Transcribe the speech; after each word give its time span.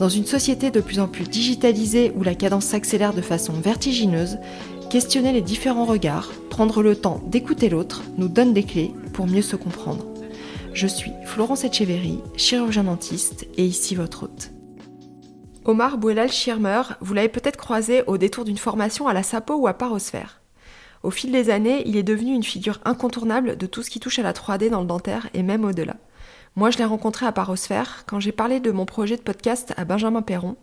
Dans 0.00 0.08
une 0.08 0.24
société 0.24 0.70
de 0.70 0.80
plus 0.80 0.98
en 0.98 1.08
plus 1.08 1.28
digitalisée 1.28 2.10
où 2.16 2.22
la 2.22 2.34
cadence 2.34 2.64
s'accélère 2.64 3.12
de 3.12 3.20
façon 3.20 3.52
vertigineuse, 3.52 4.38
questionner 4.88 5.30
les 5.30 5.42
différents 5.42 5.84
regards, 5.84 6.30
prendre 6.48 6.82
le 6.82 6.96
temps 6.96 7.20
d'écouter 7.26 7.68
l'autre 7.68 8.00
nous 8.16 8.28
donne 8.28 8.54
des 8.54 8.62
clés 8.62 8.94
pour 9.12 9.26
mieux 9.26 9.42
se 9.42 9.56
comprendre. 9.56 10.06
Je 10.72 10.86
suis 10.86 11.12
Florence 11.26 11.64
Etcheverry, 11.64 12.18
chirurgien 12.34 12.84
dentiste 12.84 13.46
et 13.58 13.66
ici 13.66 13.94
votre 13.94 14.22
hôte. 14.22 14.52
Omar 15.66 15.98
Bouelal 15.98 16.32
Schirmer, 16.32 16.80
vous 17.02 17.12
l'avez 17.12 17.28
peut-être 17.28 17.58
croisé 17.58 18.02
au 18.06 18.16
détour 18.16 18.46
d'une 18.46 18.56
formation 18.56 19.06
à 19.06 19.12
la 19.12 19.22
Sapo 19.22 19.52
ou 19.56 19.66
à 19.66 19.74
Parosphère. 19.74 20.40
Au 21.02 21.10
fil 21.10 21.30
des 21.30 21.50
années, 21.50 21.82
il 21.84 21.98
est 21.98 22.02
devenu 22.02 22.32
une 22.32 22.42
figure 22.42 22.80
incontournable 22.86 23.58
de 23.58 23.66
tout 23.66 23.82
ce 23.82 23.90
qui 23.90 24.00
touche 24.00 24.18
à 24.18 24.22
la 24.22 24.32
3D 24.32 24.70
dans 24.70 24.80
le 24.80 24.86
dentaire 24.86 25.28
et 25.34 25.42
même 25.42 25.66
au-delà. 25.66 25.96
Moi, 26.56 26.70
je 26.70 26.78
l'ai 26.78 26.84
rencontré 26.84 27.26
à 27.26 27.32
Parosphère 27.32 28.04
quand 28.06 28.18
j'ai 28.18 28.32
parlé 28.32 28.58
de 28.58 28.72
mon 28.72 28.84
projet 28.84 29.16
de 29.16 29.22
podcast 29.22 29.72
à 29.76 29.84
Benjamin 29.84 30.20
Perron. 30.20 30.56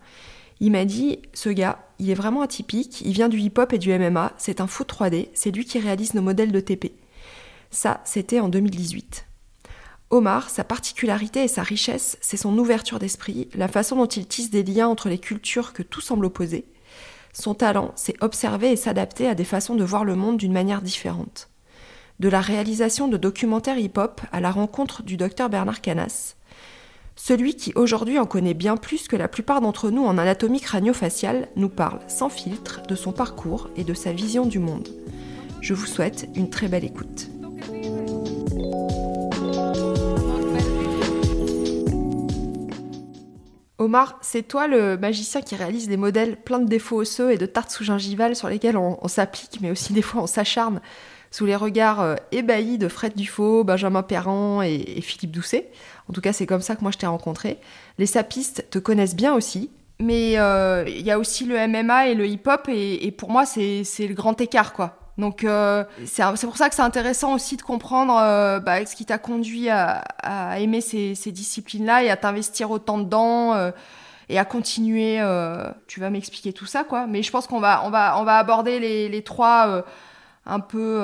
Il 0.60 0.72
m'a 0.72 0.84
dit 0.84 1.20
Ce 1.34 1.50
gars, 1.50 1.80
il 1.98 2.10
est 2.10 2.16
vraiment 2.16 2.42
atypique, 2.42 3.02
il 3.02 3.14
vient 3.14 3.30
du 3.30 3.40
hip-hop 3.40 3.72
et 3.72 3.78
du 3.78 3.98
MMA, 3.98 4.34
c'est 4.38 4.60
un 4.60 4.68
fou 4.68 4.84
3D, 4.84 5.30
c'est 5.34 5.52
lui 5.52 5.64
qui 5.64 5.80
réalise 5.80 6.14
nos 6.14 6.22
modèles 6.22 6.52
de 6.52 6.60
TP. 6.60 6.92
Ça, 7.72 8.02
c'était 8.04 8.42
en 8.42 8.50
2018. 8.50 9.26
Omar, 10.10 10.50
sa 10.50 10.64
particularité 10.64 11.44
et 11.44 11.48
sa 11.48 11.64
richesse, 11.64 12.18
c'est 12.22 12.38
son 12.38 12.58
ouverture 12.58 13.00
d'esprit, 13.00 13.50
la 13.56 13.68
façon 13.68 13.96
dont 13.96 14.06
il 14.06 14.28
tisse 14.28 14.50
des 14.50 14.64
liens 14.64 14.88
entre 14.88 15.10
les 15.10 15.20
cultures 15.20 15.74
que 15.74 15.84
tout 15.84 16.02
semble 16.02 16.26
opposer. 16.26 16.66
Son 17.34 17.54
talent, 17.54 17.92
c'est 17.96 18.22
observer 18.22 18.72
et 18.72 18.78
s'adapter 18.78 19.28
à 19.28 19.36
des 19.36 19.44
façons 19.46 19.76
de 19.76 19.84
voir 19.84 20.04
le 20.04 20.16
monde 20.16 20.38
d'une 20.38 20.54
manière 20.54 20.82
différente. 20.82 21.50
De 22.20 22.30
la 22.30 22.42
réalisation 22.42 23.08
de 23.08 23.16
documentaires 23.16 23.78
hip-hop 23.78 24.22
à 24.32 24.40
la 24.40 24.50
rencontre 24.50 25.04
du 25.04 25.18
docteur 25.18 25.50
Bernard 25.50 25.82
Canas, 25.82 26.36
celui 27.16 27.56
qui 27.56 27.73
aujourd'hui 27.76 28.18
en 28.18 28.26
connaît 28.26 28.56
bien 28.56 28.76
plus 28.76 29.08
que 29.08 29.16
la 29.16 29.28
plupart 29.28 29.62
d'entre 29.62 29.92
nous 29.92 30.04
en 30.04 30.18
anatomie 30.18 30.60
crânio-faciale 30.60 31.48
nous 31.56 31.70
parle 31.70 32.00
sans 32.08 32.30
filtre 32.30 32.82
de 32.88 32.95
son 32.95 33.12
parcours 33.12 33.70
et 33.76 33.84
de 33.84 33.94
sa 33.94 34.14
vision 34.14 34.48
du 34.48 34.58
monde. 34.58 34.90
Je 35.62 35.76
vous 35.76 35.86
souhaite 35.86 36.28
une 36.36 36.50
très 36.50 36.68
belle 36.68 36.86
écoute. 36.86 37.30
Omar, 43.78 44.18
c'est 44.22 44.48
toi 44.48 44.68
le 44.68 44.98
magicien 44.98 45.42
qui 45.42 45.56
réalise 45.56 45.88
des 45.88 45.98
modèles 45.98 46.36
pleins 46.36 46.60
de 46.60 46.68
défauts 46.68 46.98
osseux 46.98 47.32
et 47.32 47.38
de 47.38 47.45
tartes 47.45 47.70
sous 47.70 47.84
gingivales 47.84 48.36
sur 48.36 48.50
lesquels 48.50 48.76
on, 48.76 49.08
s'applique, 49.08 49.60
mais 49.62 49.70
aussi 49.70 49.94
des 49.94 50.02
fois 50.02 50.23
on 50.23 50.28
s'acharne 50.28 50.82
sous 51.31 51.45
les 51.45 51.56
regards 51.56 52.02
euh, 52.02 52.16
ébahis 52.31 52.78
de 52.78 52.88
Fred 52.88 53.16
Dufaux, 53.16 53.64
Benjamin 53.64 54.03
Perrand 54.03 54.61
et, 54.61 55.02
Philippe 55.02 55.31
Doucet. 55.31 55.70
En 56.09 56.14
tout 56.14 56.22
cas, 56.22 56.33
c'est 56.33 56.45
comme 56.45 56.61
ça 56.61 56.75
que 56.75 56.81
moi 56.81 56.92
je 56.92 56.97
t'ai 56.97 57.08
rencontré. 57.08 57.58
Les 57.97 58.06
sapistes 58.06 58.66
te 58.70 58.80
connaissent 58.80 59.16
bien 59.16 59.33
aussi, 59.33 59.70
mais 60.00 60.37
euh, 60.37 60.86
il 60.87 61.02
y 61.02 61.11
a 61.11 61.20
aussi 61.20 61.45
le 61.45 61.67
MMA 61.67 62.10
et 62.10 62.16
le 62.16 62.26
hip-hop, 62.27 62.70
et 62.70 63.11
pour 63.11 63.30
moi, 63.30 63.45
c'est 63.45 63.83
le 63.99 64.14
grand 64.14 64.39
écart, 64.39 64.73
quoi. 64.73 64.99
Donc 65.17 65.43
euh, 65.43 65.83
c'est 66.05 66.23
pour 66.45 66.58
ça 66.58 66.70
que 66.70 66.76
c'est 66.76 66.83
intéressant 66.83 67.33
aussi 67.33 67.58
de 67.58 67.64
comprendre 67.64 68.14
bah, 68.60 68.86
ce 68.86 68.95
qui 68.95 69.04
t'a 69.04 69.17
conduit 69.17 69.67
à, 69.70 70.04
aimer 70.60 70.80
ces, 70.80 71.32
disciplines-là 71.32 72.04
et 72.04 72.10
à 72.11 72.17
t'investir 72.17 72.70
autant 72.70 72.99
dedans 72.99 73.71
et 74.30 74.37
à 74.37 74.45
continuer. 74.45 75.20
tu 75.87 75.99
vas 75.99 76.11
m'expliquer 76.11 76.54
tout 76.54 76.67
ça, 76.67 76.83
quoi. 76.83 77.08
Mais 77.08 77.23
je 77.23 77.32
pense 77.32 77.48
qu'on 77.48 77.60
va, 77.60 77.82
on 77.86 77.89
va, 77.89 78.20
on 78.20 78.23
va 78.23 78.37
aborder 78.37 78.80
les, 78.80 79.10
les 79.10 79.23
trois 79.23 79.83
un 80.48 80.60
peu 80.60 81.02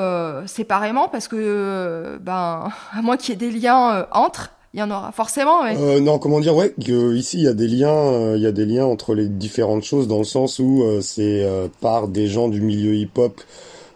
séparément 0.48 1.08
parce 1.08 1.28
que, 1.28 2.18
ben, 2.22 2.70
à 2.98 3.02
moins 3.02 3.18
qu'il 3.18 3.30
y 3.30 3.34
ait 3.34 3.50
des 3.50 3.58
liens 3.58 4.08
entre. 4.12 4.52
Il 4.76 4.80
y 4.80 4.84
en 4.84 4.90
aura 4.90 5.12
forcément. 5.12 5.64
Mais... 5.64 6.00
non, 6.02 6.18
comment 6.18 6.40
dire, 6.40 6.56
ouais, 6.56 6.74
ici 6.80 7.38
il 7.38 7.44
y 7.44 7.48
a 7.48 7.54
des 7.54 7.68
liens, 7.68 8.36
il 8.36 8.42
y 8.42 8.48
a 8.48 8.52
des 8.52 8.66
liens 8.66 8.86
entre 8.86 9.14
les 9.14 9.28
différentes 9.28 9.84
choses 9.84 10.08
dans 10.08 10.18
le 10.18 10.24
sens 10.24 10.58
où 10.58 10.84
c'est 11.02 11.48
par 11.80 12.08
des 12.08 12.28
gens 12.28 12.48
du 12.48 12.60
milieu 12.60 12.96
hip-hop 12.96 13.40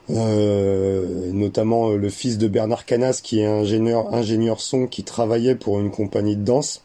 euh, 0.09 1.31
notamment 1.33 1.89
euh, 1.89 1.97
le 1.97 2.09
fils 2.09 2.37
de 2.37 2.47
Bernard 2.47 2.85
Canas 2.85 3.19
qui 3.21 3.41
est 3.41 3.45
ingénieur 3.45 4.13
ingénieur 4.13 4.61
son 4.61 4.87
qui 4.87 5.03
travaillait 5.03 5.55
pour 5.55 5.81
une 5.81 5.91
compagnie 5.91 6.37
de 6.37 6.45
danse 6.45 6.81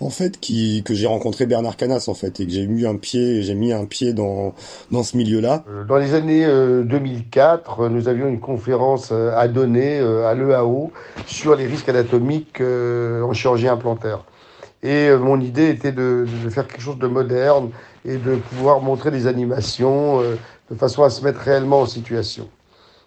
en 0.00 0.10
fait 0.10 0.40
qui 0.40 0.82
que 0.82 0.94
j'ai 0.94 1.06
rencontré 1.06 1.46
Bernard 1.46 1.76
Canas 1.76 2.06
en 2.08 2.14
fait 2.14 2.40
et 2.40 2.46
que 2.46 2.52
j'ai 2.52 2.66
mis 2.66 2.86
un 2.86 2.96
pied 2.96 3.42
j'ai 3.42 3.54
mis 3.54 3.72
un 3.72 3.84
pied 3.84 4.12
dans 4.12 4.54
dans 4.90 5.02
ce 5.02 5.16
milieu-là. 5.16 5.64
Euh, 5.68 5.84
dans 5.84 5.96
les 5.96 6.14
années 6.14 6.46
2004, 6.46 7.88
nous 7.88 8.08
avions 8.08 8.28
une 8.28 8.40
conférence 8.40 9.12
à 9.12 9.48
donner 9.48 9.98
à 9.98 10.34
l'EAO 10.34 10.90
sur 11.26 11.54
les 11.54 11.66
risques 11.66 11.88
anatomiques 11.88 12.60
en 12.60 13.32
chirurgie 13.32 13.68
implantaire. 13.68 14.24
Et 14.82 15.10
mon 15.10 15.38
idée 15.40 15.68
était 15.68 15.92
de, 15.92 16.26
de, 16.42 16.48
faire 16.48 16.66
quelque 16.66 16.80
chose 16.80 16.98
de 16.98 17.06
moderne 17.06 17.68
et 18.06 18.16
de 18.16 18.36
pouvoir 18.36 18.80
montrer 18.80 19.10
des 19.10 19.26
animations 19.26 20.20
de 20.70 20.74
façon 20.76 21.02
à 21.02 21.10
se 21.10 21.22
mettre 21.22 21.40
réellement 21.40 21.82
en 21.82 21.86
situation. 21.86 22.48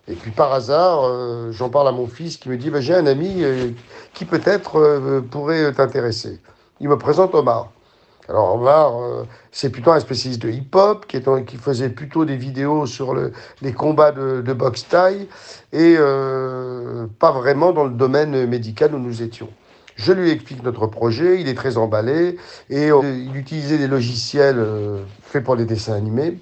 Et 0.07 0.15
puis 0.15 0.31
par 0.31 0.51
hasard, 0.51 1.05
euh, 1.05 1.51
j'en 1.51 1.69
parle 1.69 1.87
à 1.87 1.91
mon 1.93 2.07
fils 2.07 2.35
qui 2.37 2.49
me 2.49 2.57
dit 2.57 2.69
bah, 2.69 2.81
J'ai 2.81 2.93
un 2.93 3.07
ami 3.07 3.37
euh, 3.39 3.69
qui 4.13 4.25
peut-être 4.25 4.77
euh, 4.77 5.21
pourrait 5.21 5.71
t'intéresser. 5.71 6.39
Il 6.83 6.89
me 6.89 6.97
présente 6.97 7.33
Omar. 7.33 7.71
Alors 8.27 8.55
Omar, 8.55 8.91
c'est 9.53 9.69
plutôt 9.69 9.91
un 9.91 10.01
spécialiste 10.01 10.41
de 10.41 10.49
hip-hop 10.49 11.05
qui, 11.05 11.21
qui, 11.47 11.55
faisait 11.55 11.87
plutôt 11.87 12.25
des 12.25 12.35
vidéos 12.35 12.85
sur 12.87 13.13
le, 13.13 13.31
les 13.61 13.71
combats 13.71 14.11
de, 14.11 14.53
boxe 14.53 14.85
taille 14.89 15.29
et 15.71 15.95
pas 17.19 17.31
vraiment 17.31 17.71
dans 17.71 17.85
le 17.85 17.91
domaine 17.91 18.47
médical 18.47 18.93
où 18.93 18.99
nous 18.99 19.21
étions. 19.21 19.47
Je 19.95 20.11
lui 20.11 20.29
explique 20.29 20.61
notre 20.61 20.87
projet, 20.87 21.39
il 21.39 21.47
est 21.47 21.53
très 21.53 21.77
emballé 21.77 22.37
et 22.69 22.89
il 22.89 23.31
utilisait 23.33 23.77
des 23.77 23.87
logiciels 23.87 24.61
faits 25.21 25.45
pour 25.45 25.55
les 25.55 25.63
dessins 25.63 25.93
animés 25.93 26.37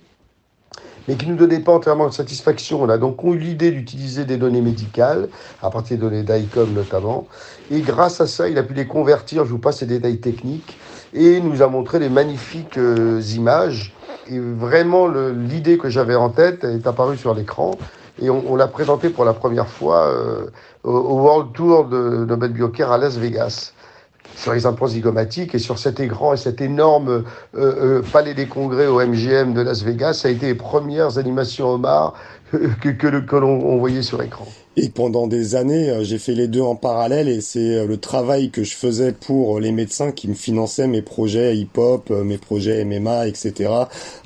mais 1.07 1.15
qui 1.15 1.25
ne 1.25 1.31
nous 1.31 1.37
donnait 1.37 1.59
pas 1.59 1.73
entièrement 1.73 2.07
de 2.07 2.13
satisfaction. 2.13 2.81
On 2.81 2.89
a 2.89 2.97
donc 2.97 3.23
eu 3.23 3.37
l'idée 3.37 3.71
d'utiliser 3.71 4.25
des 4.25 4.37
données 4.37 4.61
médicales, 4.61 5.29
à 5.61 5.69
partir 5.69 5.97
des 5.97 6.01
données 6.01 6.23
d'ICOM 6.23 6.73
notamment, 6.73 7.27
et 7.69 7.81
grâce 7.81 8.21
à 8.21 8.27
ça, 8.27 8.49
il 8.49 8.57
a 8.57 8.63
pu 8.63 8.73
les 8.73 8.87
convertir, 8.87 9.45
je 9.45 9.51
vous 9.51 9.59
passe 9.59 9.81
les 9.81 9.87
détails 9.87 10.19
techniques, 10.19 10.77
et 11.13 11.39
nous 11.41 11.61
a 11.61 11.67
montré 11.67 11.99
des 11.99 12.09
magnifiques 12.09 12.77
euh, 12.77 13.21
images. 13.35 13.93
Et 14.27 14.39
vraiment, 14.39 15.07
l'idée 15.07 15.77
que 15.77 15.89
j'avais 15.89 16.15
en 16.15 16.29
tête 16.29 16.63
est 16.63 16.87
apparue 16.87 17.17
sur 17.17 17.33
l'écran, 17.33 17.71
et 18.21 18.29
on, 18.29 18.55
l'a 18.55 18.67
présentée 18.67 19.09
pour 19.09 19.25
la 19.25 19.33
première 19.33 19.67
fois 19.67 20.05
euh, 20.05 20.45
au, 20.83 21.19
World 21.21 21.53
Tour 21.53 21.85
de 21.85 22.25
Nobel 22.25 22.51
Biocare 22.51 22.91
à 22.91 22.97
Las 22.97 23.17
Vegas 23.17 23.73
sur 24.35 24.53
les 24.53 24.65
implants 24.65 24.87
zygomatiques 24.87 25.55
et 25.55 25.59
sur 25.59 25.79
cet 25.79 25.99
écran 25.99 26.33
et 26.33 26.37
cet 26.37 26.61
énorme 26.61 27.09
euh, 27.09 27.21
euh, 27.55 28.01
palais 28.01 28.33
des 28.33 28.47
congrès 28.47 28.87
au 28.87 28.99
MGM 28.99 29.53
de 29.53 29.61
Las 29.61 29.83
Vegas, 29.83 30.13
ça 30.13 30.27
a 30.27 30.31
été 30.31 30.47
les 30.47 30.55
premières 30.55 31.17
animations 31.17 31.69
Omar 31.69 32.13
que, 32.51 32.89
que, 32.89 33.19
que 33.19 33.35
l'on 33.35 33.77
voyait 33.77 34.01
sur 34.01 34.21
écran. 34.21 34.47
Et 34.77 34.87
pendant 34.87 35.27
des 35.27 35.55
années, 35.55 35.89
euh, 35.89 36.03
j'ai 36.05 36.17
fait 36.17 36.33
les 36.33 36.47
deux 36.47 36.61
en 36.61 36.75
parallèle 36.75 37.27
et 37.27 37.41
c'est 37.41 37.75
euh, 37.75 37.85
le 37.85 37.97
travail 37.97 38.51
que 38.51 38.63
je 38.63 38.73
faisais 38.73 39.11
pour 39.11 39.59
les 39.59 39.73
médecins 39.73 40.13
qui 40.13 40.29
me 40.29 40.33
finançaient 40.33 40.87
mes 40.87 41.01
projets 41.01 41.57
hip-hop, 41.57 42.09
euh, 42.09 42.23
mes 42.23 42.37
projets 42.37 42.85
MMA, 42.85 43.27
etc. 43.27 43.69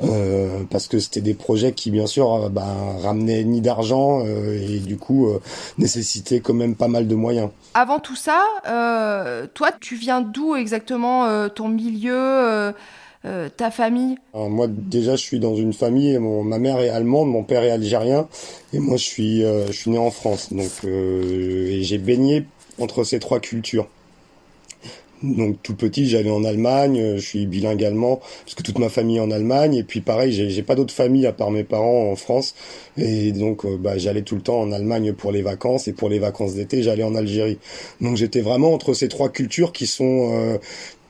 Euh, 0.03 0.59
parce 0.69 0.87
que 0.87 0.99
c'était 0.99 1.21
des 1.21 1.33
projets 1.33 1.71
qui, 1.71 1.89
bien 1.89 2.05
sûr, 2.05 2.51
ben, 2.51 2.75
ramenaient 3.01 3.43
ni 3.43 3.59
d'argent 3.59 4.23
et 4.25 4.79
du 4.79 4.97
coup 4.97 5.27
nécessitaient 5.77 6.39
quand 6.39 6.53
même 6.53 6.75
pas 6.75 6.87
mal 6.87 7.07
de 7.07 7.15
moyens. 7.15 7.49
Avant 7.73 7.99
tout 7.99 8.15
ça, 8.15 8.41
toi, 9.53 9.69
tu 9.79 9.95
viens 9.95 10.21
d'où 10.21 10.55
exactement 10.55 11.49
ton 11.49 11.69
milieu 11.69 12.73
euh, 13.25 13.49
ta 13.49 13.71
famille 13.71 14.17
Moi, 14.33 14.67
déjà, 14.69 15.15
je 15.15 15.21
suis 15.21 15.39
dans 15.39 15.55
une 15.55 15.73
famille. 15.73 16.17
ma 16.19 16.59
mère 16.59 16.79
est 16.79 16.89
allemande, 16.89 17.29
mon 17.29 17.43
père 17.43 17.63
est 17.63 17.71
algérien, 17.71 18.27
et 18.73 18.79
moi, 18.79 18.97
je 18.97 19.03
suis, 19.03 19.43
euh, 19.43 19.67
je 19.67 19.71
suis 19.71 19.91
né 19.91 19.97
en 19.97 20.11
France. 20.11 20.53
Donc, 20.53 20.69
euh, 20.83 21.71
et 21.71 21.83
j'ai 21.83 21.97
baigné 21.97 22.45
entre 22.79 23.03
ces 23.03 23.19
trois 23.19 23.39
cultures. 23.39 23.87
Donc 25.23 25.57
tout 25.63 25.75
petit, 25.75 26.07
j'allais 26.07 26.29
en 26.29 26.43
Allemagne, 26.43 27.15
je 27.15 27.25
suis 27.25 27.47
bilingue 27.47 27.83
allemand, 27.83 28.19
parce 28.43 28.53
que 28.53 28.61
toute 28.61 28.77
ma 28.77 28.89
famille 28.89 29.15
est 29.15 29.21
en 29.21 29.31
Allemagne, 29.31 29.73
et 29.73 29.83
puis 29.83 30.01
pareil, 30.01 30.31
j'ai 30.33 30.61
pas 30.61 30.75
d'autres 30.75 30.93
familles 30.93 31.25
à 31.25 31.31
part 31.31 31.49
mes 31.49 31.63
parents 31.63 32.11
en 32.11 32.15
France, 32.15 32.53
et 32.97 33.31
donc 33.31 33.65
bah, 33.77 33.97
j'allais 33.97 34.21
tout 34.21 34.35
le 34.35 34.41
temps 34.41 34.59
en 34.59 34.71
Allemagne 34.73 35.13
pour 35.13 35.31
les 35.31 35.41
vacances, 35.41 35.87
et 35.87 35.93
pour 35.93 36.09
les 36.09 36.19
vacances 36.19 36.53
d'été, 36.53 36.83
j'allais 36.83 37.03
en 37.03 37.15
Algérie. 37.15 37.57
Donc 38.01 38.17
j'étais 38.17 38.41
vraiment 38.41 38.73
entre 38.73 38.93
ces 38.93 39.07
trois 39.07 39.29
cultures 39.29 39.71
qui 39.71 39.87
sont 39.87 40.59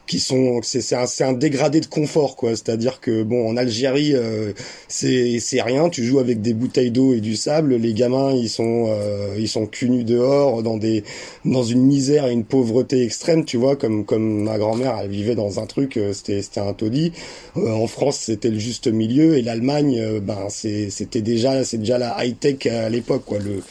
qui 0.06 0.20
sont 0.20 0.60
c'est 0.62 0.82
c'est 0.82 0.96
un, 0.96 1.30
un 1.30 1.34
dégradé 1.34 1.80
de 1.80 1.86
confort 1.86 2.36
quoi. 2.36 2.52
C'est-à-dire 2.52 3.00
que 3.00 3.24
bon 3.24 3.50
en 3.50 3.58
Algérie 3.58 4.14
euh, 4.14 4.54
c'est 4.88 5.40
c'est 5.40 5.62
rien. 5.62 5.90
Tu 5.90 6.04
joues 6.04 6.20
avec 6.20 6.42
des 6.42 6.54
bouteilles 6.54 6.92
d'eau 6.92 7.14
et 7.14 7.22
du 7.22 7.36
sable. 7.36 7.76
Les 7.76 7.94
gamins 7.94 8.32
ils 8.34 8.50
sont 8.50 8.88
euh, 8.90 9.36
ils 9.38 9.48
sont 9.48 9.66
cul 9.66 10.04
dehors 10.04 10.64
dans 10.64 10.78
des 10.78 11.04
dans 11.44 11.64
une 11.64 11.82
misère 11.82 12.26
et 12.28 12.34
une 12.34 12.44
pauvreté 12.44 13.04
extrême 13.04 13.46
tu 13.46 13.58
vois 13.58 13.76
comme 13.76 14.06
comme 14.06 14.44
ma 14.44 14.58
grand-mère 14.58 14.98
elle 15.02 15.10
vivait 15.10 15.36
dans 15.36 15.60
un 15.60 15.66
truc 15.66 15.98
euh, 15.98 16.14
c'était 16.14 16.42
c'était 16.42 16.62
un 16.62 16.74
taudis. 16.74 17.12
En 17.56 17.88
France 17.88 18.18
c'était 18.18 18.50
le 18.50 18.60
juste 18.60 18.88
milieu. 18.88 19.38
Et 19.38 19.42
l'Allemagne 19.42 20.20
ben 20.22 20.48
c'est 20.50 20.90
c'était 20.90 21.22
déjà 21.22 21.64
c'est 21.64 21.78
déjà 21.78 21.98
la 21.98 22.24
high 22.24 22.38
tech 22.40 22.66
à 22.68 22.90
l'époque 22.90 23.24
quoi. 23.26 23.40
Le 23.40 23.62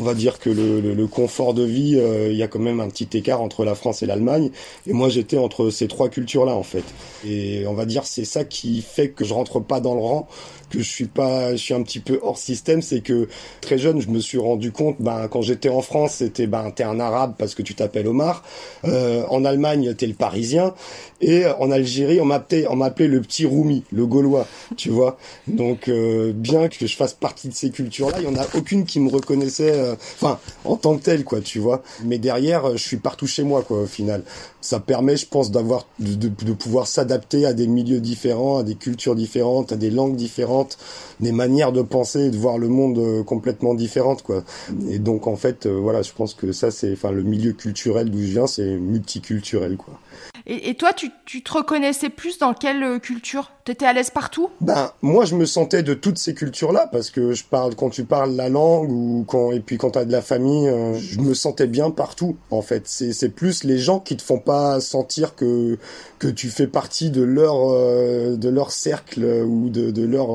on 0.00 0.02
va 0.02 0.14
dire 0.14 0.38
que 0.38 0.50
le, 0.50 0.80
le, 0.80 0.94
le 0.94 1.06
confort 1.06 1.54
de 1.54 1.64
vie 1.64 2.00
il 2.30 2.36
y 2.36 2.42
a 2.42 2.48
quand 2.48 2.58
même 2.58 2.80
un 2.80 2.88
petit 2.88 3.08
écart 3.16 3.40
entre 3.42 3.64
la 3.64 3.74
France 3.74 4.02
et 4.02 4.06
l'Allemagne. 4.06 4.50
Et 4.86 4.92
moi 4.92 5.08
j'étais 5.08 5.38
entre 5.38 5.70
trois 5.88 6.08
cultures-là, 6.08 6.54
en 6.54 6.62
fait. 6.62 6.84
Et 7.24 7.66
on 7.66 7.74
va 7.74 7.86
dire, 7.86 8.04
c'est 8.04 8.24
ça 8.24 8.44
qui 8.44 8.82
fait 8.82 9.10
que 9.10 9.24
je 9.24 9.34
rentre 9.34 9.60
pas 9.60 9.80
dans 9.80 9.94
le 9.94 10.00
rang, 10.00 10.28
que 10.74 10.82
je 10.82 10.88
suis 10.88 11.06
pas, 11.06 11.52
je 11.52 11.62
suis 11.62 11.74
un 11.74 11.82
petit 11.82 12.00
peu 12.00 12.18
hors 12.22 12.38
système, 12.38 12.82
c'est 12.82 13.00
que 13.00 13.28
très 13.60 13.78
jeune, 13.78 14.00
je 14.00 14.08
me 14.08 14.18
suis 14.18 14.38
rendu 14.38 14.72
compte, 14.72 14.96
ben, 14.98 15.28
quand 15.28 15.42
j'étais 15.42 15.68
en 15.68 15.82
France, 15.82 16.14
c'était, 16.14 16.46
ben, 16.46 16.70
t'es 16.70 16.84
un 16.84 16.98
arabe 17.00 17.34
parce 17.38 17.54
que 17.54 17.62
tu 17.62 17.74
t'appelles 17.74 18.08
Omar. 18.08 18.42
Euh, 18.84 19.24
en 19.28 19.44
Allemagne, 19.44 19.94
t'es 19.94 20.06
le 20.06 20.14
parisien. 20.14 20.74
Et 21.20 21.46
en 21.46 21.70
Algérie, 21.70 22.20
on 22.20 22.24
m'appelait, 22.24 22.66
on 22.68 22.76
m'appelait 22.76 23.06
le 23.06 23.20
petit 23.20 23.46
Roumi, 23.46 23.84
le 23.92 24.04
Gaulois, 24.04 24.46
tu 24.76 24.90
vois. 24.90 25.16
Donc, 25.46 25.88
euh, 25.88 26.32
bien 26.34 26.68
que 26.68 26.86
je 26.86 26.96
fasse 26.96 27.14
partie 27.14 27.48
de 27.48 27.54
ces 27.54 27.70
cultures-là, 27.70 28.18
il 28.18 28.24
y 28.24 28.28
en 28.28 28.36
a 28.36 28.46
aucune 28.54 28.84
qui 28.84 29.00
me 29.00 29.10
reconnaissait, 29.10 29.72
euh, 29.72 29.94
enfin, 30.20 30.38
en 30.64 30.76
tant 30.76 30.96
que 30.96 31.02
tel, 31.02 31.24
quoi, 31.24 31.40
tu 31.40 31.60
vois. 31.60 31.82
Mais 32.04 32.18
derrière, 32.18 32.76
je 32.76 32.82
suis 32.82 32.98
partout 32.98 33.26
chez 33.26 33.44
moi, 33.44 33.62
quoi, 33.62 33.82
au 33.82 33.86
final. 33.86 34.22
Ça 34.60 34.80
permet, 34.80 35.16
je 35.16 35.26
pense, 35.26 35.50
d'avoir, 35.50 35.86
de, 35.98 36.28
de 36.28 36.52
pouvoir 36.52 36.86
s'adapter 36.86 37.46
à 37.46 37.52
des 37.52 37.66
milieux 37.66 38.00
différents, 38.00 38.58
à 38.58 38.62
des 38.62 38.74
cultures 38.74 39.14
différentes, 39.14 39.72
à 39.72 39.76
des 39.76 39.90
langues 39.90 40.16
différentes, 40.16 40.63
des 41.20 41.32
manières 41.32 41.72
de 41.72 41.82
penser 41.82 42.26
et 42.26 42.30
de 42.30 42.36
voir 42.36 42.58
le 42.58 42.68
monde 42.68 42.98
euh, 42.98 43.22
complètement 43.22 43.74
différentes, 43.74 44.22
quoi. 44.22 44.42
Et 44.90 44.98
donc, 44.98 45.26
en 45.26 45.36
fait, 45.36 45.66
voilà, 45.66 46.02
je 46.02 46.12
pense 46.12 46.34
que 46.34 46.52
ça, 46.52 46.70
c'est, 46.70 46.92
enfin, 46.92 47.10
le 47.10 47.22
milieu 47.22 47.52
culturel 47.52 48.10
d'où 48.10 48.18
je 48.18 48.32
viens, 48.32 48.46
c'est 48.46 48.76
multiculturel, 48.76 49.76
quoi. 49.76 49.98
Et, 50.46 50.70
et 50.70 50.74
toi, 50.74 50.92
tu, 50.92 51.10
tu, 51.24 51.42
te 51.42 51.52
reconnaissais 51.52 52.10
plus 52.10 52.38
dans 52.38 52.54
quelle 52.54 52.82
euh, 52.82 52.98
culture? 52.98 53.50
T'étais 53.64 53.86
à 53.86 53.94
l'aise 53.94 54.10
partout? 54.10 54.50
Ben 54.60 54.90
moi, 55.00 55.24
je 55.24 55.34
me 55.34 55.46
sentais 55.46 55.82
de 55.82 55.94
toutes 55.94 56.18
ces 56.18 56.34
cultures-là 56.34 56.86
parce 56.92 57.08
que 57.08 57.32
je 57.32 57.44
parle 57.44 57.74
quand 57.74 57.88
tu 57.88 58.04
parles 58.04 58.36
la 58.36 58.50
langue 58.50 58.90
ou 58.90 59.24
quand 59.26 59.52
et 59.52 59.60
puis 59.60 59.78
quand 59.78 59.92
t'as 59.92 60.04
de 60.04 60.12
la 60.12 60.20
famille, 60.20 60.68
euh, 60.68 60.92
je 60.98 61.18
me 61.18 61.32
sentais 61.32 61.66
bien 61.66 61.90
partout. 61.90 62.36
En 62.50 62.60
fait, 62.60 62.82
c'est 62.84 63.14
c'est 63.14 63.30
plus 63.30 63.64
les 63.64 63.78
gens 63.78 64.00
qui 64.00 64.18
te 64.18 64.22
font 64.22 64.38
pas 64.38 64.80
sentir 64.80 65.34
que 65.34 65.78
que 66.18 66.28
tu 66.28 66.50
fais 66.50 66.66
partie 66.66 67.08
de 67.08 67.22
leur 67.22 67.56
euh, 67.70 68.36
de 68.36 68.50
leur 68.50 68.70
cercle 68.70 69.24
ou 69.24 69.70
de 69.70 69.90
de 69.90 70.04
leur 70.04 70.28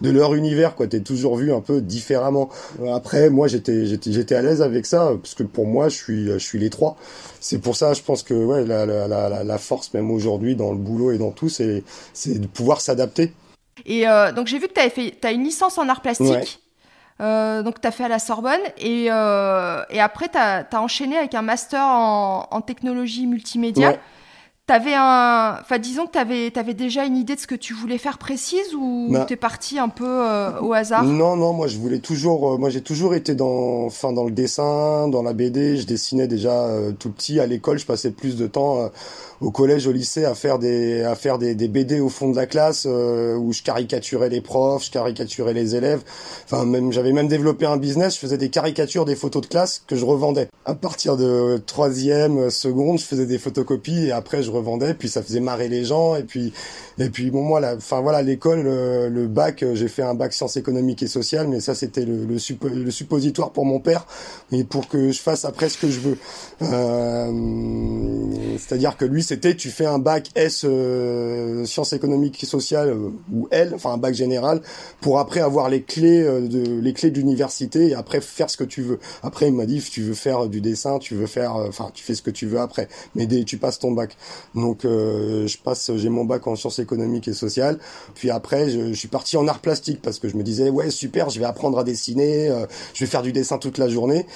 de 0.00 0.10
leur 0.10 0.34
univers 0.34 0.74
quoi. 0.74 0.88
T'es 0.88 1.00
toujours 1.00 1.36
vu 1.36 1.52
un 1.52 1.60
peu 1.60 1.80
différemment. 1.80 2.48
Après, 2.92 3.30
moi, 3.30 3.46
j'étais 3.46 3.86
j'étais 3.86 4.10
j'étais 4.10 4.34
à 4.34 4.42
l'aise 4.42 4.60
avec 4.60 4.86
ça 4.86 5.12
parce 5.22 5.34
que 5.34 5.44
pour 5.44 5.66
moi, 5.66 5.88
je 5.88 5.94
suis 5.96 6.26
je 6.32 6.38
suis 6.38 6.58
les 6.58 6.70
trois. 6.70 6.96
C'est 7.38 7.58
pour 7.58 7.76
ça, 7.76 7.92
je 7.92 8.02
pense 8.02 8.24
que 8.24 8.34
ouais, 8.34 8.64
la, 8.64 8.86
la, 8.86 9.06
la, 9.06 9.44
la 9.44 9.58
force 9.58 9.94
même 9.94 10.10
aujourd'hui 10.10 10.56
dans 10.56 10.72
le 10.72 10.78
boulot 10.78 11.12
et 11.12 11.18
dans 11.18 11.30
tout, 11.30 11.48
c'est 11.48 11.84
c'est 12.12 12.44
pouvoir 12.56 12.80
s'adapter. 12.80 13.32
Et 13.84 14.08
euh, 14.08 14.32
donc 14.32 14.46
j'ai 14.46 14.58
vu 14.58 14.68
que 14.68 14.80
tu 14.80 14.90
fait, 14.90 15.24
as 15.24 15.32
une 15.32 15.44
licence 15.44 15.78
en 15.78 15.88
art 15.88 16.00
plastique. 16.00 16.60
Euh, 17.20 17.62
donc 17.62 17.80
tu 17.80 17.88
as 17.88 17.92
fait 17.92 18.04
à 18.04 18.08
la 18.08 18.18
Sorbonne 18.18 18.60
et, 18.76 19.06
euh, 19.10 19.82
et 19.88 20.00
après 20.00 20.28
tu 20.28 20.36
as, 20.38 20.66
enchaîné 20.74 21.16
avec 21.16 21.34
un 21.34 21.42
master 21.42 21.82
en, 21.82 22.46
en 22.50 22.60
technologie 22.60 23.26
multimédia. 23.26 23.98
T'avais 24.66 24.94
un, 24.94 25.58
enfin 25.60 25.78
disons 25.78 26.06
que 26.06 26.10
t'avais 26.10 26.52
avais 26.58 26.74
déjà 26.74 27.04
une 27.04 27.16
idée 27.16 27.36
de 27.36 27.40
ce 27.40 27.46
que 27.46 27.54
tu 27.54 27.72
voulais 27.72 27.98
faire 27.98 28.18
précise 28.18 28.74
ou 28.74 29.10
bah. 29.12 29.24
t'es 29.24 29.36
parti 29.36 29.78
un 29.78 29.88
peu 29.88 30.04
euh, 30.04 30.60
au 30.60 30.72
hasard? 30.72 31.04
Non 31.04 31.36
non, 31.36 31.52
moi 31.52 31.68
je 31.68 31.78
voulais 31.78 32.00
toujours, 32.00 32.54
euh, 32.54 32.58
moi 32.58 32.68
j'ai 32.68 32.80
toujours 32.80 33.14
été 33.14 33.36
dans, 33.36 33.84
enfin 33.84 34.12
dans 34.12 34.24
le 34.24 34.32
dessin, 34.32 35.06
dans 35.06 35.22
la 35.22 35.34
BD. 35.34 35.76
Je 35.76 35.86
dessinais 35.86 36.26
déjà 36.26 36.64
euh, 36.64 36.90
tout 36.90 37.12
petit 37.12 37.38
à 37.38 37.46
l'école. 37.46 37.78
Je 37.78 37.86
passais 37.86 38.10
plus 38.10 38.34
de 38.34 38.48
temps 38.48 38.90
au 39.40 39.50
collège, 39.50 39.86
au 39.86 39.92
lycée 39.92 40.24
à 40.24 40.34
faire 40.34 40.58
des 40.58 41.02
à 41.02 41.14
faire 41.14 41.38
des, 41.38 41.54
des 41.54 41.68
BD 41.68 42.00
au 42.00 42.08
fond 42.08 42.30
de 42.30 42.36
la 42.36 42.46
classe 42.46 42.86
où 42.86 43.52
je 43.52 43.62
caricaturais 43.62 44.28
les 44.28 44.40
profs, 44.40 44.86
je 44.86 44.90
caricaturais 44.90 45.52
les 45.52 45.74
élèves. 45.76 46.02
Enfin 46.44 46.64
même 46.64 46.92
j'avais 46.92 47.12
même 47.12 47.28
développé 47.28 47.66
un 47.66 47.76
business. 47.76 48.14
Je 48.14 48.20
faisais 48.20 48.38
des 48.38 48.50
caricatures 48.50 49.04
des 49.04 49.16
photos 49.16 49.42
de 49.42 49.48
classe 49.48 49.82
que 49.86 49.96
je 49.96 50.04
revendais. 50.04 50.48
À 50.64 50.74
partir 50.74 51.16
de 51.16 51.62
troisième, 51.64 52.50
seconde, 52.50 52.98
je 52.98 53.04
faisais 53.04 53.26
des 53.26 53.38
photocopies 53.38 54.06
et 54.06 54.12
après 54.12 54.42
je 54.42 54.50
revendais, 54.50 54.94
puis 54.94 55.08
ça 55.08 55.22
faisait 55.22 55.40
marrer 55.40 55.68
les 55.68 55.84
gens, 55.84 56.16
et 56.16 56.22
puis 56.22 56.52
et 56.98 57.10
puis 57.10 57.30
bon 57.30 57.42
moi, 57.42 57.60
enfin 57.76 58.00
voilà, 58.00 58.22
l'école, 58.22 58.62
le, 58.62 59.26
bac, 59.26 59.62
euh, 59.62 59.74
j'ai 59.74 59.88
fait 59.88 60.02
un 60.02 60.14
bac 60.14 60.32
sciences 60.32 60.56
économiques 60.56 61.02
et 61.02 61.08
sociales, 61.08 61.46
mais 61.48 61.60
ça 61.60 61.74
c'était 61.74 62.04
le, 62.04 62.24
le, 62.24 62.90
suppositoire 62.90 63.50
pour 63.50 63.66
mon 63.66 63.80
père, 63.80 64.06
et 64.50 64.64
pour 64.64 64.88
que 64.88 65.12
je 65.12 65.20
fasse 65.20 65.44
après 65.44 65.68
ce 65.68 65.78
que 65.78 65.90
je 65.90 66.00
veux. 66.00 66.18
Euh, 66.62 67.32
c'est-à-dire 68.58 68.96
que 68.96 69.04
lui 69.04 69.22
c'était, 69.26 69.54
tu 69.54 69.70
fais 69.70 69.86
un 69.86 69.98
bac 69.98 70.30
S 70.34 70.64
euh, 70.64 71.64
sciences 71.66 71.92
économiques 71.92 72.42
et 72.42 72.46
sociales 72.46 72.96
ou 73.32 73.48
L, 73.50 73.72
enfin 73.74 73.92
un 73.92 73.98
bac 73.98 74.14
général, 74.14 74.62
pour 75.00 75.18
après 75.18 75.40
avoir 75.40 75.68
les 75.68 75.82
clés 75.82 76.22
de 76.22 76.80
les 76.80 76.92
clés 76.92 77.10
d'université 77.10 77.88
et 77.88 77.94
après 77.94 78.20
faire 78.20 78.50
ce 78.50 78.56
que 78.56 78.64
tu 78.64 78.82
veux. 78.82 78.98
Après 79.22 79.48
il 79.48 79.54
m'a 79.54 79.66
dit, 79.66 79.80
tu 79.80 80.02
veux 80.02 80.14
faire 80.14 80.48
du 80.48 80.60
dessin, 80.60 80.98
tu 80.98 81.14
veux 81.14 81.26
faire, 81.26 81.56
enfin 81.56 81.90
tu 81.92 82.04
fais 82.04 82.14
ce 82.14 82.22
que 82.22 82.30
tu 82.30 82.46
veux 82.46 82.60
après, 82.60 82.88
mais 83.14 83.26
dès, 83.26 83.44
tu 83.44 83.58
passes 83.58 83.78
ton 83.78 83.92
bac. 83.92 84.16
Donc 84.54 84.84
euh, 84.84 85.46
je 85.46 85.58
passe, 85.58 85.90
j'ai 85.96 86.08
mon 86.08 86.24
bac 86.24 86.46
en 86.46 86.56
sciences 86.56 86.78
économiques 86.78 87.28
et 87.28 87.32
sociales. 87.32 87.78
Puis 88.14 88.30
après, 88.30 88.70
je, 88.70 88.92
suis 88.92 89.08
parti 89.08 89.36
en 89.36 89.46
art 89.48 89.60
plastique 89.60 90.00
parce 90.02 90.18
que 90.18 90.28
je 90.28 90.36
me 90.36 90.42
disais 90.42 90.70
ouais 90.70 90.90
super, 90.90 91.30
je 91.30 91.38
vais 91.38 91.46
apprendre 91.46 91.78
à 91.78 91.84
dessiner, 91.84 92.48
euh, 92.48 92.66
je 92.94 93.04
vais 93.04 93.10
faire 93.10 93.22
du 93.22 93.32
dessin 93.32 93.58
toute 93.58 93.78
la 93.78 93.88
journée. 93.88 94.26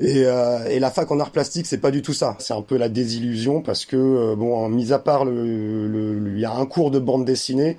Et, 0.00 0.24
euh, 0.24 0.66
et 0.68 0.78
la 0.78 0.90
fac 0.90 1.10
en 1.10 1.18
art 1.18 1.30
plastique, 1.30 1.66
c'est 1.66 1.78
pas 1.78 1.90
du 1.90 2.02
tout 2.02 2.12
ça. 2.12 2.36
C'est 2.38 2.54
un 2.54 2.62
peu 2.62 2.76
la 2.76 2.88
désillusion 2.88 3.62
parce 3.62 3.84
que 3.84 4.34
bon, 4.34 4.68
mis 4.68 4.92
à 4.92 4.98
part 4.98 5.24
le, 5.24 6.32
il 6.34 6.38
y 6.38 6.44
a 6.44 6.52
un 6.52 6.66
cours 6.66 6.90
de 6.90 6.98
bande 6.98 7.24
dessinée 7.24 7.76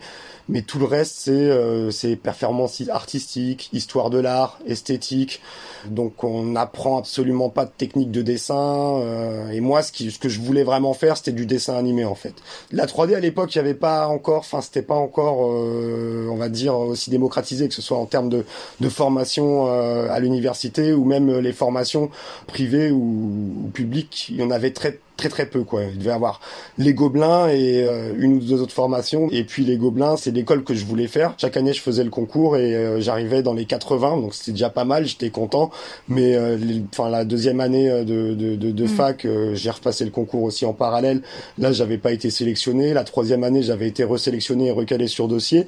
mais 0.49 0.63
tout 0.63 0.79
le 0.79 0.85
reste 0.85 1.15
c'est 1.15 1.31
euh, 1.31 1.91
c'est 1.91 2.15
performance 2.15 2.81
artistique, 2.89 3.69
histoire 3.71 4.09
de 4.09 4.19
l'art, 4.19 4.59
esthétique. 4.65 5.41
Donc 5.85 6.23
on 6.23 6.43
n'apprend 6.43 6.97
absolument 6.97 7.49
pas 7.49 7.65
de 7.65 7.71
technique 7.71 8.11
de 8.11 8.21
dessin. 8.21 8.99
Euh, 8.99 9.49
et 9.51 9.61
moi, 9.61 9.81
ce, 9.83 9.91
qui, 9.91 10.11
ce 10.11 10.19
que 10.19 10.27
je 10.27 10.41
voulais 10.41 10.63
vraiment 10.63 10.93
faire, 10.93 11.17
c'était 11.17 11.31
du 11.31 11.45
dessin 11.45 11.75
animé 11.75 12.03
en 12.03 12.15
fait. 12.15 12.33
La 12.71 12.85
3D 12.85 13.15
à 13.15 13.19
l'époque, 13.19 13.53
il 13.55 13.59
y 13.59 13.61
avait 13.61 13.73
pas 13.75 14.07
encore, 14.07 14.39
enfin 14.39 14.61
c'était 14.61 14.81
pas 14.81 14.95
encore, 14.95 15.51
euh, 15.51 16.27
on 16.31 16.35
va 16.35 16.49
dire 16.49 16.77
aussi 16.77 17.09
démocratisé 17.09 17.67
que 17.67 17.73
ce 17.73 17.81
soit 17.81 17.97
en 17.97 18.05
termes 18.05 18.29
de, 18.29 18.43
de 18.79 18.89
formation 18.89 19.67
euh, 19.67 20.07
à 20.09 20.19
l'université 20.19 20.93
ou 20.93 21.05
même 21.05 21.39
les 21.39 21.53
formations 21.53 22.08
privées 22.47 22.91
ou, 22.91 23.53
ou 23.65 23.69
publiques. 23.73 24.27
Il 24.29 24.37
y 24.37 24.43
en 24.43 24.51
avait 24.51 24.71
très 24.71 24.99
très 25.19 25.29
très 25.29 25.45
peu 25.45 25.63
quoi. 25.63 25.83
Il 25.83 25.99
devait 25.99 26.11
avoir 26.11 26.39
les 26.77 26.93
Gobelins 26.93 27.49
et 27.49 27.83
euh, 27.83 28.13
une 28.17 28.37
ou 28.37 28.39
deux 28.39 28.61
autres 28.61 28.73
formations. 28.73 29.27
Et 29.31 29.43
puis 29.43 29.65
les 29.65 29.75
Gobelins, 29.75 30.15
c'est 30.15 30.31
l'école 30.31 30.63
que 30.63 30.73
je 30.73 30.85
voulais 30.85 31.07
faire. 31.07 31.33
Chaque 31.37 31.57
année, 31.57 31.73
je 31.73 31.81
faisais 31.81 32.03
le 32.03 32.09
concours 32.09 32.55
et 32.55 32.73
euh, 32.73 33.01
j'arrivais 33.01 33.43
dans 33.43 33.53
les 33.53 33.65
80, 33.65 34.21
donc 34.21 34.33
c'était 34.33 34.53
déjà 34.53 34.69
pas 34.69 34.85
mal. 34.85 35.05
J'étais 35.05 35.29
content. 35.29 35.71
Mais 36.07 36.35
euh, 36.35 36.57
enfin 36.93 37.09
la 37.09 37.25
deuxième 37.25 37.59
année 37.59 37.89
de, 37.89 38.33
de, 38.33 38.55
de, 38.55 38.71
de 38.71 38.83
mm. 38.83 38.87
fac, 38.87 39.27
j'ai 39.53 39.69
repassé 39.69 40.05
le 40.05 40.11
concours 40.11 40.43
aussi 40.43 40.65
en 40.65 40.73
parallèle. 40.73 41.21
Là, 41.57 41.73
j'avais 41.73 41.97
pas 41.97 42.13
été 42.13 42.29
sélectionné. 42.29 42.93
La 42.93 43.03
troisième 43.03 43.43
année, 43.43 43.61
j'avais 43.61 43.87
été 43.87 44.03
resélectionné 44.05 44.67
et 44.67 44.71
recalé 44.71 45.07
sur 45.07 45.27
dossier. 45.27 45.67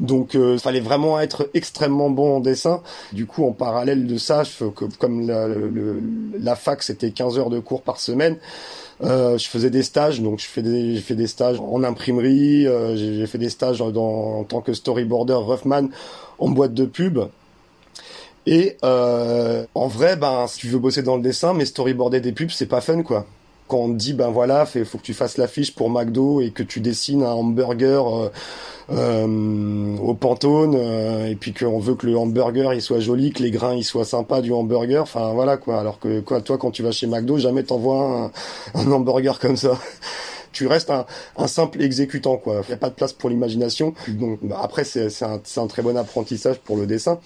Donc 0.00 0.34
il 0.34 0.58
fallait 0.58 0.80
vraiment 0.80 1.20
être 1.20 1.48
extrêmement 1.54 2.10
bon 2.10 2.36
en 2.36 2.40
dessin. 2.40 2.82
Du 3.12 3.26
coup, 3.26 3.44
en 3.44 3.52
parallèle 3.52 4.06
de 4.06 4.16
ça, 4.18 4.42
comme 4.98 5.26
la, 5.26 5.46
la 6.38 6.56
fac 6.56 6.82
c'était 6.82 7.10
15 7.10 7.38
heures 7.38 7.50
de 7.50 7.60
cours 7.60 7.82
par 7.82 8.00
semaine, 8.00 8.36
euh, 9.02 9.38
je 9.38 9.48
faisais 9.48 9.70
des 9.70 9.82
stages, 9.82 10.20
donc 10.20 10.40
j'ai 10.40 11.00
fait 11.00 11.14
des 11.14 11.26
stages 11.26 11.58
en 11.58 11.82
imprimerie, 11.84 12.66
euh, 12.66 12.96
j'ai 12.96 13.26
fait 13.26 13.38
des 13.38 13.48
stages 13.48 13.80
en 13.80 14.44
tant 14.44 14.60
que 14.60 14.74
storyboarder 14.74 15.34
Ruffman 15.34 15.88
en 16.38 16.48
boîte 16.50 16.74
de 16.74 16.84
pub. 16.84 17.20
Et 18.46 18.76
euh, 18.84 19.64
en 19.74 19.86
vrai, 19.86 20.16
ben, 20.16 20.46
si 20.48 20.58
tu 20.58 20.68
veux 20.68 20.78
bosser 20.78 21.02
dans 21.02 21.16
le 21.16 21.22
dessin, 21.22 21.54
mais 21.54 21.64
storyboarder 21.64 22.20
des 22.20 22.32
pubs, 22.32 22.50
c'est 22.50 22.66
pas 22.66 22.80
fun, 22.80 23.02
quoi 23.02 23.26
quand 23.70 23.78
on 23.78 23.92
te 23.92 23.96
dit 23.96 24.12
ben 24.12 24.30
voilà, 24.30 24.66
il 24.74 24.84
faut 24.84 24.98
que 24.98 25.04
tu 25.04 25.14
fasses 25.14 25.38
l'affiche 25.38 25.74
pour 25.74 25.90
McDo 25.90 26.40
et 26.40 26.50
que 26.50 26.64
tu 26.64 26.80
dessines 26.80 27.22
un 27.22 27.30
hamburger 27.30 28.04
euh, 28.08 28.30
euh, 28.90 29.96
au 29.98 30.14
Pantone 30.14 30.74
euh, 30.76 31.28
et 31.28 31.36
puis 31.36 31.54
qu'on 31.54 31.78
veut 31.78 31.94
que 31.94 32.06
le 32.06 32.18
hamburger 32.18 32.74
il 32.74 32.82
soit 32.82 32.98
joli, 32.98 33.32
que 33.32 33.42
les 33.42 33.52
grains 33.52 33.74
ils 33.74 33.84
soient 33.84 34.04
sympas 34.04 34.40
du 34.40 34.52
hamburger, 34.52 35.02
enfin 35.02 35.32
voilà 35.32 35.56
quoi. 35.56 35.78
Alors 35.78 36.00
que 36.00 36.20
quoi, 36.20 36.40
toi 36.40 36.58
quand 36.58 36.72
tu 36.72 36.82
vas 36.82 36.90
chez 36.90 37.06
McDo, 37.06 37.38
jamais 37.38 37.62
t'envoies 37.62 38.32
un, 38.74 38.80
un 38.80 38.92
hamburger 38.92 39.38
comme 39.38 39.56
ça. 39.56 39.78
tu 40.52 40.66
restes 40.66 40.90
un, 40.90 41.06
simple 41.46 41.80
exécutant 41.80 42.36
quoi. 42.36 42.62
Il 42.68 42.70
y 42.70 42.74
a 42.74 42.76
pas 42.76 42.90
de 42.90 42.94
place 42.94 43.12
pour 43.12 43.30
l'imagination. 43.30 43.94
Donc 44.08 44.40
bah, 44.42 44.58
après 44.62 44.82
c'est 44.82 45.22
un 45.22 45.66
très 45.68 45.82
bon 45.82 45.96
apprentissage 45.96 46.58
pour 46.58 46.76
le 46.76 46.86
dessin. 46.86 47.20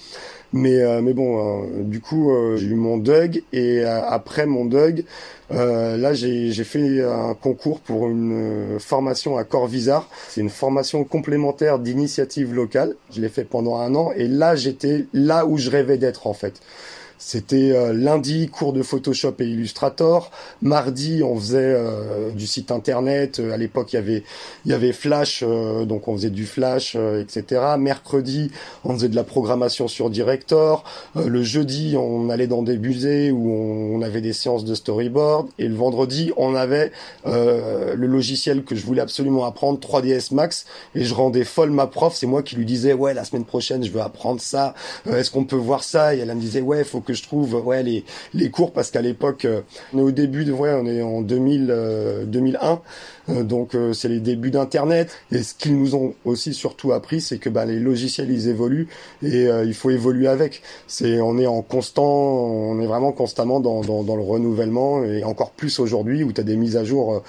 Mais, 0.57 0.81
euh, 0.83 1.03
mais 1.03 1.15
bon, 1.15 1.65
euh, 1.65 1.83
du 1.83 2.01
coup, 2.01 2.31
euh, 2.31 2.57
j'ai 2.57 2.69
eu 2.69 2.75
mon 2.77 2.97
DUG 2.97 3.43
et 3.53 3.85
après 3.85 4.47
mon 4.47 4.65
DUG, 4.65 5.05
là, 5.51 6.15
j'ai 6.15 6.53
fait 6.65 7.03
un 7.03 7.35
concours 7.35 7.81
pour 7.81 8.09
une 8.09 8.79
formation 8.79 9.37
à 9.37 9.43
Corvisart. 9.43 10.09
C'est 10.29 10.41
une 10.41 10.51
formation 10.51 11.03
complémentaire 11.03 11.81
d'initiative 11.81 12.55
locale. 12.55 12.95
Je 13.13 13.21
l'ai 13.21 13.29
fait 13.29 13.43
pendant 13.43 13.79
un 13.79 13.97
an 13.97 14.13
et 14.17 14.29
là, 14.29 14.55
j'étais 14.55 15.07
là 15.13 15.45
où 15.45 15.59
je 15.59 15.71
rêvais 15.71 15.99
d'être 15.99 16.29
en 16.29 16.35
fait. 16.35 16.61
C'était 17.27 17.73
euh, 17.73 17.95
lundi 17.95 18.51
cours 18.51 18.75
de 18.75 18.83
Photoshop 18.83 19.37
et 19.39 19.47
Illustrator. 19.47 20.31
Mardi, 20.61 21.23
on 21.23 21.37
faisait 21.37 21.75
euh, 21.75 22.31
du 22.33 22.47
site 22.47 22.71
internet. 22.71 23.41
Euh, 23.41 23.55
à 23.55 23.57
l'époque, 23.57 23.95
il 23.95 23.97
y 23.97 23.99
avait 23.99 24.25
il 24.67 24.71
y 24.71 24.75
avait 24.75 24.93
Flash, 24.93 25.43
donc 25.43 26.09
on 26.09 26.17
faisait 26.17 26.31
du 26.31 26.45
Flash, 26.47 26.97
etc. 26.97 27.63
Mercredi, 27.79 28.51
on 28.85 28.95
faisait 28.95 29.09
de 29.09 29.17
la 29.17 29.25
programmation 29.25 29.89
sur 29.89 30.09
Director. 30.09 30.85
le 31.15 31.43
jeudi, 31.43 31.97
on 31.99 32.31
allait 32.31 32.47
dans 32.47 32.63
des 32.63 32.79
musées 32.79 33.31
où 33.31 33.51
on, 33.51 34.01
avait 34.01 34.23
des 34.23 34.33
séances 34.33 34.65
de 34.65 34.75
storyboard. 34.75 35.49
Et 35.59 35.69
le 35.69 35.75
vendredi, 35.75 36.33
on 36.39 36.55
avait 36.55 36.93
le 37.27 38.07
logiciel 38.07 38.65
que 38.65 38.75
je 38.75 38.87
voulais 38.87 39.03
absolument 39.03 39.45
apprendre, 39.45 39.79
3ds 39.79 40.35
Max. 40.35 40.65
Et 40.95 41.05
je 41.05 41.13
rendais 41.13 41.45
folle 41.45 41.71
ma 41.71 41.87
prof. 41.87 42.15
C'est 42.17 42.27
moi 42.27 42.43
qui 42.43 42.57
lui 42.57 42.65
disais 42.65 42.95
ouais, 42.95 43.13
la 43.13 43.25
semaine 43.25 43.45
prochaine, 43.45 43.85
je 43.85 43.91
veux 43.91 44.01
apprendre 44.01 44.41
ça. 44.41 44.75
Est-ce 45.07 45.31
qu'on 45.31 45.45
peut 45.45 45.57
voir 45.57 45.85
ça? 45.85 46.15
Et 46.15 46.21
elle 46.21 46.35
me 46.35 46.41
disait 46.41 46.63
ouais, 46.63 46.85
faut 46.85 47.01
que 47.01 47.14
je 47.15 47.23
trouve 47.23 47.55
ouais 47.67 47.83
les 47.83 48.05
les 48.33 48.51
cours 48.51 48.73
parce 48.73 48.91
qu'à 48.91 49.03
l'époque 49.03 49.45
euh, 49.45 49.61
on 49.93 49.99
est 49.99 50.03
au 50.03 50.11
début 50.11 50.45
de 50.45 50.53
ouais 50.53 50.73
on 50.75 50.87
est 50.87 51.03
en 51.03 51.23
2000 51.23 52.25
2001 52.27 52.59
euh, 52.61 52.77
euh, 53.31 53.43
donc 53.43 53.77
c'est 53.95 54.09
les 54.09 54.21
débuts 54.21 54.51
d'internet. 54.51 55.17
Et 55.33 55.43
ce 55.43 55.55
qu'ils 55.55 55.79
nous 55.79 55.95
ont 55.95 56.15
aussi 56.25 56.53
surtout 56.53 56.93
appris 56.93 57.21
c'est 57.21 57.39
que 57.39 57.49
bah 57.49 57.65
les 57.65 57.79
logiciels 57.79 58.31
ils 58.31 58.49
évoluent 58.49 58.89
et 59.23 59.45
il 59.45 59.75
faut 59.75 59.91
évoluer 59.91 60.29
avec. 60.29 60.63
C'est 60.87 61.21
on 61.21 61.39
est 61.39 61.47
en 61.47 61.63
constant 61.63 62.05
on 62.05 62.81
est 62.81 62.87
vraiment 62.87 63.13
constamment 63.13 63.61
dans 63.61 63.81
dans, 63.83 64.03
dans 64.03 64.17
le 64.17 64.23
renouvellement 64.23 65.05
et 65.05 65.25
encore 65.25 65.53
plus 65.53 65.79
aujourd'hui 65.79 66.25
où 66.25 66.33
tu 66.33 66.41
as 66.41 66.45
des 66.45 66.57
mises 66.57 66.77
à 66.77 66.85
jour 66.85 67.23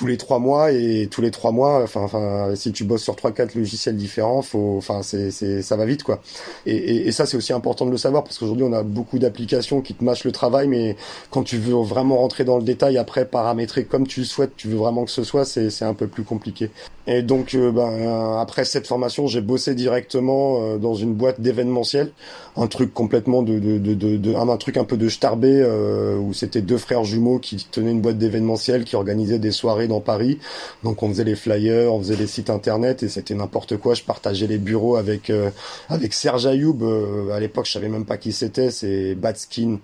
tous 0.00 0.06
les 0.06 0.16
trois 0.16 0.38
mois 0.38 0.72
et 0.72 1.08
tous 1.10 1.20
les 1.20 1.30
trois 1.30 1.52
mois 1.52 1.82
enfin 1.82 2.00
enfin 2.00 2.54
si 2.54 2.72
tu 2.72 2.84
bosses 2.84 3.02
sur 3.02 3.16
trois 3.16 3.32
quatre 3.32 3.54
logiciels 3.54 3.98
différents 3.98 4.40
faut 4.40 4.76
enfin 4.78 5.02
c'est 5.02 5.30
c'est 5.30 5.60
ça 5.60 5.76
va 5.76 5.84
vite 5.84 6.04
quoi. 6.04 6.22
Et, 6.64 6.74
et, 6.74 7.08
et 7.08 7.12
ça 7.12 7.26
c'est 7.26 7.36
aussi 7.36 7.52
important 7.52 7.84
de 7.84 7.90
le 7.90 7.98
savoir 7.98 8.24
parce 8.24 8.38
qu'aujourd'hui 8.38 8.64
on 8.64 8.72
a 8.72 8.82
beaucoup 8.82 9.18
d'applications 9.18 9.82
qui 9.82 9.92
te 9.92 10.02
mâchent 10.02 10.24
le 10.24 10.32
travail 10.32 10.68
mais 10.68 10.96
quand 11.28 11.42
tu 11.42 11.58
veux 11.58 11.74
vraiment 11.74 12.16
rentrer 12.16 12.44
dans 12.44 12.56
le 12.56 12.62
détail 12.62 12.96
après 12.96 13.26
paramétrer 13.26 13.84
comme 13.84 14.06
tu 14.06 14.20
le 14.20 14.26
souhaites 14.26 14.52
tu 14.56 14.68
veux 14.68 14.78
vraiment 14.78 15.04
que 15.04 15.10
ce 15.10 15.22
soit 15.22 15.44
c'est 15.44 15.68
c'est 15.68 15.84
un 15.84 15.92
peu 15.92 16.06
plus 16.06 16.24
compliqué. 16.24 16.70
Et 17.06 17.20
donc 17.20 17.54
euh, 17.54 17.70
ben 17.70 18.38
après 18.40 18.64
cette 18.64 18.86
formation 18.86 19.26
j'ai 19.26 19.42
bossé 19.42 19.74
directement 19.74 20.62
euh, 20.62 20.78
dans 20.78 20.94
une 20.94 21.12
boîte 21.12 21.42
d'événementiel 21.42 22.12
un 22.56 22.68
truc 22.68 22.94
complètement 22.94 23.42
de 23.42 23.58
de 23.58 23.76
de, 23.76 24.16
de, 24.16 24.34
un, 24.34 24.56
truc 24.56 24.78
un 24.78 24.84
peu 24.84 24.96
de 24.96 25.10
starbé 25.10 25.60
euh, 25.60 26.16
où 26.16 26.32
c'était 26.32 26.62
deux 26.62 26.78
frères 26.78 27.04
jumeaux 27.04 27.38
qui 27.38 27.66
tenaient 27.70 27.90
une 27.90 28.00
boîte 28.00 28.16
d'événementiel 28.16 28.84
qui 28.84 28.96
organisaient 28.96 29.38
des 29.38 29.50
soirées 29.50 29.88
dans 29.90 30.00
Paris. 30.00 30.38
Donc 30.82 31.02
on 31.02 31.08
faisait 31.10 31.24
les 31.24 31.36
flyers, 31.36 31.92
on 31.92 31.98
faisait 32.00 32.16
les 32.16 32.26
sites 32.26 32.48
internet 32.48 33.02
et 33.02 33.08
c'était 33.08 33.34
n'importe 33.34 33.76
quoi. 33.76 33.94
Je 33.94 34.02
partageais 34.02 34.46
les 34.46 34.58
bureaux 34.58 34.96
avec 34.96 35.28
euh, 35.28 35.50
avec 35.88 36.14
Serge 36.14 36.46
Ayoub. 36.46 36.82
Euh, 36.82 37.32
à 37.32 37.40
l'époque, 37.40 37.66
je 37.66 37.72
savais 37.72 37.88
même 37.88 38.06
pas 38.06 38.16
qui 38.16 38.32
c'était. 38.32 38.70
C'est 38.70 39.14
Bad 39.14 39.36
Skin, 39.36 39.78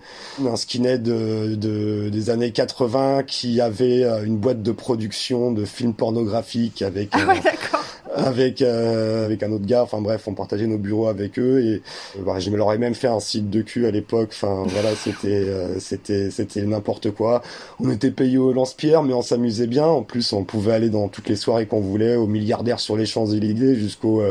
un 0.44 0.56
skinhead 0.56 1.02
de, 1.02 2.08
des 2.08 2.30
années 2.30 2.52
80 2.52 3.24
qui 3.24 3.60
avait 3.60 4.04
euh, 4.04 4.24
une 4.24 4.38
boîte 4.38 4.62
de 4.62 4.72
production 4.72 5.52
de 5.52 5.64
films 5.64 5.94
pornographiques 5.94 6.82
avec. 6.82 7.10
Ah 7.12 7.26
ouais, 7.26 7.40
d'accord 7.40 7.84
avec 8.16 8.62
euh, 8.62 9.26
avec 9.26 9.42
un 9.42 9.52
autre 9.52 9.66
gars. 9.66 9.82
Enfin 9.82 10.00
bref, 10.00 10.26
on 10.26 10.34
partageait 10.34 10.66
nos 10.66 10.78
bureaux 10.78 11.08
avec 11.08 11.38
eux 11.38 11.62
et 11.62 11.82
euh, 12.18 12.22
bah, 12.24 12.38
je 12.38 12.50
me 12.50 12.56
leur 12.56 12.72
ai 12.72 12.78
même 12.78 12.94
fait 12.94 13.08
un 13.08 13.20
site 13.20 13.50
de 13.50 13.62
cul 13.62 13.86
à 13.86 13.90
l'époque. 13.90 14.30
Enfin 14.32 14.64
voilà, 14.66 14.94
c'était 14.94 15.28
euh, 15.28 15.78
c'était 15.78 16.30
c'était 16.30 16.62
n'importe 16.62 17.10
quoi. 17.10 17.42
On 17.80 17.90
était 17.90 18.10
payé 18.10 18.38
au 18.38 18.52
lance-pierre, 18.52 19.02
mais 19.02 19.12
on 19.12 19.22
s'amusait 19.22 19.66
bien. 19.66 19.86
En 19.86 20.02
plus, 20.02 20.32
on 20.32 20.44
pouvait 20.44 20.72
aller 20.72 20.90
dans 20.90 21.08
toutes 21.08 21.28
les 21.28 21.36
soirées 21.36 21.66
qu'on 21.66 21.80
voulait, 21.80 22.16
au 22.16 22.26
milliardaire 22.26 22.80
sur 22.80 22.96
les 22.96 23.06
Champs-Élysées 23.06 23.76
jusqu'au 23.76 24.22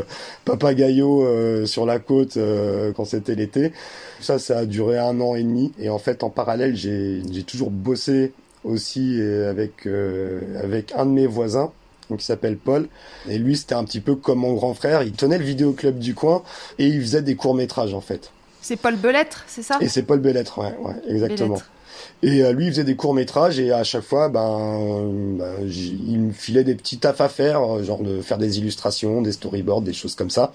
papagayo 0.44 1.66
sur 1.66 1.86
la 1.86 1.98
côte 1.98 2.38
quand 2.96 3.04
c'était 3.04 3.34
l'été. 3.34 3.72
Ça, 4.20 4.38
ça 4.38 4.58
a 4.58 4.66
duré 4.66 4.98
un 4.98 5.20
an 5.20 5.34
et 5.34 5.42
demi. 5.42 5.72
Et 5.78 5.88
en 5.90 5.98
fait, 5.98 6.24
en 6.24 6.30
parallèle, 6.30 6.76
j'ai 6.76 7.22
j'ai 7.30 7.42
toujours 7.42 7.70
bossé 7.70 8.32
aussi 8.64 9.20
avec 9.20 9.86
avec 10.62 10.92
un 10.96 11.06
de 11.06 11.10
mes 11.10 11.26
voisins 11.26 11.72
donc 12.10 12.22
il 12.22 12.24
s'appelle 12.24 12.56
Paul. 12.56 12.88
Et 13.28 13.38
lui, 13.38 13.56
c'était 13.56 13.74
un 13.74 13.84
petit 13.84 14.00
peu 14.00 14.14
comme 14.14 14.40
mon 14.40 14.54
grand 14.54 14.74
frère. 14.74 15.02
Il 15.02 15.12
tenait 15.12 15.38
le 15.38 15.44
vidéoclub 15.44 15.98
du 15.98 16.14
coin 16.14 16.42
et 16.78 16.86
il 16.86 17.00
faisait 17.00 17.22
des 17.22 17.36
courts 17.36 17.54
métrages 17.54 17.94
en 17.94 18.00
fait. 18.00 18.30
C'est 18.60 18.76
Paul 18.76 18.96
Bellettre, 18.96 19.44
c'est 19.46 19.62
ça? 19.62 19.78
Et 19.80 19.88
c'est 19.88 20.02
Paul 20.02 20.18
Bellettre, 20.18 20.58
ouais, 20.58 20.74
ouais 20.80 20.94
exactement. 21.08 21.58
Et 22.22 22.42
euh, 22.42 22.52
lui, 22.52 22.66
il 22.66 22.70
faisait 22.70 22.84
des 22.84 22.96
courts 22.96 23.14
métrages 23.14 23.58
et 23.60 23.72
à 23.72 23.84
chaque 23.84 24.02
fois, 24.02 24.28
ben, 24.28 25.10
ben 25.38 25.54
il 25.62 26.18
me 26.18 26.32
filait 26.32 26.64
des 26.64 26.74
petits 26.74 26.98
tafs 26.98 27.20
à 27.20 27.28
faire, 27.28 27.62
euh, 27.62 27.82
genre 27.82 28.02
de 28.02 28.22
faire 28.22 28.38
des 28.38 28.58
illustrations, 28.58 29.22
des 29.22 29.32
storyboards, 29.32 29.82
des 29.82 29.92
choses 29.92 30.14
comme 30.14 30.30
ça. 30.30 30.52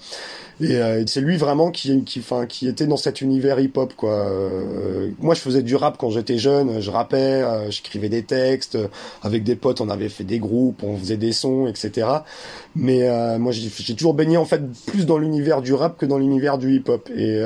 Et 0.60 0.76
euh, 0.76 1.02
c'est 1.06 1.20
lui 1.20 1.36
vraiment 1.36 1.70
qui, 1.70 2.04
qui, 2.04 2.20
enfin, 2.20 2.46
qui 2.46 2.68
était 2.68 2.86
dans 2.86 2.96
cet 2.96 3.20
univers 3.20 3.58
hip-hop, 3.58 3.94
quoi. 3.94 4.12
Euh, 4.12 5.08
moi, 5.20 5.34
je 5.34 5.40
faisais 5.40 5.62
du 5.62 5.76
rap 5.76 5.96
quand 5.98 6.10
j'étais 6.10 6.38
jeune, 6.38 6.80
je 6.80 6.90
rappais, 6.90 7.42
j'écrivais 7.70 8.08
des 8.08 8.22
textes, 8.22 8.78
avec 9.22 9.44
des 9.44 9.56
potes, 9.56 9.80
on 9.80 9.88
avait 9.88 10.08
fait 10.08 10.24
des 10.24 10.38
groupes, 10.38 10.82
on 10.82 10.96
faisait 10.96 11.16
des 11.16 11.32
sons, 11.32 11.66
etc. 11.66 12.06
Mais 12.76 13.08
moi, 13.38 13.52
j'ai 13.52 13.94
toujours 13.94 14.14
baigné 14.14 14.36
en 14.36 14.44
fait 14.44 14.62
plus 14.86 15.06
dans 15.06 15.18
l'univers 15.18 15.62
du 15.62 15.74
rap 15.74 15.98
que 15.98 16.06
dans 16.06 16.18
l'univers 16.18 16.58
du 16.58 16.76
hip-hop. 16.76 17.08
Et 17.16 17.42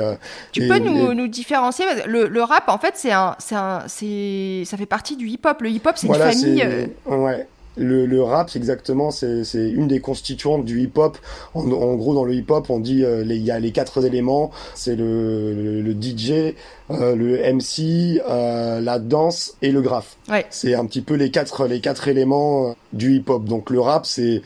tu 0.51 0.67
peux 0.67 0.79
nous, 0.79 1.13
nous 1.13 1.27
différencier 1.27 1.85
le, 2.05 2.27
le 2.27 2.43
rap, 2.43 2.69
en 2.69 2.77
fait, 2.77 2.93
c'est 2.95 3.11
un, 3.11 3.35
un, 3.51 3.87
ça 3.87 4.77
fait 4.77 4.85
partie 4.85 5.15
du 5.15 5.27
hip-hop. 5.27 5.61
Le 5.61 5.69
hip-hop, 5.69 5.93
c'est 5.95 6.07
une 6.07 6.13
famille. 6.13 6.63
Euh, 6.63 6.87
ouais. 7.05 7.47
Le, 7.77 8.05
le, 8.05 8.23
rap, 8.23 8.49
exactement, 8.55 9.11
c'est, 9.11 9.43
c'est 9.43 9.69
une 9.69 9.87
des 9.87 9.99
constituantes 9.99 10.65
du 10.65 10.81
hip-hop. 10.81 11.17
En, 11.53 11.71
en, 11.71 11.95
gros, 11.95 12.13
dans 12.13 12.23
le 12.23 12.33
hip-hop, 12.33 12.69
on 12.69 12.79
dit 12.79 13.03
euh, 13.03 13.23
il 13.23 13.43
y 13.43 13.51
a 13.51 13.59
les 13.59 13.71
quatre 13.71 14.05
éléments. 14.05 14.51
C'est 14.75 14.95
le, 14.95 15.81
le, 15.81 15.91
DJ, 15.93 16.55
euh, 16.91 17.15
le 17.15 17.37
MC, 17.53 18.21
euh, 18.27 18.81
la 18.81 18.99
danse 18.99 19.55
et 19.61 19.71
le 19.71 19.81
graphe. 19.81 20.17
Ouais. 20.29 20.45
C'est 20.49 20.75
un 20.75 20.85
petit 20.85 21.01
peu 21.01 21.15
les 21.15 21.31
quatre 21.31 21.67
les 21.67 21.79
quatre 21.79 22.07
éléments 22.07 22.75
du 22.93 23.15
hip-hop. 23.15 23.45
Donc 23.45 23.69
le 23.69 23.79
rap, 23.79 24.05
c'est 24.05 24.41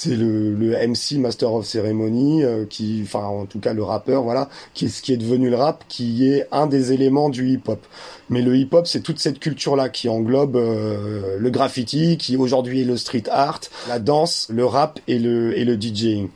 c'est 0.00 0.14
le, 0.14 0.54
le, 0.54 0.76
MC 0.86 1.18
Master 1.18 1.52
of 1.52 1.66
Ceremony 1.66 2.44
euh, 2.44 2.64
qui 2.64 3.00
enfin 3.02 3.24
en 3.24 3.46
tout 3.46 3.58
cas 3.58 3.72
le 3.72 3.82
rappeur 3.82 4.22
voilà 4.22 4.48
qui 4.72 4.84
est 4.84 4.88
ce 4.88 5.02
qui 5.02 5.12
est 5.12 5.16
devenu 5.16 5.50
le 5.50 5.56
rap 5.56 5.82
qui 5.88 6.28
est 6.28 6.46
un 6.52 6.68
des 6.68 6.92
éléments 6.92 7.28
du 7.30 7.48
hip-hop. 7.48 7.84
Mais 8.30 8.40
le 8.40 8.56
hip-hop 8.56 8.86
c'est 8.86 9.00
toute 9.00 9.18
cette 9.18 9.40
culture 9.40 9.74
là 9.74 9.88
qui 9.88 10.08
englobe 10.08 10.54
euh, 10.54 11.36
le 11.40 11.50
graffiti 11.50 12.16
qui 12.16 12.36
aujourd'hui 12.36 12.82
est 12.82 12.84
le 12.84 12.96
street 12.96 13.24
art 13.28 13.62
la 13.88 13.98
danse 13.98 14.46
le 14.50 14.64
rap 14.64 15.00
et 15.08 15.18
le 15.18 15.58
et 15.58 15.64
le 15.64 15.74
DJing 15.74 16.28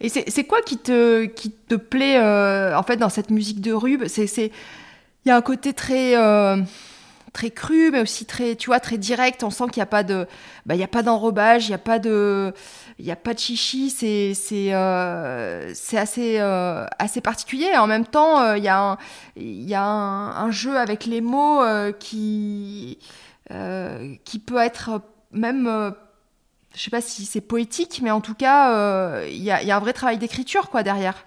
et 0.00 0.10
c'est 0.10 0.44
quoi 0.44 0.60
qui 0.60 0.76
te 0.76 1.24
qui 1.24 1.50
te 1.50 1.76
plaît 1.76 2.18
euh, 2.18 2.76
en 2.76 2.82
fait 2.82 2.98
dans 2.98 3.08
cette 3.08 3.30
musique 3.30 3.62
de 3.62 3.72
rue? 3.72 3.98
C'est 4.06 4.26
c'est 4.26 4.52
il 5.24 5.28
y 5.28 5.30
a 5.30 5.36
un 5.36 5.42
côté 5.42 5.72
très 5.72 6.14
très 7.32 7.50
cru, 7.50 7.90
mais 7.90 8.00
aussi 8.00 8.24
très, 8.24 8.56
tu 8.56 8.66
vois, 8.66 8.80
très 8.80 8.98
direct. 8.98 9.44
On 9.44 9.50
sent 9.50 9.64
qu'il 9.72 9.80
n'y 9.80 9.84
a 9.84 9.86
pas 9.86 10.02
de, 10.02 10.26
bah, 10.66 10.74
y 10.74 10.82
a 10.82 10.88
pas 10.88 11.02
d'enrobage, 11.02 11.66
il 11.66 11.70
n'y 11.70 11.74
a 11.74 11.78
pas 11.78 11.98
de, 11.98 12.52
il 12.98 13.06
y 13.06 13.10
a 13.10 13.16
pas 13.16 13.34
de 13.34 13.38
chichi. 13.38 13.90
C'est, 13.90 14.34
c'est, 14.34 14.74
euh, 14.74 15.72
assez, 15.92 16.38
euh, 16.40 16.86
assez 16.98 17.20
particulier. 17.20 17.76
en 17.76 17.86
même 17.86 18.06
temps, 18.06 18.40
euh, 18.40 18.58
il 18.58 18.64
y 18.64 18.68
a, 18.68 18.80
un, 18.80 18.98
il 19.36 19.68
y 19.68 19.74
a 19.74 19.84
un, 19.84 20.50
jeu 20.50 20.76
avec 20.76 21.06
les 21.06 21.20
mots 21.20 21.62
qui, 21.98 22.98
qui 24.24 24.38
peut 24.38 24.58
être 24.58 25.02
même 25.32 25.94
je 26.74 26.82
sais 26.82 26.90
pas 26.90 27.00
si 27.00 27.24
c'est 27.24 27.40
poétique, 27.40 28.00
mais 28.02 28.10
en 28.10 28.20
tout 28.20 28.34
cas, 28.34 29.22
il 29.24 29.42
y, 29.42 29.50
a, 29.50 29.62
y, 29.62 29.70
a, 29.70 29.76
un 29.76 29.80
vrai 29.80 29.92
travail 29.92 30.18
d'écriture 30.18 30.70
quoi 30.70 30.82
derrière. 30.82 31.24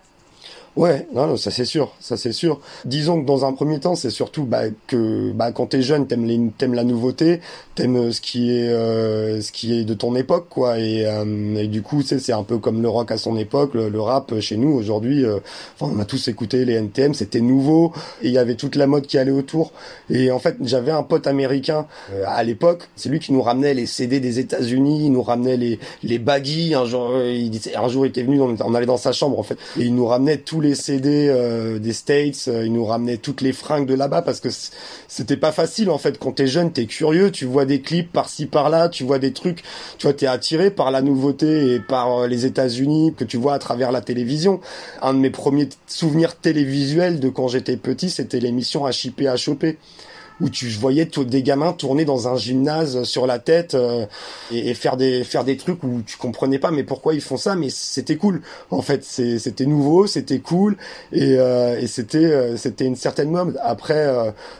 Ouais, 0.77 1.05
non, 1.13 1.35
ça 1.35 1.51
c'est 1.51 1.65
sûr, 1.65 1.91
ça 1.99 2.15
c'est 2.15 2.31
sûr. 2.31 2.61
Disons 2.85 3.21
que 3.21 3.25
dans 3.25 3.43
un 3.43 3.51
premier 3.51 3.81
temps, 3.81 3.95
c'est 3.95 4.09
surtout 4.09 4.45
bah, 4.45 4.63
que 4.87 5.33
bah, 5.33 5.51
quand 5.51 5.65
t'es 5.67 5.81
jeune, 5.81 6.07
t'aimes, 6.07 6.51
t'aimes 6.57 6.75
la 6.75 6.85
nouveauté, 6.85 7.41
t'aimes 7.75 7.97
euh, 7.97 8.11
ce 8.13 8.21
qui 8.21 8.55
est 8.55 8.69
euh, 8.69 9.41
ce 9.41 9.51
qui 9.51 9.77
est 9.77 9.83
de 9.83 9.93
ton 9.93 10.15
époque, 10.15 10.47
quoi. 10.49 10.79
Et, 10.79 11.05
euh, 11.05 11.67
du 11.67 11.81
coup, 11.81 12.01
c'est, 12.03 12.19
c'est 12.19 12.31
un 12.31 12.43
peu 12.43 12.57
comme 12.57 12.81
le 12.81 12.87
rock 12.87 13.11
à 13.11 13.17
son 13.17 13.35
époque, 13.35 13.73
le, 13.73 13.99
rap 13.99 14.39
chez 14.39 14.55
nous 14.55 14.69
aujourd'hui. 14.69 15.25
enfin, 15.27 15.93
on 15.93 15.99
a 15.99 16.05
tous 16.05 16.29
écouté 16.29 16.63
les 16.63 16.75
NTM, 16.75 17.13
c'était 17.15 17.41
nouveau, 17.41 17.91
il 18.21 18.31
y 18.31 18.37
avait 18.37 18.55
toute 18.55 18.77
la 18.77 18.87
mode 18.87 19.07
qui 19.07 19.17
allait 19.17 19.31
autour. 19.31 19.73
Et 20.09 20.31
en 20.31 20.39
fait, 20.39 20.55
j'avais 20.61 20.91
un 20.91 21.03
pote 21.03 21.27
américain 21.27 21.85
à 22.25 22.43
l'époque, 22.43 22.89
c'est 22.95 23.09
lui 23.09 23.19
qui 23.19 23.33
nous 23.33 23.41
ramenait 23.41 23.73
les 23.73 23.85
CD 23.85 24.21
des 24.21 24.39
États-Unis, 24.39 25.05
il 25.05 25.11
nous 25.11 25.21
ramenait 25.21 25.57
les 25.57 25.79
les 26.03 26.17
baggy. 26.17 26.73
Un 26.75 26.85
jour, 26.85 27.11
il, 27.21 27.51
un 27.75 27.87
jour, 27.89 28.05
il 28.05 28.09
était 28.09 28.23
venu, 28.23 28.39
on, 28.39 28.55
on 28.63 28.73
allait 28.73 28.85
dans 28.85 28.97
sa 28.97 29.11
chambre 29.11 29.37
en 29.37 29.43
fait, 29.43 29.57
et 29.77 29.83
il 29.83 29.93
nous 29.93 30.05
ramenait 30.05 30.37
tous 30.37 30.60
tous 30.61 30.67
les 30.67 30.75
CD 30.75 31.27
euh, 31.29 31.79
des 31.79 31.91
States, 31.91 32.45
euh, 32.47 32.65
ils 32.65 32.71
nous 32.71 32.85
ramenaient 32.85 33.17
toutes 33.17 33.41
les 33.41 33.51
fringues 33.51 33.87
de 33.87 33.95
là-bas 33.95 34.21
parce 34.21 34.39
que 34.39 34.49
c'était 35.07 35.37
pas 35.37 35.51
facile 35.51 35.89
en 35.89 35.97
fait. 35.97 36.19
Quand 36.19 36.33
t'es 36.33 36.45
jeune, 36.45 36.71
t'es 36.71 36.85
curieux, 36.85 37.31
tu 37.31 37.45
vois 37.45 37.65
des 37.65 37.81
clips 37.81 38.11
par-ci 38.11 38.45
par-là, 38.45 38.87
tu 38.87 39.03
vois 39.03 39.17
des 39.17 39.33
trucs, 39.33 39.63
tu 39.97 40.03
vois, 40.03 40.13
t'es 40.13 40.27
attiré 40.27 40.69
par 40.69 40.91
la 40.91 41.01
nouveauté 41.01 41.73
et 41.73 41.79
par 41.79 42.27
les 42.27 42.45
États-Unis 42.45 43.15
que 43.17 43.23
tu 43.23 43.37
vois 43.37 43.55
à 43.55 43.59
travers 43.59 43.91
la 43.91 44.01
télévision. 44.01 44.61
Un 45.01 45.15
de 45.15 45.19
mes 45.19 45.31
premiers 45.31 45.69
souvenirs 45.87 46.35
télévisuels 46.35 47.19
de 47.19 47.29
quand 47.29 47.47
j'étais 47.47 47.77
petit, 47.77 48.11
c'était 48.11 48.39
l'émission 48.39 48.87
HIP 48.87 49.35
choper 49.37 49.77
où 50.41 50.49
tu 50.49 50.67
voyais 50.69 51.05
des 51.05 51.43
gamins 51.43 51.73
tourner 51.73 52.05
dans 52.05 52.27
un 52.27 52.35
gymnase 52.35 53.03
sur 53.03 53.27
la 53.27 53.39
tête 53.39 53.75
euh, 53.75 54.05
et, 54.51 54.73
faire 54.73 54.97
des 54.97 55.23
faire 55.23 55.43
des 55.43 55.57
trucs 55.57 55.83
où 55.83 56.01
tu 56.05 56.17
comprenais 56.17 56.59
pas 56.59 56.71
mais 56.71 56.83
pourquoi 56.83 57.13
ils 57.13 57.21
font 57.21 57.37
ça 57.37 57.55
mais 57.55 57.69
c'était 57.69 58.15
cool 58.15 58.41
en 58.71 58.81
fait 58.81 59.03
c'était 59.03 59.65
nouveau 59.65 60.07
c'était 60.07 60.39
cool 60.39 60.77
et, 61.11 61.35
euh, 61.37 61.79
et 61.79 61.87
c'était 61.87 62.17
euh, 62.17 62.57
c'était 62.57 62.85
une 62.85 62.95
certaine 62.95 63.29
mode 63.29 63.59
après 63.63 64.07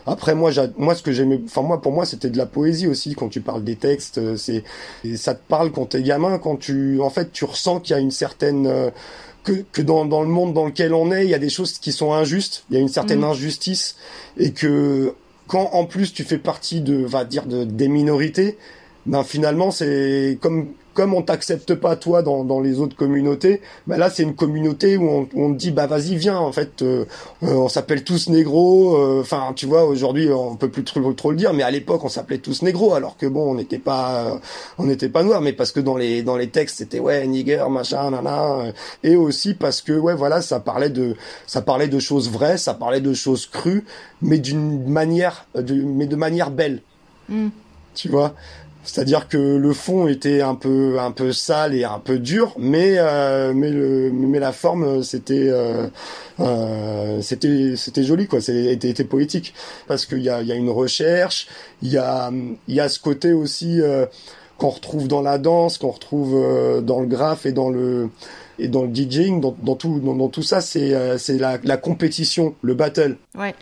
après 0.05 0.35
moi 0.35 0.51
moi 0.77 0.95
ce 0.95 1.01
que 1.01 1.11
j'aimais 1.11 1.41
enfin 1.45 1.61
moi 1.61 1.81
pour 1.81 1.91
moi 1.91 2.05
c'était 2.05 2.29
de 2.29 2.37
la 2.37 2.45
poésie 2.45 2.87
aussi 2.87 3.15
quand 3.15 3.29
tu 3.29 3.41
parles 3.41 3.63
des 3.63 3.75
textes 3.75 4.35
c'est 4.37 4.63
ça 5.15 5.33
te 5.33 5.41
parle 5.47 5.71
quand 5.71 5.87
t'es 5.87 6.03
gamin 6.03 6.37
quand 6.37 6.57
tu 6.57 7.01
en 7.01 7.09
fait 7.09 7.31
tu 7.31 7.45
ressens 7.45 7.79
qu'il 7.79 7.95
y 7.95 7.99
a 7.99 8.01
une 8.01 8.11
certaine 8.11 8.91
que, 9.43 9.63
que 9.71 9.81
dans, 9.81 10.05
dans 10.05 10.21
le 10.21 10.27
monde 10.27 10.53
dans 10.53 10.65
lequel 10.65 10.93
on 10.93 11.11
est, 11.11 11.23
il 11.23 11.29
y 11.29 11.33
a 11.33 11.39
des 11.39 11.49
choses 11.49 11.79
qui 11.79 11.91
sont 11.91 12.13
injustes, 12.13 12.63
il 12.69 12.75
y 12.75 12.77
a 12.77 12.79
une 12.79 12.89
certaine 12.89 13.21
mmh. 13.21 13.31
injustice, 13.31 13.95
et 14.37 14.51
que 14.51 15.15
quand 15.51 15.71
en 15.73 15.83
plus 15.83 16.13
tu 16.13 16.23
fais 16.23 16.37
partie 16.37 16.79
de, 16.79 17.03
va 17.05 17.25
dire, 17.25 17.45
de, 17.45 17.65
des 17.65 17.89
minorités, 17.89 18.57
ben 19.05 19.25
finalement 19.25 19.69
c'est 19.69 20.37
comme 20.39 20.69
comme 20.93 21.13
on 21.13 21.21
t'accepte 21.21 21.75
pas 21.75 21.95
toi 21.95 22.21
dans, 22.21 22.43
dans 22.43 22.59
les 22.59 22.79
autres 22.79 22.95
communautés, 22.95 23.61
ben 23.87 23.97
là 23.97 24.09
c'est 24.09 24.23
une 24.23 24.35
communauté 24.35 24.97
où 24.97 25.07
on, 25.09 25.27
on 25.35 25.53
te 25.53 25.57
dit 25.57 25.71
bah 25.71 25.87
vas-y 25.87 26.15
viens 26.15 26.37
en 26.37 26.51
fait 26.51 26.81
euh, 26.81 27.05
euh, 27.43 27.53
on 27.53 27.69
s'appelle 27.69 28.03
tous 28.03 28.29
négros 28.29 28.95
euh, 28.95 29.21
enfin 29.21 29.53
tu 29.55 29.65
vois 29.65 29.85
aujourd'hui 29.85 30.29
on 30.31 30.55
peut 30.55 30.69
plus 30.69 30.83
trop, 30.83 31.13
trop 31.13 31.31
le 31.31 31.37
dire 31.37 31.53
mais 31.53 31.63
à 31.63 31.71
l'époque 31.71 32.03
on 32.03 32.09
s'appelait 32.09 32.39
tous 32.39 32.61
négros 32.61 32.93
alors 32.93 33.17
que 33.17 33.25
bon 33.25 33.51
on 33.51 33.55
n'était 33.55 33.79
pas 33.79 34.39
on 34.77 34.85
n'était 34.85 35.09
pas 35.09 35.23
noirs 35.23 35.41
mais 35.41 35.53
parce 35.53 35.71
que 35.71 35.79
dans 35.79 35.97
les 35.97 36.23
dans 36.23 36.37
les 36.37 36.49
textes 36.49 36.77
c'était 36.77 36.99
ouais 36.99 37.25
nigger 37.27 37.65
machin 37.69 38.11
nana 38.11 38.73
et 39.03 39.15
aussi 39.15 39.53
parce 39.53 39.81
que 39.81 39.93
ouais 39.93 40.15
voilà 40.15 40.41
ça 40.41 40.59
parlait 40.59 40.89
de 40.89 41.15
ça 41.47 41.61
parlait 41.61 41.87
de 41.87 41.99
choses 41.99 42.29
vraies 42.29 42.57
ça 42.57 42.73
parlait 42.73 43.01
de 43.01 43.13
choses 43.13 43.45
crues 43.45 43.85
mais 44.21 44.37
d'une 44.37 44.87
manière 44.87 45.45
de, 45.55 45.73
mais 45.73 46.05
de 46.05 46.15
manière 46.15 46.51
belle 46.51 46.81
mm. 47.29 47.47
tu 47.95 48.09
vois? 48.09 48.33
C'est-à-dire 48.83 49.27
que 49.27 49.37
le 49.37 49.73
fond 49.73 50.07
était 50.07 50.41
un 50.41 50.55
peu 50.55 50.99
un 50.99 51.11
peu 51.11 51.31
sale 51.31 51.75
et 51.75 51.83
un 51.83 51.99
peu 51.99 52.17
dur, 52.17 52.53
mais 52.57 52.95
euh, 52.97 53.53
mais 53.53 53.69
le 53.69 54.11
mais 54.11 54.39
la 54.39 54.51
forme 54.51 55.03
c'était 55.03 55.49
euh, 55.49 55.87
euh, 56.39 57.21
c'était 57.21 57.75
c'était 57.75 58.03
joli 58.03 58.27
quoi, 58.27 58.41
c'était 58.41 58.89
était 58.89 59.03
poétique 59.03 59.53
parce 59.87 60.05
qu'il 60.05 60.23
y 60.23 60.29
a 60.29 60.41
il 60.41 60.47
y 60.47 60.51
a 60.51 60.55
une 60.55 60.69
recherche, 60.69 61.47
il 61.83 61.91
y 61.91 61.97
a 61.97 62.31
il 62.67 62.75
y 62.75 62.79
a 62.79 62.89
ce 62.89 62.99
côté 62.99 63.33
aussi 63.33 63.81
qu'on 64.57 64.69
retrouve 64.69 65.07
dans 65.07 65.21
la 65.21 65.37
danse, 65.37 65.77
qu'on 65.77 65.91
retrouve 65.91 66.81
dans 66.83 67.01
le 67.01 67.07
graphe 67.07 67.45
et 67.45 67.51
dans 67.51 67.69
le 67.69 68.09
et 68.57 68.67
dans 68.67 68.83
le 68.83 68.93
DJing, 68.93 69.41
dans, 69.41 69.55
dans 69.61 69.75
tout 69.75 69.99
dans, 69.99 70.15
dans, 70.15 70.29
tout 70.29 70.43
ça, 70.43 70.59
c'est 70.61 71.17
c'est 71.19 71.37
la, 71.37 71.59
la 71.63 71.77
compétition, 71.77 72.55
le 72.61 72.73
battle. 72.73 73.17
Ouais. 73.37 73.53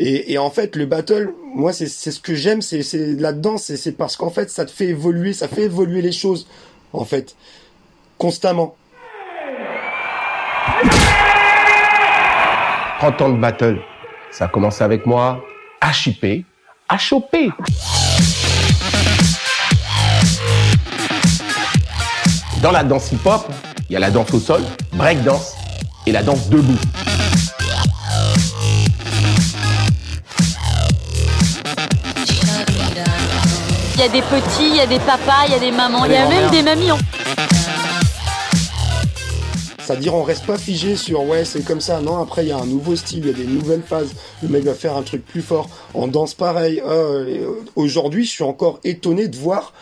Et, 0.00 0.38
en 0.38 0.50
fait, 0.50 0.76
le 0.76 0.86
battle, 0.86 1.32
moi, 1.54 1.72
c'est 1.72 1.88
ce 1.88 2.20
que 2.20 2.34
j'aime, 2.34 2.62
c'est 2.62 2.84
là-dedans, 3.18 3.56
c'est 3.58 3.96
parce 3.96 4.16
qu'en 4.16 4.30
fait, 4.30 4.48
ça 4.48 4.64
te 4.64 4.70
fait 4.70 4.86
évoluer, 4.86 5.32
ça 5.32 5.48
fait 5.48 5.62
évoluer 5.62 6.02
les 6.02 6.12
choses, 6.12 6.46
en 6.92 7.04
fait, 7.04 7.34
constamment. 8.16 8.76
30 13.00 13.22
ans 13.22 13.28
de 13.30 13.38
battle, 13.38 13.78
ça 14.30 14.44
a 14.44 14.48
commencé 14.48 14.84
avec 14.84 15.04
moi, 15.04 15.42
HIP, 15.82 16.44
HOP. 16.90 17.36
Dans 22.62 22.72
la 22.72 22.84
danse 22.84 23.10
hip-hop, 23.10 23.48
il 23.88 23.94
y 23.94 23.96
a 23.96 24.00
la 24.00 24.10
danse 24.10 24.32
au 24.32 24.38
sol, 24.38 24.62
break 24.92 25.22
dance 25.24 25.54
et 26.06 26.12
la 26.12 26.22
danse 26.22 26.48
debout. 26.48 26.78
Il 33.98 34.02
y 34.02 34.04
a 34.04 34.08
des 34.10 34.22
petits, 34.22 34.68
il 34.68 34.76
y 34.76 34.80
a 34.80 34.86
des 34.86 35.00
papas, 35.00 35.46
il 35.48 35.52
y 35.54 35.54
a 35.56 35.58
des 35.58 35.72
mamans, 35.72 36.04
il 36.04 36.12
y 36.12 36.14
a 36.14 36.28
même 36.28 36.48
des 36.52 36.62
mamies. 36.62 36.90
C'est-à-dire 39.80 40.14
on 40.14 40.22
reste 40.22 40.46
pas 40.46 40.56
figé 40.56 40.94
sur 40.94 41.24
ouais 41.24 41.44
c'est 41.44 41.64
comme 41.64 41.80
ça. 41.80 42.00
Non 42.00 42.18
après 42.18 42.44
il 42.44 42.50
y 42.50 42.52
a 42.52 42.58
un 42.58 42.66
nouveau 42.66 42.94
style, 42.94 43.24
il 43.24 43.26
y 43.26 43.30
a 43.30 43.32
des 43.32 43.46
nouvelles 43.46 43.82
phases. 43.82 44.14
Le 44.40 44.50
mec 44.50 44.62
va 44.62 44.74
faire 44.74 44.96
un 44.96 45.02
truc 45.02 45.26
plus 45.26 45.42
fort. 45.42 45.68
En 45.94 46.06
danse 46.06 46.34
pareil. 46.34 46.80
Euh, 46.86 47.48
aujourd'hui 47.74 48.24
je 48.24 48.30
suis 48.30 48.44
encore 48.44 48.78
étonné 48.84 49.26
de 49.26 49.36
voir 49.36 49.72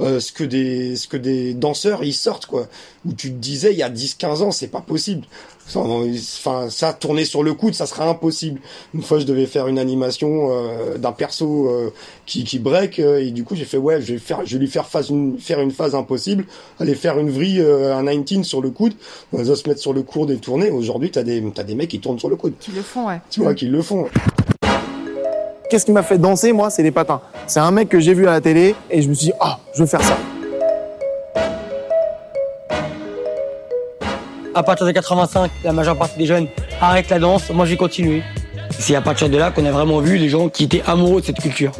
euh, 0.00 0.20
ce 0.20 0.30
que 0.30 0.44
des 0.44 0.94
ce 0.94 1.08
que 1.08 1.16
des 1.16 1.52
danseurs 1.52 2.04
ils 2.04 2.14
sortent 2.14 2.46
quoi 2.46 2.68
où 3.04 3.12
tu 3.12 3.30
te 3.30 3.36
disais 3.36 3.72
il 3.72 3.78
y 3.78 3.82
a 3.82 3.88
10 3.88 4.14
15 4.14 4.42
ans 4.42 4.50
c'est 4.50 4.68
pas 4.68 4.80
possible 4.82 5.26
enfin 5.68 6.68
ça 6.70 6.92
tourner 6.92 7.24
sur 7.24 7.42
le 7.42 7.54
coude 7.54 7.74
ça 7.74 7.86
serait 7.86 8.08
impossible. 8.08 8.60
Une 8.94 9.02
fois 9.02 9.18
je 9.18 9.24
devais 9.24 9.46
faire 9.46 9.66
une 9.66 9.78
animation 9.78 10.50
euh, 10.50 10.98
d'un 10.98 11.12
perso 11.12 11.68
euh, 11.68 11.90
qui 12.26 12.44
qui 12.44 12.58
break 12.58 12.98
et 12.98 13.30
du 13.30 13.44
coup 13.44 13.54
j'ai 13.54 13.64
fait 13.64 13.78
ouais 13.78 14.00
je 14.00 14.14
vais 14.14 14.18
faire 14.18 14.40
je 14.44 14.54
vais 14.56 14.60
lui 14.60 14.70
faire 14.70 14.86
phase 14.86 15.10
une, 15.10 15.38
faire 15.38 15.60
une 15.60 15.70
phase 15.70 15.94
impossible 15.94 16.46
aller 16.78 16.94
faire 16.94 17.18
une 17.18 17.30
vrille 17.30 17.60
un 17.60 18.04
19 18.04 18.46
sur 18.46 18.60
le 18.60 18.70
coude. 18.70 18.94
On 19.32 19.42
va 19.42 19.56
se 19.56 19.68
mettre 19.68 19.80
sur 19.80 19.92
le 19.92 20.02
coude 20.02 20.30
et 20.30 20.36
tourner 20.38 20.70
aujourd'hui 20.70 21.10
t'as 21.10 21.22
des 21.22 21.42
t'as 21.54 21.64
des 21.64 21.74
mecs 21.74 21.90
qui 21.90 22.00
tournent 22.00 22.18
sur 22.18 22.28
le 22.28 22.36
coude. 22.36 22.54
Qui 22.60 22.72
le 22.72 22.82
font 22.82 23.08
ouais. 23.08 23.20
Tu 23.30 23.40
vois 23.40 23.54
qui 23.54 23.66
le 23.66 23.82
font 23.82 24.06
Qu'est-ce 25.70 25.86
qui 25.86 25.92
m'a 25.92 26.02
fait 26.02 26.18
danser, 26.18 26.52
moi 26.52 26.70
C'est 26.70 26.82
les 26.82 26.92
patins. 26.92 27.20
C'est 27.46 27.60
un 27.60 27.70
mec 27.70 27.88
que 27.88 27.98
j'ai 27.98 28.14
vu 28.14 28.28
à 28.28 28.32
la 28.32 28.40
télé 28.40 28.74
et 28.90 29.02
je 29.02 29.08
me 29.08 29.14
suis 29.14 29.26
dit, 29.26 29.32
ah, 29.40 29.58
je 29.74 29.80
veux 29.80 29.88
faire 29.88 30.02
ça. 30.02 30.16
À 34.56 34.62
partir 34.62 34.86
de 34.86 34.92
85, 34.92 35.50
la 35.64 35.72
majeure 35.72 35.96
partie 35.98 36.16
des 36.16 36.26
jeunes 36.26 36.46
arrêtent 36.80 37.10
la 37.10 37.18
danse. 37.18 37.50
Moi, 37.50 37.66
j'ai 37.66 37.76
continué. 37.76 38.22
C'est 38.70 38.94
à 38.94 39.00
partir 39.00 39.28
de 39.28 39.36
là 39.36 39.50
qu'on 39.50 39.64
a 39.64 39.72
vraiment 39.72 39.98
vu 39.98 40.16
les 40.16 40.28
gens 40.28 40.48
qui 40.48 40.64
étaient 40.64 40.82
amoureux 40.86 41.20
de 41.20 41.26
cette 41.26 41.40
culture. 41.40 41.72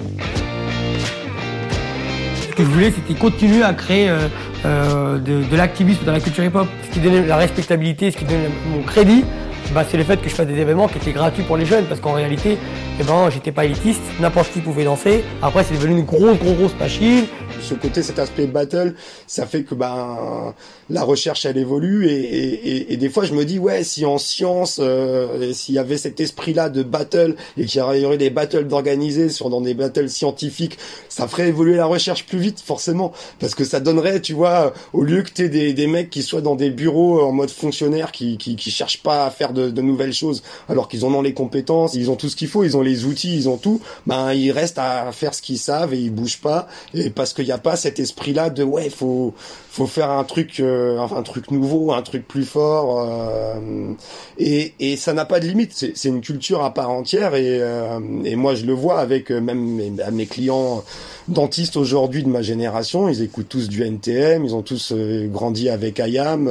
Ce 2.51 2.57
que 2.57 2.65
je 2.65 2.69
voulais, 2.69 2.91
c'était 2.91 3.19
continuer 3.19 3.63
à 3.63 3.75
créer 3.75 4.09
euh, 4.09 4.27
euh, 4.65 5.19
de, 5.19 5.45
de 5.49 5.57
l'activisme 5.57 6.05
dans 6.05 6.13
la 6.13 6.19
culture 6.19 6.43
hip-hop. 6.43 6.67
Ce 6.89 6.95
qui 6.95 6.99
donnait 6.99 7.25
la 7.25 7.37
respectabilité, 7.37 8.11
ce 8.11 8.17
qui 8.17 8.25
donnait 8.25 8.51
mon 8.73 8.83
crédit, 8.83 9.25
bah, 9.73 9.85
c'est 9.89 9.97
le 9.97 10.05
fait 10.05 10.21
que 10.21 10.29
je 10.29 10.35
fasse 10.35 10.47
des 10.47 10.59
événements 10.59 10.89
qui 10.89 10.99
étaient 10.99 11.13
gratuits 11.13 11.45
pour 11.45 11.57
les 11.57 11.67
jeunes, 11.67 11.87
parce 11.87 12.01
qu'en 12.01 12.13
réalité, 12.13 12.59
eh 13.01 13.03
ben, 13.03 13.31
j'étais 13.31 13.53
pas 13.53 13.65
élitiste, 13.65 14.03
n'importe 14.21 14.53
qui 14.53 14.61
pouvait 14.61 14.85
danser. 14.85 15.25
Après, 15.43 15.65
c'est 15.65 15.75
devenu 15.75 15.99
une 15.99 16.05
grosse, 16.05 16.39
grosse, 16.39 16.57
grosse 16.57 16.79
machine. 16.79 17.25
Ce 17.63 17.75
côté, 17.75 18.03
cet 18.03 18.19
aspect 18.19 18.47
battle, 18.47 18.95
ça 19.27 19.47
fait 19.47 19.63
que 19.63 19.75
ben 19.75 20.55
la 20.91 21.03
recherche 21.03 21.47
elle 21.47 21.57
évolue 21.57 22.09
et, 22.09 22.13
et, 22.13 22.93
et, 22.93 22.97
des 22.97 23.09
fois 23.09 23.25
je 23.25 23.33
me 23.33 23.45
dis 23.45 23.59
ouais 23.59 23.85
si 23.85 24.05
en 24.05 24.19
science 24.19 24.79
euh, 24.83 25.53
s'il 25.53 25.75
y 25.75 25.79
avait 25.79 25.97
cet 25.97 26.21
esprit-là 26.21 26.69
de 26.69 26.83
battle 26.83 27.37
et 27.57 27.65
qu'il 27.65 27.81
y 27.81 28.05
aurait 28.05 28.19
des 28.19 28.31
battles 28.31 28.67
d'organiser 28.67 29.31
sur 29.31 29.49
dans 29.49 29.63
des 29.63 29.73
battles 29.73 30.11
scientifiques, 30.11 30.79
ça 31.09 31.27
ferait 31.27 31.49
évoluer 31.49 31.77
la 31.77 31.87
recherche 31.87 32.27
plus 32.27 32.39
vite 32.39 32.61
forcément 32.61 33.13
parce 33.41 33.55
que 33.55 33.65
ça 33.65 33.81
donnerait 33.81 34.21
tu 34.21 34.35
vois 34.35 34.75
au 34.93 35.03
lieu 35.03 35.23
que 35.23 35.31
t'aies 35.31 35.49
des, 35.49 35.73
des 35.73 35.87
mecs 35.87 36.11
qui 36.11 36.23
soient 36.23 36.43
dans 36.43 36.55
des 36.55 36.71
bureaux 36.71 37.23
en 37.23 37.33
mode 37.33 37.51
fonctionnaire 37.51 38.13
qui 38.13 38.37
qui, 38.37 38.57
qui 38.57 38.71
cherchent 38.71 39.03
pas 39.03 39.25
à 39.25 39.31
faire 39.31 39.54
de, 39.55 39.81
nouvelles 39.81 40.13
choses. 40.13 40.43
Alors 40.69 40.89
qu'ils 40.89 41.05
en 41.05 41.15
ont 41.15 41.23
les 41.23 41.35
compétences, 41.35 41.95
ils 41.95 42.11
ont 42.11 42.17
tout 42.17 42.29
ce 42.29 42.37
qu'il 42.37 42.49
faut, 42.49 42.65
ils 42.65 42.77
ont 42.77 42.83
les 42.83 43.05
outils, 43.05 43.35
ils 43.35 43.49
ont 43.49 43.57
tout, 43.57 43.81
ben 44.07 44.33
ils 44.33 44.51
restent 44.51 44.79
à 44.79 45.11
faire 45.13 45.35
ce 45.35 45.43
qu'ils 45.43 45.59
savent 45.59 45.95
et 45.95 45.99
ils 45.99 46.13
bougent 46.13 46.41
pas. 46.41 46.69
Et 46.95 47.11
parce 47.11 47.33
qu'il 47.33 47.45
n'y 47.45 47.53
a 47.53 47.59
pas 47.59 47.77
cet 47.77 47.99
esprit-là 47.99 48.51
de 48.51 48.63
ouais 48.63 48.91
faut 48.91 49.35
faut 49.75 49.89
faire 49.89 50.11
un 50.11 50.23
truc 50.23 50.61
euh, 50.61 51.01
un 51.01 51.23
truc 51.25 51.51
nouveau, 51.51 51.93
un 51.93 52.03
truc 52.03 52.29
plus 52.29 52.45
fort 52.45 53.01
euh, 53.01 53.93
et, 54.39 54.73
et 54.79 54.97
ça 54.97 55.13
n'a 55.13 55.25
pas 55.25 55.41
de 55.41 55.47
limite, 55.47 55.73
c'est 55.73 56.09
une 56.09 56.21
culture 56.21 56.63
à 56.63 56.73
part 56.73 56.91
entière 56.91 57.35
et, 57.35 57.61
euh, 57.61 57.99
et 58.25 58.37
moi 58.37 58.55
je 58.55 58.67
le 58.67 58.73
vois 58.73 59.01
avec 59.01 59.31
même 59.31 59.59
mes, 59.59 59.93
mes 60.13 60.27
clients 60.27 60.85
dentistes 61.27 61.77
aujourd'hui 61.77 62.23
de 62.23 62.29
ma 62.29 62.43
génération, 62.43 63.09
ils 63.09 63.21
écoutent 63.23 63.49
tous 63.49 63.69
du 63.69 63.83
NTM, 63.83 64.45
ils 64.45 64.55
ont 64.55 64.63
tous 64.63 64.93
grandi 65.27 65.69
avec 65.69 65.99
IAM, 65.99 66.49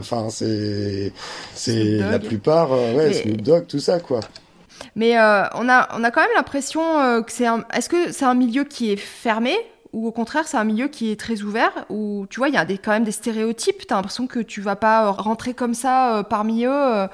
enfin 0.00 0.26
c'est 0.30 1.12
c'est 1.54 1.98
la 1.98 2.18
plupart 2.18 2.72
ouais, 2.72 3.12
Snoop 3.12 3.40
Dogg, 3.40 3.66
tout 3.68 3.78
ça 3.78 4.00
quoi. 4.00 4.18
Mais 4.94 5.18
euh, 5.18 5.44
on, 5.54 5.68
a, 5.68 5.88
on 5.96 6.04
a 6.04 6.10
quand 6.10 6.20
même 6.20 6.30
l'impression 6.34 6.98
euh, 6.98 7.22
que 7.22 7.32
c'est 7.32 7.46
un. 7.46 7.64
Est-ce 7.72 7.88
que 7.88 8.12
c'est 8.12 8.24
un 8.24 8.34
milieu 8.34 8.64
qui 8.64 8.92
est 8.92 8.96
fermé 8.96 9.54
ou 9.92 10.06
au 10.06 10.12
contraire 10.12 10.46
c'est 10.46 10.56
un 10.56 10.64
milieu 10.64 10.88
qui 10.88 11.10
est 11.10 11.18
très 11.18 11.42
ouvert 11.42 11.86
Ou 11.90 12.26
tu 12.30 12.40
vois, 12.40 12.48
il 12.48 12.54
y 12.54 12.58
a 12.58 12.64
quand 12.64 12.92
même 12.92 13.04
des 13.04 13.12
stéréotypes. 13.12 13.86
T'as 13.86 13.96
l'impression 13.96 14.26
que 14.26 14.40
tu 14.40 14.60
vas 14.60 14.76
pas 14.76 15.10
rentrer 15.10 15.54
comme 15.54 15.74
ça 15.74 16.18
euh, 16.18 16.22
parmi 16.22 16.64
eux 16.64 17.08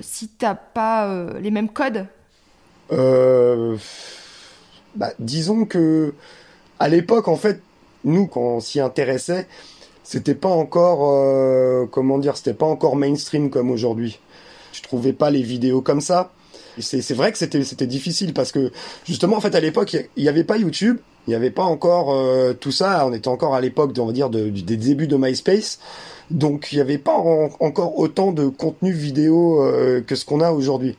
si 0.00 0.28
t'as 0.28 0.56
pas 0.56 1.26
les 1.40 1.52
mêmes 1.52 1.68
codes 1.68 2.06
bah, 2.90 3.76
Disons 5.20 5.66
que 5.66 6.14
à 6.80 6.88
l'époque, 6.88 7.28
en 7.28 7.36
fait, 7.36 7.62
nous, 8.02 8.26
quand 8.26 8.40
on 8.40 8.60
s'y 8.60 8.80
intéressait, 8.80 9.46
c'était 10.02 10.34
pas 10.34 10.48
encore, 10.48 11.88
comment 11.90 12.18
dire, 12.18 12.36
c'était 12.36 12.54
pas 12.54 12.66
encore 12.66 12.96
mainstream 12.96 13.50
comme 13.50 13.70
aujourd'hui. 13.70 14.18
tu 14.72 14.82
trouvais 14.82 15.12
pas 15.12 15.30
les 15.30 15.42
vidéos 15.42 15.80
comme 15.80 16.00
ça. 16.00 16.32
C'est 16.78 17.14
vrai 17.14 17.32
que 17.32 17.38
c'était 17.38 17.86
difficile 17.86 18.34
parce 18.34 18.52
que 18.52 18.72
justement 19.04 19.36
en 19.36 19.40
fait 19.40 19.54
à 19.54 19.60
l'époque 19.60 19.96
il 20.16 20.22
n'y 20.22 20.28
avait 20.28 20.44
pas 20.44 20.56
YouTube, 20.56 20.98
il 21.26 21.30
n'y 21.30 21.36
avait 21.36 21.50
pas 21.50 21.62
encore 21.62 22.14
euh, 22.14 22.52
tout 22.52 22.72
ça, 22.72 23.06
on 23.06 23.12
était 23.12 23.28
encore 23.28 23.54
à 23.54 23.60
l'époque 23.60 23.92
on 23.98 24.06
va 24.06 24.12
dire 24.12 24.30
de, 24.30 24.48
des 24.50 24.76
débuts 24.76 25.06
de 25.06 25.16
MySpace. 25.16 25.78
Donc 26.30 26.72
il 26.72 26.76
n'y 26.76 26.80
avait 26.80 26.98
pas 26.98 27.14
encore 27.14 27.98
autant 27.98 28.32
de 28.32 28.48
contenu 28.48 28.92
vidéo 28.92 29.62
euh, 29.62 30.00
que 30.00 30.14
ce 30.16 30.24
qu'on 30.24 30.40
a 30.40 30.52
aujourd'hui. 30.52 30.96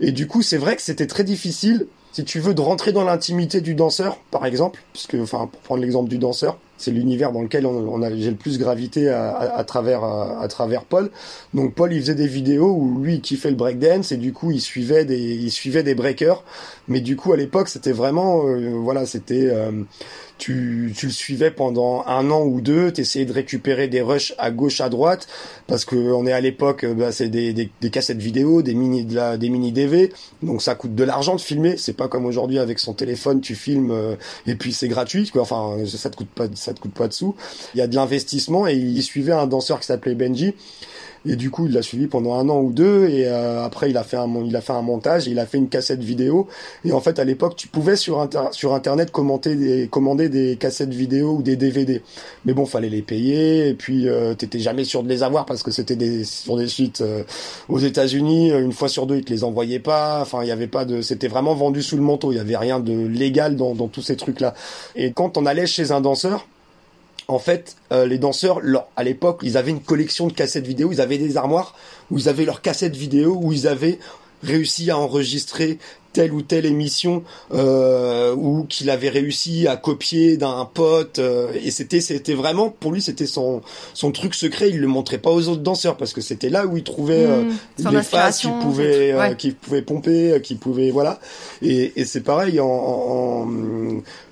Et 0.00 0.12
du 0.12 0.26
coup, 0.26 0.42
c'est 0.42 0.56
vrai 0.58 0.76
que 0.76 0.82
c'était 0.82 1.06
très 1.06 1.24
difficile 1.24 1.86
si 2.12 2.24
tu 2.24 2.38
veux 2.38 2.54
de 2.54 2.60
rentrer 2.60 2.92
dans 2.92 3.02
l'intimité 3.02 3.60
du 3.60 3.74
danseur, 3.74 4.18
par 4.30 4.46
exemple, 4.46 4.80
puisque 4.92 5.16
enfin 5.20 5.48
pour 5.50 5.60
prendre 5.62 5.80
l'exemple 5.80 6.08
du 6.08 6.18
danseur, 6.18 6.58
c'est 6.76 6.90
l'univers 6.90 7.32
dans 7.32 7.42
lequel 7.42 7.66
on, 7.66 8.02
a 8.02 8.14
j'ai 8.14 8.30
le 8.30 8.36
plus 8.36 8.58
gravité 8.58 9.08
à, 9.08 9.64
travers 9.66 10.04
à, 10.04 10.46
travers 10.48 10.84
Paul. 10.84 11.10
Donc 11.52 11.74
Paul 11.74 11.92
il 11.92 12.00
faisait 12.00 12.14
des 12.14 12.26
vidéos 12.26 12.72
où 12.72 13.02
lui 13.02 13.14
il 13.14 13.20
kiffait 13.20 13.50
le 13.50 13.56
breakdance 13.56 14.12
et 14.12 14.16
du 14.16 14.32
coup 14.32 14.50
il 14.50 14.60
suivait 14.60 15.04
des 15.04 15.34
il 15.34 15.50
suivait 15.50 15.82
des 15.82 15.94
breakers. 15.94 16.42
Mais 16.88 17.00
du 17.00 17.16
coup 17.16 17.32
à 17.32 17.36
l'époque 17.36 17.68
c'était 17.68 17.92
vraiment 17.92 18.46
euh, 18.46 18.70
voilà 18.74 19.06
c'était 19.06 19.48
euh, 19.50 19.70
tu, 20.38 20.92
tu 20.96 21.06
le 21.06 21.12
suivais 21.12 21.50
pendant 21.50 22.04
un 22.06 22.30
an 22.30 22.42
ou 22.42 22.60
deux, 22.60 22.92
t'essayais 22.92 23.24
de 23.24 23.32
récupérer 23.32 23.88
des 23.88 24.02
rushs 24.02 24.34
à 24.38 24.50
gauche, 24.50 24.80
à 24.80 24.88
droite, 24.88 25.28
parce 25.66 25.84
que 25.84 25.94
on 25.96 26.26
est 26.26 26.32
à 26.32 26.40
l'époque, 26.40 26.84
bah, 26.84 27.12
c'est 27.12 27.28
des, 27.28 27.52
des, 27.52 27.70
des, 27.80 27.90
cassettes 27.90 28.18
vidéo, 28.18 28.62
des 28.62 28.74
mini, 28.74 29.04
de 29.04 29.14
la, 29.14 29.36
des 29.36 29.48
mini 29.48 29.72
DV, 29.72 30.12
donc 30.42 30.60
ça 30.60 30.74
coûte 30.74 30.94
de 30.94 31.04
l'argent 31.04 31.36
de 31.36 31.40
filmer. 31.40 31.76
C'est 31.76 31.96
pas 31.96 32.08
comme 32.08 32.26
aujourd'hui 32.26 32.58
avec 32.58 32.78
son 32.78 32.94
téléphone, 32.94 33.40
tu 33.40 33.54
filmes 33.54 33.92
euh, 33.92 34.16
et 34.46 34.56
puis 34.56 34.72
c'est 34.72 34.88
gratuit, 34.88 35.30
quoi. 35.30 35.42
Enfin, 35.42 35.76
ça 35.86 36.10
te 36.10 36.16
coûte 36.16 36.28
pas, 36.34 36.48
ça 36.64 36.74
te 36.74 36.80
coûte 36.80 36.94
pas 36.94 37.08
de 37.08 37.12
sous. 37.12 37.34
Il 37.74 37.78
y 37.78 37.82
a 37.82 37.86
de 37.86 37.94
l'investissement 37.94 38.66
et 38.66 38.74
il 38.74 39.02
suivait 39.02 39.32
un 39.32 39.46
danseur 39.46 39.80
qui 39.80 39.86
s'appelait 39.86 40.14
Benji 40.14 40.54
et 41.26 41.36
du 41.36 41.50
coup, 41.50 41.66
il 41.66 41.72
l'a 41.72 41.82
suivi 41.82 42.06
pendant 42.06 42.34
un 42.34 42.48
an 42.48 42.60
ou 42.60 42.72
deux. 42.72 43.08
Et 43.08 43.26
euh, 43.26 43.64
après, 43.64 43.90
il 43.90 43.96
a 43.96 44.04
fait 44.04 44.16
un, 44.16 44.28
il 44.44 44.54
a 44.56 44.60
fait 44.60 44.72
un 44.72 44.82
montage. 44.82 45.26
il 45.26 45.38
a 45.38 45.46
fait 45.46 45.58
une 45.58 45.68
cassette 45.68 46.02
vidéo. 46.02 46.48
Et 46.84 46.92
en 46.92 47.00
fait, 47.00 47.18
à 47.18 47.24
l'époque, 47.24 47.56
tu 47.56 47.68
pouvais 47.68 47.96
sur, 47.96 48.28
sur 48.52 48.74
internet 48.74 49.10
commenter 49.10 49.56
des, 49.56 49.88
commander 49.88 50.28
des 50.28 50.56
cassettes 50.56 50.92
vidéo 50.92 51.36
ou 51.36 51.42
des 51.42 51.56
DVD. 51.56 52.02
Mais 52.44 52.52
bon, 52.52 52.66
fallait 52.66 52.90
les 52.90 53.02
payer. 53.02 53.68
Et 53.68 53.74
puis, 53.74 54.08
euh, 54.08 54.34
t'étais 54.34 54.58
jamais 54.58 54.84
sûr 54.84 55.02
de 55.02 55.08
les 55.08 55.22
avoir 55.22 55.46
parce 55.46 55.62
que 55.62 55.70
c'était 55.70 55.96
des 55.96 56.24
sur 56.24 56.56
des 56.56 56.68
sites 56.68 57.00
euh, 57.00 57.24
aux 57.68 57.78
États-Unis. 57.78 58.50
Une 58.50 58.72
fois 58.72 58.88
sur 58.88 59.06
deux, 59.06 59.16
ils 59.16 59.24
te 59.24 59.32
les 59.32 59.44
envoyaient 59.44 59.78
pas. 59.78 60.20
Enfin, 60.20 60.42
il 60.42 60.48
y 60.48 60.52
avait 60.52 60.66
pas 60.66 60.84
de. 60.84 61.00
C'était 61.00 61.28
vraiment 61.28 61.54
vendu 61.54 61.82
sous 61.82 61.96
le 61.96 62.02
manteau. 62.02 62.32
Il 62.32 62.36
y 62.36 62.40
avait 62.40 62.56
rien 62.56 62.80
de 62.80 63.06
légal 63.06 63.56
dans, 63.56 63.74
dans 63.74 63.88
tous 63.88 64.02
ces 64.02 64.16
trucs-là. 64.16 64.54
Et 64.94 65.12
quand 65.12 65.38
on 65.38 65.46
allait 65.46 65.66
chez 65.66 65.90
un 65.90 66.02
danseur 66.02 66.46
en 67.28 67.38
fait, 67.38 67.76
euh, 67.92 68.06
les 68.06 68.18
danseurs, 68.18 68.60
à 68.96 69.04
l'époque, 69.04 69.40
ils 69.42 69.56
avaient 69.56 69.70
une 69.70 69.82
collection 69.82 70.26
de 70.26 70.32
cassettes 70.32 70.66
vidéo, 70.66 70.90
ils 70.92 71.00
avaient 71.00 71.18
des 71.18 71.36
armoires 71.36 71.74
où 72.10 72.18
ils 72.18 72.28
avaient 72.28 72.44
leurs 72.44 72.60
cassettes 72.60 72.96
vidéo, 72.96 73.38
où 73.40 73.52
ils 73.52 73.66
avaient 73.66 73.98
réussi 74.42 74.90
à 74.90 74.98
enregistrer 74.98 75.78
telle 76.14 76.32
ou 76.32 76.42
telle 76.42 76.64
émission 76.64 77.24
euh, 77.52 78.34
ou 78.34 78.64
qu'il 78.64 78.88
avait 78.88 79.10
réussi 79.10 79.66
à 79.66 79.76
copier 79.76 80.36
d'un 80.36 80.64
pote 80.72 81.18
euh, 81.18 81.52
et 81.62 81.70
c'était 81.72 82.00
c'était 82.00 82.34
vraiment 82.34 82.70
pour 82.70 82.92
lui 82.92 83.02
c'était 83.02 83.26
son 83.26 83.60
son 83.92 84.12
truc 84.12 84.34
secret. 84.34 84.70
Il 84.70 84.80
le 84.80 84.86
montrait 84.86 85.18
pas 85.18 85.30
aux 85.30 85.48
autres 85.48 85.62
danseurs 85.62 85.96
parce 85.96 86.12
que 86.12 86.20
c'était 86.20 86.48
là 86.48 86.66
où 86.66 86.76
il 86.76 86.84
trouvait 86.84 87.26
euh, 87.26 87.42
mmh, 87.80 87.90
les 87.90 88.02
phases 88.02 88.38
qui 88.38 88.48
pouvaient 88.62 89.12
euh, 89.12 89.34
qui 89.34 89.50
pouvaient 89.50 89.82
pomper 89.82 90.40
qui 90.42 90.54
pouvaient 90.54 90.90
voilà. 90.90 91.18
Et, 91.62 91.92
et 91.96 92.04
c'est 92.04 92.22
pareil 92.22 92.60
en, 92.60 92.66
en, 92.66 93.48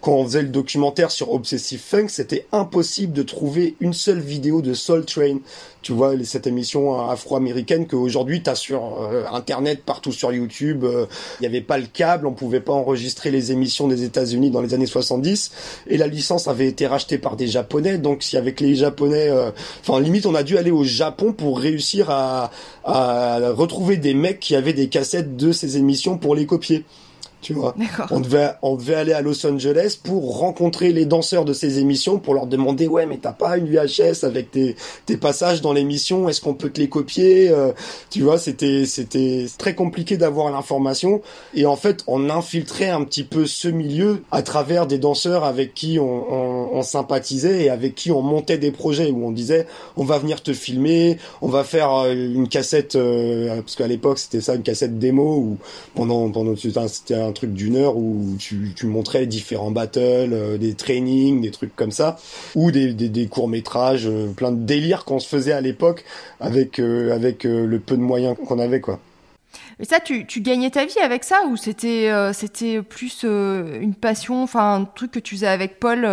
quand 0.01 0.13
on 0.13 0.25
faisait 0.25 0.43
le 0.43 0.49
documentaire 0.49 1.11
sur 1.11 1.33
Obsessive 1.33 1.81
Funk 1.81 2.07
c'était 2.09 2.47
impossible 2.53 3.13
de 3.13 3.25
trouver 3.25 3.75
une 3.81 3.93
seule 3.93 4.21
vidéo 4.21 4.63
de 4.63 4.73
Soul 4.73 5.05
Train. 5.05 5.39
Tu 5.83 5.93
vois 5.93 6.13
cette 6.23 6.47
émission 6.47 7.11
afro-américaine 7.11 7.89
qu'aujourd'hui 7.89 8.41
tu 8.41 8.51
as 8.51 8.55
sur 8.55 9.11
internet 9.33 9.83
partout 9.85 10.13
sur 10.13 10.33
YouTube 10.33 10.85
il 11.41 11.43
y 11.43 11.47
avait 11.47 11.61
pas 11.61 11.72
le 11.79 11.87
câble, 11.87 12.27
on 12.27 12.33
pouvait 12.33 12.61
pas 12.61 12.73
enregistrer 12.73 13.31
les 13.31 13.53
émissions 13.53 13.89
des 13.89 14.05
États-Unis 14.05 14.51
dans 14.51 14.61
les 14.61 14.75
années 14.75 14.87
70 14.87 15.53
et 15.89 15.97
la 15.97 16.07
licence 16.07 16.49
avait 16.49 16.67
été 16.67 16.87
rachetée 16.87 17.19
par 17.19 17.37
des 17.37 17.47
japonais 17.47 17.99
donc 17.99 18.23
si 18.23 18.37
avec 18.37 18.61
les 18.61 18.75
japonais 18.75 19.29
euh, 19.29 19.51
enfin 19.81 20.01
limite 20.01 20.27
on 20.27 20.35
a 20.35 20.43
dû 20.43 20.59
aller 20.59 20.71
au 20.71 20.85
Japon 20.85 21.33
pour 21.33 21.59
réussir 21.59 22.11
à, 22.11 22.51
à 22.85 23.51
retrouver 23.51 23.97
des 23.97 24.15
mecs 24.15 24.41
qui 24.41 24.55
avaient 24.57 24.73
des 24.73 24.89
cassettes 24.89 25.37
de 25.37 25.53
ces 25.53 25.77
émissions 25.77 26.19
pour 26.19 26.35
les 26.35 26.47
copier 26.47 26.85
tu 27.43 27.53
vois. 27.55 27.75
On 28.11 28.21
devait, 28.21 28.53
on 28.63 28.77
devait 28.77 28.95
aller 28.95 29.13
à 29.13 29.21
Los 29.21 29.45
Angeles 29.45 29.99
pour 30.03 30.39
rencontrer 30.39 30.93
les 30.93 31.05
danseurs 31.05 31.45
de 31.45 31.53
ces 31.53 31.79
émissions 31.79 32.19
pour 32.19 32.35
leur 32.35 32.47
demander 32.47 32.87
ouais 32.87 33.05
mais 33.05 33.19
t'as 33.19 33.33
pas 33.33 33.59
une 33.59 33.67
VHS 33.67 34.25
avec 34.25 34.51
tes, 34.51 34.77
tes 35.07 35.17
passages 35.17 35.61
dans 35.61 35.73
l'émission, 35.73 36.29
est-ce 36.29 36.41
qu'on 36.41 36.55
peut 36.55 36.71
te 36.71 36.81
les 36.81 36.89
copier 36.89 37.51
euh, 37.51 37.73
Tu 38.11 38.23
vois, 38.23 38.39
c'était 38.39 38.87
c'était 38.87 39.47
très 39.59 39.75
compliqué 39.75 40.17
d'avoir 40.17 40.51
l'information 40.51 41.21
et 41.55 41.67
en 41.67 41.77
fait 41.77 42.05
on 42.07 42.31
infiltrait 42.31 42.89
un 42.89 43.05
petit 43.05 43.25
peu 43.25 43.47
ce 43.47 43.69
milieu 43.69 44.23
à 44.31 44.43
travers 44.43 44.87
des 44.87 44.99
danseurs 44.99 45.45
avec 45.45 45.75
qui 45.75 45.99
on, 45.99 46.33
on, 46.33 46.69
on 46.73 46.83
sympathisait 46.83 47.65
et 47.65 47.71
avec 47.71 47.95
qui 47.95 48.13
on 48.13 48.23
montait 48.23 48.59
des 48.59 48.71
projets 48.71 49.11
où 49.11 49.27
on 49.27 49.33
disait 49.33 49.67
on 49.97 50.05
va 50.05 50.19
venir 50.19 50.43
te 50.43 50.53
filmer, 50.53 51.19
on 51.41 51.49
va 51.49 51.65
faire 51.65 51.93
euh, 51.93 52.13
une 52.13 52.49
cassette 52.49 52.95
euh, 52.95 53.61
parce 53.61 53.75
qu'à 53.75 53.89
l'époque 53.89 54.19
c'était 54.19 54.41
ça 54.41 54.55
une 54.55 54.63
cassette 54.63 54.99
démo 54.99 55.37
où 55.37 55.59
pendant 55.95 56.31
pendant 56.31 56.55
c'était 56.57 57.15
un 57.15 57.32
truc 57.33 57.53
d'une 57.53 57.77
heure 57.77 57.97
où 57.97 58.37
tu, 58.39 58.87
montrais 58.87 59.27
différents 59.27 59.71
battles, 59.71 60.33
euh, 60.33 60.59
des 60.59 60.75
trainings, 60.75 61.41
des 61.41 61.51
trucs 61.51 61.75
comme 61.75 61.91
ça, 61.91 62.19
ou 62.55 62.71
des, 62.71 63.29
courts 63.31 63.49
métrages, 63.49 64.07
euh, 64.07 64.29
plein 64.29 64.53
de 64.53 64.65
délires 64.65 65.05
qu'on 65.05 65.19
se 65.19 65.29
faisait 65.29 65.53
à 65.53 65.61
l'époque 65.61 66.05
avec 66.41 66.79
euh, 66.79 67.15
avec 67.15 67.45
le 67.45 67.79
peu 67.79 67.97
de 67.97 68.03
moyens 68.03 68.37
qu'on 68.47 68.59
avait 68.59 68.81
quoi. 68.81 69.01
Mais 69.79 69.85
ça, 69.85 70.01
tu, 70.01 70.27
tu, 70.27 70.41
gagnais 70.41 70.71
ta 70.71 70.85
vie 70.85 70.99
avec 71.03 71.25
ça 71.25 71.47
ou 71.49 71.57
c'était 71.57 72.11
c'était 72.33 72.83
plus 72.83 73.25
une 73.25 73.95
passion, 73.95 74.43
enfin 74.43 74.75
un 74.75 74.85
truc 74.85 75.11
que 75.11 75.19
tu 75.19 75.35
faisais 75.35 75.49
avec 75.49 75.79
Paul 75.79 76.09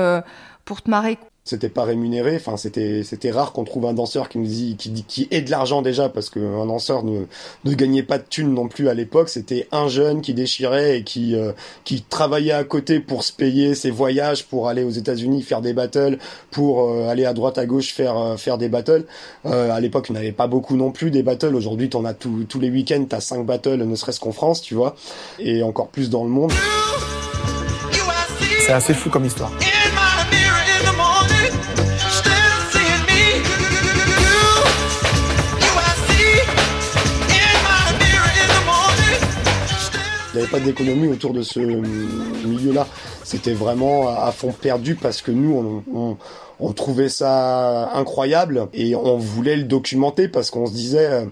pour 0.66 0.82
te 0.82 0.90
marrer? 0.90 1.18
C'était 1.50 1.70
pas 1.70 1.84
rémunéré. 1.84 2.36
Enfin, 2.36 2.58
c'était 2.58 3.04
c'était 3.04 3.32
rare 3.32 3.54
qu'on 3.54 3.64
trouve 3.64 3.86
un 3.86 3.94
danseur 3.94 4.30
qui 4.30 4.38
nous 4.38 4.46
dit 4.46 4.76
qui 4.78 4.90
dit 4.90 5.04
qui 5.04 5.28
ait 5.32 5.42
de 5.42 5.50
l'argent 5.50 5.82
déjà 5.82 6.08
parce 6.08 6.30
qu'un 6.30 6.66
danseur 6.66 7.04
ne 7.04 7.26
ne 7.66 7.74
gagnait 7.74 8.04
pas 8.04 8.20
de 8.20 8.24
thunes 8.30 8.54
non 8.54 8.68
plus 8.68 8.88
à 8.88 8.94
l'époque. 8.94 9.30
C'était 9.30 9.68
un 9.72 9.88
jeune 9.88 10.22
qui 10.22 10.34
déchirait 10.34 11.00
et 11.00 11.04
qui 11.04 11.36
euh, 11.36 11.52
qui 11.84 12.04
travaillait 12.04 12.52
à 12.54 12.64
côté 12.64 13.00
pour 13.00 13.24
se 13.24 13.34
payer 13.34 13.74
ses 13.74 13.90
voyages 13.90 14.46
pour 14.46 14.70
aller 14.70 14.84
aux 14.84 14.92
États-Unis 14.92 15.42
faire 15.42 15.62
des 15.62 15.74
battles, 15.74 16.20
pour 16.52 16.84
euh, 16.84 17.10
aller 17.10 17.26
à 17.26 17.34
droite 17.34 17.58
à 17.58 17.66
gauche 17.66 17.94
faire 17.94 18.18
euh, 18.18 18.38
faire 18.38 18.58
des 18.58 18.70
battles. 18.70 19.06
à 19.44 19.80
l'époque, 19.80 20.08
il 20.10 20.14
n'y 20.14 20.20
avait 20.20 20.32
pas 20.32 20.48
beaucoup 20.48 20.76
non 20.76 20.92
plus 20.92 21.10
des 21.10 21.24
battles. 21.24 21.56
Aujourd'hui, 21.56 21.90
t'en 21.90 22.06
as 22.06 22.14
tous 22.14 22.44
tous 22.48 22.60
les 22.60 22.70
week-ends, 22.70 23.06
t'as 23.10 23.22
cinq 23.22 23.46
battles, 23.46 23.84
ne 23.84 23.96
serait-ce 23.96 24.20
qu'en 24.20 24.32
France, 24.32 24.62
tu 24.62 24.76
vois, 24.76 24.96
et 25.40 25.64
encore 25.64 25.88
plus 25.88 26.10
dans 26.10 26.24
le 26.24 26.30
monde. 26.30 26.52
C'est 28.66 28.74
assez 28.74 28.94
fou 28.94 29.10
comme 29.10 29.26
histoire. 29.26 29.52
N'y 40.40 40.46
avait 40.46 40.60
pas 40.60 40.66
d'économie 40.66 41.08
autour 41.08 41.34
de 41.34 41.42
ce 41.42 41.60
milieu-là. 41.60 42.88
C'était 43.24 43.54
vraiment 43.54 44.08
à 44.08 44.32
fond 44.32 44.52
perdu 44.52 44.96
parce 44.96 45.22
que 45.22 45.32
nous, 45.32 45.84
on, 45.94 46.18
trouvait 46.74 47.10
ça 47.10 47.92
incroyable 47.94 48.68
et 48.74 48.96
on 48.96 49.18
voulait 49.18 49.56
le 49.56 49.64
documenter 49.64 50.28
parce 50.28 50.52
qu'on 50.52 50.66
se 50.66 50.74
disait, 50.74 51.28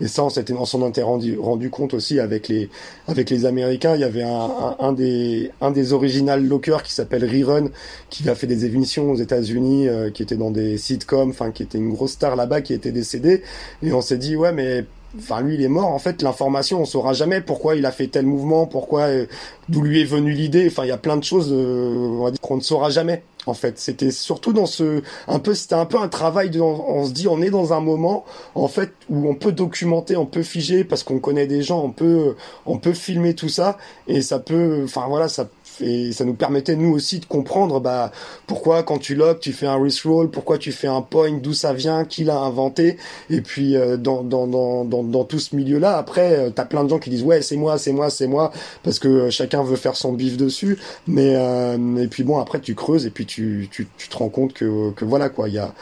et 0.00 0.08
ça 0.08 0.24
on 0.24 0.28
s'était 0.28 0.52
on 0.52 0.64
s'en 0.64 0.86
était 0.88 1.02
rendu, 1.02 1.70
compte 1.70 1.94
aussi 1.94 2.18
avec 2.20 2.48
les 2.48 2.68
avec 3.06 3.30
les 3.30 3.46
Américains. 3.46 3.94
Il 3.94 4.00
y 4.00 4.04
avait 4.04 4.24
un, 4.24 4.76
un, 4.78 4.92
des 4.92 5.50
un 5.60 5.70
des 5.70 5.92
original 5.92 6.44
lockers 6.44 6.82
qui 6.82 6.92
s'appelle 6.92 7.24
Rerun 7.24 7.68
qui 8.10 8.28
a 8.28 8.34
fait 8.34 8.46
des 8.46 8.66
émissions 8.66 9.10
aux 9.10 9.16
États-Unis, 9.16 9.88
euh, 9.88 10.10
qui 10.10 10.22
était 10.22 10.36
dans 10.36 10.50
des 10.50 10.78
sitcoms, 10.78 11.30
enfin 11.30 11.52
qui 11.52 11.62
était 11.62 11.78
une 11.78 11.92
grosse 11.92 12.12
star 12.12 12.36
là-bas, 12.36 12.60
qui 12.60 12.74
était 12.74 12.92
décédé. 12.92 13.42
Et 13.82 13.92
on 13.92 14.00
s'est 14.00 14.18
dit 14.18 14.36
ouais 14.36 14.52
mais 14.52 14.84
enfin 15.18 15.40
lui 15.40 15.54
il 15.54 15.62
est 15.62 15.68
mort. 15.68 15.88
En 15.88 15.98
fait 15.98 16.22
l'information 16.22 16.80
on 16.80 16.84
saura 16.84 17.12
jamais 17.12 17.40
pourquoi 17.40 17.76
il 17.76 17.86
a 17.86 17.92
fait 17.92 18.06
tel 18.06 18.26
mouvement 18.26 18.66
pourquoi 18.66 19.02
euh, 19.02 19.26
d'où 19.68 19.82
lui 19.82 20.00
est 20.00 20.04
venue 20.04 20.32
l'idée. 20.32 20.66
Enfin 20.66 20.84
il 20.84 20.88
y 20.88 20.92
a 20.92 20.98
plein 20.98 21.16
de 21.16 21.24
choses 21.24 21.50
euh, 21.52 22.30
qu'on 22.40 22.56
ne 22.56 22.62
saura 22.62 22.90
jamais 22.90 23.22
en 23.46 23.54
fait. 23.54 23.78
C'était 23.78 24.10
surtout 24.10 24.52
dans 24.52 24.66
ce 24.66 25.02
un 25.28 25.38
peu 25.38 25.54
c'était 25.54 25.74
un 25.74 25.86
peu 25.86 25.98
un 25.98 26.08
travail 26.08 26.50
de 26.50 26.60
on, 26.60 27.04
se 27.06 27.12
dit 27.12 27.28
on 27.28 27.42
est 27.42 27.50
dans 27.50 27.72
un 27.72 27.80
moment 27.80 28.24
en 28.54 28.68
fait 28.68 28.92
où 29.10 29.28
on 29.28 29.34
peut 29.34 29.52
documenter 29.52 30.16
on 30.16 30.26
peut 30.26 30.42
figer 30.42 30.84
parce 30.84 31.02
qu'on 31.02 31.18
connaît 31.18 31.46
des 31.46 31.62
gens 31.62 31.82
on 31.82 31.90
peut 31.90 32.36
on 32.66 32.78
peut 32.78 32.92
filmer 32.92 33.34
tout 33.34 33.48
ça 33.48 33.78
et 34.06 34.22
ça 34.22 34.38
peut 34.38 34.82
enfin 34.84 35.06
voilà 35.08 35.28
ça 35.28 35.48
et 35.80 36.12
ça 36.12 36.24
nous 36.24 36.34
permettait 36.34 36.76
nous 36.76 36.92
aussi 36.92 37.18
de 37.20 37.24
comprendre 37.24 37.80
bah 37.80 38.12
pourquoi 38.46 38.82
quand 38.82 38.98
tu 38.98 39.14
logs 39.14 39.40
tu 39.40 39.52
fais 39.52 39.66
un 39.66 39.76
wrist 39.78 40.02
roll 40.02 40.30
pourquoi 40.30 40.58
tu 40.58 40.72
fais 40.72 40.88
un 40.88 41.02
point 41.02 41.32
d'où 41.32 41.52
ça 41.54 41.72
vient 41.72 42.04
qui 42.04 42.24
l'a 42.24 42.38
inventé. 42.38 42.96
Et 43.30 43.40
puis 43.40 43.76
euh, 43.76 43.96
dans, 43.96 44.22
dans, 44.22 44.46
dans, 44.46 44.84
dans, 44.84 45.02
dans 45.02 45.24
tout 45.24 45.38
ce 45.38 45.56
milieu 45.56 45.78
là 45.78 45.96
après 45.96 46.38
euh, 46.38 46.50
t'as 46.50 46.64
plein 46.64 46.84
de 46.84 46.90
gens 46.90 46.98
qui 46.98 47.10
disent 47.10 47.22
ouais 47.22 47.42
c'est 47.42 47.56
moi 47.56 47.78
c'est 47.78 47.92
moi 47.92 48.10
c'est 48.10 48.26
moi 48.26 48.52
parce 48.82 48.98
que 48.98 49.08
euh, 49.08 49.30
chacun 49.30 49.62
veut 49.62 49.76
faire 49.76 49.96
son 49.96 50.12
bif 50.12 50.36
dessus. 50.36 50.78
Mais 51.06 51.32
et 51.32 52.06
puis 52.08 52.22
bon 52.22 52.38
après 52.38 52.60
tu 52.60 52.74
creuses 52.74 53.06
et 53.06 53.10
puis 53.10 53.26
tu, 53.26 53.68
tu, 53.70 53.88
tu 53.96 54.08
te 54.08 54.16
rends 54.16 54.28
compte 54.28 54.52
que, 54.52 54.90
que 54.92 55.04
voilà 55.04 55.28
quoi, 55.28 55.48
il 55.48 55.54
y 55.54 55.58
a, 55.58 55.72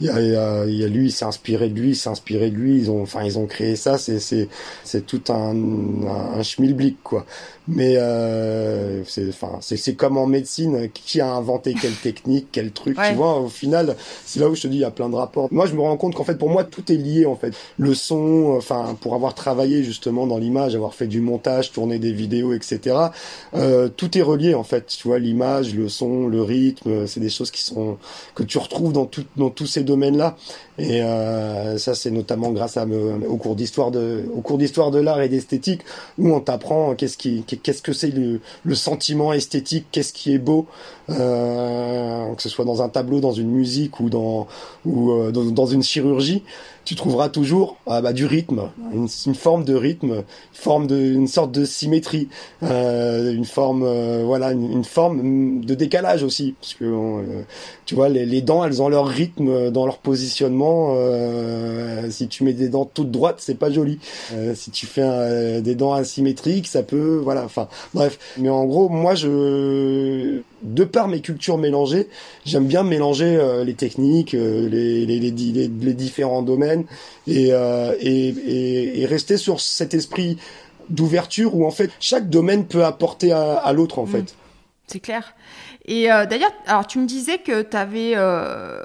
il 0.00 0.06
y 0.06 0.10
a, 0.10 0.64
il 0.64 0.74
y 0.74 0.84
a 0.84 0.88
lui, 0.88 1.06
il 1.06 1.12
s'est 1.12 1.24
inspiré 1.24 1.68
de 1.68 1.78
lui, 1.78 1.90
il 1.90 1.96
s'est 1.96 2.08
inspiré 2.08 2.50
de 2.50 2.56
lui, 2.56 2.76
ils 2.78 2.90
ont, 2.90 3.02
enfin 3.02 3.22
ils 3.24 3.38
ont 3.38 3.46
créé 3.46 3.76
ça, 3.76 3.98
c'est 3.98 4.18
c'est 4.20 4.48
c'est 4.84 5.06
tout 5.06 5.22
un 5.28 5.54
un, 5.54 6.38
un 6.38 6.42
schmilblick 6.42 7.02
quoi. 7.02 7.26
Mais 7.72 7.96
euh, 7.96 9.04
c'est 9.06 9.28
enfin 9.28 9.58
c'est 9.60 9.76
c'est 9.76 9.94
comme 9.94 10.16
en 10.18 10.26
médecine, 10.26 10.88
qui 10.92 11.20
a 11.20 11.32
inventé 11.32 11.74
quelle 11.80 11.94
technique, 11.94 12.48
quel 12.52 12.72
truc, 12.72 12.98
Ouais. 12.98 13.10
tu 13.10 13.14
vois. 13.16 13.38
Au 13.40 13.48
final, 13.48 13.96
c'est 14.26 14.40
là 14.40 14.48
où 14.48 14.54
je 14.54 14.62
te 14.62 14.66
dis 14.68 14.76
il 14.78 14.80
y 14.80 14.84
a 14.84 14.90
plein 14.90 15.08
de 15.08 15.14
rapports. 15.14 15.48
Moi, 15.50 15.66
je 15.66 15.74
me 15.74 15.80
rends 15.80 15.96
compte 15.96 16.14
qu'en 16.14 16.24
fait 16.24 16.36
pour 16.36 16.50
moi 16.50 16.64
tout 16.64 16.90
est 16.90 16.96
lié 16.96 17.26
en 17.26 17.36
fait. 17.36 17.54
Le 17.78 17.94
son, 17.94 18.54
enfin 18.56 18.96
pour 19.00 19.14
avoir 19.14 19.34
travaillé 19.34 19.84
justement 19.84 20.26
dans 20.26 20.38
l'image, 20.38 20.74
avoir 20.74 20.94
fait 20.94 21.06
du 21.06 21.20
montage, 21.20 21.72
tourné 21.72 21.98
des 21.98 22.12
vidéos, 22.12 22.52
etc. 22.52 22.96
Euh, 23.54 23.88
tout 23.88 24.16
est 24.18 24.22
relié 24.22 24.54
en 24.54 24.64
fait. 24.64 24.86
Tu 24.86 25.06
vois 25.08 25.18
l'image, 25.18 25.74
le 25.74 25.88
son, 25.88 26.26
le 26.26 26.42
rythme, 26.42 27.06
c'est 27.06 27.20
des 27.20 27.30
choses 27.30 27.50
qui 27.50 27.62
sont 27.62 27.96
que 28.34 28.42
tu 28.42 28.58
retrouves 28.58 28.92
dans 28.92 29.06
tout, 29.06 29.24
dans 29.36 29.50
tous 29.50 29.66
ces 29.66 29.84
domaines-là. 29.84 30.36
Et 30.80 31.02
euh, 31.02 31.76
ça, 31.76 31.94
c'est 31.94 32.10
notamment 32.10 32.52
grâce 32.52 32.78
me, 32.86 33.28
au 33.28 33.36
cours 33.36 33.54
d'histoire 33.54 33.90
de, 33.90 34.24
au 34.34 34.40
cours 34.40 34.56
d'histoire 34.56 34.90
de 34.90 34.98
l'art 34.98 35.20
et 35.20 35.28
d'esthétique, 35.28 35.82
où 36.16 36.32
on 36.32 36.40
t'apprend 36.40 36.94
qu'est-ce 36.94 37.18
qui, 37.18 37.42
qu'est-ce 37.42 37.82
que 37.82 37.92
c'est 37.92 38.10
le, 38.10 38.40
le 38.64 38.74
sentiment 38.74 39.34
esthétique, 39.34 39.86
qu'est-ce 39.92 40.14
qui 40.14 40.32
est 40.32 40.38
beau, 40.38 40.66
euh, 41.10 42.34
que 42.34 42.42
ce 42.42 42.48
soit 42.48 42.64
dans 42.64 42.82
un 42.82 42.88
tableau, 42.88 43.20
dans 43.20 43.32
une 43.32 43.50
musique 43.50 44.00
ou 44.00 44.08
dans, 44.10 44.46
ou 44.84 45.12
euh, 45.12 45.30
dans, 45.32 45.44
dans 45.44 45.66
une 45.66 45.82
chirurgie. 45.82 46.42
Tu 46.86 46.94
trouveras 46.96 47.28
toujours 47.28 47.76
ah 47.86 48.00
bah, 48.00 48.12
du 48.12 48.24
rythme, 48.24 48.62
une, 48.92 49.06
une 49.26 49.34
forme 49.34 49.64
de 49.64 49.74
rythme, 49.74 50.12
une 50.12 50.24
forme 50.54 50.86
de, 50.86 50.96
une 50.96 51.28
sorte 51.28 51.52
de 51.52 51.64
symétrie, 51.64 52.28
euh, 52.62 53.32
une 53.32 53.44
forme, 53.44 53.82
euh, 53.84 54.22
voilà, 54.24 54.52
une, 54.52 54.72
une 54.72 54.84
forme 54.84 55.60
de 55.60 55.74
décalage 55.74 56.22
aussi, 56.24 56.54
parce 56.58 56.74
que 56.74 56.84
euh, 56.86 57.42
tu 57.84 57.94
vois, 57.94 58.08
les, 58.08 58.24
les 58.24 58.40
dents, 58.40 58.64
elles 58.64 58.80
ont 58.80 58.88
leur 58.88 59.06
rythme 59.06 59.70
dans 59.70 59.84
leur 59.84 59.98
positionnement. 59.98 60.94
euh, 60.96 62.10
si 62.10 62.28
tu 62.28 62.44
mets 62.44 62.54
des 62.54 62.70
dents 62.70 62.86
toutes 62.92 63.10
droites, 63.10 63.36
c'est 63.38 63.58
pas 63.58 63.70
joli. 63.70 63.98
Euh, 64.32 64.54
si 64.54 64.70
tu 64.70 64.86
fais 64.86 65.60
des 65.60 65.74
dents 65.74 65.92
asymétriques, 65.92 66.66
ça 66.66 66.82
peut, 66.82 67.20
voilà. 67.22 67.44
Enfin, 67.44 67.68
bref. 67.94 68.18
Mais 68.38 68.48
en 68.48 68.64
gros, 68.64 68.88
moi, 68.88 69.14
je, 69.14 70.40
de 70.62 70.84
par 70.84 71.08
mes 71.08 71.20
cultures 71.20 71.58
mélangées, 71.58 72.08
j'aime 72.44 72.66
bien 72.66 72.82
mélanger 72.82 73.36
euh, 73.36 73.64
les 73.64 73.74
techniques, 73.74 74.34
euh, 74.34 74.68
les, 74.68 75.06
les, 75.06 75.18
les, 75.20 75.30
les- 75.30 75.94
différents 75.94 76.42
domaines, 76.42 76.84
et, 77.26 77.48
euh, 77.52 77.94
et, 78.00 78.28
et, 78.28 79.00
et 79.00 79.06
rester 79.06 79.36
sur 79.36 79.60
cet 79.60 79.94
esprit 79.94 80.36
d'ouverture 80.88 81.54
où 81.54 81.64
en 81.66 81.70
fait 81.70 81.90
chaque 82.00 82.28
domaine 82.28 82.66
peut 82.66 82.84
apporter 82.84 83.32
à, 83.32 83.54
à 83.54 83.72
l'autre 83.72 83.98
en 83.98 84.04
Mm. 84.04 84.08
fait. 84.10 84.34
C'est 84.86 85.00
clair. 85.00 85.34
Et 85.84 86.10
euh, 86.12 86.26
d'ailleurs, 86.26 86.52
alors 86.66 86.86
tu 86.86 86.98
me 86.98 87.06
disais 87.06 87.38
que 87.38 87.62
tu 87.62 87.76
avais. 87.76 88.12
Euh, 88.16 88.82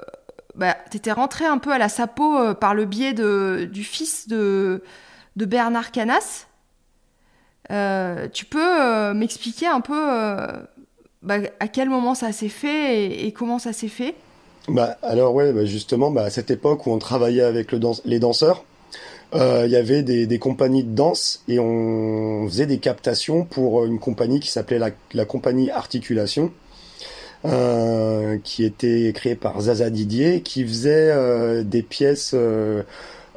bah, 0.54 0.76
étais 0.94 1.12
rentré 1.12 1.44
un 1.44 1.58
peu 1.58 1.70
à 1.72 1.78
la 1.78 1.88
Sapo 1.90 2.38
euh, 2.38 2.54
par 2.54 2.74
le 2.74 2.86
biais 2.86 3.12
de, 3.12 3.68
du 3.70 3.84
fils 3.84 4.26
de, 4.28 4.82
de 5.36 5.44
Bernard 5.44 5.90
Canas. 5.92 6.46
Euh, 7.72 8.28
tu 8.32 8.44
peux 8.44 8.80
euh, 8.80 9.12
m'expliquer 9.14 9.66
un 9.66 9.80
peu 9.80 9.98
euh, 10.10 10.46
bah, 11.22 11.38
à 11.60 11.68
quel 11.68 11.88
moment 11.88 12.14
ça 12.14 12.32
s'est 12.32 12.48
fait 12.48 13.26
et, 13.26 13.32
comment 13.32 13.58
ça 13.58 13.72
s'est 13.72 13.88
fait? 13.88 14.14
Bah, 14.68 14.96
alors 15.02 15.34
ouais, 15.34 15.52
bah, 15.52 15.64
justement, 15.64 16.10
bah, 16.10 16.22
à 16.22 16.30
cette 16.30 16.50
époque 16.50 16.86
où 16.86 16.92
on 16.92 16.98
travaillait 16.98 17.42
avec 17.42 17.72
les 18.04 18.18
danseurs, 18.18 18.64
euh, 19.34 19.64
il 19.66 19.72
y 19.72 19.76
avait 19.76 20.02
des, 20.02 20.38
compagnies 20.38 20.84
de 20.84 20.94
danse 20.94 21.42
et 21.48 21.58
on 21.58 22.46
faisait 22.48 22.66
des 22.66 22.78
captations 22.78 23.44
pour 23.44 23.84
une 23.84 23.98
compagnie 23.98 24.40
qui 24.40 24.50
s'appelait 24.50 24.80
la, 25.12 25.24
compagnie 25.24 25.70
Articulation, 25.70 26.52
euh, 27.44 28.38
qui 28.44 28.64
était 28.64 29.12
créée 29.14 29.34
par 29.34 29.60
Zaza 29.60 29.90
Didier, 29.90 30.42
qui 30.42 30.64
faisait 30.64 31.10
euh, 31.10 31.64
des 31.64 31.82
pièces 31.82 32.34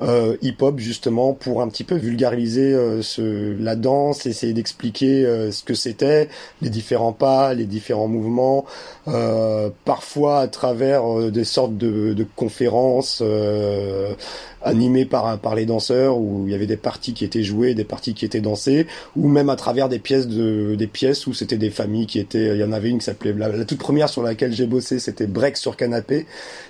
euh, 0.02 0.38
hip-hop 0.42 0.80
justement 0.80 1.34
pour 1.34 1.62
un 1.62 1.68
petit 1.68 1.84
peu 1.84 1.96
vulgariser 1.96 2.74
euh, 2.74 3.02
ce, 3.02 3.56
la 3.60 3.76
danse, 3.76 4.26
essayer 4.26 4.54
d'expliquer 4.54 5.26
euh, 5.26 5.52
ce 5.52 5.64
que 5.64 5.74
c'était, 5.74 6.30
les 6.62 6.70
différents 6.70 7.14
pas, 7.14 7.54
les 7.54 7.66
différents 7.66 8.08
mouvements, 8.08 8.66
euh, 9.08 9.70
parfois 9.86 10.40
à 10.40 10.48
travers 10.48 11.04
euh, 11.06 11.32
des 11.32 11.44
sortes 11.44 11.78
de, 11.78 12.14
de 12.14 12.26
conférences 12.36 13.20
euh, 13.22 14.14
animées 14.62 15.06
par, 15.06 15.40
par 15.40 15.56
les 15.56 15.66
danseurs 15.66 16.18
où 16.18 16.44
il 16.46 16.52
y 16.52 16.56
avait 16.56 16.68
des 16.68 16.78
parties 16.78 17.14
qui 17.14 17.24
étaient 17.26 17.44
jouées, 17.44 17.74
des 17.76 17.86
parties 17.86 18.14
qui 18.14 18.26
étaient 18.26 18.42
dansées, 18.42 18.88
ou 19.16 19.28
même 19.28 19.50
à 19.50 19.56
travers 19.56 19.90
des 19.90 20.00
pièces 20.00 20.28
de 20.28 20.76
des 20.76 20.88
pièces 20.88 21.28
où 21.28 21.34
c'était 21.34 21.58
des 21.58 21.70
familles 21.70 22.08
qui 22.08 22.20
étaient. 22.20 22.56
Il 22.56 22.60
y 22.60 22.64
en 22.64 22.72
avait 22.72 22.90
une 22.90 23.00
qui 23.00 23.06
s'appelait 23.06 23.34
la, 23.34 23.50
la 23.50 23.66
toute 23.66 23.80
première 23.80 24.10
sur 24.10 24.22
laquelle 24.22 24.52
j'ai 24.54 24.66
bossé, 24.68 25.00
c'était 25.00 25.28
Break 25.28 25.58
sur 25.58 25.78
canapé, 25.78 26.26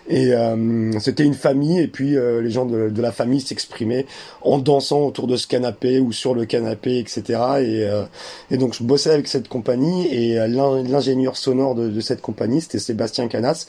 et 0.09 0.33
euh, 0.33 0.91
c'était 0.99 1.23
une 1.23 1.35
famille 1.35 1.79
et 1.79 1.87
puis 1.87 2.17
euh, 2.17 2.41
les 2.41 2.49
gens 2.49 2.65
de, 2.65 2.89
de 2.89 3.01
la 3.01 3.11
famille 3.11 3.41
s'exprimaient 3.41 4.05
en 4.41 4.57
dansant 4.57 5.01
autour 5.01 5.27
de 5.27 5.35
ce 5.35 5.45
canapé 5.47 5.99
ou 5.99 6.11
sur 6.11 6.33
le 6.33 6.45
canapé, 6.45 6.97
etc. 6.99 7.39
Et, 7.61 7.83
euh, 7.87 8.03
et 8.51 8.57
donc 8.57 8.73
je 8.73 8.83
bossais 8.83 9.11
avec 9.11 9.27
cette 9.27 9.47
compagnie 9.47 10.07
et 10.07 10.35
l'in- 10.47 10.83
l'ingénieur 10.83 11.37
sonore 11.37 11.75
de, 11.75 11.89
de 11.89 11.99
cette 12.01 12.21
compagnie, 12.21 12.59
c'était 12.61 12.79
Sébastien 12.79 13.27
Canas, 13.27 13.67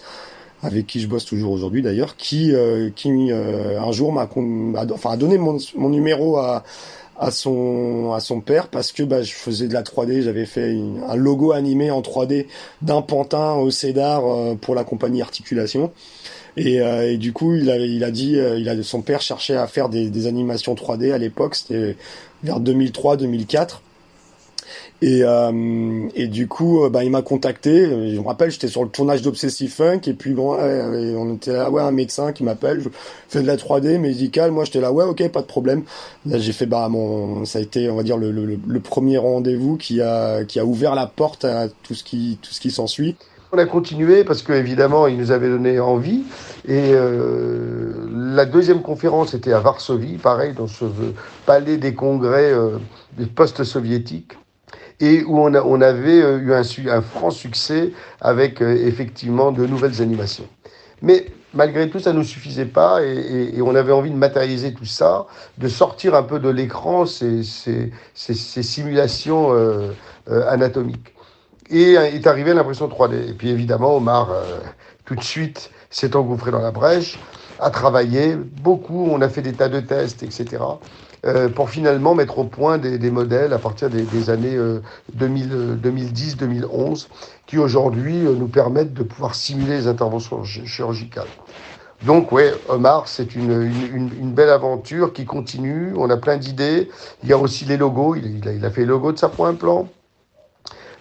avec 0.62 0.86
qui 0.86 1.00
je 1.00 1.06
bosse 1.08 1.24
toujours 1.24 1.52
aujourd'hui 1.52 1.82
d'ailleurs, 1.82 2.16
qui, 2.16 2.54
euh, 2.54 2.90
qui 2.94 3.10
euh, 3.32 3.80
un 3.80 3.92
jour 3.92 4.12
m'a 4.12 4.28
enfin, 4.92 5.10
a 5.12 5.16
donné 5.16 5.38
mon, 5.38 5.58
mon 5.76 5.88
numéro 5.88 6.36
à, 6.38 6.64
à 7.18 7.30
son 7.30 8.12
à 8.14 8.20
son 8.20 8.40
père 8.40 8.68
parce 8.68 8.92
que 8.92 9.02
bah, 9.02 9.22
je 9.22 9.32
faisais 9.32 9.68
de 9.68 9.74
la 9.74 9.82
3D, 9.82 10.22
j'avais 10.22 10.46
fait 10.46 10.72
une- 10.72 11.02
un 11.06 11.16
logo 11.16 11.52
animé 11.52 11.90
en 11.90 12.00
3D 12.00 12.46
d'un 12.82 13.02
pantin 13.02 13.54
au 13.56 13.70
Cédar 13.70 14.24
euh, 14.26 14.54
pour 14.54 14.74
la 14.74 14.84
compagnie 14.84 15.20
Articulation. 15.22 15.92
Et, 16.56 16.80
euh, 16.80 17.16
du 17.16 17.32
coup, 17.32 17.54
il 17.54 17.70
a, 17.70 17.76
il 17.76 18.04
a 18.04 18.10
dit, 18.10 18.38
euh, 18.38 18.58
il 18.58 18.68
a, 18.68 18.82
son 18.82 19.02
père 19.02 19.20
cherchait 19.20 19.56
à 19.56 19.66
faire 19.66 19.88
des, 19.88 20.10
des 20.10 20.26
animations 20.26 20.74
3D 20.74 21.12
à 21.12 21.18
l'époque, 21.18 21.54
c'était 21.54 21.96
vers 22.42 22.60
2003-2004. 22.60 23.80
Et, 25.02 25.22
euh, 25.24 26.08
et 26.14 26.26
du 26.26 26.46
coup, 26.46 26.84
euh, 26.84 26.90
bah, 26.90 27.04
il 27.04 27.10
m'a 27.10 27.22
contacté. 27.22 27.86
Je 27.86 28.20
me 28.20 28.26
rappelle, 28.26 28.50
j'étais 28.50 28.68
sur 28.68 28.84
le 28.84 28.90
tournage 28.90 29.22
d'Obsessive 29.22 29.72
Funk, 29.72 30.00
et 30.06 30.12
puis 30.12 30.32
bon, 30.34 30.54
ouais, 30.54 31.14
on 31.16 31.34
était 31.34 31.52
là, 31.52 31.70
ouais, 31.70 31.80
un 31.80 31.90
médecin 31.90 32.32
qui 32.32 32.44
m'appelle, 32.44 32.80
je 32.80 32.88
fais 33.28 33.40
de 33.40 33.46
la 33.46 33.56
3D 33.56 33.98
médicale. 33.98 34.50
Moi, 34.50 34.64
j'étais 34.64 34.80
là, 34.80 34.92
ouais, 34.92 35.04
ok, 35.04 35.26
pas 35.30 35.40
de 35.40 35.46
problème. 35.46 35.84
Là, 36.26 36.38
j'ai 36.38 36.52
fait, 36.52 36.66
bah, 36.66 36.88
mon, 36.90 37.46
ça 37.46 37.60
a 37.60 37.62
été, 37.62 37.88
on 37.88 37.96
va 37.96 38.02
dire, 38.02 38.18
le, 38.18 38.30
le, 38.30 38.58
le 38.66 38.80
premier 38.80 39.16
rendez-vous 39.16 39.76
qui 39.78 40.02
a, 40.02 40.44
qui 40.44 40.60
a 40.60 40.66
ouvert 40.66 40.94
la 40.94 41.06
porte 41.06 41.44
à 41.46 41.68
tout 41.68 41.94
ce 41.94 42.04
qui, 42.04 42.38
tout 42.42 42.52
ce 42.52 42.60
qui 42.60 42.70
s'ensuit. 42.70 43.16
On 43.52 43.58
a 43.58 43.66
continué 43.66 44.22
parce 44.22 44.42
que 44.42 44.52
évidemment 44.52 45.08
il 45.08 45.16
nous 45.16 45.32
avait 45.32 45.48
donné 45.48 45.80
envie 45.80 46.22
et 46.68 46.92
euh, 46.94 47.92
la 48.12 48.44
deuxième 48.46 48.80
conférence 48.80 49.34
était 49.34 49.52
à 49.52 49.58
Varsovie, 49.58 50.18
pareil 50.18 50.52
dans 50.52 50.68
ce 50.68 50.84
palais 51.46 51.76
des 51.76 51.94
congrès 51.94 52.52
euh, 52.52 52.78
post-soviétiques 53.34 54.38
et 55.00 55.24
où 55.24 55.40
on, 55.40 55.52
a, 55.54 55.62
on 55.62 55.80
avait 55.80 56.22
euh, 56.22 56.38
eu 56.38 56.52
un, 56.52 56.62
un 56.92 57.02
franc 57.02 57.30
succès 57.30 57.90
avec 58.20 58.62
euh, 58.62 58.72
effectivement 58.86 59.50
de 59.50 59.66
nouvelles 59.66 60.00
animations. 60.00 60.46
Mais 61.02 61.26
malgré 61.52 61.90
tout, 61.90 61.98
ça 61.98 62.12
ne 62.12 62.18
nous 62.18 62.24
suffisait 62.24 62.66
pas 62.66 63.02
et, 63.02 63.08
et- 63.16 63.56
et 63.58 63.62
on 63.62 63.74
avait 63.74 63.90
envie 63.92 64.10
de 64.10 64.16
matérialiser 64.16 64.74
tout 64.74 64.84
ça, 64.84 65.26
de 65.58 65.66
sortir 65.66 66.14
un 66.14 66.22
peu 66.22 66.38
de 66.38 66.48
l'écran 66.50 67.04
ces, 67.04 67.42
ces, 67.42 67.90
ces- 68.14 68.34
ces 68.34 68.62
simulations 68.62 69.52
euh, 69.54 69.88
euh, 70.30 70.48
anatomiques. 70.48 71.14
Et 71.70 71.96
euh, 71.96 72.06
est 72.06 72.26
arrivée 72.26 72.54
l'impression 72.54 72.88
3D. 72.88 73.30
Et 73.30 73.34
puis 73.34 73.50
évidemment, 73.50 73.96
Omar, 73.96 74.30
euh, 74.32 74.60
tout 75.04 75.14
de 75.16 75.22
suite, 75.22 75.70
s'est 75.90 76.16
engouffré 76.16 76.50
dans 76.50 76.60
la 76.60 76.70
brèche, 76.72 77.20
a 77.58 77.70
travaillé 77.70 78.36
beaucoup, 78.36 79.08
on 79.10 79.20
a 79.22 79.28
fait 79.28 79.42
des 79.42 79.56
tas 79.56 79.68
de 79.68 79.80
tests, 79.80 80.22
etc. 80.22 80.80
euh, 81.26 81.48
pour 81.50 81.70
finalement 81.70 82.14
mettre 82.14 82.38
au 82.38 82.44
point 82.44 82.78
des, 82.78 82.98
des 82.98 83.10
modèles 83.10 83.52
à 83.52 83.58
partir 83.58 83.90
des, 83.90 84.06
des 84.06 84.30
années 84.30 84.56
euh, 84.56 84.80
2010-2011 85.16 87.08
qui 87.46 87.58
aujourd'hui 87.58 88.26
euh, 88.26 88.34
nous 88.34 88.48
permettent 88.48 88.94
de 88.94 89.02
pouvoir 89.02 89.34
simuler 89.34 89.78
les 89.78 89.86
interventions 89.88 90.44
ch- 90.44 90.64
chirurgicales. 90.66 91.30
Donc 92.02 92.32
ouais, 92.32 92.52
Omar, 92.68 93.08
c'est 93.08 93.34
une, 93.36 93.50
une, 93.62 93.82
une- 93.82 94.32
belle 94.34 94.48
aventure 94.50 95.12
qui 95.12 95.26
continue. 95.26 95.92
On 95.96 96.08
a 96.10 96.16
plein 96.16 96.38
d'idées. 96.38 96.90
Il 97.22 97.28
y 97.28 97.32
a 97.32 97.38
aussi 97.38 97.66
les 97.66 97.76
logos. 97.76 98.16
Il, 98.16 98.38
il 98.38 98.48
a, 98.48 98.52
il 98.54 98.64
a 98.64 98.70
fait 98.70 98.82
le 98.82 98.88
logo 98.88 99.12
de 99.12 99.18
sa 99.18 99.28
point 99.28 99.54
plan. 99.54 99.92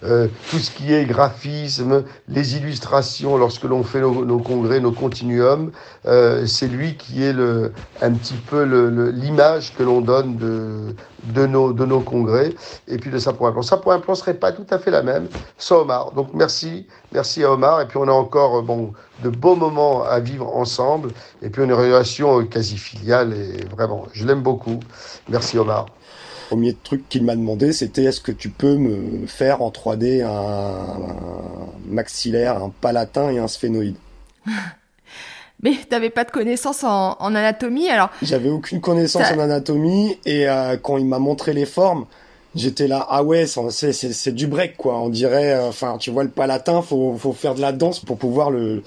Euh, 0.03 0.27
tout 0.49 0.59
ce 0.59 0.71
qui 0.71 0.93
est 0.93 1.05
graphisme, 1.05 2.03
les 2.29 2.55
illustrations 2.55 3.37
lorsque 3.37 3.63
l'on 3.63 3.83
fait 3.83 3.99
nos, 3.99 4.23
nos 4.23 4.39
congrès, 4.39 4.79
nos 4.79 4.93
continuums, 4.93 5.71
euh, 6.05 6.45
c'est 6.45 6.67
lui 6.67 6.95
qui 6.95 7.23
est 7.23 7.33
le, 7.33 7.73
un 8.01 8.13
petit 8.13 8.35
peu 8.49 8.63
l'image 9.09 9.75
que 9.75 9.83
l'on 9.83 9.99
donne 9.99 10.37
de, 10.37 10.95
de, 11.25 11.45
nos, 11.45 11.73
de 11.73 11.85
nos 11.85 11.99
congrès 11.99 12.53
et 12.87 12.97
puis 12.97 13.11
de 13.11 13.17
sa 13.17 13.33
point 13.33 13.51
plan. 13.51 13.61
Sa 13.61 13.77
point 13.77 13.99
plan 13.99 14.15
serait 14.15 14.35
pas 14.35 14.51
tout 14.53 14.65
à 14.69 14.79
fait 14.79 14.91
la 14.91 15.03
même 15.03 15.27
sans 15.57 15.81
Omar. 15.81 16.13
Donc 16.13 16.29
merci, 16.33 16.87
merci 17.11 17.43
à 17.43 17.51
Omar. 17.51 17.81
Et 17.81 17.87
puis 17.87 17.97
on 17.97 18.07
a 18.07 18.11
encore 18.11 18.59
euh, 18.59 18.61
bon, 18.61 18.93
de 19.23 19.29
beaux 19.29 19.55
moments 19.55 20.03
à 20.03 20.19
vivre 20.19 20.47
ensemble. 20.55 21.11
Et 21.41 21.49
puis 21.49 21.63
une 21.63 21.73
relation 21.73 22.39
euh, 22.39 22.43
quasi 22.43 22.77
filiale 22.77 23.33
et 23.33 23.65
vraiment, 23.75 24.05
je 24.13 24.25
l'aime 24.25 24.41
beaucoup. 24.41 24.79
Merci 25.27 25.57
Omar. 25.57 25.87
Premier 26.49 26.73
truc 26.73 27.07
qu'il 27.09 27.23
m'a 27.23 27.35
demandé, 27.35 27.73
c'était 27.73 28.05
est-ce 28.05 28.21
que 28.21 28.31
tu 28.31 28.49
peux 28.49 28.75
me 28.75 29.27
faire 29.27 29.61
en 29.61 29.69
3D 29.69 30.23
un, 30.23 30.29
un- 30.29 31.69
maxillaire, 31.87 32.63
un 32.63 32.71
palatin 32.81 33.29
et 33.29 33.37
un 33.37 33.47
sphénoïde. 33.47 33.95
Mais 35.61 35.73
t'avais 35.89 36.09
pas 36.09 36.23
de 36.23 36.31
connaissances 36.31 36.83
en, 36.83 37.17
en 37.19 37.35
anatomie, 37.35 37.89
alors 37.89 38.09
J'avais 38.23 38.49
aucune 38.49 38.79
connaissance 38.81 39.29
en 39.31 39.39
anatomie 39.39 40.17
et 40.25 40.47
euh, 40.49 40.77
quand 40.77 40.97
il 40.97 41.05
m'a 41.05 41.19
montré 41.19 41.53
les 41.53 41.65
formes, 41.65 42.05
j'étais 42.55 42.87
là 42.87 43.05
ah 43.09 43.23
ouais 43.23 43.45
c'est 43.45 43.91
c'est 43.91 44.11
c'est 44.13 44.31
du 44.31 44.47
break 44.47 44.75
quoi. 44.77 44.97
On 44.99 45.09
dirait 45.09 45.53
euh, 45.53 45.67
enfin 45.67 45.97
tu 45.99 46.09
vois 46.11 46.23
le 46.23 46.29
palatin 46.29 46.81
faut 46.81 47.15
faut 47.17 47.33
faire 47.33 47.53
de 47.55 47.61
la 47.61 47.73
danse 47.73 47.99
pour 47.99 48.17
pouvoir 48.17 48.49
le 48.51 48.81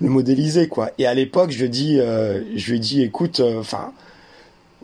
le 0.00 0.08
modéliser 0.08 0.68
quoi. 0.68 0.90
Et 0.98 1.06
à 1.06 1.12
l'époque 1.14 1.50
je 1.50 1.58
lui 1.58 1.64
ai 1.66 1.68
dit 1.68 1.98
euh, 2.00 2.40
je 2.54 2.70
lui 2.70 2.76
ai 2.76 2.80
dit 2.80 3.02
écoute 3.02 3.40
euh, 3.40 3.58
enfin 3.60 3.92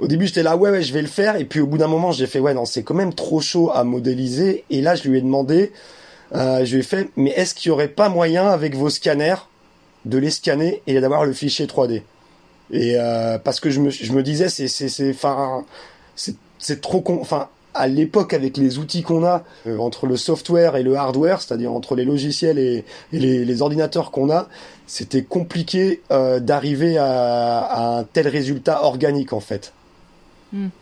au 0.01 0.07
début 0.07 0.27
j'étais 0.27 0.43
là 0.43 0.57
ouais 0.57 0.71
ouais 0.71 0.83
je 0.83 0.93
vais 0.93 1.03
le 1.03 1.09
faire. 1.09 1.37
Et 1.37 1.45
puis 1.45 1.61
au 1.61 1.67
bout 1.67 1.79
d'un 1.79 1.89
moment 1.89 2.13
j'ai 2.13 2.27
fait 2.27 2.41
ouais 2.41 2.55
non 2.55 2.65
c'est 2.65 2.83
quand 2.83 2.95
même 2.95 3.15
trop 3.15 3.41
chaud 3.41 3.71
à 3.73 3.85
modéliser. 3.85 4.65
Et 4.71 4.81
là 4.81 4.95
je 4.95 5.09
lui 5.09 5.19
ai 5.19 5.21
demandé 5.21 5.73
euh, 6.35 6.65
je 6.65 6.75
lui 6.75 6.81
ai 6.81 6.85
fait 6.85 7.09
mais 7.17 7.31
est-ce 7.31 7.55
qu'il 7.55 7.69
y 7.69 7.73
aurait 7.73 7.89
pas 7.89 8.09
moyen 8.09 8.47
avec 8.47 8.75
vos 8.75 8.91
scanners 8.91 9.37
de 10.05 10.19
les 10.19 10.31
scanner 10.31 10.83
et 10.87 11.01
d'avoir 11.01 11.25
le 11.25 11.33
fichier 11.33 11.67
3D 11.67 12.03
et 12.71 12.95
euh, 12.97 13.39
parce 13.39 13.61
que 13.61 13.71
je 13.71 13.81
me, 13.81 13.91
je 13.91 14.13
me 14.13 14.23
disais 14.23 14.49
c'est 14.49 14.69
c'est 14.69 14.89
c'est 14.89 15.11
enfin 15.11 15.65
c'est 16.17 16.37
c'est 16.59 16.81
trop 16.81 17.01
con 17.01 17.19
enfin 17.21 17.49
à 17.75 17.87
l'époque 17.89 18.35
avec 18.35 18.57
les 18.57 18.79
outils 18.79 19.03
qu'on 19.03 19.25
a 19.25 19.45
euh, 19.67 19.79
entre 19.79 20.07
le 20.07 20.17
software 20.17 20.77
et 20.77 20.83
le 20.83 20.97
hardware 20.97 21.41
c'est-à-dire 21.41 21.73
entre 21.73 21.95
les 21.95 22.05
logiciels 22.05 22.59
et, 22.59 22.85
les, 23.13 23.45
les 23.45 23.63
ordinateurs 23.63 24.11
qu'on 24.11 24.31
a 24.31 24.49
c'était 24.87 25.23
compliqué 25.23 26.03
euh, 26.11 26.41
d'arriver 26.41 26.99
à, 26.99 27.61
à 27.61 27.99
un 27.99 28.05
tel 28.05 28.29
résultat 28.29 28.85
organique 28.85 29.33
en 29.33 29.41
fait 29.41 29.73
嗯。 30.51 30.73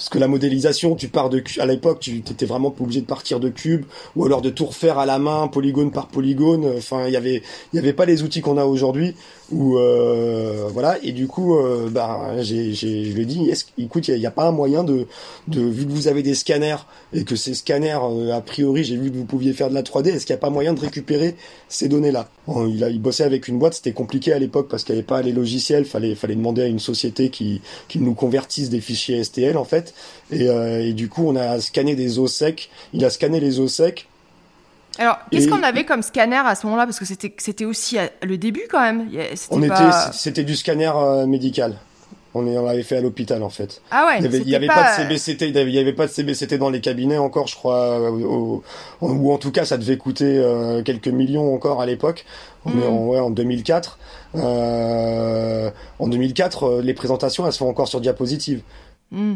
Parce 0.00 0.08
que 0.08 0.18
la 0.18 0.28
modélisation, 0.28 0.94
tu 0.94 1.08
pars 1.08 1.28
de 1.28 1.44
à 1.58 1.66
l'époque, 1.66 2.00
tu 2.00 2.16
étais 2.16 2.46
vraiment 2.46 2.74
obligé 2.80 3.02
de 3.02 3.06
partir 3.06 3.38
de 3.38 3.50
cubes 3.50 3.84
ou 4.16 4.24
alors 4.24 4.40
de 4.40 4.48
tout 4.48 4.64
refaire 4.64 4.98
à 4.98 5.04
la 5.04 5.18
main, 5.18 5.46
polygone 5.46 5.90
par 5.90 6.06
polygone. 6.06 6.64
Enfin, 6.78 7.06
il 7.06 7.12
y 7.12 7.18
avait, 7.18 7.42
il 7.74 7.76
y 7.76 7.78
avait 7.78 7.92
pas 7.92 8.06
les 8.06 8.22
outils 8.22 8.40
qu'on 8.40 8.56
a 8.56 8.64
aujourd'hui. 8.64 9.14
Ou 9.52 9.78
euh, 9.78 10.68
voilà. 10.72 10.98
Et 11.02 11.12
du 11.12 11.26
coup, 11.26 11.56
euh, 11.56 11.88
bah, 11.90 12.40
j'ai, 12.40 12.72
je 12.72 12.86
lui 12.86 13.22
ai 13.22 13.24
dit, 13.24 13.50
écoute, 13.78 14.08
il 14.08 14.18
n'y 14.18 14.26
a, 14.26 14.30
pas 14.30 14.46
un 14.46 14.52
moyen 14.52 14.84
de, 14.84 15.06
de, 15.48 15.60
vu 15.60 15.86
que 15.86 15.90
vous 15.90 16.08
avez 16.08 16.22
des 16.22 16.34
scanners 16.34 16.76
et 17.12 17.24
que 17.24 17.34
ces 17.36 17.54
scanners, 17.54 17.98
euh, 18.02 18.32
a 18.32 18.40
priori, 18.40 18.84
j'ai 18.84 18.96
vu 18.96 19.10
que 19.10 19.16
vous 19.16 19.24
pouviez 19.24 19.52
faire 19.52 19.68
de 19.68 19.74
la 19.74 19.82
3D, 19.82 20.10
est-ce 20.10 20.24
qu'il 20.24 20.34
n'y 20.34 20.38
a 20.38 20.40
pas 20.40 20.50
moyen 20.50 20.72
de 20.72 20.80
récupérer 20.80 21.34
ces 21.68 21.88
données-là? 21.88 22.28
Bon, 22.46 22.68
il, 22.68 22.84
a, 22.84 22.90
il 22.90 23.00
bossait 23.00 23.24
avec 23.24 23.48
une 23.48 23.58
boîte, 23.58 23.74
c'était 23.74 23.92
compliqué 23.92 24.32
à 24.32 24.38
l'époque 24.38 24.68
parce 24.68 24.84
qu'il 24.84 24.94
n'y 24.94 25.00
avait 25.00 25.06
pas 25.06 25.20
les 25.22 25.32
logiciels, 25.32 25.84
fallait, 25.84 26.14
fallait 26.14 26.36
demander 26.36 26.62
à 26.62 26.66
une 26.66 26.78
société 26.78 27.30
qui, 27.30 27.60
qui 27.88 27.98
nous 27.98 28.14
convertisse 28.14 28.70
des 28.70 28.80
fichiers 28.80 29.22
STL 29.24 29.56
en 29.56 29.64
fait. 29.64 29.89
Et, 30.30 30.48
euh, 30.48 30.80
et 30.84 30.92
du 30.92 31.08
coup, 31.08 31.26
on 31.28 31.36
a 31.36 31.60
scanné 31.60 31.94
des 31.96 32.18
os 32.18 32.32
secs. 32.32 32.68
Il 32.92 33.04
a 33.04 33.10
scanné 33.10 33.40
les 33.40 33.58
os 33.60 33.72
secs. 33.72 34.06
Alors, 34.98 35.18
qu'est-ce 35.30 35.46
Et- 35.46 35.50
qu'on 35.50 35.62
avait 35.62 35.84
comme 35.84 36.02
scanner 36.02 36.36
à 36.44 36.54
ce 36.54 36.66
moment-là? 36.66 36.84
Parce 36.86 36.98
que 36.98 37.04
c'était 37.04 37.32
c'était 37.38 37.64
aussi 37.64 37.96
le 38.22 38.36
début 38.38 38.62
quand 38.70 38.80
même. 38.80 39.08
C'était 39.34 39.54
On 39.54 39.60
pas- 39.68 40.06
était, 40.08 40.16
c'était 40.18 40.44
du 40.44 40.56
scanner 40.56 40.90
euh, 40.94 41.26
médical. 41.26 41.76
On, 42.32 42.46
est, 42.46 42.56
on 42.56 42.64
l'avait 42.64 42.84
fait 42.84 42.96
à 42.96 43.00
l'hôpital 43.00 43.42
en 43.42 43.50
fait. 43.50 43.82
Ah 43.90 44.06
ouais, 44.06 44.18
Il 44.18 44.22
y 44.22 44.26
avait, 44.26 44.38
il 44.38 44.42
y 44.42 44.44
c'était 44.52 44.56
avait 44.56 44.66
pas... 44.68 44.92
de 44.98 45.02
CBCT, 45.02 45.48
il 45.48 45.70
y 45.74 45.78
avait- 45.80 45.92
pas 45.92 46.06
de 46.06 46.12
CBCT 46.12 46.58
dans 46.58 46.70
les 46.70 46.80
cabinets 46.80 47.18
encore, 47.18 47.48
je 47.48 47.56
crois, 47.56 47.98
euh, 47.98 48.10
ou 49.00 49.32
en 49.32 49.38
tout 49.38 49.50
cas 49.50 49.64
ça 49.64 49.76
devait 49.78 49.96
coûter 49.96 50.38
euh, 50.38 50.80
quelques 50.84 51.08
millions 51.08 51.52
encore 51.52 51.80
à 51.82 51.86
l'époque. 51.86 52.24
On 52.66 52.70
est 52.70 52.74
Mm. 52.86 52.92
en, 52.92 53.06
ouais, 53.08 53.18
en 53.18 53.30
2004. 53.30 53.98
Euh, 54.36 55.70
en 55.98 56.08
2004, 56.08 56.64
euh, 56.64 56.82
les 56.82 56.94
présentations 56.94 57.46
elles 57.46 57.52
se 57.52 57.58
font 57.58 57.68
encore 57.68 57.88
sur 57.88 58.00
diapositive. 58.00 58.62
Hmm. 59.10 59.34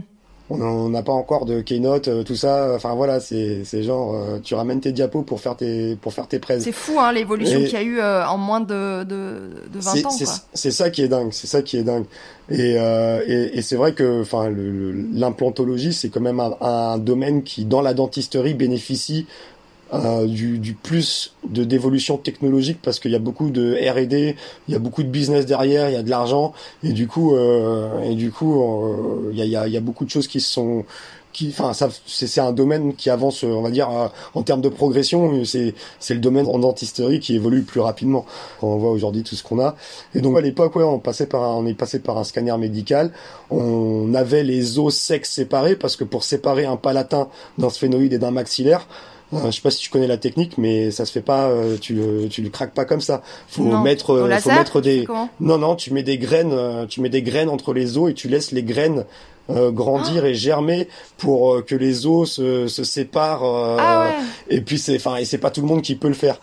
On 0.50 0.90
n'a 0.90 1.02
pas 1.02 1.12
encore 1.12 1.46
de 1.46 1.62
keynote, 1.62 2.08
euh, 2.08 2.22
tout 2.22 2.34
ça. 2.36 2.72
Enfin 2.74 2.94
voilà, 2.94 3.18
c'est 3.18 3.64
c'est 3.64 3.82
genre 3.82 4.14
euh, 4.14 4.38
tu 4.44 4.54
ramènes 4.54 4.78
tes 4.80 4.92
diapos 4.92 5.22
pour 5.22 5.40
faire 5.40 5.56
tes 5.56 5.96
pour 5.96 6.12
faire 6.12 6.28
tes 6.28 6.38
prêts. 6.38 6.60
C'est 6.60 6.70
fou, 6.70 7.00
hein, 7.00 7.12
l'évolution 7.12 7.60
qu'il 7.60 7.72
y 7.72 7.76
a 7.76 7.82
eu 7.82 7.98
euh, 7.98 8.26
en 8.26 8.36
moins 8.36 8.60
de, 8.60 9.04
de, 9.04 9.38
de 9.72 9.78
20 9.80 9.80
C'est- 9.94 10.06
ans. 10.06 10.10
c'est- 10.10 10.24
Quoi. 10.26 10.34
C'est 10.52 10.70
ça 10.70 10.90
qui 10.90 11.00
est 11.00 11.08
dingue, 11.08 11.30
c'est 11.32 11.46
ça 11.46 11.62
qui 11.62 11.78
est 11.78 11.82
dingue. 11.82 12.04
Et, 12.50 12.76
euh, 12.78 13.22
et, 13.26 13.58
et 13.58 13.62
c'est 13.62 13.76
vrai 13.76 13.94
que, 13.94 14.20
enfin, 14.20 14.50
l'implantologie, 15.14 15.92
c'est 15.92 16.08
quand 16.10 16.20
même 16.20 16.40
un, 16.40 16.54
un 16.60 16.98
domaine 16.98 17.42
qui, 17.42 17.64
dans 17.64 17.80
la 17.80 17.94
dentisterie, 17.94 18.54
bénéficie 18.54 19.26
euh, 19.94 20.26
du, 20.26 20.58
du 20.58 20.74
plus 20.74 21.34
de 21.48 21.64
d'évolution 21.64 22.16
technologique 22.16 22.78
parce 22.82 22.98
qu'il 22.98 23.12
y 23.12 23.14
a 23.14 23.20
beaucoup 23.20 23.50
de 23.50 23.74
R&D, 23.74 24.36
il 24.68 24.72
y 24.72 24.74
a 24.74 24.78
beaucoup 24.78 25.02
de 25.02 25.08
business 25.08 25.46
derrière, 25.46 25.88
il 25.88 25.92
y 25.92 25.96
a 25.96 26.02
de 26.02 26.10
l'argent 26.10 26.52
et 26.82 26.92
du 26.92 27.06
coup, 27.06 27.34
euh, 27.34 28.02
et 28.02 28.14
du 28.14 28.30
coup, 28.30 28.62
euh, 28.62 29.30
il 29.32 29.38
y, 29.38 29.42
a, 29.42 29.44
y, 29.44 29.56
a, 29.56 29.68
y 29.68 29.76
a 29.76 29.80
beaucoup 29.80 30.04
de 30.04 30.10
choses 30.10 30.28
qui 30.28 30.40
sont 30.40 30.84
qui, 31.34 31.48
enfin, 31.48 31.74
ça, 31.74 31.90
c'est 32.06 32.40
un 32.40 32.52
domaine 32.52 32.94
qui 32.94 33.10
avance, 33.10 33.42
on 33.42 33.60
va 33.60 33.70
dire, 33.70 33.90
euh, 33.90 34.06
en 34.34 34.42
termes 34.42 34.62
de 34.62 34.70
progression. 34.70 35.44
C'est, 35.44 35.74
c'est 35.98 36.14
le 36.14 36.20
domaine 36.20 36.46
en 36.46 36.58
dentisterie 36.58 37.20
qui 37.20 37.34
évolue 37.34 37.62
plus 37.62 37.80
rapidement. 37.80 38.24
Quand 38.60 38.68
on 38.68 38.78
voit 38.78 38.92
aujourd'hui 38.92 39.24
tout 39.24 39.34
ce 39.34 39.42
qu'on 39.42 39.60
a. 39.60 39.74
Et 40.14 40.20
donc 40.20 40.38
à 40.38 40.40
l'époque, 40.40 40.74
ouais, 40.76 40.84
on 40.84 41.00
passait 41.00 41.26
par, 41.26 41.42
un, 41.42 41.56
on 41.56 41.66
est 41.66 41.74
passé 41.74 41.98
par 41.98 42.16
un 42.16 42.24
scanner 42.24 42.56
médical. 42.56 43.10
On 43.50 44.14
avait 44.14 44.44
les 44.44 44.78
os 44.78 44.94
secs 44.94 45.26
séparés 45.26 45.76
parce 45.76 45.96
que 45.96 46.04
pour 46.04 46.24
séparer 46.24 46.64
un 46.64 46.76
palatin 46.76 47.28
d'un 47.58 47.68
sphénoïde 47.68 48.14
et 48.14 48.18
d'un 48.18 48.30
maxillaire. 48.30 48.86
Euh, 49.32 49.38
je 49.46 49.50
sais 49.52 49.62
pas 49.62 49.70
si 49.70 49.80
tu 49.80 49.90
connais 49.90 50.06
la 50.06 50.16
technique, 50.18 50.58
mais 50.58 50.90
ça 50.90 51.04
se 51.06 51.12
fait 51.12 51.20
pas. 51.22 51.48
euh, 51.48 51.76
tu, 51.80 51.94
le- 51.94 52.28
tu 52.28 52.42
le 52.42 52.50
craques 52.50 52.74
pas 52.74 52.84
comme 52.84 53.00
ça. 53.00 53.22
Faut 53.48 53.64
Non. 53.64 53.80
mettre, 53.82 54.10
Au 54.10 54.16
euh, 54.16 54.20
faut 54.22 54.26
laser, 54.28 54.56
mettre 54.58 54.80
des. 54.80 55.06
Non, 55.40 55.58
non, 55.58 55.74
tu 55.76 55.92
mets 55.92 56.02
des 56.04 56.18
graines, 56.18 56.52
euh, 56.52 56.86
tu 56.86 57.00
mets 57.00 57.08
des 57.08 57.22
graines 57.22 57.48
entre 57.48 57.72
les 57.72 57.96
os 57.98 58.10
et 58.10 58.14
tu 58.14 58.28
laisses 58.28 58.52
les 58.52 58.62
graines 58.62 59.04
euh, 59.50 59.70
grandir 59.70 60.24
et 60.24 60.32
germer 60.34 60.88
pour 61.18 61.54
euh, 61.54 61.62
que 61.62 61.74
les 61.74 62.06
os 62.06 62.30
se, 62.32 62.66
se 62.68 62.82
séparent. 62.84 63.44
euh, 63.44 63.76
Ah 63.78 64.06
ouais. 64.08 64.56
Et 64.56 64.60
puis 64.62 64.78
c'est, 64.78 64.96
enfin, 64.96 65.16
et 65.16 65.24
c'est 65.26 65.36
pas 65.38 65.50
tout 65.50 65.60
le 65.60 65.66
monde 65.66 65.82
qui 65.82 65.96
peut 65.96 66.08
le 66.08 66.14
faire. 66.14 66.40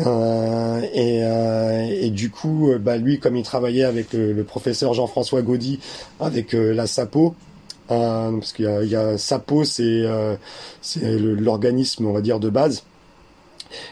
Euh, 0.00 0.80
et, 0.92 1.20
euh, 1.22 1.88
et 2.00 2.10
du 2.10 2.30
coup, 2.30 2.70
euh, 2.70 2.78
bah 2.78 2.96
lui, 2.96 3.18
comme 3.18 3.36
il 3.36 3.42
travaillait 3.42 3.84
avec 3.84 4.12
le, 4.12 4.32
le 4.32 4.44
professeur 4.44 4.92
Jean-François 4.94 5.42
Gaudy 5.42 5.78
avec 6.20 6.54
euh, 6.54 6.72
la 6.74 6.86
SAPO. 6.86 7.34
Euh, 7.90 8.32
parce 8.38 8.52
qu'il 8.52 8.64
y 8.64 8.68
a, 8.68 8.82
il 8.82 8.90
y 8.90 8.96
a 8.96 9.18
SAPO, 9.18 9.64
c'est 9.64 9.82
euh, 9.84 10.36
c'est 10.82 11.18
l'organisme, 11.18 12.06
on 12.06 12.12
va 12.12 12.20
dire, 12.20 12.40
de 12.40 12.50
base. 12.50 12.84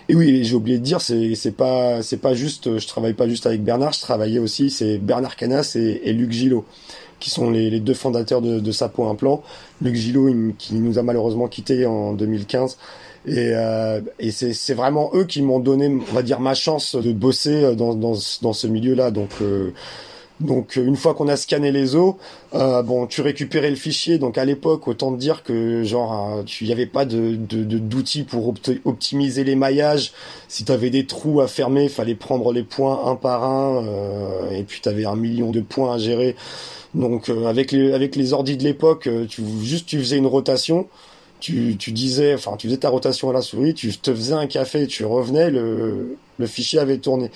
Et 0.08 0.14
oui, 0.14 0.44
j'ai 0.44 0.54
oublié 0.54 0.78
de 0.78 0.82
dire, 0.84 1.00
c'est 1.00 1.34
c'est 1.34 1.52
pas 1.52 2.02
c'est 2.02 2.16
pas 2.18 2.34
juste, 2.34 2.78
je 2.78 2.86
travaille 2.86 3.14
pas 3.14 3.28
juste 3.28 3.46
avec 3.46 3.62
Bernard, 3.64 3.92
je 3.92 4.00
travaillais 4.00 4.38
aussi, 4.38 4.70
c'est 4.70 4.98
Bernard 4.98 5.36
Canas 5.36 5.72
et, 5.76 6.00
et 6.04 6.12
Luc 6.12 6.32
Gillot, 6.32 6.64
qui 7.20 7.30
sont 7.30 7.50
les, 7.50 7.70
les 7.70 7.80
deux 7.80 7.94
fondateurs 7.94 8.42
de, 8.42 8.60
de 8.60 8.72
Sapo 8.72 9.06
Implant. 9.08 9.42
Luc 9.80 9.94
Gillot, 9.96 10.28
il- 10.28 10.54
qui 10.58 10.74
nous 10.74 10.98
a 10.98 11.02
malheureusement 11.02 11.48
quitté 11.48 11.86
en 11.86 12.12
2015. 12.14 12.78
Et, 13.26 13.52
euh, 13.54 14.00
et 14.18 14.30
c'est 14.32 14.52
c'est 14.52 14.74
vraiment 14.74 15.10
eux 15.14 15.24
qui 15.24 15.42
m'ont 15.42 15.60
donné, 15.60 15.88
on 15.88 16.14
va 16.14 16.22
dire, 16.22 16.40
ma 16.40 16.54
chance 16.54 16.96
de 16.96 17.12
bosser 17.12 17.74
dans, 17.76 17.94
dans, 17.94 18.14
dans 18.42 18.52
ce 18.52 18.66
milieu-là. 18.66 19.10
Donc, 19.12 19.30
euh, 19.42 19.70
donc 20.40 20.76
une 20.76 20.96
fois 20.96 21.14
qu'on 21.14 21.28
a 21.28 21.36
scanné 21.36 21.70
les 21.70 21.94
os, 21.94 22.14
euh, 22.54 22.82
bon, 22.82 23.06
tu 23.06 23.20
récupérais 23.20 23.70
le 23.70 23.76
fichier. 23.76 24.18
Donc 24.18 24.38
à 24.38 24.44
l'époque, 24.44 24.88
autant 24.88 25.12
te 25.12 25.18
dire 25.18 25.42
que 25.44 25.84
genre, 25.84 26.38
euh, 26.38 26.42
tu 26.42 26.64
y 26.64 26.72
avait 26.72 26.86
pas 26.86 27.04
de 27.04 27.36
de- 27.36 27.62
de- 27.64 27.78
d'outils 27.78 28.24
pour 28.24 28.52
opti- 28.52 28.80
optimiser 28.84 29.44
les 29.44 29.54
maillages. 29.54 30.12
Si 30.48 30.64
tu 30.64 30.72
avais 30.72 30.90
des 30.90 31.06
trous 31.06 31.40
à 31.40 31.46
fermer, 31.48 31.88
fallait 31.88 32.16
prendre 32.16 32.52
les 32.52 32.64
points 32.64 33.02
un 33.06 33.14
par 33.14 33.44
un. 33.44 33.84
euh, 33.84 34.50
et 34.50 34.64
puis 34.64 34.80
tu 34.82 34.88
un 35.04 35.16
million 35.16 35.50
de 35.52 35.60
points 35.60 35.94
à 35.94 35.98
gérer. 35.98 36.34
Donc 36.94 37.28
euh, 37.30 37.46
avec 37.46 37.72
les 37.72 37.92
avec 37.92 38.16
ordis 38.32 38.56
de 38.56 38.64
l'époque, 38.64 39.06
euh, 39.06 39.26
tu 39.28 39.42
juste 39.62 39.86
tu 39.88 39.98
faisais 39.98 40.18
une 40.18 40.26
rotation. 40.26 40.88
Tu, 41.42 41.76
tu 41.76 41.90
disais, 41.90 42.34
enfin, 42.34 42.56
tu 42.56 42.68
faisais 42.68 42.78
ta 42.78 42.88
rotation 42.88 43.28
à 43.28 43.32
la 43.32 43.42
souris, 43.42 43.74
tu 43.74 43.92
te 43.98 44.14
faisais 44.14 44.34
un 44.34 44.46
café, 44.46 44.86
tu 44.86 45.04
revenais, 45.04 45.50
le, 45.50 46.16
le 46.38 46.46
fichier 46.46 46.78
avait 46.78 46.98
tourné. 46.98 47.32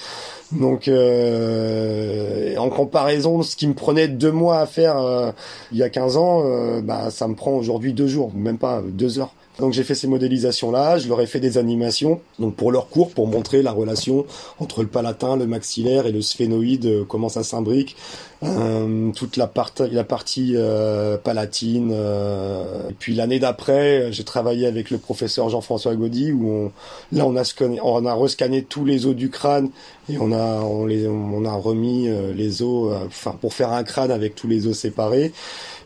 Donc, 0.52 0.86
euh, 0.86 2.56
en 2.56 2.68
comparaison, 2.68 3.42
ce 3.42 3.56
qui 3.56 3.66
me 3.66 3.74
prenait 3.74 4.06
deux 4.06 4.30
mois 4.30 4.60
à 4.60 4.66
faire 4.66 4.98
euh, 4.98 5.32
il 5.72 5.78
y 5.78 5.82
a 5.82 5.90
15 5.90 6.16
ans, 6.18 6.42
euh, 6.44 6.80
bah, 6.82 7.10
ça 7.10 7.26
me 7.26 7.34
prend 7.34 7.50
aujourd'hui 7.50 7.92
deux 7.94 8.06
jours, 8.06 8.30
même 8.32 8.58
pas 8.58 8.80
deux 8.80 9.18
heures. 9.18 9.34
Donc 9.58 9.72
j'ai 9.72 9.84
fait 9.84 9.94
ces 9.94 10.06
modélisations-là, 10.06 10.98
je 10.98 11.08
leur 11.08 11.20
ai 11.22 11.26
fait 11.26 11.40
des 11.40 11.56
animations, 11.56 12.20
donc 12.38 12.56
pour 12.56 12.70
leur 12.70 12.88
cours, 12.88 13.10
pour 13.10 13.26
montrer 13.26 13.62
la 13.62 13.72
relation 13.72 14.26
entre 14.58 14.82
le 14.82 14.88
palatin, 14.88 15.36
le 15.36 15.46
maxillaire 15.46 16.06
et 16.06 16.12
le 16.12 16.20
sphénoïde, 16.20 16.84
euh, 16.84 17.04
comment 17.08 17.30
ça 17.30 17.42
s'imbrique, 17.42 17.96
euh, 18.46 19.12
toute 19.12 19.36
la, 19.36 19.46
part, 19.46 19.72
la 19.90 20.04
partie 20.04 20.52
euh, 20.54 21.16
palatine. 21.18 21.90
euh. 21.92 22.88
Et 22.90 22.92
puis 22.92 23.14
l'année 23.14 23.38
d'après, 23.38 24.12
j'ai 24.12 24.24
travaillé 24.24 24.66
avec 24.66 24.90
le 24.90 24.98
professeur 24.98 25.48
Jean-François 25.48 25.94
Gaudy, 25.94 26.32
où 26.32 26.48
on, 26.48 26.72
là 27.12 27.26
on 27.26 27.36
a, 27.36 27.44
scanné, 27.44 27.78
on 27.82 28.06
a 28.06 28.14
rescanné 28.14 28.62
tous 28.62 28.84
les 28.84 29.06
os 29.06 29.14
du 29.14 29.30
crâne 29.30 29.70
et 30.08 30.18
on 30.18 30.32
a, 30.32 30.60
on 30.62 30.86
les, 30.86 31.06
on 31.06 31.44
a 31.44 31.52
remis 31.52 32.08
les 32.34 32.62
os, 32.62 32.94
enfin 33.06 33.36
pour 33.40 33.54
faire 33.54 33.72
un 33.72 33.82
crâne 33.82 34.10
avec 34.10 34.34
tous 34.34 34.46
les 34.46 34.66
os 34.66 34.78
séparés. 34.78 35.32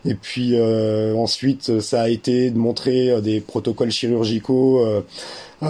Et 0.05 0.15
puis 0.15 0.55
ensuite, 0.61 1.79
ça 1.79 2.03
a 2.03 2.09
été 2.09 2.51
de 2.51 2.57
montrer 2.57 3.21
des 3.21 3.39
protocoles 3.39 3.91
chirurgicaux 3.91 4.85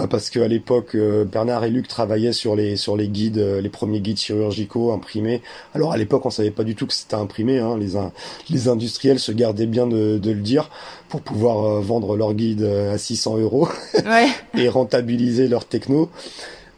parce 0.08 0.30
qu'à 0.30 0.48
l'époque, 0.48 0.94
euh, 0.94 1.24
Bernard 1.24 1.64
et 1.64 1.70
Luc 1.70 1.86
travaillaient 1.86 2.32
sur 2.32 2.56
les 2.56 2.76
sur 2.76 2.96
les 2.96 3.08
guides, 3.08 3.38
euh, 3.38 3.60
les 3.60 3.68
premiers 3.68 4.00
guides 4.00 4.18
chirurgicaux 4.18 4.90
imprimés. 4.92 5.42
Alors 5.74 5.92
à 5.92 5.96
l'époque, 5.98 6.24
on 6.24 6.30
savait 6.30 6.50
pas 6.50 6.64
du 6.64 6.74
tout 6.74 6.86
que 6.86 6.94
c'était 6.94 7.14
imprimé. 7.16 7.58
Hein. 7.58 7.76
Les 7.78 7.96
in- 7.96 8.10
les 8.48 8.68
industriels 8.68 9.18
se 9.18 9.32
gardaient 9.32 9.66
bien 9.66 9.86
de, 9.86 10.16
de 10.18 10.30
le 10.30 10.40
dire 10.40 10.70
pour 11.10 11.20
pouvoir 11.20 11.64
euh, 11.64 11.80
vendre 11.80 12.16
leurs 12.16 12.32
guides 12.34 12.62
à 12.64 12.96
600 12.96 13.36
euros 13.38 13.68
Ouais. 14.06 14.28
et 14.56 14.68
rentabiliser 14.68 15.46
leur 15.46 15.66
techno. 15.66 16.08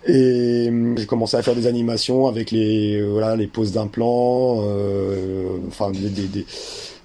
Et 0.07 0.71
j'ai 0.99 1.07
commencé 1.07 1.37
à 1.37 1.43
faire 1.43 1.55
des 1.55 1.67
animations 1.67 2.27
avec 2.27 2.51
les 2.51 3.01
voilà 3.03 3.37
les 3.37 3.47
poses 3.47 3.73
d'implants, 3.73 4.59
euh, 4.63 5.47
enfin 5.69 5.93
des, 5.93 6.11
des, 6.11 6.27
des, 6.27 6.45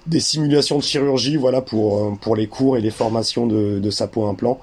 des 0.06 0.20
simulations 0.20 0.76
de 0.76 0.82
chirurgie 0.82 1.36
voilà 1.36 1.62
pour 1.62 2.18
pour 2.18 2.36
les 2.36 2.46
cours 2.46 2.76
et 2.76 2.82
les 2.82 2.90
formations 2.90 3.46
de, 3.46 3.78
de 3.78 3.90
sapo 3.90 4.26
implant. 4.26 4.60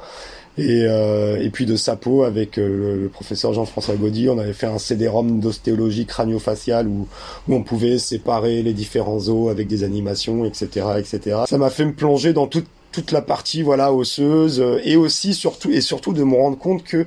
Et, 0.58 0.86
euh, 0.88 1.39
et 1.39 1.49
puis 1.51 1.66
de 1.68 1.76
sapo 1.76 2.24
avec 2.24 2.58
euh, 2.58 2.68
le, 2.68 3.01
le 3.03 3.10
professeur 3.10 3.53
Jean-François 3.53 3.95
Gaudy, 3.95 4.28
on 4.28 4.39
avait 4.39 4.53
fait 4.53 4.66
un 4.66 4.80
CD-ROM 4.80 5.39
d'ostéologie 5.39 6.08
crânio-faciale 6.08 6.88
où, 6.88 7.08
où 7.47 7.53
on 7.53 7.62
pouvait 7.62 7.99
séparer 7.99 8.64
les 8.64 8.74
différents 8.74 9.28
os 9.30 9.51
avec 9.51 9.68
des 9.68 9.84
animations, 9.84 10.45
etc., 10.45 10.88
etc. 10.97 11.41
Ça 11.47 11.58
m'a 11.60 11.70
fait 11.70 11.86
me 11.86 11.93
plonger 11.93 12.34
dans 12.34 12.47
toute 12.47 12.68
toute 12.93 13.12
la 13.12 13.22
partie 13.22 13.62
voilà 13.62 13.93
osseuse 13.93 14.60
euh, 14.60 14.80
et 14.84 14.95
aussi 14.95 15.36
surtout 15.36 15.70
et 15.70 15.82
surtout 15.82 16.14
de 16.14 16.24
me 16.24 16.36
rendre 16.36 16.58
compte 16.58 16.84
que 16.84 17.05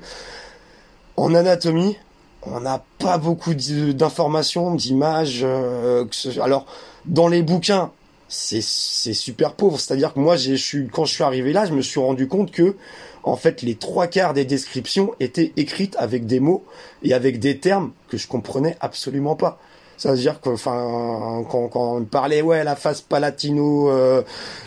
en 1.16 1.34
anatomie, 1.34 1.96
on 2.42 2.60
n'a 2.60 2.84
pas 2.98 3.18
beaucoup 3.18 3.54
d'i- 3.54 3.94
d'informations, 3.94 4.74
d'images. 4.74 5.40
euh, 5.42 6.04
alors, 6.40 6.66
dans 7.06 7.28
les 7.28 7.42
bouquins, 7.42 7.90
c'est 8.28 8.60
super 8.62 9.54
pauvre. 9.54 9.78
C'est-à-dire 9.80 10.14
que 10.14 10.20
moi, 10.20 10.36
je 10.36 10.54
suis, 10.54 10.86
quand 10.88 11.04
je 11.04 11.12
suis 11.12 11.24
arrivé 11.24 11.52
là, 11.52 11.66
je 11.66 11.72
me 11.72 11.82
suis 11.82 12.00
rendu 12.00 12.28
compte 12.28 12.50
que, 12.52 12.76
en 13.22 13.36
fait, 13.36 13.62
les 13.62 13.74
trois 13.74 14.06
quarts 14.06 14.34
des 14.34 14.44
descriptions 14.44 15.12
étaient 15.20 15.52
écrites 15.56 15.96
avec 15.98 16.26
des 16.26 16.40
mots 16.40 16.64
et 17.02 17.14
avec 17.14 17.38
des 17.38 17.58
termes 17.58 17.92
que 18.08 18.16
je 18.16 18.26
comprenais 18.28 18.76
absolument 18.80 19.36
pas. 19.36 19.58
Ça 20.00 20.12
veut 20.12 20.16
dire 20.16 20.40
que, 20.40 20.48
enfin, 20.48 21.44
quand, 21.50 21.68
quand 21.68 21.96
on 21.96 22.04
parlait, 22.04 22.40
ouais, 22.40 22.64
la 22.64 22.74
face 22.74 23.02
palatino, 23.02 23.90
euh, 23.90 24.22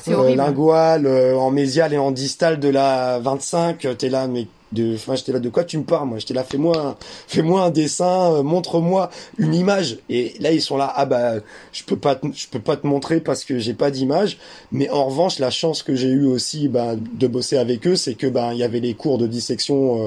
euh, 0.07 0.35
linguale, 0.35 1.07
euh, 1.07 1.35
en 1.35 1.49
mésial 1.49 1.91
et 1.91 1.97
en 1.97 2.11
distal 2.11 2.59
de 2.59 2.69
la 2.69 3.17
25, 3.17 3.83
euh, 3.85 3.95
t'es 3.95 4.09
là, 4.09 4.27
mais 4.27 4.45
de, 4.73 4.95
enfin, 4.95 5.15
j'étais 5.15 5.31
là, 5.31 5.39
de 5.39 5.49
quoi 5.49 5.63
tu 5.63 5.77
me 5.77 5.83
parles, 5.83 6.07
moi? 6.07 6.17
J'étais 6.19 6.33
là, 6.33 6.43
fais-moi, 6.43 6.77
un- 6.77 6.95
fais-moi 7.27 7.61
un 7.63 7.69
dessin, 7.69 8.33
euh, 8.33 8.43
montre-moi 8.43 9.09
une 9.37 9.53
image. 9.55 9.99
Et 10.09 10.33
là, 10.39 10.51
ils 10.51 10.61
sont 10.61 10.75
là, 10.77 10.91
ah 10.95 11.05
bah, 11.05 11.35
je 11.71 11.83
peux 11.83 11.95
pas, 11.97 12.15
te- 12.15 12.27
je 12.33 12.47
peux 12.47 12.59
pas 12.59 12.75
te 12.77 12.85
montrer 12.87 13.19
parce 13.21 13.45
que 13.45 13.59
j'ai 13.59 13.73
pas 13.73 13.91
d'image. 13.91 14.37
Mais 14.71 14.89
en 14.89 15.05
revanche, 15.05 15.39
la 15.39 15.49
chance 15.51 15.83
que 15.83 15.95
j'ai 15.95 16.09
eu 16.09 16.25
aussi, 16.25 16.67
bah, 16.67 16.95
de 16.97 17.27
bosser 17.27 17.57
avec 17.57 17.85
eux, 17.87 17.95
c'est 17.95 18.15
que, 18.15 18.27
bah, 18.27 18.49
il 18.53 18.57
y 18.57 18.63
avait 18.63 18.79
les 18.79 18.93
cours 18.93 19.17
de 19.17 19.27
dissection, 19.27 20.05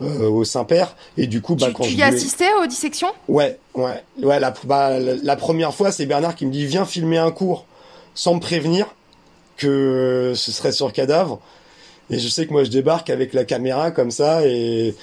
euh, 0.00 0.04
euh, 0.04 0.28
au 0.28 0.44
Saint-Père. 0.44 0.96
Et 1.16 1.26
du 1.26 1.40
coup, 1.42 1.54
bah, 1.56 1.66
tu 1.68 1.72
quand 1.74 1.84
tu 1.84 1.90
je 1.90 1.96
y 1.98 2.02
as 2.02 2.06
voulais- 2.06 2.16
assisté 2.18 2.44
aux 2.62 2.66
dissections? 2.66 3.08
Ouais, 3.28 3.58
ouais, 3.74 4.02
ouais. 4.22 4.40
La, 4.40 4.54
bah, 4.64 4.98
la, 4.98 5.14
la 5.16 5.36
première 5.36 5.74
fois, 5.74 5.92
c'est 5.92 6.06
Bernard 6.06 6.34
qui 6.36 6.46
me 6.46 6.50
dit 6.52 6.66
viens 6.66 6.84
filmer 6.84 7.18
un 7.18 7.30
cours 7.30 7.66
sans 8.14 8.34
me 8.34 8.40
prévenir 8.40 8.86
que 9.56 10.32
ce 10.34 10.52
serait 10.52 10.72
sur 10.72 10.92
cadavre. 10.92 11.40
Et 12.10 12.18
je 12.18 12.28
sais 12.28 12.46
que 12.46 12.52
moi 12.52 12.64
je 12.64 12.70
débarque 12.70 13.10
avec 13.10 13.32
la 13.32 13.44
caméra 13.44 13.90
comme 13.90 14.10
ça 14.10 14.46
et 14.46 14.94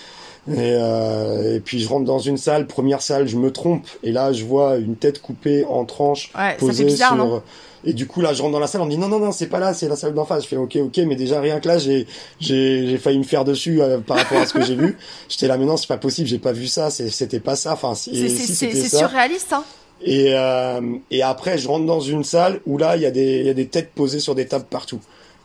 et, 0.50 0.54
euh, 0.58 1.58
et 1.58 1.60
puis 1.60 1.80
je 1.80 1.88
rentre 1.88 2.06
dans 2.06 2.18
une 2.18 2.38
salle, 2.38 2.66
première 2.66 3.02
salle, 3.04 3.28
je 3.28 3.38
me 3.38 3.52
trompe 3.52 3.86
et 4.04 4.12
là 4.12 4.34
je 4.34 4.44
vois 4.44 4.78
une 4.78 4.96
tête 4.96 5.22
coupée 5.22 5.66
en 5.70 5.86
tranches 5.86 6.32
Ouais, 6.36 6.56
posée 6.58 6.84
bizarre, 6.84 7.16
sur. 7.16 7.44
et 7.86 7.94
du 7.94 8.08
coup 8.08 8.22
là 8.22 8.34
je 8.34 8.42
rentre 8.42 8.54
dans 8.54 8.60
la 8.60 8.66
salle, 8.66 8.82
on 8.82 8.86
me 8.86 8.90
dit 8.90 8.98
non 8.98 9.08
non 9.08 9.20
non 9.20 9.32
c'est 9.32 9.46
pas 9.46 9.60
là, 9.60 9.76
c'est 9.76 9.88
la 9.88 9.96
salle 9.96 10.16
d'en 10.16 10.26
face. 10.26 10.44
Je 10.44 10.48
fais 10.48 10.58
ok 10.58 10.78
ok 10.78 10.98
mais 11.06 11.16
déjà 11.16 11.40
rien 11.42 11.60
que 11.60 11.68
là 11.68 11.78
j'ai 11.78 12.08
j'ai 12.40 12.88
j'ai 12.88 12.98
failli 12.98 13.20
me 13.20 13.24
faire 13.24 13.46
dessus 13.46 13.82
euh, 13.84 14.00
par 14.00 14.18
rapport 14.18 14.40
à 14.40 14.48
ce 14.48 14.54
que 14.54 14.64
j'ai 14.64 14.76
vu. 14.76 14.98
J'étais 15.30 15.48
là 15.48 15.58
mais 15.58 15.66
non 15.66 15.78
c'est 15.78 15.88
pas 15.88 15.98
possible, 15.98 16.28
j'ai 16.28 16.40
pas 16.40 16.54
vu 16.54 16.66
ça, 16.66 16.90
c'était 16.90 17.40
pas 17.40 17.56
ça. 17.56 17.74
Enfin 17.74 17.94
si- 17.94 18.16
C'est 18.16 18.30
si 18.30 18.90
surréaliste, 18.98 19.54
hein 19.54 19.64
Et, 20.04 20.34
euh, 20.36 20.82
et 21.12 21.22
après, 21.22 21.60
je 21.60 21.68
rentre 21.68 21.86
dans 21.86 22.00
une 22.02 22.24
salle 22.24 22.62
où 22.66 22.80
là, 22.80 22.96
il 22.96 23.04
y, 23.04 23.06
a 23.06 23.12
des- 23.12 23.42
il 23.42 23.46
y 23.46 23.50
a 23.52 23.54
des 23.54 23.68
têtes 23.68 23.92
posées 23.94 24.20
sur 24.20 24.34
des 24.34 24.48
tables 24.48 24.66
partout. 24.68 25.00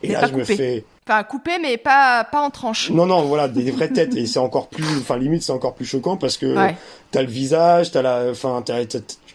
Et 0.06 0.08
Mais 0.08 0.14
là, 0.14 0.20
pas 0.20 0.26
je 0.28 0.32
me 0.34 0.40
coupées. 0.40 0.56
fais. 0.56 0.84
Enfin, 1.08 1.22
coupé, 1.24 1.52
mais 1.62 1.76
pas, 1.76 2.24
pas 2.24 2.40
en 2.40 2.50
tranches. 2.50 2.90
Non, 2.90 3.06
non, 3.06 3.22
voilà, 3.22 3.46
des, 3.48 3.62
des 3.62 3.70
vraies 3.70 3.88
têtes. 3.92 4.16
Et 4.16 4.26
c'est 4.26 4.38
encore 4.38 4.68
plus. 4.68 4.84
Enfin, 5.00 5.16
limite, 5.18 5.42
c'est 5.42 5.52
encore 5.52 5.74
plus 5.74 5.84
choquant 5.84 6.16
parce 6.16 6.36
que 6.36 6.46
Ouais. 6.56 6.76
t'as 7.10 7.22
le 7.22 7.28
visage, 7.28 7.90
t'as 7.92 8.02
la. 8.02 8.24
Enfin, 8.30 8.62
t'as, 8.64 8.84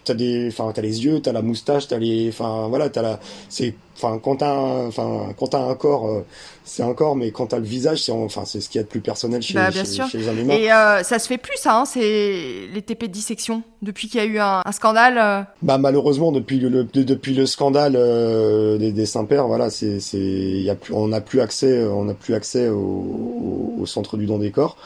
t'as, 0.03 0.13
des. 0.13 0.49
Enfin, 0.51 0.72
t'as 0.74 0.82
les 0.82 1.05
yeux, 1.05 1.22
t'as 1.22 1.32
la 1.32 1.41
moustache, 1.41 1.88
t'as 1.88 1.97
les. 1.97 2.30
Enfin, 2.30 2.67
voilà, 2.69 2.89
t'as 2.89 3.01
la. 3.01 3.19
C'est. 3.49 3.74
Enfin, 3.95 4.19
quand 4.22 4.38
t'as 4.38 4.55
enfin, 4.88 5.28
quand 5.38 5.47
t'as 5.47 5.61
un 5.61 5.76
corps, 5.76 6.07
euh, 6.07 6.26
c'est 6.72 6.84
un 6.84 6.93
corps, 6.93 7.15
mais 7.15 7.32
quand 7.32 7.47
t'as 7.47 7.59
le 7.59 7.65
visage, 7.65 8.01
c'est, 8.03 8.11
enfin, 8.11 8.45
c'est 8.45 8.61
ce 8.61 8.69
qu'il 8.69 8.80
y 8.80 8.82
a 8.82 8.84
de 8.84 8.88
plus 8.88 9.01
personnel 9.01 9.41
chez, 9.41 9.53
Bah, 9.55 9.69
bien 9.72 9.84
chez, 9.84 9.89
sûr. 9.91 10.07
chez 10.07 10.19
les 10.19 10.41
humains. 10.41 10.53
Et 10.53 10.72
euh, 10.72 11.03
ça 11.03 11.19
se 11.19 11.28
fait 11.28 11.38
plus, 11.38 11.57
ça, 11.57 11.76
hein, 11.80 11.86
c'est 11.86 12.67
les 12.74 12.82
TP 12.82 13.03
de 13.03 13.11
dissection. 13.11 13.63
Depuis 13.82 14.07
qu'il 14.07 14.19
y 14.19 14.24
a 14.24 14.26
eu 14.26 14.39
un, 14.39 14.61
un 14.63 14.72
scandale. 14.72 15.17
euh, 15.17 15.41
Bah 15.61 15.78
malheureusement 15.78 16.32
depuis 16.32 16.59
le, 16.59 16.69
le- 16.69 16.84
de- 16.84 17.03
depuis 17.03 17.34
le 17.34 17.45
scandale 17.45 17.95
euh, 17.97 18.78
des, 18.78 18.91
des 18.91 19.05
Saint-Pères, 19.05 19.47
voilà, 19.47 19.69
c'est 19.69 19.99
c'est 19.99 20.17
il 20.19 20.61
y 20.61 20.69
a 20.69 20.76
plus 20.76 20.93
on 20.93 21.07
n'a 21.07 21.19
plus 21.22 21.41
accès 21.41 21.84
on 21.84 22.05
n'a 22.05 22.13
plus 22.13 22.34
accès 22.36 22.69
au, 22.69 22.78
au, 22.78 23.76
au 23.82 23.86
centre 23.86 24.17
du 24.17 24.26
don 24.26 24.38
des 24.38 24.51
corps 24.51 24.78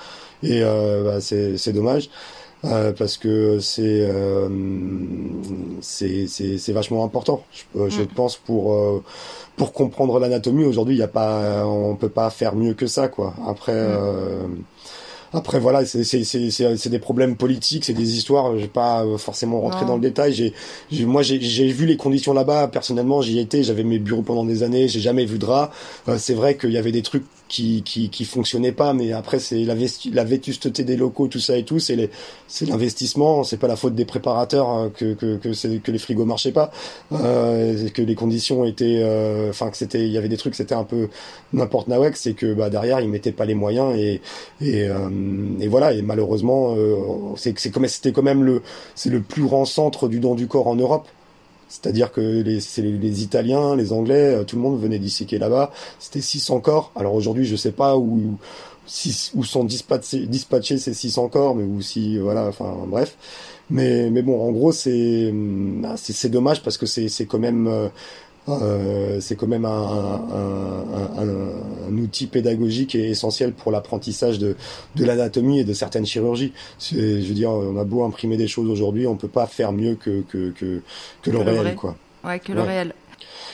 et 0.44 0.62
euh, 0.64 1.04
bah, 1.04 1.22
c'est 1.22 1.58
c'est 1.58 1.74
dommage. 1.74 2.10
Euh, 2.66 2.92
parce 2.94 3.18
que 3.18 3.60
c'est 3.60 3.82
euh, 4.10 4.50
c'est 5.82 6.28
c'est 6.28 6.58
c'est 6.58 6.74
vachement 6.74 7.04
important. 7.04 7.44
Je, 7.76 7.90
je 7.90 8.02
Mm. 8.02 8.08
pense 8.16 8.38
pour 8.38 8.74
euh, 8.74 9.04
pour 9.58 9.74
comprendre 9.74 10.20
l'anatomie 10.20 10.66
aujourd'hui, 10.66 10.96
il 10.96 11.00
y 11.00 11.04
a 11.04 11.08
pas 11.08 11.66
on 11.66 11.96
peut 11.96 12.10
pas 12.10 12.30
faire 12.30 12.56
mieux 12.56 12.74
que 12.74 12.88
ça 12.88 13.08
quoi. 13.08 13.34
Après 13.48 13.74
euh, 13.76 14.48
après 15.34 15.60
voilà, 15.60 15.86
c'est 15.86 16.04
c'est 16.04 16.24
c'est 16.24 16.50
c'est 16.50 16.78
c'est 16.78 16.90
des 16.90 17.00
problèmes 17.00 17.36
politiques, 17.36 17.84
c'est 17.86 17.94
des 17.94 18.16
histoires. 18.16 18.56
Je 18.56 18.62
vais 18.62 18.68
pas 18.68 19.04
euh, 19.04 19.18
forcément 19.18 19.60
rentrer 19.62 19.82
Non. 19.82 19.88
dans 19.88 19.96
le 19.96 20.02
détail. 20.02 20.34
J'ai 20.34 21.06
moi 21.06 21.22
j'ai 21.24 21.38
vu 21.68 21.86
les 21.86 21.98
conditions 21.98 22.34
là-bas. 22.34 22.68
Personnellement, 22.70 23.22
j'y 23.22 23.40
étais. 23.40 23.64
J'avais 23.64 23.84
mes 23.84 24.00
bureaux 24.00 24.22
pendant 24.24 24.46
des 24.46 24.64
années. 24.64 24.88
J'ai 24.88 25.02
jamais 25.02 25.26
vu 25.26 25.38
de 25.38 25.46
rats. 25.46 25.72
Euh, 26.08 26.18
c'est 26.18 26.34
vrai 26.36 26.56
qu'il 26.58 26.72
y 26.72 26.78
avait 26.78 26.92
des 26.94 27.02
trucs 27.02 27.26
qui 27.48 27.84
qui 27.84 28.10
qui 28.10 28.26
fonctionnaient 28.26 28.72
pas, 28.72 28.94
mais 28.94 29.12
après 29.12 29.40
c'est 29.40 29.64
la 29.64 29.76
la 30.14 30.24
vétusteté 30.24 30.84
des 30.84 30.98
locaux, 30.98 31.28
tout 31.28 31.40
ça 31.40 31.58
et 31.58 31.64
tout. 31.64 31.80
C'est 31.80 32.10
l'investissement. 32.68 33.44
C'est 33.44 33.58
pas 33.58 33.68
la 33.68 33.76
faute 33.76 33.96
des 33.96 34.06
préparateurs 34.06 34.70
hein, 34.70 34.92
que 34.96 35.14
que 35.14 35.38
que 35.38 35.78
que 35.78 35.92
les 35.92 36.00
frigos 36.00 36.26
marchaient 36.26 36.52
pas, 36.52 36.72
euh, 37.12 37.90
que 37.90 38.02
les 38.02 38.16
conditions 38.16 38.66
étaient, 38.66 39.02
euh, 39.04 39.50
enfin 39.50 39.70
que 39.70 39.78
c'était 39.78 40.06
il 40.06 40.12
y 40.12 40.18
avait 40.18 40.30
des 40.30 40.38
trucs 40.38 40.56
c'était 40.56 40.76
un 40.76 40.84
peu 40.84 41.10
n'importe 41.54 41.88
nawek. 41.88 42.18
C'est 42.18 42.34
que 42.34 42.54
bah 42.54 42.70
derrière 42.70 43.00
ils 43.02 43.10
mettaient 43.10 43.32
pas 43.32 43.46
les 43.46 43.56
moyens 43.56 43.96
et 43.98 44.22
et, 44.62 44.88
euh, 44.88 45.10
et 45.60 45.68
voilà 45.68 45.94
et 45.94 46.02
malheureusement 46.02 46.76
euh, 46.76 46.96
c'est 47.36 47.58
c'est 47.60 47.72
comme 47.72 47.88
c'était 47.88 48.12
quand 48.12 48.24
même 48.24 48.44
le 48.44 48.62
c'est 48.96 49.10
le 49.10 49.22
plus 49.22 49.44
grand 49.44 49.66
centre 49.66 50.08
du 50.08 50.20
don 50.20 50.36
du 50.36 50.48
corps 50.48 50.68
en 50.68 50.76
Europe 50.76 51.08
c'est-à-dire 51.68 52.12
que 52.12 52.22
les, 52.22 52.60
les, 52.78 52.92
les 52.98 53.24
Italiens, 53.24 53.76
les 53.76 53.92
Anglais, 53.92 54.36
euh, 54.36 54.44
tout 54.44 54.56
le 54.56 54.62
monde 54.62 54.80
venait 54.80 55.00
disséquer 55.00 55.38
là-bas. 55.38 55.72
C'était 56.00 56.22
600 56.22 56.60
corps. 56.60 56.92
Alors 56.96 57.14
aujourd'hui, 57.14 57.46
je 57.46 57.56
sais 57.56 57.72
pas 57.72 57.98
où, 57.98 58.38
où 59.36 59.44
sont 59.44 59.64
dispatchés, 59.64 60.26
dispatchés 60.28 60.78
ces 60.78 60.94
600 60.94 61.30
corps, 61.30 61.56
mais 61.56 61.64
où 61.64 61.82
si, 61.82 62.18
euh, 62.18 62.22
voilà, 62.24 62.48
enfin, 62.48 62.76
bref. 62.88 63.18
Mais, 63.70 64.12
mais 64.12 64.22
bon, 64.22 64.48
en 64.48 64.52
gros, 64.52 64.72
c'est, 64.72 65.30
hum, 65.30 65.88
c'est, 65.98 66.14
c'est 66.14 66.30
dommage 66.30 66.62
parce 66.62 66.78
que 66.78 66.86
c'est, 66.86 67.10
c'est 67.10 67.26
quand 67.26 67.40
même, 67.40 67.90
euh, 68.48 69.20
c'est 69.22 69.36
quand 69.36 69.48
même 69.48 69.66
un, 69.66 69.70
un, 69.70 71.18
un, 71.18 71.28
un- 71.28 71.98
outil 71.98 72.28
pédagogique 72.28 72.94
et 72.96 73.10
essentiel 73.10 73.54
pour 73.54 73.72
l'apprentissage 73.72 74.38
de, 74.40 74.56
de 74.96 75.06
l'anatomie 75.06 75.60
et 75.60 75.64
de 75.64 75.74
certaines 75.74 76.06
chirurgies. 76.06 76.52
Je 76.80 76.96
veux 77.28 77.34
dire, 77.34 77.50
on 77.52 77.78
a 77.80 77.84
beau 77.84 78.04
imprimer 78.04 78.38
des 78.38 78.48
choses 78.48 78.70
aujourd'hui, 78.70 79.08
on 79.08 79.16
peut 79.16 79.28
pas 79.28 79.48
faire 79.48 79.72
mieux 79.72 79.96
que, 79.96 80.22
que, 80.22 80.52
que, 80.52 80.82
que 81.22 81.32
le 81.32 81.38
réel, 81.40 81.58
vrai. 81.62 81.76
quoi. 81.76 81.96
Ouais, 82.24 82.40
que 82.40 82.52
le 82.54 82.62
Ouais. 82.62 82.68
réel. 82.68 82.94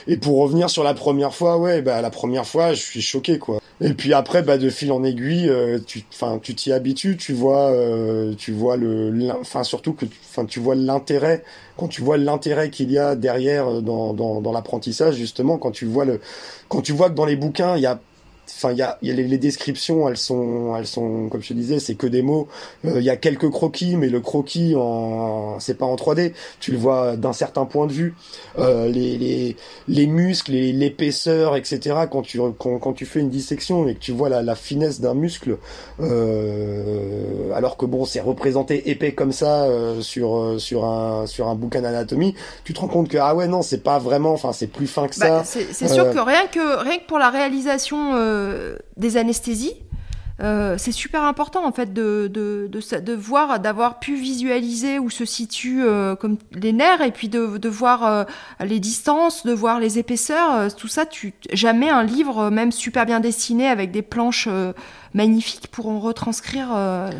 Et 0.07 0.17
pour 0.17 0.39
revenir 0.39 0.69
sur 0.69 0.83
la 0.83 0.93
première 0.93 1.33
fois, 1.33 1.57
ouais, 1.57 1.81
bah 1.81 2.01
la 2.01 2.09
première 2.09 2.45
fois, 2.45 2.73
je 2.73 2.81
suis 2.81 3.01
choqué, 3.01 3.39
quoi. 3.39 3.59
Et 3.81 3.93
puis 3.93 4.13
après, 4.13 4.43
bah 4.43 4.57
de 4.57 4.69
fil 4.69 4.91
en 4.91 5.03
aiguille, 5.03 5.49
euh, 5.49 5.79
tu, 5.85 6.03
enfin, 6.13 6.39
tu 6.41 6.53
t'y 6.53 6.71
habitues, 6.71 7.17
tu 7.17 7.33
vois, 7.33 7.71
euh, 7.71 8.35
tu 8.37 8.51
vois 8.51 8.77
le, 8.77 9.11
enfin 9.39 9.63
surtout 9.63 9.93
que, 9.93 10.05
enfin, 10.29 10.45
tu 10.45 10.59
vois 10.59 10.75
l'intérêt 10.75 11.43
quand 11.77 11.87
tu 11.87 12.01
vois 12.03 12.17
l'intérêt 12.17 12.69
qu'il 12.69 12.91
y 12.91 12.99
a 12.99 13.15
derrière 13.15 13.67
euh, 13.67 13.81
dans 13.81 14.13
dans, 14.13 14.39
dans 14.39 14.51
l'apprentissage, 14.51 15.15
justement, 15.15 15.57
quand 15.57 15.71
tu 15.71 15.85
vois 15.85 16.05
le, 16.05 16.21
quand 16.67 16.81
tu 16.81 16.91
vois 16.93 17.09
que 17.09 17.15
dans 17.15 17.25
les 17.25 17.35
bouquins, 17.35 17.75
il 17.75 17.81
y 17.81 17.87
a 17.87 17.99
Enfin, 18.47 18.73
il 18.73 18.77
y 18.77 18.81
a, 18.81 18.97
y 19.01 19.09
a 19.09 19.13
les, 19.13 19.23
les 19.27 19.37
descriptions, 19.37 20.07
elles 20.09 20.17
sont, 20.17 20.75
elles 20.75 20.85
sont, 20.85 21.29
comme 21.29 21.41
je 21.41 21.47
te 21.49 21.53
disais, 21.53 21.79
c'est 21.79 21.95
que 21.95 22.05
des 22.05 22.21
mots. 22.21 22.47
Euh, 22.85 22.99
Il 22.99 23.03
y 23.03 23.09
a 23.09 23.15
quelques 23.15 23.49
croquis, 23.49 23.95
mais 23.95 24.09
le 24.09 24.19
croquis, 24.19 24.75
en, 24.75 25.59
c'est 25.59 25.75
pas 25.77 25.85
en 25.85 25.95
3D. 25.95 26.33
Tu 26.59 26.71
le 26.71 26.77
vois 26.77 27.15
d'un 27.15 27.33
certain 27.33 27.65
point 27.65 27.87
de 27.87 27.93
vue. 27.93 28.13
Euh, 28.59 28.87
les, 28.87 29.17
les, 29.17 29.55
les 29.87 30.05
muscles, 30.07 30.51
les- 30.51 30.73
l'épaisseur, 30.73 31.55
etc. 31.55 32.01
Quand 32.11 32.21
tu 32.23 32.39
quand, 32.59 32.77
quand 32.79 32.93
tu 32.93 33.05
fais 33.05 33.19
une 33.21 33.29
dissection 33.29 33.87
et 33.87 33.95
que 33.95 33.99
tu 33.99 34.11
vois 34.11 34.29
la, 34.29 34.41
la 34.43 34.55
finesse 34.55 34.99
d'un 35.01 35.13
muscle, 35.13 35.57
euh, 36.35 37.51
alors 37.53 37.77
que 37.77 37.85
bon, 37.85 38.05
c'est 38.05 38.21
représenté 38.21 38.89
épais 38.89 39.13
comme 39.13 39.31
ça 39.31 39.63
euh, 39.63 40.01
sur 40.01 40.55
sur 40.59 40.85
un 40.85 41.25
sur 41.27 41.47
un 41.47 41.55
bouquin 41.55 41.81
d'anatomie, 41.81 42.35
tu 42.63 42.73
te 42.73 42.79
rends 42.79 42.87
compte 42.87 43.07
que 43.09 43.17
ah 43.17 43.35
ouais 43.35 43.47
non, 43.47 43.61
c'est 43.61 43.83
pas 43.83 43.99
vraiment, 43.99 44.33
enfin 44.33 44.53
c'est 44.53 44.67
plus 44.67 44.87
fin 44.87 45.07
que 45.07 45.15
ça. 45.15 45.29
Bah, 45.29 45.41
c'est 45.45 45.67
c'est 45.73 45.87
sûr 45.87 46.05
Euh, 46.05 46.13
que 46.13 46.19
rien, 46.19 46.47
que 46.51 46.83
rien 46.83 46.97
que 46.97 47.05
pour 47.07 47.19
la 47.19 47.29
réalisation 47.29 48.15
euh, 48.31 48.77
des 48.97 49.17
anesthésies, 49.17 49.75
euh, 50.41 50.75
c'est 50.77 50.91
super 50.91 51.23
important 51.23 51.65
en 51.67 51.71
fait 51.71 51.93
de, 51.93 52.27
de, 52.33 52.67
de, 52.67 53.13
voir, 53.13 53.59
d'avoir 53.59 53.99
pu 53.99 54.15
visualiser 54.15 54.97
où 54.97 55.09
se 55.09 55.23
situent 55.23 55.83
euh, 55.83 56.15
comme 56.15 56.37
les 56.51 56.73
nerfs 56.73 57.01
et 57.01 57.11
puis 57.11 57.29
de, 57.29 57.57
de 57.57 57.69
voir 57.69 58.25
les 58.59 58.79
distances, 58.79 59.45
de 59.45 59.53
voir 59.53 59.79
les 59.79 59.99
épaisseurs, 59.99 60.73
tout 60.75 60.87
ça. 60.87 61.05
Jamais 61.51 61.89
un 61.89 62.03
livre, 62.03 62.49
même 62.49 62.71
super 62.71 63.05
bien 63.05 63.19
dessiné 63.19 63.67
avec 63.67 63.91
des 63.91 64.01
planches 64.01 64.47
magnifiques, 65.13 65.67
pourront 65.67 65.99
retranscrire 65.99 66.69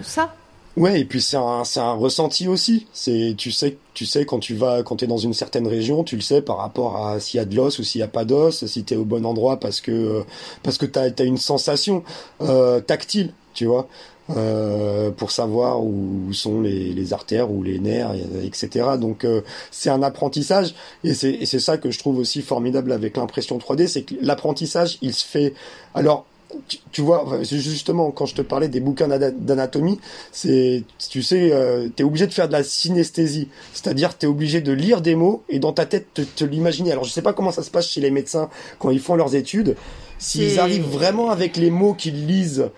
ça. 0.01 0.33
Ouais, 0.77 1.01
et 1.01 1.05
puis 1.05 1.21
c'est 1.21 1.35
un, 1.35 1.65
c'est 1.65 1.81
un 1.81 1.91
ressenti 1.93 2.47
aussi. 2.47 2.87
C'est, 2.93 3.35
tu 3.37 3.51
sais, 3.51 3.77
tu 3.93 4.05
sais 4.05 4.25
quand 4.25 4.39
tu 4.39 4.55
vas, 4.55 4.83
quand 4.83 4.95
t'es 4.97 5.07
dans 5.07 5.17
une 5.17 5.33
certaine 5.33 5.67
région, 5.67 6.05
tu 6.05 6.15
le 6.15 6.21
sais 6.21 6.41
par 6.41 6.57
rapport 6.57 7.05
à 7.05 7.19
s'il 7.19 7.39
y 7.39 7.41
a 7.41 7.45
de 7.45 7.53
l'os 7.55 7.77
ou 7.79 7.83
s'il 7.83 7.99
y 7.99 8.03
a 8.03 8.07
pas 8.07 8.23
d'os, 8.23 8.65
si 8.65 8.83
t'es 8.85 8.95
au 8.95 9.03
bon 9.03 9.25
endroit 9.25 9.59
parce 9.59 9.81
que 9.81 10.23
parce 10.63 10.77
que 10.77 10.85
t'as 10.85 11.09
as 11.19 11.23
une 11.23 11.37
sensation 11.37 12.03
euh, 12.39 12.79
tactile, 12.79 13.33
tu 13.53 13.65
vois, 13.65 13.89
euh, 14.29 15.11
pour 15.11 15.31
savoir 15.31 15.83
où 15.83 16.31
sont 16.31 16.61
les, 16.61 16.93
les 16.93 17.11
artères 17.11 17.51
ou 17.51 17.63
les 17.63 17.79
nerfs, 17.79 18.13
etc. 18.41 18.91
Donc 18.97 19.25
euh, 19.25 19.41
c'est 19.71 19.89
un 19.89 20.01
apprentissage 20.01 20.73
et 21.03 21.13
c'est 21.13 21.31
et 21.31 21.45
c'est 21.45 21.59
ça 21.59 21.77
que 21.77 21.91
je 21.91 21.99
trouve 21.99 22.17
aussi 22.17 22.41
formidable 22.41 22.93
avec 22.93 23.17
l'impression 23.17 23.57
3D, 23.57 23.87
c'est 23.87 24.03
que 24.03 24.15
l'apprentissage 24.21 24.99
il 25.01 25.13
se 25.13 25.25
fait 25.25 25.53
alors 25.93 26.25
tu, 26.67 26.77
tu 26.91 27.01
vois, 27.01 27.39
justement, 27.43 28.11
quand 28.11 28.25
je 28.25 28.35
te 28.35 28.41
parlais 28.41 28.67
des 28.67 28.79
bouquins 28.79 29.07
d'anatomie, 29.07 29.99
c'est, 30.31 30.83
tu 31.09 31.21
sais, 31.21 31.51
euh, 31.51 31.89
t'es 31.95 32.03
obligé 32.03 32.27
de 32.27 32.33
faire 32.33 32.47
de 32.47 32.53
la 32.53 32.63
synesthésie, 32.63 33.47
c'est-à-dire 33.73 34.17
t'es 34.17 34.27
obligé 34.27 34.61
de 34.61 34.71
lire 34.71 35.01
des 35.01 35.15
mots 35.15 35.43
et 35.49 35.59
dans 35.59 35.73
ta 35.73 35.85
tête 35.85 36.13
te, 36.13 36.21
te 36.21 36.43
l'imaginer. 36.43 36.91
Alors 36.91 37.03
je 37.03 37.11
sais 37.11 37.21
pas 37.21 37.33
comment 37.33 37.51
ça 37.51 37.63
se 37.63 37.71
passe 37.71 37.87
chez 37.87 38.01
les 38.01 38.11
médecins 38.11 38.49
quand 38.79 38.89
ils 38.89 38.99
font 38.99 39.15
leurs 39.15 39.35
études, 39.35 39.75
s'ils 40.17 40.59
arrivent 40.59 40.87
vraiment 40.87 41.29
avec 41.29 41.57
les 41.57 41.71
mots 41.71 41.93
qu'ils 41.93 42.27
lisent 42.27 42.69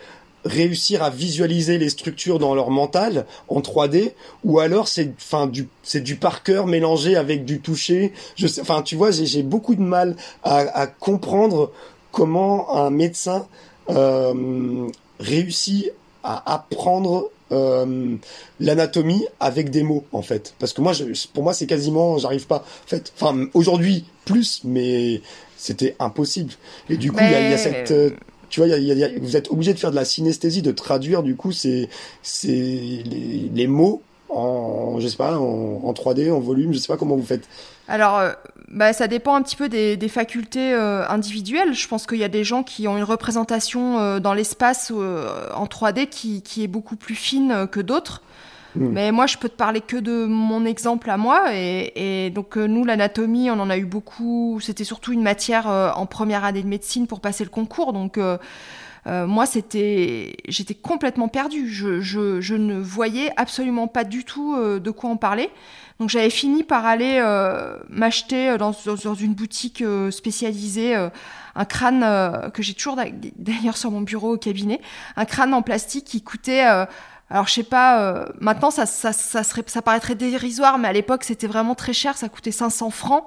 réussir 0.45 1.03
à 1.03 1.09
visualiser 1.09 1.78
les 1.78 1.89
structures 1.89 2.39
dans 2.39 2.53
leur 2.55 2.69
mental 2.69 3.26
en 3.47 3.61
3D 3.61 4.11
ou 4.43 4.59
alors 4.59 4.88
c'est 4.88 5.13
enfin 5.17 5.47
du 5.47 5.67
c'est 5.84 6.01
du 6.01 6.15
par 6.15 6.43
cœur 6.43 6.67
mélangé 6.67 7.15
avec 7.15 7.45
du 7.45 7.61
toucher. 7.61 8.11
Je 8.36 8.47
sais 8.47 8.61
enfin 8.61 8.82
tu 8.82 8.95
vois 8.95 9.11
j'ai 9.11 9.43
beaucoup 9.43 9.76
de 9.76 9.82
mal 9.82 10.15
à, 10.43 10.57
à 10.57 10.88
comprendre 10.88 11.71
comment 12.14 12.78
un 12.78 12.91
médecin 12.91 13.47
euh, 13.89 14.88
réussit 15.20 15.91
à 16.24 16.53
apprendre 16.53 17.32
euh, 17.51 18.16
l'anatomie 18.61 19.26
avec 19.41 19.70
des 19.70 19.84
mots 19.84 20.05
en 20.14 20.22
fait. 20.22 20.55
Parce 20.59 20.72
que 20.72 20.80
moi 20.80 20.93
je, 20.93 21.05
pour 21.34 21.43
moi 21.43 21.53
c'est 21.53 21.66
quasiment 21.68 22.18
j'arrive 22.18 22.47
pas. 22.47 22.59
En 22.59 22.88
fait 22.88 23.11
enfin 23.16 23.47
aujourd'hui 23.53 24.05
plus 24.24 24.61
mais 24.64 25.22
c'était 25.57 25.97
impossible. 25.99 26.53
Et 26.89 26.95
du 26.95 27.11
coup 27.11 27.20
il 27.20 27.32
y, 27.32 27.36
a, 27.36 27.49
y, 27.49 27.53
a 27.53 27.57
cette 27.57 27.91
euh, 27.91 28.11
tu 28.49 28.59
vois, 28.59 28.70
y 28.70 28.74
a, 28.74 28.78
y 28.78 29.03
a, 29.03 29.09
vous 29.20 29.36
êtes 29.36 29.51
obligé 29.51 29.74
de 29.74 29.80
faire 29.80 29.91
de 29.91 29.95
la 29.95 30.05
synesthésie, 30.05 30.61
de 30.61 30.72
traduire 30.72 31.24
du 31.24 31.36
coup 31.36 31.51
c'est 31.51 31.89
c'est 32.22 32.47
les, 32.47 33.49
les, 33.53 33.68
mots 33.68 34.01
en 34.30 34.99
je 34.99 35.07
sais 35.07 35.18
pas 35.18 35.38
en, 35.38 35.82
en, 35.84 35.93
3D, 35.93 36.32
en 36.32 36.39
volume, 36.39 36.74
je 36.74 36.80
sais 36.80 36.88
pas 36.88 36.97
comment 36.97 37.16
vous 37.16 37.26
faites. 37.26 37.47
Alors 37.88 38.18
euh, 38.20 38.32
bah, 38.74 38.91
ça 38.91 39.07
dépend 39.07 39.36
un 39.36 39.43
petit 39.43 39.55
peu 39.55 39.69
des, 39.69 39.97
des 39.97 40.07
facultés 40.07 40.74
euh, 40.74 41.07
individuelles. 41.07 41.74
Je 41.74 41.88
pense 41.88 42.07
qu'il 42.07 42.17
y 42.17 42.24
a 42.24 42.30
des 42.30 42.43
gens 42.43 42.63
qui 42.63 42.88
ont 42.88 42.97
une 42.97 43.03
représentation 43.03 43.99
euh, 43.99 44.19
dans 44.19 44.34
l'espace 44.34 44.91
euh, 44.93 45.47
en 45.53 45.65
3D 45.65 46.07
qui, 46.07 46.41
qui, 46.41 46.63
est 46.63 46.67
beaucoup 46.67 46.95
plus 46.95 47.13
fine 47.13 47.67
que 47.71 47.80
d'autres. 47.80 48.24
Mmh. 48.76 48.88
Mais 48.88 49.11
moi, 49.11 49.28
je 49.28 49.38
peux 49.38 49.47
te 49.47 49.55
parler 49.55 49.80
que 49.80 49.97
de 49.97 50.26
mon 50.26 50.65
exemple 50.65 51.11
à 51.11 51.17
moi. 51.17 51.53
Et, 51.53 52.26
et 52.26 52.30
donc, 52.32 52.57
nous, 52.57 52.84
l'anatomie, 52.84 53.51
on 53.51 53.59
en 53.59 53.69
a 53.69 53.78
eu 53.78 53.86
beaucoup. 53.86 54.59
C'était 54.59 54.84
surtout 54.84 55.13
une 55.13 55.21
matière 55.21 55.67
en 55.67 56.07
première 56.07 56.43
année 56.43 56.63
de 56.63 56.67
médecine 56.67 57.05
pour 57.05 57.21
passer 57.21 57.43
le 57.43 57.51
concours. 57.51 57.93
Donc, 57.93 58.17
moi, 59.05 59.45
c'était, 59.45 60.36
j'étais 60.47 60.74
complètement 60.74 61.28
perdue. 61.28 61.69
Je, 61.69 62.01
je, 62.01 62.41
je, 62.41 62.55
ne 62.55 62.80
voyais 62.80 63.32
absolument 63.38 63.88
pas 63.88 64.03
du 64.03 64.24
tout 64.24 64.57
de 64.57 64.89
quoi 64.89 65.11
en 65.11 65.17
parler. 65.17 65.51
Donc, 66.00 66.10
j'avais 66.10 66.30
fini 66.30 66.64
par 66.64 66.86
aller 66.86 67.22
m'acheter 67.89 68.58
dans, 68.58 68.76
dans, 68.86 69.16
une 69.16 69.34
boutique 69.34 69.84
spécialisée 70.10 70.96
un 71.56 71.66
crâne 71.66 72.52
que 72.52 72.64
j'ai 72.64 72.74
toujours 72.74 72.98
d'ailleurs 73.36 73.78
sur 73.78 73.91
mon 73.91 74.02
bureau 74.02 74.34
au 74.34 74.38
cabinet, 74.38 74.82
un 75.16 75.26
crâne 75.26 75.54
en 75.54 75.62
plastique 75.62 76.06
qui 76.06 76.22
coûtait 76.22 76.66
alors 77.34 77.48
je 77.48 77.54
sais 77.54 77.64
pas, 77.64 78.00
euh, 78.00 78.26
maintenant 78.39 78.70
ça, 78.70 78.86
ça, 78.86 79.12
ça, 79.12 79.44
serait, 79.44 79.64
ça 79.66 79.82
paraîtrait 79.82 80.14
dérisoire, 80.14 80.78
mais 80.78 80.88
à 80.88 80.94
l'époque 80.94 81.24
c'était 81.24 81.48
vraiment 81.48 81.74
très 81.74 81.91
cher, 81.91 82.16
ça 82.16 82.30
coûtait 82.30 82.52
500 82.52 82.91
francs. 82.91 83.26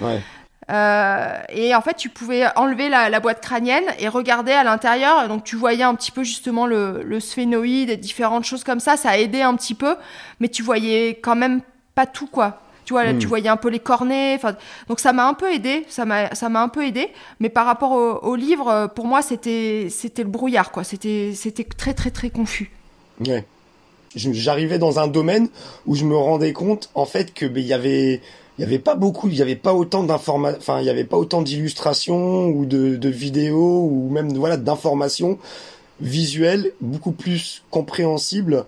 Ouais. 0.00 0.20
Euh, 0.68 1.38
et 1.48 1.74
en 1.74 1.80
fait, 1.80 1.94
tu 1.94 2.10
pouvais 2.10 2.44
enlever 2.56 2.90
la, 2.90 3.08
la 3.08 3.20
boîte 3.20 3.40
crânienne 3.40 3.84
et 3.98 4.08
regarder 4.08 4.52
à 4.52 4.64
l'intérieur. 4.64 5.28
Donc, 5.28 5.44
tu 5.44 5.54
voyais 5.54 5.84
un 5.84 5.94
petit 5.94 6.10
peu 6.10 6.24
justement 6.24 6.66
le, 6.66 7.04
le 7.04 7.20
sphénoïde 7.20 7.88
et 7.88 7.96
différentes 7.96 8.44
choses 8.44 8.64
comme 8.64 8.80
ça. 8.80 8.96
Ça 8.96 9.10
a 9.10 9.16
aidé 9.16 9.42
un 9.42 9.54
petit 9.54 9.74
peu, 9.74 9.96
mais 10.40 10.48
tu 10.48 10.64
voyais 10.64 11.20
quand 11.22 11.36
même 11.36 11.60
pas 11.96 12.06
tout, 12.06 12.28
quoi. 12.28 12.60
Tu 12.84 12.92
vois, 12.92 13.02
là, 13.02 13.12
Hmm. 13.14 13.18
tu 13.18 13.26
voyais 13.26 13.48
un 13.48 13.56
peu 13.56 13.68
les 13.68 13.80
cornets. 13.80 14.38
Donc 14.86 15.00
ça 15.00 15.12
m'a 15.12 15.26
un 15.26 15.34
peu 15.34 15.52
aidé. 15.52 15.84
Ça 15.88 16.04
m'a, 16.04 16.32
ça 16.36 16.48
m'a 16.48 16.62
un 16.62 16.68
peu 16.68 16.86
aidé. 16.86 17.08
Mais 17.40 17.48
par 17.48 17.66
rapport 17.66 17.90
au, 17.90 18.18
au 18.30 18.36
livre, 18.36 18.68
euh, 18.68 18.86
pour 18.86 19.06
moi, 19.06 19.22
c'était, 19.22 19.88
c'était 19.90 20.22
le 20.22 20.28
brouillard, 20.28 20.70
quoi. 20.70 20.84
C'était, 20.84 21.32
c'était 21.34 21.64
très, 21.64 21.94
très, 21.94 22.12
très 22.12 22.30
confus. 22.30 22.70
Ouais. 23.26 23.44
J'arrivais 24.14 24.78
dans 24.78 24.98
un 25.00 25.08
domaine 25.08 25.48
où 25.86 25.94
je 25.96 26.04
me 26.04 26.16
rendais 26.16 26.52
compte 26.52 26.88
en 26.94 27.04
fait 27.04 27.34
que 27.34 27.44
ben, 27.44 27.60
il 27.62 27.66
y 27.66 27.74
avait 27.74 28.22
il 28.56 28.62
y 28.62 28.64
avait 28.64 28.78
pas 28.78 28.94
beaucoup, 28.94 29.28
il 29.28 29.34
y 29.34 29.42
avait 29.42 29.56
pas 29.56 29.74
autant 29.74 30.04
d'informations, 30.04 30.58
enfin 30.58 30.80
il 30.80 30.86
y 30.86 30.90
avait 30.90 31.04
pas 31.04 31.18
autant 31.18 31.42
d'illustrations 31.42 32.46
ou 32.48 32.64
de, 32.64 32.96
de, 32.96 33.08
vidéos 33.10 33.86
ou 33.90 34.08
même 34.10 34.32
voilà 34.32 34.56
d'informations 34.56 35.38
visuelles 36.00 36.72
beaucoup 36.80 37.12
plus 37.12 37.62
compréhensibles 37.70 38.64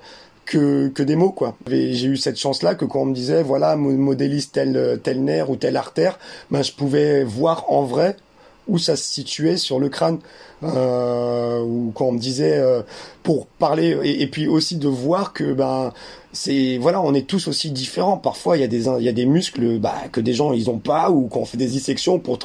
que, 0.48 0.88
que 0.88 1.02
des 1.02 1.16
mots 1.16 1.32
quoi. 1.32 1.56
J'ai 1.68 2.06
eu 2.06 2.16
cette 2.16 2.38
chance 2.38 2.62
là 2.62 2.74
que 2.74 2.84
quand 2.84 3.02
on 3.02 3.06
me 3.06 3.14
disait 3.14 3.42
voilà 3.42 3.76
modélise 3.76 4.50
tel 4.50 5.00
tel 5.02 5.22
nerf 5.22 5.50
ou 5.50 5.56
telle 5.56 5.76
artère, 5.76 6.18
ben 6.50 6.62
je 6.62 6.72
pouvais 6.72 7.24
voir 7.24 7.70
en 7.70 7.84
vrai 7.84 8.16
où 8.68 8.78
ça 8.78 8.96
se 8.96 9.04
situait 9.04 9.56
sur 9.56 9.80
le 9.80 9.88
crâne 9.88 10.18
euh, 10.62 11.60
ou 11.62 11.92
quand 11.94 12.06
on 12.06 12.12
me 12.12 12.18
disait 12.18 12.58
euh, 12.58 12.82
pour 13.22 13.46
parler 13.46 13.96
et, 14.02 14.26
puis 14.26 14.46
aussi 14.46 14.76
de 14.76 14.88
voir 14.88 15.32
que 15.32 15.52
ben 15.52 15.92
c'est 16.32 16.78
voilà 16.78 17.00
on 17.00 17.14
est 17.14 17.26
tous 17.26 17.48
aussi 17.48 17.70
différents 17.70 18.18
parfois 18.18 18.56
il 18.56 18.60
y 18.60 18.64
a 18.64 18.68
des 18.68 18.86
il 18.86 19.02
y 19.02 19.08
a 19.08 19.12
des 19.12 19.26
muscles 19.26 19.78
bah, 19.78 19.94
que 20.12 20.20
des 20.20 20.34
gens 20.34 20.52
ils 20.52 20.68
ont 20.68 20.78
pas 20.78 21.10
ou 21.10 21.28
quand 21.28 21.40
on 21.40 21.44
fait 21.44 21.56
des 21.56 21.66
dissections 21.66 22.18
pour 22.18 22.38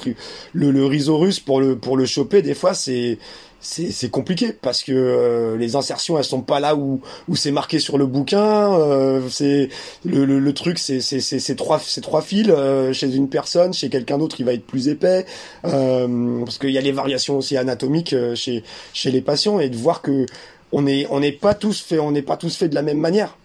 le, 0.53 0.71
le 0.71 0.85
rhizorusse 0.85 1.39
pour 1.39 1.59
le 1.59 1.77
pour 1.77 1.97
le 1.97 2.05
choper 2.05 2.41
des 2.41 2.53
fois 2.53 2.73
c'est 2.73 3.17
c'est 3.63 4.09
compliqué 4.09 4.51
parce 4.51 4.83
que 4.83 4.91
euh, 4.91 5.57
les 5.57 5.75
insertions 5.75 6.17
elles 6.17 6.25
sont 6.25 6.41
pas 6.41 6.59
là 6.59 6.75
où 6.75 6.99
où 7.29 7.35
c'est 7.35 7.51
marqué 7.51 7.79
sur 7.79 7.97
le 7.97 8.05
bouquin 8.05 8.73
euh, 8.73 9.21
c'est 9.29 9.69
le, 10.03 10.25
le, 10.25 10.39
le, 10.39 10.53
truc 10.53 10.77
c'est 10.77 10.99
c'est 10.99 11.21
c'est 11.21 11.55
trois 11.55 11.79
c'est 11.79 12.01
trois 12.01 12.21
fils 12.21 12.47
euh, 12.49 12.91
chez 12.91 13.15
une 13.15 13.29
personne 13.29 13.73
chez 13.73 13.89
quelqu'un 13.89 14.17
d'autre 14.17 14.35
il 14.39 14.45
va 14.45 14.53
être 14.53 14.65
plus 14.65 14.89
épais 14.89 15.25
euh, 15.65 16.43
parce 16.43 16.57
qu'il 16.57 16.71
y 16.71 16.77
a 16.77 16.81
les 16.81 16.91
variations 16.91 17.37
aussi 17.37 17.55
anatomiques 17.55 18.13
euh, 18.13 18.35
chez 18.35 18.63
chez 18.93 19.11
les 19.11 19.21
patients 19.21 19.59
et 19.59 19.69
de 19.69 19.77
voir 19.77 20.01
que 20.01 20.25
on 20.73 20.85
est 20.85 21.07
on 21.09 21.21
n'est 21.21 21.31
pas 21.31 21.53
tous 21.53 21.79
fait 21.81 21.99
on 21.99 22.11
n'est 22.11 22.21
pas 22.21 22.35
tous 22.35 22.57
fait 22.57 22.67
de 22.67 22.75
la 22.75 22.81
même 22.81 22.99
manière 22.99 23.37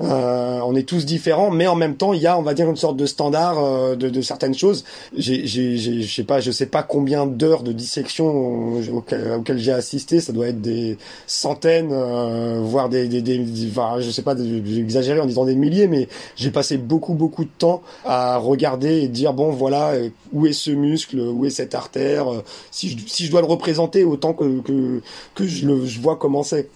euh, 0.00 0.60
on 0.64 0.74
est 0.74 0.88
tous 0.88 1.06
différents, 1.06 1.50
mais 1.50 1.66
en 1.66 1.76
même 1.76 1.96
temps, 1.96 2.12
il 2.12 2.20
y 2.20 2.26
a, 2.26 2.36
on 2.38 2.42
va 2.42 2.54
dire, 2.54 2.68
une 2.68 2.76
sorte 2.76 2.96
de 2.96 3.06
standard 3.06 3.58
euh, 3.58 3.94
de, 3.94 4.08
de, 4.08 4.22
certaines 4.22 4.54
choses. 4.54 4.84
Je 5.16 6.06
sais 6.08 6.24
pas, 6.24 6.40
je 6.40 6.50
sais 6.50 6.66
pas 6.66 6.82
combien 6.82 7.26
d'heures 7.26 7.62
de 7.62 7.72
dissection 7.72 8.78
auxquelles, 8.92 9.32
auxquelles 9.32 9.58
j'ai 9.58 9.72
assisté. 9.72 10.20
Ça 10.20 10.32
doit 10.32 10.48
être 10.48 10.60
des 10.60 10.98
centaines, 11.26 11.90
euh, 11.92 12.60
voire 12.62 12.88
des, 12.88 13.06
des, 13.06 13.22
des, 13.22 13.68
enfin, 13.70 14.00
je 14.00 14.10
sais 14.10 14.22
pas, 14.22 14.34
j'ai 14.36 14.78
exagéré 14.78 15.20
en 15.20 15.26
disant 15.26 15.44
des 15.44 15.54
milliers, 15.54 15.86
mais 15.86 16.08
j'ai 16.34 16.50
passé 16.50 16.76
beaucoup, 16.76 17.14
beaucoup 17.14 17.44
de 17.44 17.50
temps 17.56 17.82
à 18.04 18.36
regarder 18.36 19.02
et 19.02 19.08
dire 19.08 19.32
bon, 19.32 19.50
voilà, 19.50 19.92
où 20.32 20.46
est 20.46 20.52
ce 20.52 20.72
muscle, 20.72 21.20
où 21.20 21.46
est 21.46 21.50
cette 21.50 21.74
artère. 21.74 22.26
Si 22.72 22.90
je, 22.90 22.98
si 23.06 23.26
je 23.26 23.30
dois 23.30 23.40
le 23.40 23.46
représenter 23.46 24.02
autant 24.04 24.32
que 24.32 24.60
que, 24.60 25.02
que 25.34 25.46
je 25.46 25.66
le, 25.66 25.86
je 25.86 26.00
vois 26.00 26.16
comment 26.16 26.42
c'est. 26.42 26.68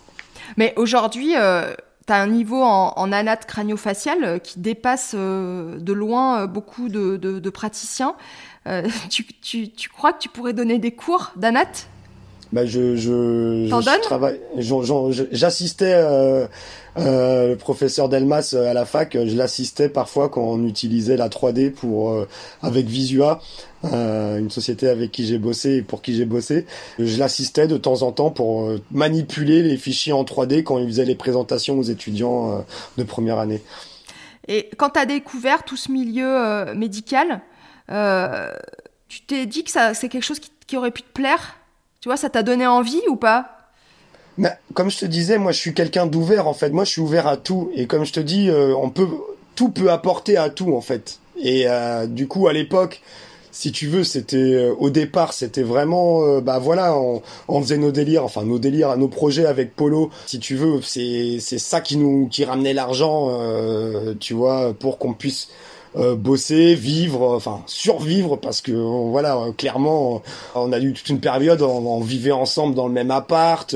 Mais 0.57 0.73
aujourd'hui. 0.77 1.35
Euh 1.37 1.75
tu 2.09 2.15
un 2.15 2.27
niveau 2.27 2.63
en, 2.63 2.93
en 2.97 3.13
anat 3.13 3.37
crânio-facial 3.37 4.41
qui 4.41 4.61
dépasse 4.61 5.13
euh, 5.15 5.79
de 5.79 5.93
loin 5.93 6.47
beaucoup 6.47 6.89
de, 6.89 7.51
praticiens. 7.51 8.15
Euh, 8.67 8.89
tu, 9.11 9.25
tu, 9.25 9.71
tu, 9.71 9.89
crois 9.89 10.13
que 10.13 10.19
tu 10.19 10.29
pourrais 10.29 10.53
donner 10.53 10.79
des 10.79 10.93
cours 10.93 11.33
d'anat? 11.37 11.67
Bah 12.53 12.65
je, 12.65 12.97
je, 12.97 13.67
je 13.69 14.01
travaille, 14.01 14.41
j'assistais 15.33 15.93
euh, 15.95 16.47
euh, 16.97 17.51
le 17.51 17.57
professeur 17.57 18.09
Delmas 18.09 18.55
à 18.55 18.73
la 18.73 18.87
fac, 18.87 19.13
je 19.15 19.37
l'assistais 19.37 19.91
parfois 19.91 20.31
quand 20.31 20.43
on 20.43 20.65
utilisait 20.67 21.17
la 21.19 21.29
3D 21.29 21.71
pour 21.71 22.11
euh, 22.11 22.27
avec 22.63 22.87
Visua, 22.87 23.41
euh, 23.85 24.39
une 24.39 24.51
société 24.51 24.89
avec 24.89 25.13
qui 25.13 25.27
j'ai 25.27 25.39
bossé 25.39 25.77
et 25.77 25.83
pour 25.83 26.01
qui 26.01 26.15
j'ai 26.15 26.25
bossé. 26.25 26.65
Je 26.99 27.19
l'assistais 27.19 27.69
de 27.69 27.77
temps 27.77 28.03
en 28.03 28.13
temps 28.13 28.31
pour 28.31 28.63
euh, 28.63 28.81
manipuler 28.91 29.63
les 29.63 29.77
fichiers 29.77 30.15
en 30.15 30.25
3D 30.25 30.63
quand 30.63 30.79
il 30.79 30.87
faisait 30.87 31.05
les 31.05 31.15
présentations 31.15 31.79
aux 31.79 31.83
étudiants 31.83 32.53
euh, 32.53 32.61
de 32.97 33.03
première 33.03 33.39
année. 33.39 33.63
Et 34.49 34.71
quand 34.79 34.91
tu 34.91 35.01
as 35.01 35.07
découvert 35.07 35.65
tout 35.65 35.77
ce 35.77 35.93
milieu 35.93 36.27
euh, 36.27 36.75
médical, 36.75 37.43
tu 39.09 39.21
t'es 39.27 39.45
dit 39.45 39.65
que 39.65 39.71
ça 39.71 39.93
c'est 39.93 40.09
quelque 40.09 40.25
chose 40.25 40.41
qui, 40.41 40.51
qui 40.67 40.77
aurait 40.79 40.91
pu 40.91 41.03
te 41.03 41.13
plaire? 41.13 41.58
Tu 42.09 42.11
vois, 42.11 42.17
ça 42.17 42.31
t'a 42.31 42.43
donné 42.43 42.67
envie 42.67 43.03
ou 43.11 43.17
pas? 43.17 43.51
Mais, 44.39 44.57
Comme 44.73 44.91
je 44.91 44.97
te 44.97 45.05
disais, 45.05 45.37
moi 45.37 45.53
je 45.53 45.59
suis 45.59 45.75
quelqu'un 45.75 46.07
d'ouvert 46.07 46.49
en 46.49 46.55
fait. 46.55 46.71
Moi 46.71 46.85
je 46.85 46.91
suis 46.93 47.03
ouvert 47.03 47.27
à 47.27 47.37
tout. 47.37 47.71
Et 47.75 47.87
comme 47.87 48.07
je 48.07 48.15
te 48.15 48.21
dis, 48.21 48.49
euh, 48.49 48.75
on 48.75 48.89
peut 48.89 49.07
tout 49.55 49.69
peut 49.69 49.91
apporter 49.91 50.39
à 50.39 50.49
tout 50.49 50.75
en 50.75 50.81
fait. 50.81 51.19
Et 51.39 51.65
euh, 51.69 52.07
du 52.07 52.27
coup 52.27 52.49
à 52.49 52.55
l'époque, 52.55 53.03
si 53.51 53.73
tu 53.73 53.89
veux, 53.89 54.05
c'était 54.05 54.55
euh, 54.55 54.75
au 54.79 54.89
départ, 54.89 55.35
c'était 55.35 55.63
vraiment, 55.63 56.25
euh, 56.25 56.41
bah 56.41 56.59
voilà, 56.59 56.97
on, 56.97 57.21
on, 57.47 57.61
faisait 57.61 57.77
nos 57.77 57.93
délires, 57.93 58.25
enfin 58.25 58.43
nos 58.43 58.59
délires, 58.59 58.97
nos 58.97 59.09
projets 59.09 59.45
avec 59.45 59.77
Polo. 59.77 60.09
Si 60.25 60.39
tu 60.39 60.57
veux, 60.57 60.81
c'est 60.81 61.39
c'est 61.41 61.59
ça 61.59 61.83
qui 61.83 61.99
nous 61.99 62.27
qui 62.29 62.47
ramenait 62.47 62.73
l'argent, 62.73 63.29
euh, 63.33 64.15
tu 64.19 64.33
vois, 64.33 64.73
pour 64.73 64.97
qu'on 64.97 65.13
puisse 65.13 65.49
euh, 65.99 66.15
bosser, 66.17 66.75
vivre, 66.75 67.35
enfin 67.35 67.63
survivre 67.67 68.37
parce 68.37 68.61
que 68.61 68.73
voilà 68.73 69.39
clairement 69.57 70.23
on 70.55 70.73
a 70.73 70.79
eu 70.79 70.93
toute 70.93 71.09
une 71.09 71.21
période 71.21 71.63
on, 71.63 72.01
vivait 72.01 72.33
ensemble 72.33 72.75
dans 72.75 72.87
le 72.87 72.93
même 72.93 73.11
appart, 73.11 73.75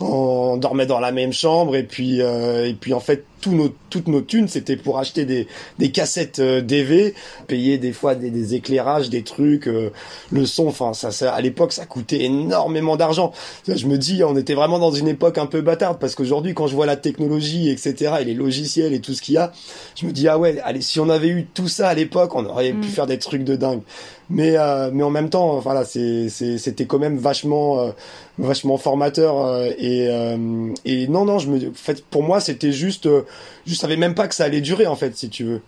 on 0.00 0.56
dormait 0.56 0.86
dans 0.86 1.00
la 1.00 1.12
même 1.12 1.32
chambre 1.32 1.76
et 1.76 1.82
puis 1.82 2.20
et 2.20 2.76
puis 2.80 2.94
en 2.94 3.00
fait 3.00 3.24
nos, 3.46 3.74
toutes 3.90 4.08
nos 4.08 4.20
thunes, 4.20 4.48
c'était 4.48 4.76
pour 4.76 4.98
acheter 4.98 5.24
des, 5.24 5.46
des 5.78 5.90
cassettes 5.90 6.38
euh, 6.38 6.60
DV, 6.60 7.14
payer 7.46 7.78
des 7.78 7.92
fois 7.92 8.14
des, 8.14 8.30
des 8.30 8.54
éclairages, 8.54 9.10
des 9.10 9.22
trucs, 9.22 9.66
euh, 9.68 9.90
le 10.30 10.46
son. 10.46 10.66
Enfin, 10.66 10.92
ça, 10.92 11.10
ça, 11.10 11.32
à 11.32 11.40
l'époque, 11.40 11.72
ça 11.72 11.86
coûtait 11.86 12.24
énormément 12.24 12.96
d'argent. 12.96 13.32
Je 13.66 13.86
me 13.86 13.98
dis, 13.98 14.22
on 14.24 14.36
était 14.36 14.54
vraiment 14.54 14.78
dans 14.78 14.92
une 14.92 15.08
époque 15.08 15.38
un 15.38 15.46
peu 15.46 15.60
bâtarde 15.60 15.98
parce 15.98 16.14
qu'aujourd'hui, 16.14 16.54
quand 16.54 16.66
je 16.66 16.74
vois 16.74 16.86
la 16.86 16.96
technologie, 16.96 17.68
etc., 17.70 18.14
et 18.20 18.24
les 18.24 18.34
logiciels 18.34 18.92
et 18.92 19.00
tout 19.00 19.14
ce 19.14 19.22
qu'il 19.22 19.34
y 19.34 19.38
a, 19.38 19.52
je 19.96 20.06
me 20.06 20.12
dis 20.12 20.28
ah 20.28 20.38
ouais, 20.38 20.58
allez, 20.64 20.80
si 20.80 21.00
on 21.00 21.08
avait 21.08 21.28
eu 21.28 21.46
tout 21.46 21.68
ça 21.68 21.88
à 21.88 21.94
l'époque, 21.94 22.34
on 22.34 22.44
aurait 22.46 22.72
pu 22.72 22.88
mm. 22.88 22.90
faire 22.90 23.06
des 23.06 23.18
trucs 23.18 23.44
de 23.44 23.56
dingue 23.56 23.82
mais 24.30 24.56
euh, 24.56 24.90
mais 24.92 25.02
en 25.02 25.10
même 25.10 25.28
temps 25.28 25.58
voilà 25.58 25.84
c'est 25.84 26.28
c'était 26.28 26.86
quand 26.86 26.98
même 26.98 27.18
vachement 27.18 27.80
euh, 27.80 27.90
vachement 28.38 28.78
formateur 28.78 29.44
euh, 29.44 29.70
et 29.78 30.08
et 30.84 31.08
non 31.08 31.24
non 31.24 31.38
je 31.38 31.48
me 31.50 31.68
en 31.68 31.74
fait 31.74 32.04
pour 32.04 32.22
moi 32.22 32.40
c'était 32.40 32.72
juste 32.72 33.08
je 33.66 33.74
savais 33.74 33.96
même 33.96 34.14
pas 34.14 34.28
que 34.28 34.34
ça 34.34 34.44
allait 34.44 34.60
durer 34.60 34.86
en 34.86 34.96
fait 34.96 35.16
si 35.16 35.28
tu 35.28 35.44
veux 35.44 35.60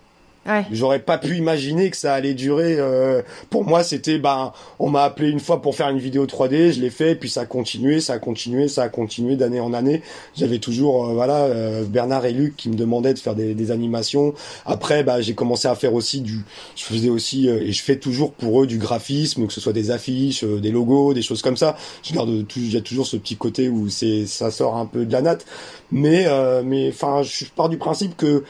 J'aurais 0.72 0.98
pas 0.98 1.18
pu 1.18 1.36
imaginer 1.36 1.90
que 1.90 1.96
ça 1.96 2.14
allait 2.14 2.34
durer. 2.34 2.76
Euh, 2.78 3.22
pour 3.48 3.64
moi, 3.64 3.84
c'était, 3.84 4.18
ben, 4.18 4.52
on 4.80 4.90
m'a 4.90 5.04
appelé 5.04 5.30
une 5.30 5.38
fois 5.38 5.62
pour 5.62 5.76
faire 5.76 5.88
une 5.88 5.98
vidéo 5.98 6.26
3D, 6.26 6.72
je 6.72 6.80
l'ai 6.80 6.90
fait, 6.90 7.14
puis 7.14 7.30
ça 7.30 7.42
a 7.42 7.46
continué, 7.46 8.00
ça 8.00 8.14
a 8.14 8.18
continué, 8.18 8.66
ça 8.66 8.82
a 8.82 8.88
continué 8.88 9.36
d'année 9.36 9.60
en 9.60 9.72
année. 9.72 10.02
J'avais 10.36 10.58
toujours, 10.58 11.06
euh, 11.06 11.12
voilà, 11.12 11.44
euh, 11.44 11.84
Bernard 11.84 12.26
et 12.26 12.32
Luc 12.32 12.56
qui 12.56 12.68
me 12.68 12.74
demandaient 12.74 13.14
de 13.14 13.18
faire 13.18 13.36
des, 13.36 13.70
animations. 13.70 14.34
Après, 14.66 15.04
bah, 15.04 15.20
j'ai 15.20 15.34
commencé 15.34 15.68
à 15.68 15.76
faire 15.76 15.94
aussi 15.94 16.20
du, 16.20 16.40
je 16.74 16.82
faisais 16.82 17.08
aussi, 17.08 17.48
et 17.48 17.70
je 17.70 17.82
fais 17.82 17.96
toujours 17.96 18.32
pour 18.32 18.62
eux 18.62 18.66
du 18.66 18.76
graphisme, 18.76 19.46
que 19.46 19.52
ce 19.52 19.60
soit 19.60 19.72
des 19.72 19.92
affiches, 19.92 20.42
des 20.42 20.72
logos, 20.72 21.14
des 21.14 21.22
choses 21.22 21.42
comme 21.42 21.56
ça. 21.56 21.76
Je 22.02 22.12
garde, 22.12 22.44
il 22.56 22.72
y 22.72 22.76
a 22.76 22.80
toujours 22.80 23.06
ce 23.06 23.16
petit 23.16 23.36
côté 23.36 23.68
où 23.68 23.88
c'est, 23.88 24.26
ça 24.26 24.50
sort 24.50 24.76
un 24.76 24.86
peu 24.86 25.06
de 25.06 25.12
la 25.12 25.22
natte. 25.22 25.46
Mais, 25.92 26.26
mais, 26.64 26.88
enfin, 26.88 27.22
je 27.22 27.44
pars 27.54 27.68
du 27.68 27.78
principe 27.78 28.16
que 28.16 28.42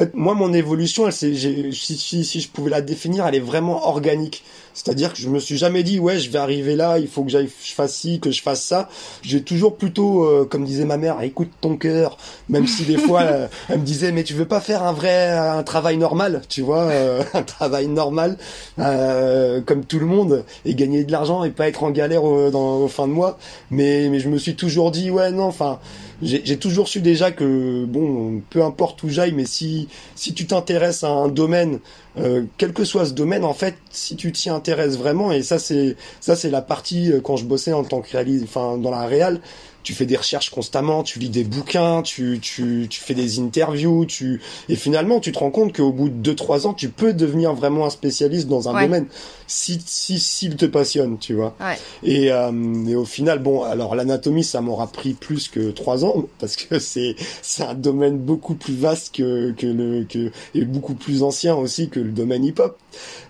fait, 0.00 0.14
moi, 0.14 0.34
mon 0.34 0.52
évolution, 0.52 1.06
elle, 1.06 1.12
si, 1.12 1.74
si, 1.74 2.24
si 2.24 2.40
je 2.40 2.48
pouvais 2.48 2.70
la 2.70 2.80
définir, 2.80 3.26
elle 3.26 3.34
est 3.34 3.40
vraiment 3.40 3.86
organique. 3.86 4.42
C'est-à-dire 4.72 5.12
que 5.12 5.18
je 5.18 5.28
me 5.28 5.38
suis 5.38 5.58
jamais 5.58 5.82
dit, 5.82 5.98
ouais, 5.98 6.18
je 6.18 6.30
vais 6.30 6.38
arriver 6.38 6.76
là, 6.76 6.98
il 6.98 7.08
faut 7.08 7.24
que 7.24 7.30
j'aille, 7.30 7.50
je 7.62 7.72
fasse 7.72 7.94
ci, 7.94 8.20
que 8.20 8.30
je 8.30 8.40
fasse 8.40 8.62
ça. 8.62 8.88
J'ai 9.22 9.42
toujours 9.42 9.76
plutôt, 9.76 10.24
euh, 10.24 10.46
comme 10.48 10.64
disait 10.64 10.84
ma 10.84 10.96
mère, 10.96 11.20
écoute 11.22 11.50
ton 11.60 11.76
cœur. 11.76 12.16
Même 12.48 12.66
si 12.66 12.84
des 12.84 12.96
fois, 12.96 13.20
euh, 13.24 13.48
elle, 13.68 13.80
me 13.80 13.84
disait, 13.84 14.12
mais 14.12 14.22
tu 14.22 14.34
veux 14.34 14.46
pas 14.46 14.60
faire 14.60 14.82
un 14.82 14.92
vrai, 14.92 15.30
un 15.30 15.62
travail 15.64 15.96
normal, 15.96 16.42
tu 16.48 16.62
vois, 16.62 16.82
euh, 16.82 17.22
un 17.34 17.42
travail 17.42 17.88
normal, 17.88 18.38
comme 18.76 19.84
tout 19.86 19.98
le 19.98 20.06
monde, 20.06 20.44
et 20.64 20.74
gagner 20.74 21.04
de 21.04 21.12
l'argent 21.12 21.44
et 21.44 21.50
pas 21.50 21.68
être 21.68 21.82
en 21.82 21.90
galère 21.90 22.24
au, 22.24 22.50
dans, 22.50 22.78
au 22.78 22.88
fin 22.88 23.06
de 23.06 23.12
mois. 23.12 23.38
Mais, 23.70 24.08
mais 24.08 24.20
je 24.20 24.28
me 24.28 24.38
suis 24.38 24.54
toujours 24.54 24.90
dit, 24.90 25.10
ouais, 25.10 25.30
non, 25.32 25.44
enfin, 25.44 25.78
j'ai 26.22 26.56
toujours 26.58 26.88
su 26.88 27.00
déjà 27.00 27.30
que 27.30 27.84
bon, 27.86 28.42
peu 28.50 28.62
importe 28.62 29.02
où 29.02 29.08
j'aille, 29.08 29.32
mais 29.32 29.46
si 29.46 29.88
si 30.14 30.34
tu 30.34 30.46
t'intéresses 30.46 31.02
à 31.02 31.08
un 31.08 31.28
domaine, 31.28 31.80
euh, 32.18 32.44
quel 32.58 32.72
que 32.72 32.84
soit 32.84 33.06
ce 33.06 33.12
domaine, 33.12 33.44
en 33.44 33.54
fait, 33.54 33.76
si 33.90 34.16
tu 34.16 34.30
t'y 34.32 34.50
intéresses 34.50 34.96
vraiment, 34.96 35.32
et 35.32 35.42
ça 35.42 35.58
c'est 35.58 35.96
ça 36.20 36.36
c'est 36.36 36.50
la 36.50 36.62
partie 36.62 37.12
euh, 37.12 37.20
quand 37.20 37.36
je 37.36 37.44
bossais 37.44 37.72
en 37.72 37.84
tant 37.84 38.00
que 38.00 38.12
réaliste, 38.12 38.44
enfin 38.44 38.76
dans 38.76 38.90
la 38.90 39.06
réal, 39.06 39.40
tu 39.82 39.94
fais 39.94 40.06
des 40.06 40.16
recherches 40.16 40.50
constamment, 40.50 41.02
tu 41.02 41.18
lis 41.18 41.28
des 41.28 41.44
bouquins, 41.44 42.02
tu, 42.02 42.38
tu, 42.40 42.86
tu 42.88 43.00
fais 43.00 43.14
des 43.14 43.38
interviews, 43.38 44.06
tu 44.06 44.40
et 44.68 44.76
finalement 44.76 45.20
tu 45.20 45.32
te 45.32 45.38
rends 45.38 45.50
compte 45.50 45.76
qu'au 45.76 45.92
bout 45.92 46.08
de 46.08 46.32
2-3 46.32 46.66
ans, 46.66 46.74
tu 46.74 46.88
peux 46.88 47.12
devenir 47.12 47.54
vraiment 47.54 47.86
un 47.86 47.90
spécialiste 47.90 48.48
dans 48.48 48.68
un 48.68 48.80
domaine 48.80 49.06
si 49.46 49.82
si 49.84 50.20
s'il 50.20 50.56
te 50.56 50.66
passionne, 50.66 51.18
tu 51.18 51.34
vois. 51.34 51.54
Ouais. 51.60 51.76
Et, 52.02 52.32
euh, 52.32 52.52
et 52.86 52.94
au 52.94 53.04
final, 53.04 53.40
bon, 53.40 53.62
alors 53.62 53.94
l'anatomie, 53.94 54.44
ça 54.44 54.60
m'aura 54.60 54.86
pris 54.86 55.14
plus 55.14 55.48
que 55.48 55.70
3 55.70 56.04
ans 56.04 56.24
parce 56.38 56.56
que 56.56 56.78
c'est 56.78 57.16
c'est 57.42 57.64
un 57.64 57.74
domaine 57.74 58.18
beaucoup 58.18 58.54
plus 58.54 58.74
vaste 58.74 59.14
que 59.14 59.52
que 59.52 59.66
le 59.66 60.04
que 60.04 60.30
et 60.54 60.64
beaucoup 60.64 60.94
plus 60.94 61.22
ancien 61.22 61.54
aussi 61.56 61.88
que 61.88 62.00
le 62.00 62.10
domaine 62.10 62.44
hip-hop. 62.44 62.78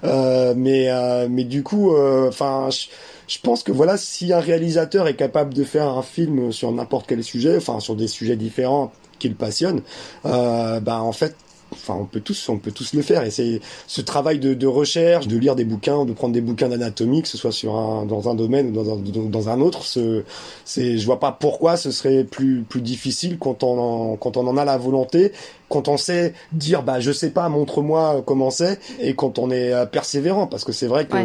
Euh, 0.04 0.54
mais 0.56 0.90
euh, 0.90 1.28
mais 1.30 1.44
du 1.44 1.62
coup, 1.62 1.94
euh, 1.94 2.28
enfin 2.28 2.68
je 3.30 3.38
pense 3.38 3.62
que 3.62 3.70
voilà, 3.70 3.96
si 3.96 4.32
un 4.32 4.40
réalisateur 4.40 5.06
est 5.06 5.14
capable 5.14 5.54
de 5.54 5.62
faire 5.62 5.86
un 5.86 6.02
film 6.02 6.50
sur 6.50 6.72
n'importe 6.72 7.06
quel 7.06 7.22
sujet, 7.22 7.56
enfin 7.56 7.78
sur 7.78 7.94
des 7.94 8.08
sujets 8.08 8.34
différents 8.34 8.90
qu'il 9.20 9.36
passionne, 9.36 9.82
euh, 10.26 10.80
bah 10.80 11.00
en 11.00 11.12
fait 11.12 11.36
enfin 11.72 11.94
on 12.00 12.06
peut 12.06 12.18
tous 12.18 12.48
on 12.48 12.58
peut 12.58 12.72
tous 12.72 12.92
le 12.92 13.02
faire. 13.02 13.22
Et 13.22 13.30
c'est 13.30 13.60
ce 13.86 14.00
travail 14.00 14.40
de, 14.40 14.66
recherche 14.66 15.28
de 15.28 15.36
lire 15.36 15.54
des 15.54 15.64
bouquins 15.64 16.04
de 16.04 16.12
prendre 16.12 16.34
des 16.34 16.40
bouquins 16.40 16.68
d'anatomie 16.68 17.22
que 17.22 17.28
ce 17.28 17.38
soit 17.38 17.52
sur 17.52 17.76
un 17.76 18.04
dans 18.04 18.28
un 18.28 18.34
domaine 18.34 18.70
ou 18.70 18.72
dans 18.72 18.94
un, 18.94 18.98
dans 18.98 19.48
un 19.48 19.60
autre 19.60 19.84
ce 19.84 20.24
c'est 20.64 20.98
je 20.98 21.06
vois 21.06 21.20
pas 21.20 21.30
pourquoi 21.30 21.76
ce 21.76 21.92
serait 21.92 22.24
plus 22.24 22.64
plus 22.68 22.80
difficile 22.80 23.38
quand 23.38 23.62
on 23.62 23.78
en, 23.78 24.16
quand 24.16 24.38
on 24.38 24.46
en 24.48 24.56
a 24.56 24.64
la 24.64 24.76
volonté 24.76 25.30
quand 25.70 25.88
on 25.88 25.96
sait 25.96 26.34
dire 26.52 26.82
bah 26.82 27.00
je 27.00 27.12
sais 27.12 27.30
pas 27.30 27.48
montre-moi 27.48 28.22
comment 28.26 28.50
c'est 28.50 28.78
et 28.98 29.14
quand 29.14 29.38
on 29.38 29.50
est 29.50 29.72
euh, 29.72 29.86
persévérant. 29.86 30.46
Parce 30.46 30.64
que 30.64 30.72
c'est 30.72 30.88
vrai 30.88 31.06
que 31.06 31.16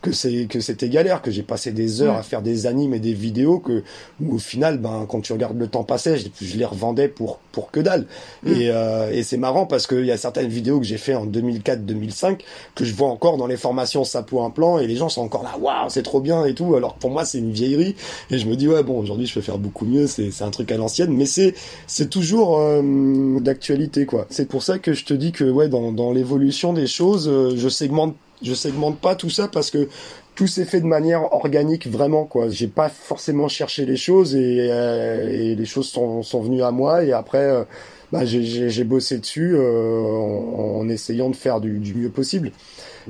que 0.00 0.12
c'est 0.12 0.46
que 0.46 0.60
c'était 0.60 0.88
galère 0.88 1.22
que 1.22 1.30
j'ai 1.30 1.42
passé 1.42 1.72
des 1.72 2.02
heures 2.02 2.16
à 2.16 2.22
faire 2.22 2.42
des 2.42 2.66
animes 2.66 2.94
et 2.94 3.00
des 3.00 3.12
vidéos 3.12 3.58
que 3.58 3.82
où 4.20 4.36
au 4.36 4.38
final 4.38 4.78
ben 4.78 5.06
quand 5.08 5.20
tu 5.20 5.32
regardes 5.32 5.58
le 5.58 5.66
temps 5.66 5.84
passé 5.84 6.16
je, 6.40 6.56
les 6.56 6.64
revendais 6.64 7.08
pour 7.08 7.38
pour 7.52 7.70
que 7.70 7.80
dalle. 7.80 8.06
Mm. 8.42 8.48
et 8.52 8.70
euh, 8.70 9.10
et 9.12 9.22
c'est 9.22 9.36
marrant 9.36 9.66
parce 9.66 9.86
qu'il 9.86 10.04
y 10.04 10.12
a 10.12 10.16
certaines 10.16 10.48
vidéos 10.48 10.80
que 10.80 10.86
j'ai 10.86 10.98
fait 10.98 11.14
en 11.14 11.26
2004 11.26 11.84
2005 11.84 12.42
que 12.74 12.84
je 12.84 12.94
vois 12.94 13.08
encore 13.08 13.36
dans 13.36 13.46
les 13.46 13.56
formations 13.56 14.04
sapo 14.04 14.42
implant 14.42 14.78
et 14.78 14.86
les 14.86 14.96
gens 14.96 15.08
sont 15.08 15.22
encore 15.22 15.42
là 15.42 15.56
waouh 15.58 15.88
c'est 15.90 16.02
trop 16.02 16.20
bien! 16.20 16.40
et 16.46 16.54
tout. 16.54 16.74
Alors 16.74 16.94
pour 16.94 17.10
moi 17.10 17.24
c'est 17.24 17.38
une 17.38 17.52
vieillerie. 17.52 17.94
Et 18.30 18.38
je 18.38 18.46
me 18.46 18.56
dis 18.56 18.68
ouais 18.68 18.82
bon 18.82 18.98
aujourd'hui 18.98 19.26
je 19.26 19.34
peux 19.34 19.40
faire 19.40 19.58
beaucoup 19.58 19.84
mieux. 19.84 20.06
C'est 20.06 20.30
c'est 20.30 20.44
un 20.44 20.50
truc 20.50 20.70
à 20.72 20.76
l'ancienne 20.76 21.12
mais 21.12 21.26
c'est 21.26 21.54
c'est 21.86 22.08
toujours 22.08 22.58
euh, 22.58 23.40
d'actualité 23.40 24.06
quoi. 24.06 24.26
C'est 24.30 24.48
pour 24.48 24.62
ça 24.62 24.78
que 24.78 24.92
je 24.92 25.04
te 25.04 25.14
dis 25.14 25.32
que 25.32 25.44
ouais 25.44 25.68
dans 25.68 25.92
dans 25.92 26.12
l'évolution 26.12 26.72
des 26.72 26.86
choses 26.86 27.28
euh, 27.28 27.54
je 27.56 27.68
segmente 27.68 28.14
je 28.42 28.54
segmente 28.54 28.98
pas 28.98 29.14
tout 29.14 29.30
ça 29.30 29.48
parce 29.48 29.70
que 29.70 29.88
tout 30.34 30.46
s'est 30.46 30.64
fait 30.64 30.80
de 30.80 30.86
manière 30.86 31.32
organique 31.34 31.86
vraiment 31.86 32.24
quoi. 32.24 32.48
J'ai 32.48 32.68
pas 32.68 32.88
forcément 32.88 33.48
cherché 33.48 33.84
les 33.84 33.96
choses 33.96 34.34
et, 34.34 34.68
euh, 34.70 35.28
et 35.28 35.54
les 35.54 35.66
choses 35.66 35.88
sont, 35.88 36.22
sont, 36.22 36.40
venues 36.40 36.62
à 36.62 36.70
moi 36.70 37.04
et 37.04 37.12
après 37.12 37.44
euh, 37.44 37.64
bah, 38.12 38.24
j'ai 38.24 38.84
bossé 38.84 39.18
dessus 39.18 39.54
euh, 39.54 40.00
en, 40.00 40.80
en, 40.80 40.88
essayant 40.88 41.30
de 41.30 41.36
faire 41.36 41.60
du, 41.60 41.78
du, 41.78 41.94
mieux 41.94 42.08
possible. 42.10 42.52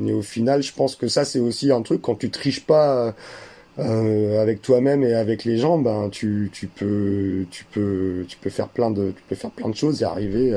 Et 0.04 0.12
au 0.12 0.22
final, 0.22 0.62
je 0.62 0.72
pense 0.72 0.96
que 0.96 1.08
ça 1.08 1.24
c'est 1.24 1.40
aussi 1.40 1.70
un 1.70 1.82
truc 1.82 2.02
quand 2.02 2.16
tu 2.16 2.30
triches 2.30 2.64
pas. 2.64 3.14
Euh, 3.78 4.42
avec 4.42 4.60
toi-même 4.60 5.04
et 5.04 5.14
avec 5.14 5.44
les 5.44 5.56
gens, 5.56 5.78
ben 5.78 6.08
tu, 6.10 6.50
tu 6.52 6.66
peux 6.66 7.46
tu 7.50 7.64
peux 7.64 8.26
tu 8.28 8.36
peux 8.36 8.50
faire 8.50 8.68
plein 8.68 8.90
de 8.90 9.12
tu 9.12 9.22
peux 9.28 9.36
faire 9.36 9.52
plein 9.52 9.68
de 9.68 9.76
choses 9.76 10.02
et 10.02 10.04
arriver 10.04 10.52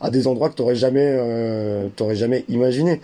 à 0.00 0.08
des 0.08 0.26
endroits 0.26 0.48
que 0.48 0.54
t'aurais 0.54 0.76
jamais 0.76 1.14
euh, 1.18 1.88
t'aurais 1.96 2.14
jamais 2.14 2.44
imaginé 2.48 3.00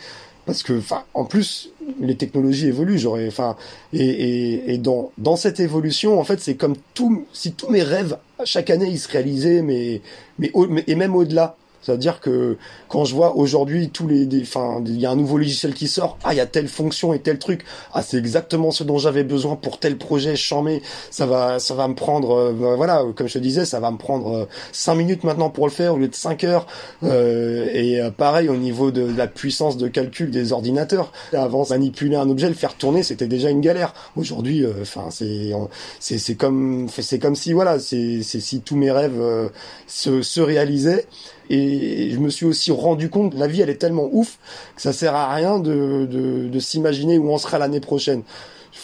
parce 0.47 0.63
que 0.63 0.81
en 1.15 1.25
plus 1.25 1.71
les 2.01 2.17
technologies 2.17 2.69
évoluent 2.69 2.99
j'aurais 2.99 3.29
enfin 3.29 3.57
et, 3.93 4.05
et, 4.05 4.75
et, 4.75 4.79
dans 4.79 5.13
dans 5.19 5.37
cette 5.37 5.61
évolution 5.61 6.19
en 6.19 6.25
fait 6.25 6.41
c'est 6.41 6.55
comme 6.55 6.77
tout 6.95 7.27
si 7.33 7.53
tous 7.53 7.69
mes 7.69 7.83
rêves 7.83 8.17
chaque 8.45 8.71
année 8.71 8.89
ils 8.89 8.99
se 8.99 9.09
réalisaient 9.09 9.63
mais 9.63 10.01
mais, 10.39 10.51
mais 10.69 10.85
et 10.87 10.95
même 10.95 11.15
au-delà. 11.15 11.57
C'est-à-dire 11.83 12.21
que 12.21 12.59
quand 12.91 13.05
je 13.05 13.15
vois 13.15 13.37
aujourd'hui 13.37 13.89
tous 13.89 14.09
les, 14.09 14.29
enfin, 14.43 14.83
il 14.85 15.01
y 15.01 15.07
a 15.07 15.11
un 15.13 15.17
nouveau 15.17 15.39
logiciel 15.39 15.75
qui 15.75 15.87
sort, 15.87 16.19
ah, 16.25 16.35
il 16.35 16.37
y 16.37 16.41
a 16.41 16.47
telle 16.47 16.67
fonction 16.67 17.15
et 17.15 17.21
tel 17.21 17.39
truc, 17.39 17.65
ah, 17.95 18.03
c'est 18.03 18.19
exactement 18.19 18.73
ce 18.73 18.83
dont 18.83 18.99
j'avais 18.99 19.23
besoin 19.23 19.55
pour 19.55 19.79
tel 19.79 19.97
projet, 19.97 20.35
chamé, 20.35 20.83
ça 21.11 21.25
va, 21.25 21.61
ça 21.61 21.75
va 21.75 21.87
me 21.87 21.95
prendre, 21.95 22.33
euh, 22.33 22.53
ben 22.53 22.75
voilà, 22.75 23.05
comme 23.15 23.29
je 23.29 23.35
te 23.35 23.39
disais, 23.39 23.65
ça 23.65 23.79
va 23.79 23.93
me 23.93 23.97
prendre 23.97 24.37
euh, 24.37 24.49
cinq 24.73 24.97
minutes 24.97 25.23
maintenant 25.23 25.51
pour 25.51 25.67
le 25.67 25.73
faire 25.73 25.95
au 25.95 25.99
lieu 25.99 26.09
de 26.09 26.15
5 26.15 26.43
heures, 26.43 26.67
euh, 27.05 27.69
et 27.73 28.01
euh, 28.01 28.11
pareil 28.11 28.49
au 28.49 28.57
niveau 28.57 28.91
de, 28.91 29.03
la 29.17 29.29
puissance 29.29 29.77
de 29.77 29.87
calcul 29.87 30.33
des 30.33 30.53
ordinateurs. 30.53 31.13
Avant, 31.33 31.65
manipuler 31.71 32.17
un 32.17 32.29
objet, 32.29 32.49
le 32.49 32.55
faire 32.55 32.75
tourner, 32.75 33.05
c'était 33.05 33.29
déjà 33.29 33.51
une 33.51 33.61
galère. 33.61 33.95
Aujourd'hui, 34.17 34.67
enfin, 34.81 35.07
c'est, 35.11 35.53
c'est, 36.01 36.19
c'est 36.19 36.35
comme, 36.35 36.89
c'est 36.89 37.21
comme 37.21 37.37
si, 37.37 37.53
voilà, 37.53 37.79
c'est, 37.79 38.23
c'est 38.23 38.41
si 38.41 38.61
tous 38.61 38.77
mes 38.77 38.91
rêves 38.91 39.21
se, 39.87 40.23
se 40.23 40.41
réalisaient. 40.41 41.07
Et 41.51 42.11
je 42.13 42.19
me 42.19 42.31
suis 42.31 42.47
aussi 42.47 42.71
rendu 42.81 43.11
compte 43.11 43.35
la 43.35 43.47
vie, 43.47 43.61
elle 43.61 43.71
est 43.71 43.77
tellement 43.77 44.09
ouf 44.13 44.39
que 44.77 44.83
ça 44.83 44.93
sert 44.93 45.15
à 45.15 45.35
rien 45.35 45.59
de, 45.59 46.07
de, 46.07 46.59
s'imaginer 46.59 47.19
où 47.19 47.31
on 47.31 47.39
sera 47.39 47.59
l'année 47.59 47.81
prochaine. 47.81 48.23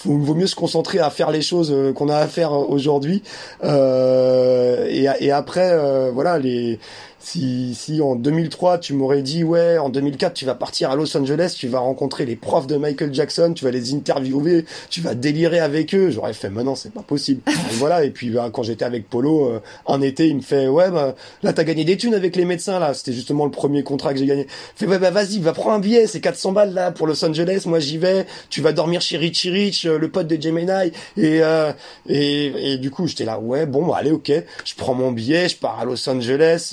Il 0.05 0.19
vaut 0.19 0.35
mieux 0.35 0.47
se 0.47 0.57
concentrer 0.57 0.99
à 0.99 1.11
faire 1.11 1.31
les 1.31 1.43
choses 1.43 1.73
euh, 1.73 1.93
qu'on 1.93 2.09
a 2.09 2.17
à 2.17 2.27
faire 2.27 2.53
aujourd'hui. 2.53 3.23
Euh, 3.65 4.87
et, 4.89 5.31
après, 5.31 5.71
euh, 5.73 6.11
voilà, 6.13 6.39
les 6.39 6.79
si, 7.27 7.75
si 7.75 8.01
en 8.01 8.15
2003 8.15 8.79
tu 8.79 8.95
m'aurais 8.95 9.23
dit 9.23 9.43
ouais 9.43 9.79
en 9.79 9.89
2004 9.89 10.33
tu 10.33 10.45
vas 10.45 10.55
partir 10.55 10.93
à 10.93 10.97
Los 10.97 11.17
Angeles, 11.17 11.57
tu 11.59 11.67
vas 11.67 11.81
rencontrer 11.81 12.25
les 12.25 12.37
profs 12.37 12.69
de 12.69 12.77
Michael 12.77 13.13
Jackson, 13.13 13.53
tu 13.53 13.65
vas 13.65 13.73
les 13.73 13.95
interviewer, 13.95 14.65
tu 14.91 15.01
vas 15.01 15.17
délirer 15.17 15.59
avec 15.59 15.93
eux, 15.93 16.11
j'aurais 16.11 16.35
fait 16.35 16.51
mais 16.51 16.63
non 16.63 16.77
c'est 16.77 16.93
pas 16.93 17.03
possible. 17.03 17.43
et 17.49 17.75
voilà 17.79 18.05
et 18.05 18.11
puis 18.11 18.31
bah, 18.31 18.51
quand 18.53 18.63
j'étais 18.63 18.85
avec 18.85 19.11
Polo 19.11 19.49
euh, 19.49 19.61
un 19.89 20.03
été 20.03 20.29
il 20.29 20.37
me 20.37 20.41
fait 20.41 20.69
ouais 20.69 20.89
bah, 20.93 21.17
là 21.43 21.53
t'as 21.53 21.65
gagné 21.65 21.85
des 21.85 21.97
thunes 21.97 22.15
avec 22.15 22.37
les 22.37 22.45
médecins 22.45 22.79
là, 22.79 22.95
c'était 22.95 23.13
justement 23.13 23.45
le 23.45 23.51
premier 23.51 23.83
contrat 23.83 24.13
que 24.13 24.21
j'ai 24.21 24.27
gagné. 24.27 24.47
Il 24.77 24.79
fait 24.79 24.87
ouais 24.87 25.01
bah 25.01 25.11
vas-y 25.11 25.41
va 25.41 25.53
prendre 25.53 25.75
un 25.75 25.81
billet 25.81 26.07
c'est 26.07 26.21
400 26.21 26.53
balles 26.53 26.75
là 26.75 26.93
pour 26.93 27.09
Los 27.09 27.25
Angeles, 27.25 27.65
moi 27.67 27.81
j'y 27.81 27.99
vais, 27.99 28.25
tu 28.51 28.61
vas 28.61 28.73
dormir 28.73 29.01
chez 29.01 29.17
Richie 29.17 29.51
Rich, 29.51 29.87
euh, 29.87 29.99
le 29.99 30.09
pote 30.13 30.29
de 30.29 30.41
Gemini 30.41 30.93
et, 31.17 31.43
euh, 31.43 31.73
et 32.09 32.75
et 32.75 32.79
du 32.79 32.93
coup 32.93 33.09
j'étais 33.09 33.25
là 33.25 33.41
ouais 33.41 33.67
bon 33.67 33.85
bah, 33.85 33.97
allez 33.99 34.13
ok 34.13 34.31
je 34.65 34.75
prends 34.77 34.95
mon 34.95 35.11
billet, 35.11 35.49
je 35.49 35.57
pars 35.57 35.81
à 35.81 35.85
Los 35.85 36.09
Angeles. 36.09 36.73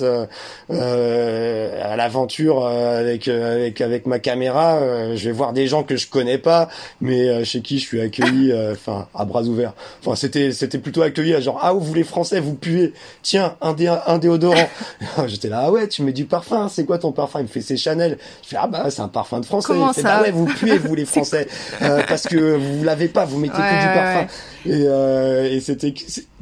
Euh, 0.70 1.92
à 1.92 1.96
l'aventure 1.96 2.64
euh, 2.64 3.00
avec 3.00 3.28
euh, 3.28 3.56
avec 3.56 3.80
avec 3.80 4.06
ma 4.06 4.18
caméra. 4.18 4.76
euh, 4.76 5.16
je 5.16 5.26
vais 5.26 5.32
voir 5.32 5.52
des 5.52 5.66
gens 5.66 5.82
que 5.82 5.96
je 5.96 6.08
connais 6.08 6.38
pas, 6.38 6.68
mais 7.00 7.28
euh, 7.28 7.44
chez 7.44 7.60
qui 7.60 7.78
je 7.78 7.84
suis 7.86 8.00
accueilli, 8.00 8.50
euh, 8.52 8.72
enfin 8.72 9.06
à 9.14 9.24
bras 9.24 9.42
ouverts. 9.42 9.74
Enfin 10.00 10.16
c'était 10.16 10.52
c'était 10.52 10.78
plutôt 10.78 11.02
accueilli 11.02 11.34
à 11.34 11.40
genre 11.40 11.58
ah 11.62 11.72
vous 11.72 11.94
les 11.94 12.04
Français 12.04 12.40
vous 12.40 12.54
puez. 12.54 12.92
Tiens 13.22 13.56
un 13.60 13.72
dé 13.74 13.86
un 13.88 14.18
déodorant. 14.18 14.68
J'étais 15.26 15.48
là 15.48 15.64
ah 15.66 15.70
ouais 15.70 15.88
tu 15.88 16.02
mets 16.02 16.12
du 16.12 16.24
parfum. 16.24 16.68
C'est 16.68 16.84
quoi 16.84 16.98
ton 16.98 17.12
parfum? 17.12 17.40
Il 17.40 17.42
me 17.44 17.48
fait 17.48 17.60
c'est 17.60 17.76
Chanel. 17.76 18.18
Je 18.42 18.48
fais 18.48 18.56
ah 18.58 18.66
bah 18.66 18.86
c'est 18.90 19.02
un 19.02 19.08
parfum 19.08 19.40
de 19.40 19.46
français. 19.46 19.68
Comment 19.68 19.90
Il 19.90 19.94
fait, 19.94 20.02
ça 20.02 20.16
bah 20.18 20.22
ouais 20.22 20.30
vous 20.30 20.46
puez 20.46 20.78
vous 20.78 20.94
les 20.94 21.04
Français 21.14 21.46
Euh, 21.82 22.02
parce 22.08 22.22
que 22.24 22.56
vous 22.56 22.84
l'avez 22.84 23.08
pas 23.08 23.24
vous 23.24 23.38
mettez 23.38 23.54
que 23.56 23.58
du 23.58 23.86
ouais, 23.88 23.94
parfum. 23.94 24.20
ouais. 24.20 24.26
Et, 24.66 24.84
euh, 24.86 25.50
et 25.52 25.60
c'était 25.60 25.92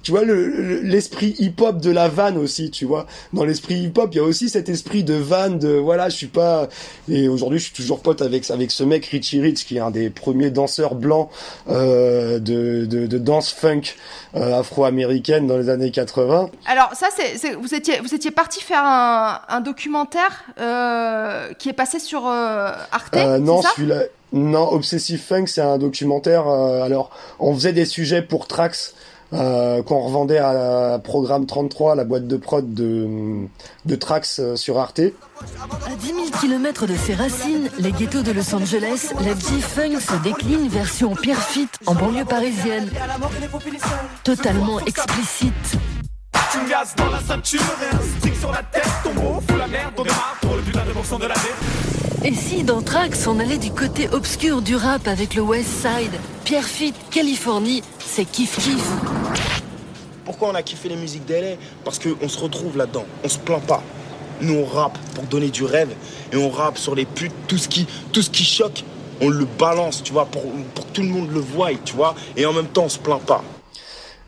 tu 0.02 0.10
vois 0.10 0.24
le- 0.24 0.48
le- 0.48 0.80
l'esprit 0.80 1.34
hip-hop 1.38 1.78
de 1.80 1.90
la 1.90 2.08
vanne 2.08 2.36
aussi, 2.38 2.70
tu 2.70 2.84
vois. 2.84 3.06
Dans 3.32 3.44
l'esprit 3.44 3.74
hip-hop, 3.76 4.10
il 4.12 4.16
y 4.16 4.20
a 4.20 4.24
aussi 4.24 4.48
cet 4.48 4.68
esprit 4.68 5.04
de 5.04 5.14
vanne 5.14 5.58
de 5.58 5.68
voilà, 5.70 6.08
je 6.08 6.16
suis 6.16 6.26
pas 6.26 6.68
et 7.08 7.28
aujourd'hui 7.28 7.58
je 7.58 7.64
suis 7.64 7.74
toujours 7.74 8.00
pote 8.00 8.22
avec 8.22 8.50
avec 8.50 8.70
ce 8.70 8.84
mec 8.84 9.06
Richie 9.06 9.40
Rich 9.40 9.64
qui 9.66 9.76
est 9.76 9.80
un 9.80 9.90
des 9.90 10.10
premiers 10.10 10.50
danseurs 10.50 10.94
blancs 10.94 11.28
euh, 11.68 12.38
de, 12.38 12.84
de 12.86 13.06
de 13.06 13.18
danse 13.18 13.50
funk 13.52 13.82
euh, 14.34 14.58
afro-américaine 14.58 15.46
dans 15.46 15.56
les 15.58 15.68
années 15.68 15.90
80. 15.90 16.50
Alors 16.66 16.90
ça, 16.94 17.08
c'est, 17.14 17.54
vous 17.54 17.74
étiez, 17.74 18.00
vous 18.00 18.14
étiez 18.14 18.30
parti 18.30 18.60
faire 18.62 18.82
un, 18.84 19.40
un 19.48 19.60
documentaire 19.60 20.44
euh, 20.60 21.52
qui 21.58 21.68
est 21.68 21.72
passé 21.74 21.98
sur 21.98 22.26
euh, 22.26 22.70
Arte, 22.90 23.14
Euh, 23.16 23.38
non, 23.38 23.62
celui-là 23.62 24.02
non, 24.34 24.72
Obsessive 24.72 25.20
Funk, 25.20 25.44
c'est 25.46 25.60
un 25.60 25.76
documentaire 25.76 26.48
euh, 26.48 26.82
alors 26.82 27.10
on 27.38 27.52
faisait 27.54 27.74
des 27.74 27.84
sujets 27.84 28.22
pour 28.22 28.46
Trax 28.46 28.94
euh, 29.32 29.82
qu'on 29.82 30.00
revendait 30.00 30.38
à 30.38 30.52
la 30.52 30.98
Programme 30.98 31.46
33, 31.46 31.94
la 31.94 32.04
boîte 32.04 32.26
de 32.26 32.36
prod 32.36 32.74
de, 32.74 33.46
de 33.86 33.94
Trax 33.94 34.40
euh, 34.40 34.56
sur 34.56 34.78
Arte. 34.78 35.00
À 35.00 35.94
10 35.94 36.06
000 36.06 36.18
km 36.40 36.86
de 36.86 36.94
ses 36.94 37.14
racines, 37.14 37.70
les 37.78 37.92
ghettos 37.92 38.22
de 38.22 38.32
Los 38.32 38.54
Angeles, 38.54 39.12
la 39.24 39.34
G-Funk 39.34 40.00
se 40.00 40.22
décline 40.22 40.68
version 40.68 41.14
Pierrefitte 41.14 41.78
en 41.86 41.94
banlieue 41.94 42.24
parisienne. 42.24 42.90
Totalement 44.24 44.80
explicite. 44.80 45.52
Et 51.96 52.01
si 52.30 52.62
dans 52.62 52.80
Trax 52.82 53.26
on 53.26 53.38
allait 53.40 53.58
du 53.58 53.70
côté 53.72 54.08
obscur 54.10 54.62
du 54.62 54.76
rap 54.76 55.06
avec 55.08 55.34
le 55.34 55.42
West 55.42 55.68
Side, 55.68 56.12
Pierrefitte, 56.44 56.94
Californie, 57.10 57.82
c'est 57.98 58.24
kiff 58.24 58.56
kiff. 58.58 58.88
Pourquoi 60.24 60.50
on 60.50 60.54
a 60.54 60.62
kiffé 60.62 60.88
les 60.88 60.96
musiques 60.96 61.26
d'LA 61.26 61.56
Parce 61.84 61.98
qu'on 61.98 62.28
se 62.28 62.38
retrouve 62.38 62.76
là-dedans, 62.76 63.04
on 63.24 63.28
se 63.28 63.38
plaint 63.38 63.62
pas. 63.66 63.82
Nous 64.40 64.54
on 64.54 64.64
rappe 64.64 64.98
pour 65.14 65.24
donner 65.24 65.50
du 65.50 65.64
rêve 65.64 65.90
et 66.32 66.36
on 66.36 66.50
rappe 66.50 66.78
sur 66.78 66.94
les 66.94 67.04
putes, 67.04 67.32
tout 67.48 67.58
ce 67.58 67.68
qui, 67.68 67.86
tout 68.12 68.22
ce 68.22 68.30
qui 68.30 68.44
choque, 68.44 68.84
on 69.20 69.28
le 69.28 69.44
balance, 69.58 70.02
tu 70.02 70.12
vois, 70.12 70.26
pour, 70.26 70.42
pour 70.74 70.86
que 70.86 70.92
tout 70.92 71.02
le 71.02 71.08
monde 71.08 71.30
le 71.32 71.40
voie, 71.40 71.70
tu 71.84 71.94
vois, 71.94 72.14
et 72.36 72.46
en 72.46 72.52
même 72.52 72.66
temps 72.68 72.84
on 72.84 72.88
se 72.88 72.98
plaint 72.98 73.22
pas. 73.22 73.42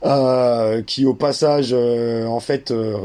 euh, 0.04 0.82
qui 0.82 1.06
au 1.06 1.14
passage 1.14 1.70
euh, 1.72 2.26
en 2.26 2.40
fait 2.40 2.70
euh, 2.70 2.98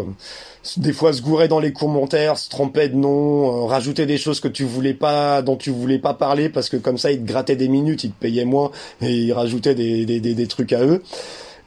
des 0.78 0.94
fois 0.94 1.14
se 1.14 1.22
gourait 1.22 1.48
dans 1.48 1.60
les 1.60 1.74
commentaires, 1.74 2.38
se 2.38 2.50
trompait 2.50 2.90
de 2.90 2.96
nom, 2.96 3.70
euh, 3.70 4.06
des 4.06 4.18
choses 4.18 4.40
que 4.40 4.48
tu 4.48 4.64
voulais 4.64 4.94
pas, 4.94 5.42
dont 5.42 5.56
tu 5.56 5.72
voulais 5.72 6.00
pas 6.00 6.14
parler 6.14 6.50
parce 6.50 6.70
que 6.70 6.78
comme 6.78 6.98
ça 6.98 7.12
ils 7.12 7.22
te 7.22 7.28
grattaient 7.28 7.56
des 7.56 7.68
minutes, 7.68 8.04
ils 8.04 8.12
te 8.12 8.20
payaient 8.20 8.46
moins 8.46 8.72
et 9.02 9.14
ils 9.14 9.34
rajoutaient 9.34 9.76
des, 9.76 10.06
des, 10.06 10.20
des, 10.20 10.34
des 10.34 10.48
trucs 10.48 10.74
à 10.74 10.84
eux. 10.84 11.02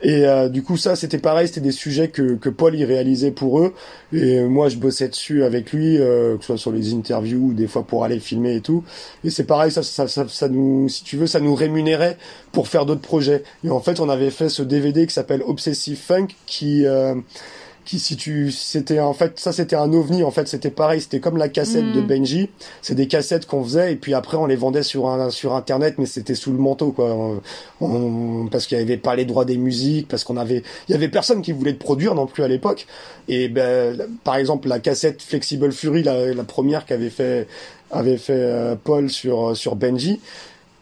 Et 0.05 0.26
euh, 0.26 0.48
du 0.48 0.64
coup 0.64 0.76
ça 0.76 0.96
c'était 0.96 1.18
pareil, 1.18 1.46
c'était 1.46 1.61
des 1.61 1.72
sujets 1.72 2.09
que, 2.09 2.34
que 2.34 2.48
Paul 2.48 2.74
il 2.74 2.84
réalisait 2.84 3.30
pour 3.30 3.61
eux 3.61 3.72
et 4.12 4.40
moi 4.42 4.68
je 4.68 4.76
bossais 4.76 5.09
dessus 5.09 5.44
avec 5.44 5.72
lui, 5.72 5.98
euh, 5.98 6.36
que 6.36 6.42
ce 6.42 6.48
soit 6.48 6.59
sur 6.59 6.72
les 6.72 6.92
interviews 6.92 7.50
ou 7.50 7.53
des 7.55 7.68
fois 7.68 7.84
pour 7.84 8.03
aller 8.05 8.18
filmer 8.18 8.57
et 8.57 8.61
tout. 8.61 8.82
Et 9.24 9.30
c'est 9.30 9.44
pareil, 9.44 9.70
ça, 9.70 9.84
ça, 9.84 10.09
ça, 10.09 10.26
ça 10.28 10.48
nous, 10.48 10.88
si 10.88 11.05
tu 11.05 11.16
veux, 11.16 11.28
ça 11.28 11.38
nous 11.38 11.55
rémunérait 11.55 12.18
pour 12.50 12.66
faire 12.66 12.84
d'autres 12.84 13.00
projets. 13.00 13.44
Et 13.64 13.70
en 13.70 13.80
fait 13.80 14.00
on 14.00 14.09
avait 14.09 14.30
fait 14.30 14.48
ce 14.48 14.62
DVD 14.62 15.07
qui 15.07 15.14
s'appelle 15.14 15.42
Obsessive 15.46 15.98
Funk 15.98 16.28
qui 16.46 16.84
euh, 16.84 17.14
qui 17.85 17.99
si 17.99 18.16
tu 18.16 18.53
c'était 18.53 19.01
en 19.01 19.12
fait 19.12 19.39
ça 19.41 19.53
c'était 19.53 19.74
un 19.76 19.93
ovni 19.93 20.22
en 20.22 20.30
fait 20.30 20.47
c'était 20.47 20.70
pareil 20.70 21.01
c'était 21.01 21.18
comme 21.20 21.37
la 21.37 21.49
cassette 21.49 21.93
de 21.93 22.01
Benji. 22.01 22.49
C'est 22.80 22.95
des 22.95 23.09
cassettes 23.09 23.47
qu'on 23.47 23.64
faisait 23.64 23.93
et 23.93 23.97
puis 23.97 24.14
après 24.14 24.37
on 24.37 24.47
les 24.47 24.55
vendait 24.57 24.83
sur 24.85 25.09
un 25.09 25.30
sur 25.30 25.55
internet 25.55 25.97
mais 25.99 26.07
c'était 26.07 26.35
sous 26.37 26.53
le 26.53 26.59
manteau 26.59 26.93
quoi. 26.93 27.12
On- 27.14 27.41
on- 27.80 28.47
parce 28.49 28.66
qu'il 28.66 28.78
y 28.78 28.80
avait 28.80 28.97
pas 28.97 29.16
les 29.16 29.24
droits 29.24 29.45
des 29.45 29.57
musiques 29.57 30.07
parce 30.09 30.22
qu'on 30.24 30.37
avait 30.37 30.62
il 30.89 30.93
y 30.93 30.95
avait 30.95 31.09
personne 31.09 31.43
qui 31.43 31.53
voulait 31.53 31.72
te 31.74 31.80
produire 31.83 32.14
non 32.14 32.26
plus 32.26 32.43
à 32.45 32.49
l'époque. 32.49 32.87
Et 33.28 33.49
ben 33.49 33.97
par 34.24 34.37
exemple 34.37 34.68
la 34.68 34.78
cassette 34.78 35.20
Flexible 35.22 35.72
Fury 35.72 36.03
la, 36.05 36.33
la 36.35 36.45
première 36.45 36.87
qu'avait 36.87 37.11
fait 37.11 37.49
avait 37.91 38.16
fait 38.16 38.33
euh, 38.37 38.74
Paul 38.83 39.11
sur 39.11 39.57
sur 39.57 39.74
Benji 39.76 40.20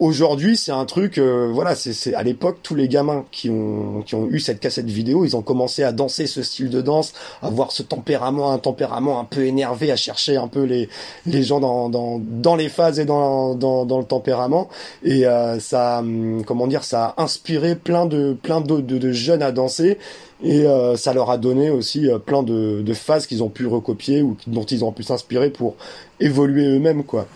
Aujourd'hui, 0.01 0.57
c'est 0.57 0.73
un 0.73 0.87
truc, 0.87 1.19
euh, 1.19 1.51
voilà, 1.53 1.75
c'est 1.75 2.15
à 2.15 2.23
l'époque 2.23 2.61
tous 2.63 2.75
les 2.75 2.89
gamins 2.89 3.27
qui 3.31 3.51
ont 3.51 4.01
qui 4.01 4.15
ont 4.15 4.29
eu 4.31 4.41
cette 4.41 4.59
cassette 4.59 4.87
vidéo, 4.87 5.27
ils 5.27 5.37
ont 5.37 5.43
commencé 5.43 5.83
à 5.83 5.93
danser 5.93 6.27
ce 6.27 6.43
style 6.43 6.71
de 6.71 6.81
danse, 6.81 7.13
à 7.43 7.49
avoir 7.49 7.71
ce 7.71 7.83
tempérament, 7.83 8.51
un 8.51 8.57
tempérament 8.57 9.21
un 9.21 9.25
peu 9.25 9.45
énervé, 9.45 9.93
à 9.93 9.97
chercher 9.97 10.39
un 10.39 10.49
peu 10.49 10.63
les 10.63 10.89
les 11.27 11.43
gens 11.43 11.61
dans 11.61 11.91
dans 11.91 12.19
dans 12.19 12.57
les 12.57 12.71
phases 12.71 12.99
et 12.99 13.05
dans 13.05 13.55
dans 13.55 13.85
dans 13.85 13.99
le 13.99 14.05
tempérament. 14.07 14.71
Et 15.05 15.27
euh, 15.27 15.61
ça, 15.61 15.99
hum, 15.99 16.45
comment 16.47 16.67
dire, 16.67 16.83
ça 16.83 17.15
a 17.19 17.23
inspiré 17.23 17.77
plein 17.77 18.07
de 18.07 18.35
plein 18.43 18.63
de, 18.63 18.81
de 18.81 19.13
jeunes 19.13 19.43
à 19.43 19.53
danser. 19.53 19.99
Et 20.43 20.65
euh, 20.67 20.97
ça 20.97 21.13
leur 21.13 21.29
a 21.31 21.37
donné 21.37 21.69
aussi 21.69 22.09
euh, 22.09 22.19
plein 22.19 22.43
de, 22.43 22.81
de 22.81 22.95
phases 22.95 23.27
qu'ils 23.27 23.43
ont 23.43 23.51
pu 23.51 23.67
recopier 23.67 24.23
ou 24.23 24.39
dont 24.47 24.65
ils 24.65 24.83
ont 24.83 24.93
pu 24.93 25.03
s'inspirer 25.03 25.51
pour 25.51 25.77
évoluer 26.21 26.65
eux-mêmes, 26.65 27.05
quoi. 27.05 27.27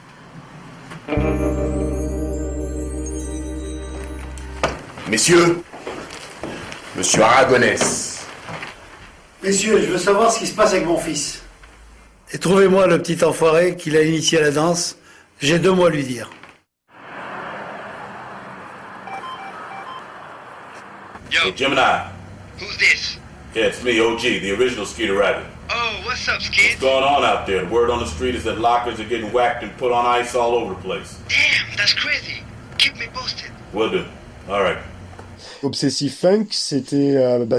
Messieurs, 5.09 5.62
Monsieur 6.96 7.22
Aragonès, 7.22 8.26
Messieurs, 9.42 9.82
je 9.82 9.92
veux 9.92 9.98
savoir 9.98 10.32
ce 10.32 10.38
qui 10.38 10.46
se 10.46 10.55
passe 10.55 10.72
avec 10.72 10.86
mon 10.86 10.96
fils. 10.96 11.42
Et 12.32 12.38
trouvez-moi 12.38 12.86
le 12.86 13.02
petit 13.02 13.22
enfoiré 13.22 13.76
qui 13.76 13.90
l'a 13.90 14.00
initié 14.00 14.38
à 14.38 14.40
la 14.40 14.50
danse. 14.50 14.96
J'ai 15.40 15.59
deux 15.59 15.72
mots 15.72 15.84
à 15.84 15.90
lui 15.90 16.02
dire. 16.02 16.30
Yo. 21.30 21.40
Hey, 21.44 21.52
Gemini. 21.55 22.09
Who's 22.59 22.78
this? 22.78 23.18
Yeah, 23.55 23.66
it's 23.66 23.84
me, 23.84 24.00
OG, 24.00 24.22
the 24.22 24.52
original 24.52 24.86
Skeeter 24.86 25.18
Rabbit. 25.18 25.44
Oh, 25.70 26.00
what's 26.07 26.26
up, 26.28 26.40
Skid? 26.40 26.70
What's 26.70 26.80
going 26.80 27.05
on 27.05 27.24
out 27.24 27.46
there? 27.46 27.66
Word 27.66 27.90
on 27.90 27.98
the 27.98 28.07
street 28.07 28.34
is 28.34 28.44
that 28.44 28.59
lockers 28.59 28.98
are 29.00 29.05
getting 29.05 29.30
whacked 29.32 29.62
and 29.62 29.76
put 29.76 29.92
on 29.92 30.07
ice 30.07 30.34
all 30.34 30.55
over 30.55 30.72
the 30.72 30.80
place. 30.80 31.18
Damn, 31.28 31.76
that's 31.76 31.92
crazy. 31.92 32.42
Keep 32.78 32.96
me 32.96 33.09
posted. 33.12 33.50
Will 33.74 33.90
do. 33.90 34.07
All 34.48 34.62
right. 34.62 34.78
Obsessive 35.65 36.12
Funk, 36.12 36.47
c'était, 36.51 37.17
euh, 37.17 37.45
bah, 37.45 37.59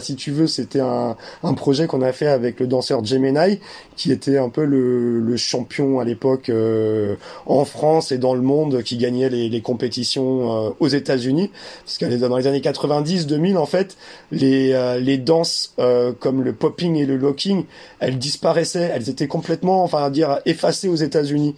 un, 1.43 1.53
projet 1.53 1.87
qu'on 1.87 2.01
a 2.01 2.11
fait 2.11 2.27
avec 2.27 2.59
le 2.59 2.67
danseur 2.67 3.03
Gemini, 3.03 3.59
qui 3.95 4.11
était 4.11 4.37
un 4.37 4.49
peu 4.49 4.63
le, 4.63 5.35
champion 5.37 5.99
à 5.99 6.05
l'époque 6.05 6.49
euh, 6.49 7.15
en 7.45 7.65
France 7.65 8.11
et 8.11 8.17
dans 8.17 8.33
le 8.33 8.41
monde, 8.41 8.83
qui 8.83 8.97
gagnait 8.97 9.29
les, 9.29 9.61
compétitions 9.61 10.67
euh, 10.67 10.69
aux 10.79 10.87
États-Unis. 10.87 11.51
Parce 11.83 11.97
que 11.97 12.05
dans 12.05 12.37
les 12.37 12.47
années 12.47 12.61
90-2000, 12.61 13.57
en 13.57 13.65
fait, 13.65 13.97
les, 14.31 15.17
danses 15.17 15.73
comme 16.19 16.43
le 16.43 16.53
popping 16.53 16.95
et 16.95 17.05
le 17.05 17.17
locking, 17.17 17.65
elles 17.99 18.17
disparaissaient, 18.17 18.91
elles 18.93 19.09
étaient 19.09 19.27
complètement, 19.27 19.83
enfin, 19.83 20.11
à 20.11 20.41
effacées 20.45 20.87
aux 20.87 20.95
États-Unis. 20.95 21.55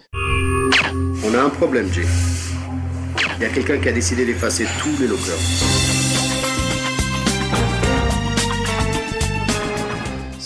On 1.25 1.33
a 1.33 1.41
un 1.41 1.49
problème, 1.49 1.91
Jay. 1.91 2.03
Il 3.37 3.43
y 3.43 3.45
a 3.45 3.49
quelqu'un 3.49 3.77
qui 3.77 3.89
a 3.89 3.91
décidé 3.91 4.25
d'effacer 4.25 4.65
tous 4.79 4.99
les 4.99 5.07
lockers. 5.07 6.06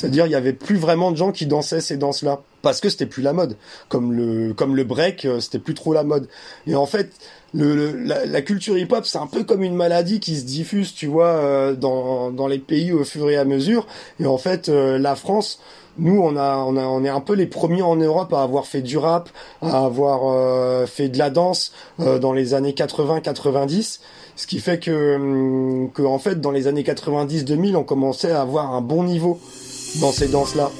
C'est-à-dire, 0.01 0.25
il 0.25 0.31
y 0.31 0.35
avait 0.35 0.53
plus 0.53 0.77
vraiment 0.77 1.11
de 1.11 1.17
gens 1.17 1.31
qui 1.31 1.45
dansaient 1.45 1.79
ces 1.81 1.95
danses-là. 1.97 2.41
parce 2.63 2.79
que 2.81 2.89
c'était 2.89 3.05
plus 3.05 3.21
la 3.23 3.33
mode. 3.33 3.55
Comme 3.89 4.11
le 4.13 4.53
comme 4.53 4.75
le 4.75 4.83
break, 4.83 5.25
euh, 5.25 5.39
c'était 5.39 5.59
plus 5.59 5.73
trop 5.73 5.93
la 5.93 6.03
mode. 6.03 6.27
Et 6.67 6.75
en 6.75 6.85
fait, 6.85 7.11
le, 7.53 7.75
le- 7.75 7.97
la, 8.03 8.25
la 8.25 8.41
culture 8.41 8.77
hip-hop, 8.77 9.05
c'est 9.05 9.17
un 9.17 9.27
peu 9.27 9.43
comme 9.43 9.63
une 9.63 9.75
maladie 9.75 10.19
qui 10.19 10.35
se 10.37 10.45
diffuse, 10.45 10.93
tu 10.93 11.07
vois, 11.07 11.27
euh, 11.27 11.73
dans 11.75 12.29
dans 12.31 12.47
les 12.47 12.59
pays 12.59 12.91
au 12.91 13.03
fur 13.03 13.29
et 13.29 13.37
à 13.37 13.45
mesure. 13.45 13.87
Et 14.19 14.25
en 14.27 14.37
fait, 14.37 14.69
euh, 14.69 14.97
la 14.99 15.15
France, 15.15 15.59
nous, 15.97 16.21
on 16.21 16.35
a 16.37 16.57
on 16.57 16.77
a 16.77 16.83
on 16.83 17.03
est 17.03 17.09
un 17.09 17.19
peu 17.21 17.33
les 17.33 17.47
premiers 17.47 17.81
en 17.81 17.95
Europe 17.95 18.31
à 18.33 18.43
avoir 18.43 18.65
fait 18.67 18.81
du 18.81 18.97
rap, 18.97 19.29
à 19.61 19.83
avoir 19.85 20.21
euh, 20.25 20.85
fait 20.85 21.09
de 21.09 21.17
la 21.17 21.29
danse 21.31 21.71
euh, 21.99 22.19
dans 22.19 22.33
les 22.33 22.53
années 22.53 22.73
80-90. 22.73 23.99
Ce 24.37 24.47
qui 24.47 24.59
fait 24.59 24.79
que, 24.79 25.15
hum, 25.15 25.89
que 25.93 26.01
en 26.03 26.17
fait, 26.19 26.39
dans 26.39 26.51
les 26.51 26.67
années 26.67 26.83
90-2000, 26.83 27.75
on 27.75 27.83
commençait 27.83 28.31
à 28.31 28.41
avoir 28.41 28.73
un 28.73 28.81
bon 28.81 29.03
niveau 29.03 29.39
dans 29.99 30.11
ces 30.11 30.27
danses-là. 30.27 30.71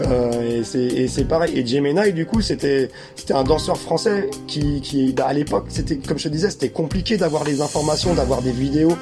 Euh, 0.00 0.62
et 0.74 1.06
c'est 1.06 1.24
pareil. 1.24 1.52
Et 1.56 1.64
Gemini, 1.66 2.12
du 2.12 2.24
coup, 2.26 2.40
c'était 2.40 2.90
c'était 3.14 3.34
un 3.34 3.44
danseur 3.44 3.76
français 3.78 4.30
qui 4.48 4.80
qui 4.80 5.12
bah, 5.12 5.26
à 5.26 5.32
l'époque, 5.34 5.66
c'était 5.68 5.96
comme 5.98 6.18
je 6.18 6.24
te 6.24 6.28
disais, 6.30 6.50
c'était 6.50 6.70
compliqué 6.70 7.18
d'avoir 7.18 7.44
les 7.44 7.60
informations, 7.60 8.14
d'avoir 8.14 8.42
des 8.42 8.50
vidéos, 8.52 8.96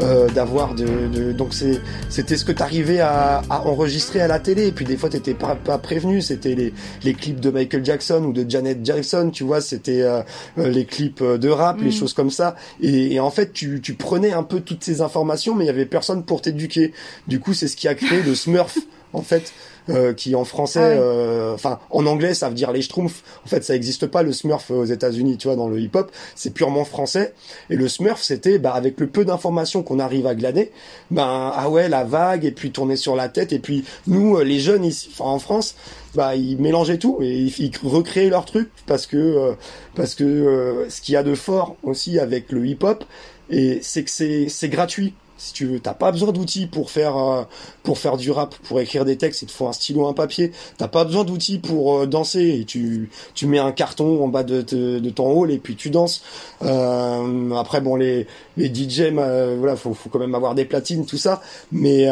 euh, 0.00 0.28
d'avoir 0.30 0.74
de, 0.74 0.86
de 1.12 1.32
donc 1.32 1.52
c'est 1.52 1.80
c'était 2.08 2.36
ce 2.36 2.44
que 2.44 2.52
t'arrivais 2.52 3.00
à, 3.00 3.42
à 3.50 3.62
enregistrer 3.66 4.20
à 4.20 4.28
la 4.28 4.38
télé. 4.38 4.68
Et 4.68 4.72
puis 4.72 4.84
des 4.84 4.96
fois, 4.96 5.10
t'étais 5.10 5.34
pas 5.34 5.56
pas 5.56 5.78
prévenu. 5.78 6.22
C'était 6.22 6.54
les 6.54 6.72
les 7.02 7.12
clips 7.12 7.40
de 7.40 7.50
Michael 7.50 7.84
Jackson 7.84 8.22
ou 8.24 8.32
de 8.32 8.48
Janet 8.48 8.78
Jackson, 8.84 9.30
tu 9.32 9.42
vois. 9.44 9.60
C'était 9.60 10.02
euh, 10.02 10.22
euh, 10.58 10.68
les 10.68 10.86
clips 10.86 11.22
de 11.22 11.48
rap, 11.48 11.80
les 11.82 11.88
Mm. 11.88 11.92
choses 11.92 12.14
comme 12.14 12.30
ça. 12.30 12.54
Et, 12.80 13.14
et 13.14 13.20
en 13.20 13.30
fait, 13.30 13.52
tu 13.52 13.80
tu 13.82 13.94
prenais 13.94 14.32
un 14.32 14.44
peu 14.44 14.60
toutes 14.60 14.84
ces 14.84 15.00
informations, 15.02 15.54
mais 15.56 15.64
il 15.64 15.66
y 15.66 15.70
avait 15.70 15.86
personne 15.86 16.22
pour 16.24 16.40
t'éduquer. 16.40 16.92
Du 17.26 17.40
coup, 17.40 17.52
c'est 17.52 17.68
ce 17.68 17.76
qui 17.76 17.88
a 17.88 17.94
créé 17.94 18.22
le 18.22 18.34
Smurf, 18.34 18.78
en 19.16 19.22
fait. 19.22 19.52
euh, 19.88 20.12
qui 20.12 20.34
en 20.34 20.44
français, 20.44 20.80
Ah 20.82 21.00
euh, 21.00 21.54
enfin 21.54 21.78
en 21.90 22.06
anglais 22.06 22.34
ça 22.34 22.48
veut 22.48 22.54
dire 22.54 22.72
les 22.72 22.82
schtroumpfs. 22.82 23.22
En 23.44 23.48
fait, 23.48 23.64
ça 23.64 23.72
n'existe 23.72 24.06
pas 24.06 24.22
le 24.22 24.32
Smurf 24.32 24.70
aux 24.70 24.84
États-Unis, 24.84 25.36
tu 25.36 25.48
vois, 25.48 25.56
dans 25.56 25.68
le 25.68 25.80
hip-hop, 25.80 26.10
c'est 26.34 26.52
purement 26.52 26.84
français. 26.84 27.34
Et 27.70 27.76
le 27.76 27.88
Smurf, 27.88 28.22
c'était 28.22 28.58
bah, 28.58 28.74
avec 28.74 28.98
le 29.00 29.06
peu 29.06 29.24
d'informations 29.24 29.82
qu'on 29.82 29.98
arrive 29.98 30.26
à 30.26 30.34
glaner, 30.34 30.72
ben 31.10 31.52
ah 31.54 31.70
ouais 31.70 31.88
la 31.88 32.04
vague 32.04 32.44
et 32.44 32.50
puis 32.50 32.70
tourner 32.72 32.96
sur 32.96 33.16
la 33.16 33.28
tête 33.28 33.52
et 33.52 33.58
puis 33.58 33.84
nous 34.06 34.36
euh, 34.36 34.44
les 34.44 34.58
jeunes 34.58 34.84
ici, 34.84 35.10
en 35.18 35.38
France, 35.38 35.76
bah 36.14 36.34
ils 36.34 36.58
mélangeaient 36.58 36.98
tout 36.98 37.18
et 37.20 37.52
ils, 37.58 37.70
recréaient 37.84 38.30
leur 38.30 38.44
truc 38.44 38.70
parce 38.86 39.06
que 39.06 39.16
euh, 39.16 39.52
parce 39.94 40.14
que 40.14 40.24
euh, 40.24 40.90
ce 40.90 41.00
qu'il 41.00 41.14
y 41.14 41.16
a 41.16 41.22
de 41.22 41.34
fort 41.34 41.76
aussi 41.82 42.18
avec 42.18 42.50
le 42.52 42.66
hip-hop 42.66 43.04
et 43.50 43.78
c'est 43.82 44.02
que 44.02 44.10
c'est 44.10 44.48
c'est 44.48 44.68
gratuit 44.68 45.14
si 45.38 45.52
tu 45.52 45.66
veux, 45.66 45.80
t'as 45.80 45.94
pas 45.94 46.12
besoin 46.12 46.32
d'outils 46.32 46.66
pour 46.66 46.90
faire 46.90 47.16
euh, 47.16 47.44
pour 47.82 47.98
faire 47.98 48.16
du 48.16 48.30
rap, 48.30 48.54
pour 48.64 48.80
écrire 48.80 49.04
des 49.04 49.16
textes, 49.16 49.42
il 49.42 49.46
te 49.46 49.52
faut 49.52 49.66
un 49.66 49.72
stylo, 49.72 50.06
un 50.06 50.12
papier. 50.12 50.52
T'as 50.78 50.88
pas 50.88 51.04
besoin 51.04 51.24
d'outils 51.24 51.58
pour 51.58 51.98
euh, 52.00 52.06
danser. 52.06 52.58
Et 52.60 52.64
tu 52.64 53.10
tu 53.34 53.46
mets 53.46 53.58
un 53.58 53.72
carton 53.72 54.24
en 54.24 54.28
bas 54.28 54.42
de, 54.42 54.62
de, 54.62 55.10
ton 55.10 55.30
hall 55.30 55.50
et 55.50 55.58
puis 55.58 55.76
tu 55.76 55.90
danses. 55.90 56.22
Euh, 56.62 57.50
après 57.52 57.80
bon 57.80 57.96
les 57.96 58.26
les 58.56 58.74
DJ, 58.74 59.12
euh, 59.12 59.56
voilà, 59.58 59.76
faut 59.76 59.94
faut 59.94 60.08
quand 60.08 60.18
même 60.18 60.34
avoir 60.34 60.54
des 60.54 60.64
platines, 60.64 61.06
tout 61.06 61.18
ça. 61.18 61.42
Mais 61.70 62.06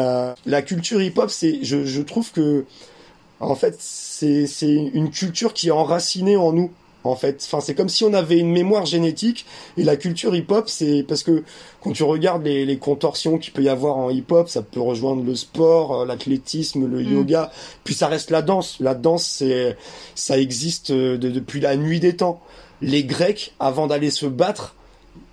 la 0.45 0.61
culture 0.61 1.01
hip 1.01 1.13
hop, 1.17 1.29
c'est 1.29 1.63
je 1.63 1.83
je 1.83 2.01
trouve 2.01 2.31
que 2.31 2.65
en 3.39 3.55
fait 3.55 3.75
c'est 3.79 4.47
c'est 4.47 4.73
une 4.73 5.09
culture 5.09 5.53
qui 5.53 5.69
est 5.69 5.71
enracinée 5.71 6.37
en 6.37 6.53
nous 6.53 6.71
en 7.07 7.15
fait. 7.15 7.41
Enfin, 7.45 7.59
c'est 7.61 7.75
comme 7.75 7.89
si 7.89 8.03
on 8.03 8.13
avait 8.13 8.37
une 8.37 8.51
mémoire 8.51 8.85
génétique 8.85 9.45
et 9.77 9.83
la 9.83 9.95
culture 9.95 10.35
hip-hop, 10.35 10.67
c'est 10.69 11.03
parce 11.07 11.23
que 11.23 11.43
quand 11.81 11.91
tu 11.91 12.03
regardes 12.03 12.43
les, 12.43 12.65
les 12.65 12.77
contorsions 12.77 13.37
qu'il 13.37 13.53
peut 13.53 13.63
y 13.63 13.69
avoir 13.69 13.97
en 13.97 14.09
hip-hop, 14.09 14.49
ça 14.49 14.61
peut 14.61 14.79
rejoindre 14.81 15.23
le 15.23 15.35
sport, 15.35 16.01
euh, 16.01 16.05
l'athlétisme, 16.05 16.87
le 16.87 17.01
Mm. 17.03 17.13
yoga, 17.13 17.51
puis 17.83 17.93
ça 17.93 18.07
reste 18.07 18.31
la 18.31 18.41
danse. 18.41 18.77
La 18.79 18.95
danse, 18.95 19.25
c'est 19.25 19.77
ça 20.15 20.37
existe 20.37 20.91
euh, 20.91 21.17
de- 21.17 21.29
depuis 21.29 21.59
la 21.61 21.75
nuit 21.75 21.99
des 21.99 22.15
temps. 22.15 22.41
Les 22.81 23.03
Grecs, 23.03 23.53
avant 23.59 23.87
d'aller 23.87 24.11
se 24.11 24.25
battre, 24.25 24.75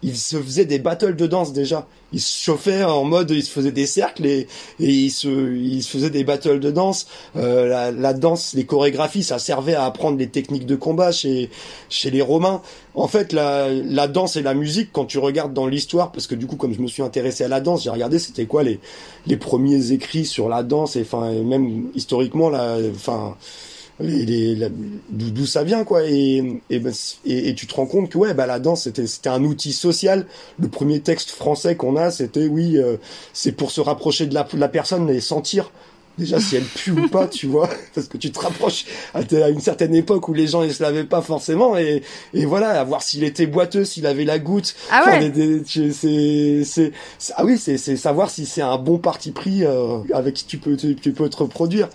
ils 0.02 0.16
se 0.16 0.36
faisaient 0.36 0.64
des 0.64 0.78
battles 0.78 1.16
de 1.16 1.26
danse 1.26 1.52
déjà. 1.52 1.86
Ils 2.12 2.20
se 2.20 2.36
chauffaient 2.44 2.84
en 2.84 3.04
mode, 3.04 3.30
ils 3.30 3.42
se 3.42 3.50
faisaient 3.50 3.72
des 3.72 3.86
cercles 3.86 4.26
et, 4.26 4.46
et 4.80 4.90
ils 4.90 5.10
se, 5.10 5.28
ils 5.54 5.82
se 5.82 5.88
faisaient 5.90 6.10
des 6.10 6.24
battles 6.24 6.60
de 6.60 6.70
danse. 6.70 7.06
Euh, 7.36 7.66
la, 7.66 7.90
la 7.90 8.12
danse, 8.12 8.52
les 8.54 8.66
chorégraphies, 8.66 9.22
ça 9.22 9.38
servait 9.38 9.74
à 9.74 9.84
apprendre 9.84 10.18
les 10.18 10.28
techniques 10.28 10.66
de 10.66 10.76
combat 10.76 11.12
chez, 11.12 11.50
chez 11.88 12.10
les 12.10 12.20
Romains. 12.20 12.60
En 12.94 13.08
fait, 13.08 13.32
la, 13.32 13.68
la 13.70 14.08
danse 14.08 14.36
et 14.36 14.42
la 14.42 14.52
musique, 14.54 14.90
quand 14.92 15.06
tu 15.06 15.18
regardes 15.18 15.54
dans 15.54 15.66
l'histoire, 15.66 16.12
parce 16.12 16.26
que 16.26 16.34
du 16.34 16.46
coup, 16.46 16.56
comme 16.56 16.74
je 16.74 16.80
me 16.82 16.88
suis 16.88 17.02
intéressé 17.02 17.44
à 17.44 17.48
la 17.48 17.60
danse, 17.60 17.84
j'ai 17.84 17.90
regardé 17.90 18.18
c'était 18.18 18.46
quoi 18.46 18.62
les, 18.62 18.80
les 19.26 19.36
premiers 19.38 19.92
écrits 19.92 20.26
sur 20.26 20.48
la 20.48 20.62
danse 20.62 20.96
et 20.96 21.02
enfin, 21.02 21.32
même 21.32 21.86
historiquement, 21.94 22.50
la, 22.50 22.76
enfin, 22.94 23.36
d'où 24.00 25.30
d'où 25.30 25.46
ça 25.46 25.64
vient 25.64 25.84
quoi 25.84 26.04
et 26.04 26.60
et, 26.70 26.78
ben, 26.78 26.92
et 27.24 27.48
et 27.48 27.54
tu 27.54 27.66
te 27.66 27.74
rends 27.74 27.86
compte 27.86 28.10
que 28.10 28.18
ouais 28.18 28.34
bah 28.34 28.46
la 28.46 28.58
danse 28.58 28.84
c'était 28.84 29.06
c'était 29.06 29.28
un 29.28 29.44
outil 29.44 29.72
social. 29.72 30.26
Le 30.58 30.68
premier 30.68 31.00
texte 31.00 31.30
français 31.30 31.76
qu'on 31.76 31.96
a 31.96 32.10
c'était 32.10 32.46
oui 32.46 32.78
euh, 32.78 32.96
c'est 33.32 33.52
pour 33.52 33.70
se 33.70 33.80
rapprocher 33.80 34.26
de 34.26 34.34
la 34.34 34.44
de 34.44 34.58
la 34.58 34.68
personne 34.68 35.08
et 35.10 35.20
sentir. 35.20 35.70
Déjà 36.18 36.38
si 36.40 36.56
elle 36.56 36.64
pue 36.64 36.90
ou 36.90 37.08
pas 37.08 37.26
tu 37.26 37.46
vois 37.46 37.70
parce 37.94 38.06
que 38.06 38.18
tu 38.18 38.30
te 38.30 38.38
rapproches 38.38 38.84
à, 39.14 39.22
une 39.48 39.60
certaine 39.60 39.94
époque 39.94 40.28
où 40.28 40.34
les 40.34 40.46
gens 40.46 40.62
ils 40.62 40.74
se 40.74 40.82
lavaient 40.82 41.04
pas 41.04 41.22
forcément 41.22 41.78
et 41.78 42.02
et 42.34 42.44
voilà 42.44 42.80
à 42.80 42.84
voir 42.84 43.02
s'il 43.02 43.24
était 43.24 43.46
boiteux 43.46 43.86
s'il 43.86 44.06
avait 44.06 44.24
la 44.24 44.38
goutte. 44.38 44.74
Ah 44.90 45.04
ouais. 45.06 45.32
c'est 45.64 46.92
ah 47.34 47.44
oui 47.44 47.56
c'est 47.56 47.78
c'est 47.78 47.96
savoir 47.96 48.28
si 48.28 48.44
c'est 48.44 48.60
un 48.60 48.76
bon 48.76 48.98
parti 48.98 49.30
pris 49.32 49.64
euh, 49.64 49.98
avec 50.12 50.34
qui 50.34 50.44
tu 50.44 50.58
peux 50.58 50.76
tu, 50.76 50.96
tu 50.96 51.12
peux 51.12 51.30
te 51.30 51.36
reproduire 51.38 51.88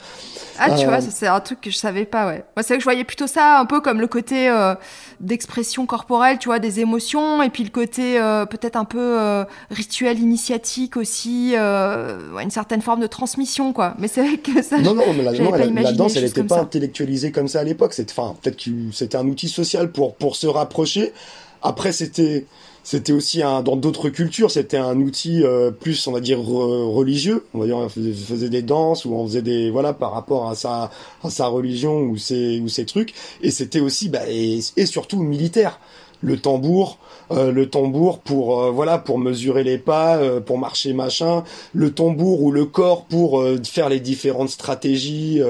Ah, 0.59 0.71
tu 0.71 0.85
Euh, 0.85 0.89
vois, 0.89 1.01
ça, 1.01 1.09
c'est 1.11 1.27
un 1.27 1.39
truc 1.39 1.61
que 1.61 1.69
je 1.71 1.77
savais 1.77 2.05
pas, 2.05 2.27
ouais. 2.27 2.43
Moi, 2.55 2.63
c'est 2.63 2.67
vrai 2.69 2.75
que 2.77 2.81
je 2.81 2.85
voyais 2.85 3.03
plutôt 3.03 3.27
ça 3.27 3.59
un 3.59 3.65
peu 3.65 3.81
comme 3.81 3.99
le 4.01 4.07
côté 4.07 4.49
euh, 4.49 4.75
d'expression 5.19 5.85
corporelle, 5.85 6.37
tu 6.39 6.49
vois, 6.49 6.59
des 6.59 6.79
émotions, 6.79 7.41
et 7.43 7.49
puis 7.49 7.63
le 7.63 7.69
côté 7.69 8.19
euh, 8.19 8.45
peut-être 8.45 8.75
un 8.75 8.85
peu 8.85 8.99
euh, 9.19 9.43
rituel 9.71 10.19
initiatique 10.19 10.97
aussi, 10.97 11.53
euh, 11.55 12.33
ouais, 12.33 12.43
une 12.43 12.51
certaine 12.51 12.81
forme 12.81 12.99
de 12.99 13.07
transmission, 13.07 13.73
quoi. 13.73 13.95
Mais 13.99 14.07
c'est 14.07 14.25
vrai 14.25 14.37
que 14.37 14.61
ça, 14.61 14.77
Non, 14.79 14.93
non, 14.93 15.13
mais 15.15 15.23
la, 15.23 15.31
non, 15.33 15.51
pas 15.51 15.57
la- 15.57 15.65
la 15.81 15.91
danse, 15.93 16.15
elle 16.15 16.23
n'était 16.25 16.43
pas 16.43 16.55
ça. 16.55 16.61
intellectualisée 16.61 17.31
comme 17.31 17.47
ça 17.47 17.59
à 17.59 17.63
l'époque. 17.63 17.93
C'était, 17.93 18.11
enfin, 18.17 18.35
peut-être 18.41 18.57
que 18.63 18.71
c'était 18.93 19.17
un 19.17 19.27
outil 19.27 19.49
social 19.49 19.91
pour 19.91 20.15
pour 20.15 20.35
se 20.35 20.47
rapprocher. 20.47 21.13
Après, 21.61 21.91
c'était 21.91 22.45
c'était 22.87 23.11
aussi 23.11 23.43
un 23.43 23.63
dans 23.63 23.75
d'autres 23.75 24.07
cultures, 24.07 24.49
c'était 24.49 24.77
un 24.77 24.97
outil 25.01 25.43
euh, 25.43 25.71
plus, 25.71 26.07
on 26.07 26.13
va 26.13 26.21
dire 26.21 26.39
re- 26.39 26.89
religieux. 26.89 27.43
On 27.53 27.59
va 27.59 27.65
dire, 27.65 27.75
on 27.75 27.89
faisait, 27.89 28.13
faisait 28.13 28.49
des 28.49 28.61
danses 28.61 29.03
ou 29.03 29.13
on 29.13 29.27
faisait 29.27 29.41
des 29.41 29.69
voilà 29.69 29.91
par 29.91 30.13
rapport 30.13 30.49
à 30.49 30.55
sa 30.55 30.89
à 31.21 31.29
sa 31.29 31.47
religion 31.47 31.99
ou 31.99 32.15
ses 32.15 32.61
ou 32.61 32.69
ses 32.69 32.85
trucs. 32.85 33.13
Et 33.41 33.51
c'était 33.51 33.81
aussi 33.81 34.07
bah, 34.07 34.21
et, 34.29 34.59
et 34.77 34.85
surtout 34.85 35.21
militaire. 35.21 35.81
Le 36.21 36.37
tambour, 36.37 36.97
euh, 37.31 37.51
le 37.51 37.69
tambour 37.69 38.19
pour 38.19 38.61
euh, 38.61 38.71
voilà 38.71 38.97
pour 38.97 39.17
mesurer 39.19 39.63
les 39.63 39.77
pas, 39.77 40.17
euh, 40.17 40.39
pour 40.39 40.57
marcher 40.57 40.93
machin, 40.93 41.43
le 41.73 41.91
tambour 41.91 42.41
ou 42.41 42.51
le 42.51 42.65
corps 42.65 43.05
pour 43.05 43.43
faire 43.65 43.89
les 43.89 43.99
différentes 43.99 44.49
stratégies, 44.49 45.41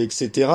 etc. 0.00 0.50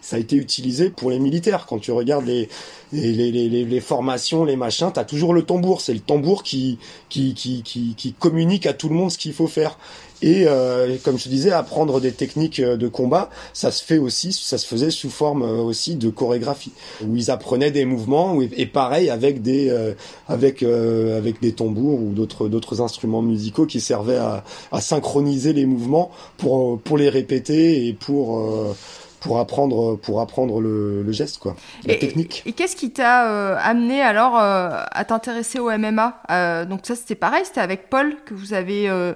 Ça 0.00 0.16
a 0.16 0.18
été 0.18 0.36
utilisé 0.36 0.90
pour 0.90 1.10
les 1.10 1.18
militaires. 1.18 1.66
Quand 1.68 1.78
tu 1.78 1.92
regardes 1.92 2.26
les 2.26 2.48
les, 2.92 3.12
les, 3.12 3.32
les, 3.32 3.48
les- 3.48 3.64
les 3.64 3.80
formations, 3.80 4.44
les 4.44 4.56
machins, 4.56 4.90
t'as 4.92 5.04
toujours 5.04 5.32
le 5.32 5.42
tambour. 5.44 5.80
C'est 5.80 5.94
le 5.94 6.00
tambour 6.00 6.42
qui 6.42 6.78
qui, 7.08 7.34
qui 7.34 7.62
qui 7.62 7.94
qui 7.96 8.12
communique 8.12 8.66
à 8.66 8.72
tout 8.74 8.88
le 8.88 8.94
monde 8.94 9.10
ce 9.10 9.18
qu'il 9.18 9.32
faut 9.32 9.46
faire. 9.46 9.78
Et 10.22 10.44
euh, 10.46 10.96
comme 11.04 11.18
je 11.18 11.24
te 11.24 11.28
disais, 11.28 11.50
apprendre 11.52 12.00
des 12.00 12.12
techniques 12.12 12.60
euh, 12.60 12.76
de 12.76 12.88
combat, 12.88 13.28
ça 13.52 13.70
se 13.70 13.82
fait 13.84 13.98
aussi, 13.98 14.32
ça 14.32 14.56
se 14.56 14.66
faisait 14.66 14.90
sous 14.90 15.10
forme 15.10 15.42
euh, 15.42 15.56
aussi 15.62 15.96
de 15.96 16.08
chorégraphie, 16.10 16.72
où 17.04 17.16
ils 17.16 17.30
apprenaient 17.30 17.70
des 17.72 17.84
mouvements, 17.84 18.38
et 18.40 18.66
pareil 18.66 19.10
avec 19.10 19.42
des 19.42 19.68
euh, 19.68 19.92
avec 20.28 20.62
euh, 20.62 21.18
avec 21.18 21.40
des 21.40 21.52
tambours 21.52 22.00
ou 22.00 22.12
d'autres 22.12 22.48
d'autres 22.48 22.80
instruments 22.80 23.22
musicaux 23.22 23.66
qui 23.66 23.80
servaient 23.80 24.16
à, 24.18 24.44
à 24.70 24.80
synchroniser 24.80 25.52
les 25.52 25.66
mouvements 25.66 26.10
pour 26.38 26.80
pour 26.80 26.96
les 26.98 27.08
répéter 27.08 27.86
et 27.88 27.92
pour 27.92 28.38
euh, 28.38 28.76
pour 29.20 29.38
apprendre 29.38 29.96
pour 29.96 30.20
apprendre 30.20 30.60
le, 30.60 31.02
le 31.02 31.12
geste 31.12 31.38
quoi, 31.38 31.54
la 31.86 31.94
Et- 31.94 31.98
technique. 31.98 32.42
Et 32.46 32.52
qu'est-ce 32.52 32.74
qui 32.76 32.90
t'a 32.90 33.28
euh, 33.30 33.56
amené 33.60 34.00
alors 34.02 34.36
euh, 34.38 34.70
à 34.90 35.04
t'intéresser 35.04 35.58
au 35.60 35.70
MMA 35.70 36.22
Euh, 36.30 36.64
Donc 36.64 36.80
ça 36.84 36.94
c'était 36.96 37.14
pareil, 37.14 37.42
c'était 37.44 37.60
avec 37.60 37.88
Paul 37.88 38.14
que 38.24 38.34
vous 38.34 38.52
avez 38.52 38.88
euh, 38.88 39.12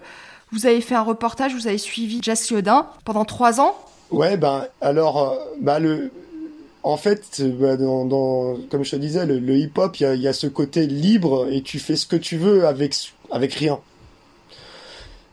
vous 0.52 0.66
avez 0.66 0.80
fait 0.80 0.94
un 0.94 1.02
reportage, 1.02 1.54
vous 1.54 1.66
avez 1.66 1.78
suivi 1.78 2.20
Jess 2.22 2.50
Liodin 2.50 2.86
pendant 3.04 3.24
trois 3.24 3.60
ans? 3.60 3.74
Ouais, 4.10 4.36
ben 4.36 4.66
alors, 4.80 5.36
bah 5.60 5.78
le, 5.80 6.10
en 6.86 6.96
fait, 6.96 7.42
bah, 7.42 7.76
comme 7.76 8.84
je 8.84 8.90
te 8.92 8.96
disais, 8.96 9.26
le, 9.26 9.56
hip-hop, 9.56 9.98
il 9.98 10.20
y 10.20 10.28
a, 10.28 10.32
ce 10.32 10.46
côté 10.46 10.86
libre 10.86 11.48
et 11.50 11.60
tu 11.62 11.80
fais 11.80 11.96
ce 11.96 12.06
que 12.06 12.14
tu 12.14 12.36
veux 12.36 12.64
avec 12.64 12.94
avec 13.32 13.54
rien. 13.54 13.80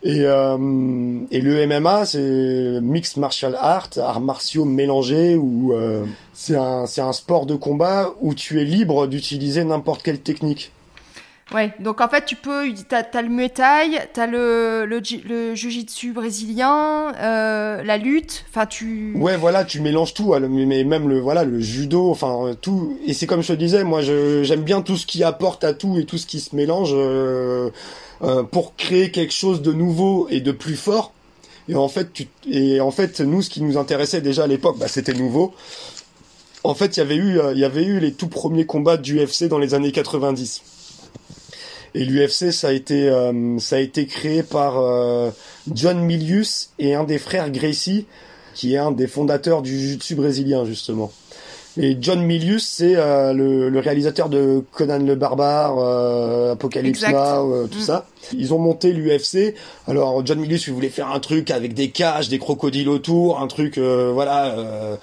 Et, 0.02 0.22
euh, 0.22 1.20
et 1.30 1.42
le 1.42 1.68
MMA, 1.68 2.06
c'est 2.08 2.82
mixed 2.82 3.18
martial 3.18 3.56
art, 3.60 3.90
arts 3.98 4.20
martiaux 4.20 4.66
mélangés, 4.66 5.36
où 5.36 5.74
euh, 5.74 6.04
c'est 6.34 6.56
un 6.56 6.88
c'est 6.88 7.02
un 7.02 7.14
sport 7.14 7.46
de 7.46 7.56
combat 7.56 8.16
où 8.20 8.34
tu 8.34 8.60
es 8.60 8.66
libre 8.66 9.06
d'utiliser 9.06 9.64
n'importe 9.64 10.02
quelle 10.02 10.22
technique. 10.22 10.72
Ouais, 11.54 11.74
donc 11.80 12.00
en 12.02 12.08
fait, 12.08 12.26
tu 12.26 12.36
peux. 12.36 12.66
T'as 12.88 13.04
as 13.14 13.22
le 13.22 13.28
muay 13.30 13.50
thai, 13.50 14.00
t'as 14.14 14.28
le, 14.28 14.86
le, 14.88 15.00
ji- 15.04 15.22
le 15.28 15.54
jiu-jitsu 15.56 16.14
brésilien, 16.14 17.14
euh, 17.20 17.84
la 17.84 17.98
lutte. 17.98 18.46
Enfin, 18.50 18.66
tu. 18.66 19.14
Ouais, 19.18 19.36
voilà, 19.38 19.66
tu 19.66 19.82
mélanges 19.82 20.14
tout, 20.14 20.34
hein, 20.34 20.40
mais 20.40 20.84
même 20.86 21.10
le 21.10 21.20
voilà 21.20 21.44
le 21.44 21.60
judo, 21.60 22.10
enfin 22.10 22.48
euh, 22.48 22.54
tout. 22.54 22.98
Et 23.06 23.14
c'est 23.14 23.28
comme 23.28 23.42
je 23.44 23.50
te 23.50 23.54
disais, 23.58 23.84
moi 23.84 24.02
j'aime 24.02 24.64
bien 24.64 24.82
tout 24.82 24.96
ce 24.98 25.06
qui 25.06 25.24
apporte 25.24 25.64
à 25.66 25.74
tout 25.74 26.00
et 26.00 26.06
tout 26.06 26.18
ce 26.18 26.26
qui 26.26 26.40
se 26.40 26.56
mélange 26.56 26.92
euh, 26.94 27.70
pour 28.52 28.76
créer 28.78 29.12
quelque 29.12 29.34
chose 29.34 29.62
de 29.62 29.74
nouveau 29.74 30.28
et 30.30 30.40
de 30.40 30.52
plus 30.54 30.76
fort. 30.78 31.12
Et 31.68 31.76
en 31.76 31.90
fait, 31.90 32.14
tu 32.14 32.28
et 32.50 32.80
en 32.82 32.92
fait, 32.92 33.20
nous, 33.20 33.42
ce 33.42 33.50
qui 33.50 33.62
nous 33.62 33.78
intéressait 33.78 34.22
déjà 34.22 34.46
à 34.46 34.48
l'époque, 34.48 34.78
bah, 34.80 34.88
c'était 34.88 35.14
nouveau. 35.14 35.54
En 36.64 36.74
fait, 36.74 36.96
il 36.96 37.00
y 37.02 37.04
avait 37.04 37.16
eu 37.18 37.38
il 37.54 37.60
y 37.60 37.66
avait 37.66 37.84
eu 37.84 38.00
les 38.00 38.14
tout 38.14 38.30
premiers 38.30 38.66
combats 38.66 38.96
du 38.98 39.20
UFC 39.20 39.44
dans 39.50 39.60
les 39.60 39.74
années 39.74 39.92
90. 39.92 40.62
Et 41.96 42.06
l'UFC, 42.06 42.52
ça 42.52 42.70
a 42.70 42.72
été 42.72 43.08
euh, 43.10 43.58
ça 43.60 43.76
a 43.76 43.80
été 43.80 44.06
créé 44.08 44.42
par 44.44 44.80
euh, 44.80 45.30
John 45.74 46.00
Milius 46.00 46.72
et 46.80 46.96
un 46.96 47.04
des 47.04 47.20
frères 47.20 47.50
Gracie, 47.52 48.08
qui 48.56 48.74
est 48.74 48.78
un 48.78 48.92
des 48.92 49.08
fondateurs 49.08 49.62
du 49.62 49.78
jiu-jitsu 49.80 50.16
brésilien 50.16 50.66
justement. 50.66 51.12
Et 51.76 51.98
John 52.00 52.22
Milius, 52.22 52.68
c'est 52.68 52.96
euh, 52.98 53.34
le, 53.34 53.70
le 53.70 53.80
réalisateur 53.80 54.30
de 54.30 54.64
Conan 54.74 55.00
le 55.00 55.16
Barbare, 55.16 55.80
euh, 55.80 56.52
Apocalypse 56.54 57.00
Exact. 57.04 57.14
Now, 57.14 57.52
euh, 57.52 57.68
tout 57.68 57.80
Mm. 57.80 57.82
ça. 57.82 58.06
Ils 58.38 58.54
ont 58.54 58.60
monté 58.60 58.94
l'UFC. 58.94 59.56
Alors 59.88 60.24
John 60.24 60.40
Milius, 60.40 60.68
il 60.68 60.74
voulait 60.74 60.90
faire 60.90 61.12
un 61.12 61.20
truc 61.20 61.50
avec 61.50 61.74
des 61.74 61.90
cages, 61.90 62.30
des 62.30 62.38
crocodiles 62.38 62.90
autour, 62.90 63.40
un 63.42 63.48
truc, 63.48 63.80
euh, 63.80 64.12
voilà, 64.14 64.56
euh, 64.58 64.96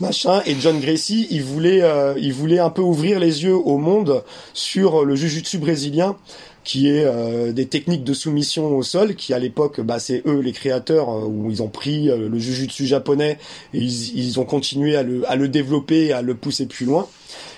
machin. 0.00 0.42
Et 0.46 0.56
John 0.60 0.80
Gracie, 0.80 1.26
il 1.30 1.42
voulait, 1.42 1.82
euh, 1.82 2.14
il 2.18 2.32
voulait 2.32 2.58
un 2.58 2.70
peu 2.70 2.82
ouvrir 2.82 3.18
les 3.18 3.44
yeux 3.44 3.56
au 3.56 3.78
monde 3.78 4.22
sur 4.54 5.04
le 5.04 5.14
jiu-jitsu 5.14 5.58
brésilien 5.58 6.16
qui 6.64 6.88
est 6.88 7.04
euh, 7.04 7.52
des 7.52 7.66
techniques 7.66 8.04
de 8.04 8.12
soumission 8.12 8.76
au 8.76 8.82
sol, 8.82 9.14
qui 9.14 9.32
à 9.32 9.38
l'époque, 9.38 9.80
bah, 9.80 9.98
c'est 9.98 10.22
eux 10.26 10.40
les 10.40 10.52
créateurs, 10.52 11.10
euh, 11.10 11.24
où 11.26 11.50
ils 11.50 11.62
ont 11.62 11.68
pris 11.68 12.10
euh, 12.10 12.28
le 12.28 12.38
jujutsu 12.38 12.86
japonais 12.86 13.38
et 13.72 13.78
ils, 13.78 14.18
ils 14.18 14.40
ont 14.40 14.44
continué 14.44 14.96
à 14.96 15.02
le, 15.02 15.28
à 15.30 15.36
le 15.36 15.48
développer, 15.48 16.12
à 16.12 16.22
le 16.22 16.34
pousser 16.34 16.66
plus 16.66 16.86
loin. 16.86 17.08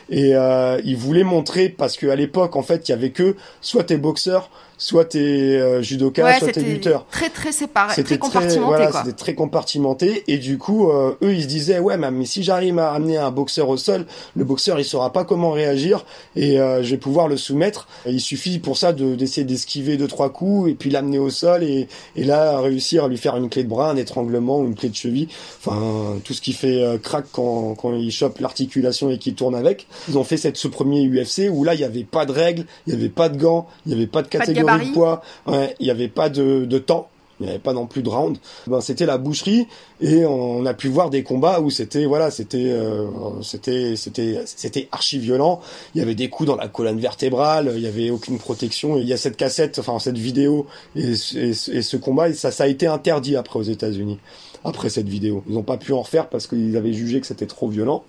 Et 0.09 0.35
euh, 0.35 0.81
ils 0.85 0.97
voulaient 0.97 1.25
montrer, 1.25 1.69
parce 1.69 1.97
qu'à 1.97 2.15
l'époque, 2.15 2.55
en 2.57 2.63
fait, 2.63 2.89
il 2.89 2.93
y 2.93 2.95
avait 2.95 3.11
que 3.11 3.37
soit 3.61 3.85
t'es 3.85 3.97
boxeur, 3.97 4.51
soit 4.83 5.05
t'es 5.05 5.19
euh, 5.21 5.81
judoka, 5.81 6.25
Ouais, 6.25 6.39
soit 6.41 6.51
t'es 6.51 6.61
lutteur. 6.61 7.07
très 7.11 7.31
très 7.31 7.53
séparé, 7.53 7.93
C'était 7.95 8.17
très 8.17 8.19
compartimenté 8.19 8.67
voilà. 8.67 8.91
C'était 9.05 9.17
très 9.17 9.35
compartimenté 9.35 10.25
et 10.27 10.39
du 10.39 10.59
coup, 10.59 10.91
euh, 10.91 11.15
eux, 11.23 11.35
ils 11.35 11.43
se 11.43 11.47
disaient 11.47 11.79
ouais, 11.79 11.97
mais 11.97 12.25
si 12.25 12.43
j'arrive 12.43 12.81
à 12.81 12.91
amener 12.91 13.17
un 13.17 13.31
boxeur 13.31 13.69
au 13.69 13.77
sol, 13.77 14.07
le 14.35 14.45
boxeur 14.45 14.81
il 14.81 14.85
saura 14.85 15.13
pas 15.13 15.25
comment 15.25 15.53
réagir 15.53 16.05
et 16.35 16.59
euh, 16.61 16.83
je 16.83 16.91
vais 16.91 16.97
pouvoir 16.97 17.29
le 17.29 17.37
soumettre. 17.37 17.87
Il 18.07 18.21
suffit 18.21 18.59
pour 18.59 18.77
ça 18.77 18.93
de 18.93 19.15
d'essayer 19.15 19.45
d'esquiver 19.45 19.97
deux 19.97 20.09
trois 20.09 20.31
coups 20.31 20.71
et 20.71 20.75
puis 20.75 20.91
l'amener 20.91 21.21
au 21.21 21.31
sol 21.31 21.63
et 21.63 21.87
et 22.17 22.25
là 22.25 22.61
réussir 22.61 23.05
à 23.05 23.09
lui 23.09 23.19
faire 23.19 23.37
une 23.37 23.49
clé 23.49 23.63
de 23.63 23.69
bras, 23.69 23.89
un 23.91 23.97
étranglement 23.97 24.59
ou 24.59 24.65
une 24.67 24.75
clé 24.75 24.89
de 24.89 24.97
cheville. 24.97 25.29
Enfin, 25.65 26.17
tout 26.25 26.35
ce 26.35 26.41
qui 26.41 26.53
fait 26.55 26.83
euh, 26.83 26.99
crack 26.99 27.27
quand 27.31 27.77
quand 27.77 27.95
il 27.95 28.11
chope 28.11 28.41
l'articulation 28.41 29.11
et 29.11 29.19
qu'il 29.19 29.37
tourne 29.37 29.55
avec. 29.55 29.87
Ils 30.09 30.19
ont 30.19 30.25
fait 30.25 30.37
cette 30.37 30.57
ce 30.57 30.67
premier 30.67 31.07
UFC 31.07 31.49
où 31.49 31.63
là 31.63 31.75
il 31.75 31.81
y 31.81 31.85
avait 31.85 32.03
pas 32.03 32.27
de 32.27 32.33
règles, 32.33 32.65
il 32.89 32.95
y 32.95 32.97
avait 32.97 33.09
pas 33.09 33.29
de 33.29 33.39
gants, 33.39 33.69
il 33.87 33.93
y 33.93 33.95
avait 33.95 34.09
pas 34.09 34.23
de 34.23 34.29
de 34.29 34.72
de, 34.79 34.93
poids, 34.93 35.23
il 35.49 35.87
y 35.87 35.91
avait 35.91 36.09
pas 36.09 36.29
de 36.29 36.65
de 36.65 36.79
temps. 36.79 37.09
Il 37.41 37.47
n'y 37.47 37.51
avait 37.51 37.59
pas 37.59 37.73
non 37.73 37.87
plus 37.87 38.03
de 38.03 38.09
round. 38.09 38.37
Ben, 38.69 38.81
c'était 38.81 39.07
la 39.07 39.19
boucherie 39.19 39.67
et 40.01 40.25
on 40.25 40.65
a 40.65 40.75
pu 40.75 40.87
voir 40.87 41.11
des 41.11 41.25
combats 41.25 41.61
où 41.61 41.71
c'était 41.71 42.05
voilà, 42.05 42.31
c'était 42.31 42.71
euh, 42.71 43.07
c'était 43.43 43.97
c'était 43.97 44.43
c'était 44.45 44.87
archi 44.93 45.19
violent. 45.19 45.61
Il 45.95 45.99
y 45.99 46.03
avait 46.03 46.15
des 46.15 46.29
coups 46.29 46.47
dans 46.47 46.55
la 46.55 46.69
colonne 46.69 47.01
vertébrale, 47.01 47.73
il 47.75 47.81
y 47.81 47.89
avait 47.89 48.11
aucune 48.11 48.39
protection. 48.39 48.97
Il 48.97 49.09
y 49.09 49.13
a 49.13 49.17
cette 49.17 49.37
cassette, 49.37 49.81
enfin 49.81 49.99
cette 49.99 50.19
vidéo 50.19 50.67
et, 50.95 51.11
et- 51.35 51.53
ce 51.83 51.97
combat, 51.97 52.33
ça 52.33 52.53
ça 52.53 52.65
a 52.65 52.67
été 52.69 52.87
interdit 52.87 53.35
après 53.35 53.59
aux 53.59 53.63
États-Unis. 53.65 54.19
Après 54.65 54.89
cette 54.91 55.09
vidéo, 55.09 55.43
ils 55.49 55.55
n'ont 55.55 55.65
pas 55.65 55.79
pu 55.79 55.93
en 55.93 56.03
refaire 56.03 56.29
parce 56.29 56.47
qu'ils 56.47 56.77
avaient 56.77 56.93
jugé 56.93 57.21
que 57.21 57.27
c'était 57.27 57.47
trop 57.47 57.67
violent. 57.67 58.05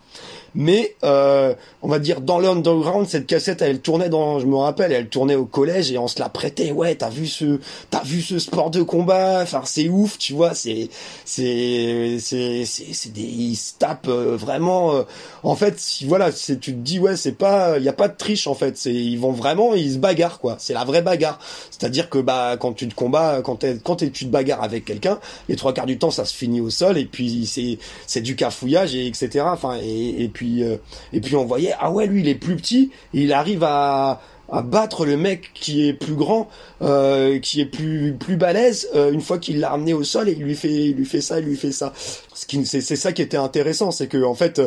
Mais 0.56 0.96
euh, 1.04 1.54
on 1.82 1.88
va 1.88 2.00
dire 2.00 2.22
dans 2.22 2.40
l'underground, 2.40 3.08
cette 3.08 3.26
cassette, 3.26 3.62
elle 3.62 3.80
tournait 3.80 4.10
dans, 4.10 4.40
je 4.40 4.46
me 4.46 4.56
rappelle, 4.56 4.92
elle 4.92 5.08
tournait 5.10 5.36
au 5.36 5.46
collège 5.46 5.92
et 5.92 5.98
on 5.98 6.08
se 6.08 6.20
la 6.20 6.30
prêtait. 6.30 6.72
Ouais, 6.72 6.96
t'as 6.96 7.10
vu 7.10 7.26
ce, 7.28 7.60
t'as 7.90 8.04
vu 8.04 8.22
ce 8.22 8.38
sport 8.40 8.70
de 8.70 8.84
combat? 8.84 9.40
Enfin, 9.42 9.62
c'est 9.66 9.90
ouf, 9.90 10.18
tu 10.18 10.34
vois. 10.34 10.54
C'est, 10.54 10.90
c'est, 11.26 12.18
c'est, 12.20 12.66
c'est, 12.66 12.94
c'est 12.94 13.14
des, 13.14 13.22
ils 13.22 13.56
se 13.56 13.74
tapent 13.80 14.08
euh, 14.08 14.36
vraiment. 14.38 14.94
euh, 14.96 15.04
en 15.44 15.56
fait, 15.56 15.80
si 15.80 16.06
voilà, 16.06 16.32
c'est, 16.32 16.60
tu 16.60 16.72
te 16.74 16.78
dis 16.80 17.00
ouais, 17.00 17.16
c'est 17.16 17.32
pas, 17.34 17.78
il 17.78 17.84
y 17.84 17.90
a 17.90 17.94
pas 17.94 18.08
de 18.08 18.16
triche 18.16 18.48
en 18.48 18.54
fait. 18.56 18.78
C'est, 18.78 18.94
ils 18.94 19.18
vont 19.20 19.32
vraiment, 19.32 19.74
ils 19.74 19.94
se 19.94 19.98
bagarrent 19.98 20.40
quoi. 20.40 20.56
C'est 20.60 20.74
la 20.74 20.84
vraie 20.86 21.02
bagarre. 21.02 21.40
C'est-à-dire 21.72 22.10
que 22.10 22.20
bah 22.20 22.58
quand 22.60 22.74
tu 22.74 22.88
te 22.88 22.94
combats, 22.96 23.42
quand 23.44 23.58
t'es, 23.58 23.78
quand 23.84 23.98
t'es- 23.98 24.12
tu 24.12 24.26
te 24.26 24.30
bagarres 24.30 24.64
avec 24.64 24.86
quelqu'un, 24.86 25.20
les 25.50 25.56
trois 25.56 25.74
quarts 25.74 25.86
du 25.86 25.98
temps, 25.98 26.12
ça 26.12 26.26
se 26.26 26.34
finit 26.34 26.62
au 26.62 26.70
sol 26.70 26.98
et 26.98 27.06
puis 27.06 27.46
c'est, 27.46 27.78
c'est 28.08 28.22
du 28.22 28.36
cafouillage 28.36 28.96
et 28.96 29.08
etc. 29.08 29.46
Enfin 29.48 29.78
et, 29.82 30.24
et 30.24 30.28
puis 30.28 30.43
euh, 30.64 30.78
et 31.14 31.22
puis 31.22 31.36
on 31.36 31.46
voyait 31.46 31.74
ah 31.80 31.92
ouais 31.92 32.08
lui 32.08 32.22
il 32.22 32.28
est 32.28 32.36
plus 32.36 32.56
petit, 32.56 32.92
et 33.14 33.22
il 33.22 33.34
arrive 33.34 33.64
à 33.64 34.22
battre 34.62 35.06
le 35.06 35.18
mec 35.18 35.50
qui 35.56 35.88
est 35.88 35.94
plus 35.94 36.14
grand, 36.14 36.48
euh, 36.82 37.40
qui 37.40 37.60
est 37.62 37.66
plus 37.66 38.16
plus 38.20 38.36
balèze 38.36 38.88
euh, 38.94 39.12
une 39.12 39.22
fois 39.22 39.40
qu'il 39.40 39.60
l'a 39.60 39.70
ramené 39.70 39.94
au 39.94 40.04
sol 40.04 40.30
et 40.30 40.34
il 40.34 40.44
lui 40.44 40.56
fait 40.56 40.90
il 40.90 40.96
lui 40.96 41.06
fait 41.06 41.22
ça, 41.22 41.40
il 41.40 41.46
lui 41.46 41.56
fait 41.56 41.72
ça. 41.72 41.92
Ce 42.34 42.46
qui 42.46 42.64
c'est 42.66 42.82
c'est 42.82 42.96
ça 42.96 43.14
qui 43.14 43.22
était 43.22 43.38
intéressant, 43.38 43.90
c'est 43.92 44.08
que 44.08 44.24
en 44.24 44.36
fait 44.36 44.62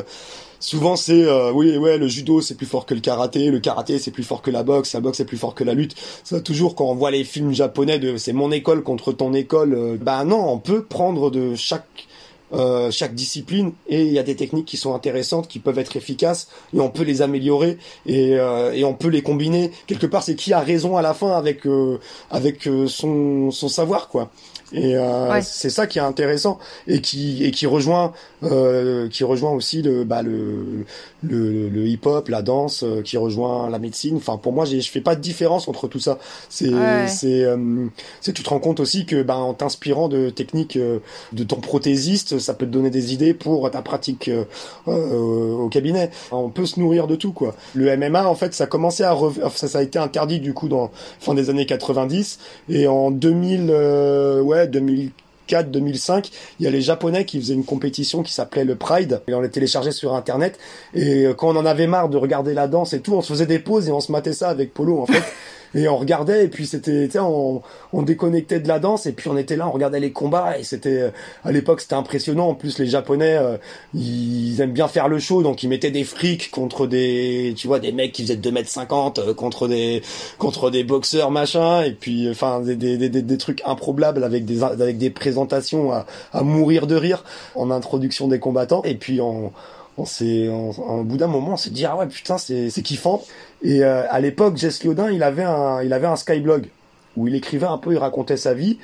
souvent 0.59 0.97
c'est 0.97 1.23
euh, 1.25 1.53
oui 1.53 1.77
ouais 1.77 1.99
le 1.99 2.09
judo 2.09 2.41
c'est 2.41 2.57
plus 2.57 2.67
fort 2.67 2.87
que 2.87 2.95
le 2.95 3.01
karaté, 3.01 3.51
le 3.51 3.61
karaté 3.61 3.99
c'est 3.99 4.11
plus 4.11 4.25
fort 4.25 4.43
que 4.43 4.51
la 4.51 4.65
boxe, 4.65 4.95
la 4.95 5.01
boxe 5.01 5.19
c'est 5.19 5.25
plus 5.25 5.39
fort 5.39 5.55
que 5.55 5.63
la 5.63 5.75
lutte. 5.75 5.95
Ça 6.25 6.41
toujours 6.41 6.75
quand 6.75 6.87
on 6.87 6.95
voit 6.95 7.13
les 7.13 7.23
films 7.23 7.53
japonais 7.53 8.01
de 8.01 8.17
c'est 8.17 8.33
mon 8.33 8.51
école 8.51 8.83
contre 8.83 9.13
ton 9.13 9.35
école, 9.35 9.99
bah 10.01 10.25
non 10.25 10.51
on 10.51 10.59
peut 10.59 10.83
prendre 10.83 11.31
de 11.31 11.55
chaque 11.55 12.06
euh, 12.53 12.91
chaque 12.91 13.15
discipline 13.15 13.73
et 13.89 14.03
il 14.03 14.13
y 14.13 14.19
a 14.19 14.23
des 14.23 14.37
techniques 14.37 14.67
qui 14.67 14.77
sont 14.77 14.95
intéressantes 14.95 15.49
qui 15.49 15.59
peuvent 15.59 15.79
être 15.79 15.97
efficaces 15.97 16.49
et 16.75 16.81
on 16.81 16.91
peut 16.91 17.03
les 17.03 17.23
améliorer 17.23 17.79
et, 18.07 18.35
euh, 18.35 18.73
et 18.73 18.85
on 18.85 18.95
peut 18.95 19.09
les 19.09 19.23
combiner. 19.23 19.73
Quelque 19.87 20.07
part 20.07 20.23
c'est 20.23 20.37
qui 20.37 20.53
a 20.53 20.61
raison 20.61 20.97
à 20.97 21.03
la 21.03 21.15
fin 21.15 21.33
avec 21.33 21.67
euh, 21.67 21.99
avec 22.31 22.69
euh, 22.69 22.87
son 22.87 23.51
son 23.51 23.69
savoir 23.69 24.09
quoi 24.09 24.31
et 24.73 24.97
euh, 24.97 25.31
Ouais. 25.33 25.43
c'est 25.43 25.71
ça 25.71 25.87
qui 25.87 25.99
est 25.99 26.03
intéressant 26.03 26.59
et 26.89 27.01
qui 27.01 27.45
et 27.45 27.51
qui 27.53 27.67
rejoint 27.67 28.13
euh, 28.43 29.09
qui 29.09 29.23
rejoint 29.25 29.53
aussi 29.53 29.83
le 29.83 30.05
bah 30.05 30.23
le 30.23 30.85
le, 31.23 31.69
le 31.69 31.87
hip 31.87 32.01
hop 32.05 32.29
la 32.29 32.43
danse 32.43 32.83
euh, 32.85 33.01
qui 33.03 33.17
rejoint 33.17 33.69
la 33.71 33.79
médecine. 33.79 34.17
Enfin 34.17 34.37
pour 34.37 34.53
moi 34.53 34.65
je 34.65 34.79
fais 34.81 35.01
pas 35.01 35.15
de 35.17 35.21
différence 35.21 35.69
entre 35.69 35.89
tout 35.89 36.01
ça. 36.01 36.19
C'est 36.49 36.69
Ouais. 36.73 37.07
c'est 37.09 37.45
euh, 37.45 37.87
c'est 38.21 38.33
tu 38.33 38.43
te 38.43 38.49
rends 38.51 38.59
compte 38.61 38.81
aussi 38.81 39.07
que 39.07 39.23
ben 39.23 39.35
en 39.37 39.55
t'inspirant 39.55 40.09
de 40.09 40.31
techniques 40.31 40.77
euh, 40.77 40.99
de 41.33 41.45
ton 41.45 41.57
prothésiste 41.57 42.39
ça 42.39 42.55
peut 42.55 42.67
te 42.67 42.71
donner 42.73 42.91
des 42.91 43.15
idées 43.15 43.35
pour 43.35 43.71
ta 43.71 43.83
pratique 43.83 44.29
euh, 44.29 44.45
euh, 44.89 45.53
au 45.55 45.69
cabinet. 45.69 46.11
On 46.33 46.51
peut 46.51 46.67
se 46.67 46.79
nourrir 46.81 47.07
de 47.07 47.17
tout 47.17 47.33
quoi. 47.33 47.55
Le 47.75 47.97
MMA 47.97 48.27
en 48.29 48.35
fait 48.35 48.53
ça 48.55 48.65
a 48.65 48.67
commencé 48.67 49.03
à 49.05 49.13
rev- 49.13 49.41
enfin, 49.45 49.57
ça, 49.57 49.69
ça 49.69 49.79
a 49.79 49.83
été 49.83 49.99
interdit 49.99 50.41
du 50.41 50.53
coup 50.55 50.69
dans 50.69 50.91
fin 51.21 51.35
des 51.35 51.51
années 51.51 51.67
90 51.67 52.39
et 52.69 52.87
en 52.89 53.11
2000 53.11 53.69
euh, 53.71 54.43
ouais 54.57 54.67
2004 54.67 55.71
2005, 55.71 56.31
il 56.59 56.65
y 56.65 56.67
a 56.67 56.71
les 56.71 56.81
Japonais 56.81 57.25
qui 57.25 57.41
faisaient 57.41 57.55
une 57.55 57.65
compétition 57.65 58.23
qui 58.23 58.33
s'appelait 58.33 58.65
le 58.65 58.75
Pride 58.75 59.23
et 59.29 59.35
on 59.35 59.41
les 59.41 59.51
téléchargeait 59.51 59.93
sur 59.93 60.15
internet 60.15 60.59
et 60.95 61.27
euh, 61.27 61.35
quand 61.35 61.49
on 61.49 61.57
en 61.57 61.67
avait 61.67 61.87
marre 61.87 62.09
de 62.09 62.17
regarder 62.17 62.55
la 62.55 62.67
danse 62.69 62.93
et 62.93 63.01
tout, 63.01 63.15
on 63.15 63.21
se 63.21 63.33
faisait 63.33 63.47
des 63.47 63.59
pauses 63.59 63.89
et 63.89 63.93
on 63.93 64.01
se 64.01 64.11
matait 64.11 64.33
ça 64.33 64.49
avec 64.49 64.75
Polo 64.75 65.01
en 65.01 65.07
fait. 65.07 65.23
Et 65.75 65.89
on 65.89 65.97
regardait 65.97 66.45
et 66.45 66.49
puis 66.49 66.67
c'était, 66.67 67.09
on, 67.19 67.63
on 67.93 68.03
déconnectait 68.03 68.61
de 68.61 68.69
la 68.69 68.79
danse 68.79 69.07
et 69.07 69.13
puis 69.13 69.29
on 69.29 69.37
était 69.37 69.57
là, 69.57 69.69
on 69.69 69.73
regardait 69.73 70.01
les 70.01 70.13
combats 70.13 70.59
et 70.59 70.63
c'était, 70.65 71.01
euh, 71.03 71.11
à 71.45 71.53
l'époque 71.53 71.81
c'était 71.81 71.95
impressionnant. 71.95 72.49
En 72.49 72.55
plus 72.55 72.79
les 72.79 72.87
Japonais, 72.87 73.37
euh, 73.37 73.57
ils 73.95 74.61
aiment 74.61 74.73
bien 74.73 74.89
faire 74.89 75.09
le 75.09 75.19
show 75.19 75.43
donc 75.43 75.63
ils 75.63 75.69
mettaient 75.69 75.91
des 75.91 76.05
frics 76.05 76.51
contre 76.51 76.87
des, 76.87 77.55
tu 77.57 77.67
vois, 77.67 77.79
des 77.81 77.93
mecs 77.93 78.13
qui 78.13 78.23
faisaient 78.23 78.37
2m50 78.37 79.21
euh, 79.21 79.35
contre 79.35 79.69
des, 79.69 80.03
contre 80.39 80.71
des 80.71 80.85
boxeurs 80.85 81.31
machin 81.31 81.83
et 81.83 81.93
puis 81.93 82.29
enfin 82.31 82.61
des, 82.61 82.77
des, 82.77 82.97
des, 82.97 83.09
des- 83.23 83.39
trucs 83.39 83.63
improbables 83.67 84.25
avec 84.25 84.45
des, 84.45 84.63
avec 84.63 84.99
des 84.99 85.11
présentations 85.11 85.93
à, 85.93 86.07
à 86.33 86.43
mourir 86.43 86.87
de 86.87 86.95
rire 86.97 87.23
en 87.55 87.71
introduction 87.71 88.29
des 88.29 88.39
combattants 88.39 88.83
et 88.85 88.95
puis 88.95 89.21
on, 89.21 89.53
on 89.99 90.05
s'est, 90.05 90.49
en- 90.49 90.71
au 91.01 91.05
bout 91.05 91.17
d'un 91.17 91.27
moment, 91.27 91.53
on 91.53 91.57
s'est 91.57 91.71
dit 91.71 91.85
ah 91.85 91.97
ouais 91.97 92.07
putain 92.07 92.39
c'est, 92.39 92.71
c'est 92.71 92.83
kiffant. 92.83 93.23
Et 93.63 93.85
euh, 93.85 94.03
à 94.11 94.21
l'époque, 94.21 94.57
Jess 94.57 94.85
Liodin, 94.85 95.11
il 95.11 95.23
avait 95.23 95.45
un, 95.45 95.83
il 95.83 95.93
avait 95.93 96.07
un 96.07 96.17
skyblog 96.17 96.69
où 97.17 97.27
il 97.27 97.35
écrivait 97.35 97.67
un 97.67 97.79
peu, 97.79 97.93
il 97.93 97.99
racontait 97.99 98.37
sa 98.37 98.55
vie. 98.55 98.79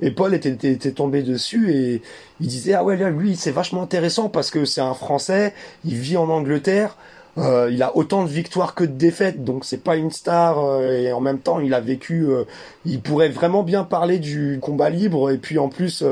Et 0.00 0.10
Paul 0.10 0.34
était, 0.34 0.50
était, 0.50 0.72
était 0.72 0.92
tombé 0.92 1.22
dessus 1.22 1.72
et 1.72 2.02
il 2.40 2.46
disait 2.46 2.74
ah 2.74 2.84
ouais 2.84 2.96
lui 3.10 3.34
c'est 3.34 3.50
vachement 3.50 3.82
intéressant 3.82 4.28
parce 4.28 4.50
que 4.50 4.64
c'est 4.64 4.80
un 4.80 4.94
Français, 4.94 5.54
il 5.84 5.94
vit 5.94 6.16
en 6.16 6.28
Angleterre. 6.28 6.96
Euh, 7.38 7.70
il 7.70 7.82
a 7.82 7.96
autant 7.96 8.24
de 8.24 8.28
victoires 8.28 8.74
que 8.74 8.82
de 8.82 8.92
défaites, 8.92 9.44
donc 9.44 9.64
c'est 9.64 9.82
pas 9.82 9.96
une 9.96 10.10
star. 10.10 10.58
euh, 10.58 10.90
et 10.90 11.12
en 11.12 11.20
même 11.20 11.38
temps, 11.38 11.60
il 11.60 11.72
a 11.72 11.80
vécu. 11.80 12.26
euh, 12.28 12.44
il 12.84 13.00
pourrait 13.00 13.28
vraiment 13.28 13.62
bien 13.62 13.84
parler 13.84 14.18
du 14.18 14.58
combat 14.60 14.90
libre. 14.90 15.30
Et 15.30 15.38
puis 15.38 15.58
en 15.58 15.68
plus, 15.68 16.02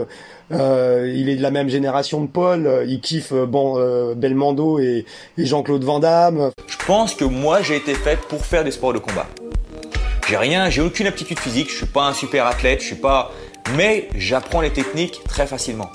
il 0.50 1.28
est 1.28 1.36
de 1.36 1.42
la 1.42 1.50
même 1.50 1.68
génération 1.68 2.20
de 2.22 2.28
Paul. 2.28 2.84
il 2.86 3.00
kiffe 3.00 3.32
bon, 3.32 3.78
et, 4.78 5.04
et 5.38 5.44
Jean-Claude 5.44 5.84
Van 5.84 5.98
Damme. 5.98 6.50
Je 6.66 6.76
pense 6.86 7.14
que 7.14 7.24
moi 7.24 7.62
j'ai 7.62 7.76
été 7.76 7.94
fait 7.94 8.18
pour 8.28 8.44
faire 8.44 8.62
des 8.62 8.70
sports 8.70 8.92
de 8.92 8.98
combat. 8.98 9.26
J'ai 10.28 10.36
rien, 10.36 10.70
j'ai 10.70 10.82
aucune 10.82 11.06
aptitude 11.06 11.38
physique, 11.38 11.70
je 11.70 11.76
suis 11.76 11.86
pas 11.86 12.06
un 12.08 12.12
super 12.12 12.46
athlète, 12.46 12.80
je 12.80 12.86
suis 12.86 12.96
pas. 12.96 13.32
Mais 13.76 14.08
j'apprends 14.14 14.60
les 14.60 14.70
techniques 14.70 15.22
très 15.28 15.46
facilement. 15.46 15.90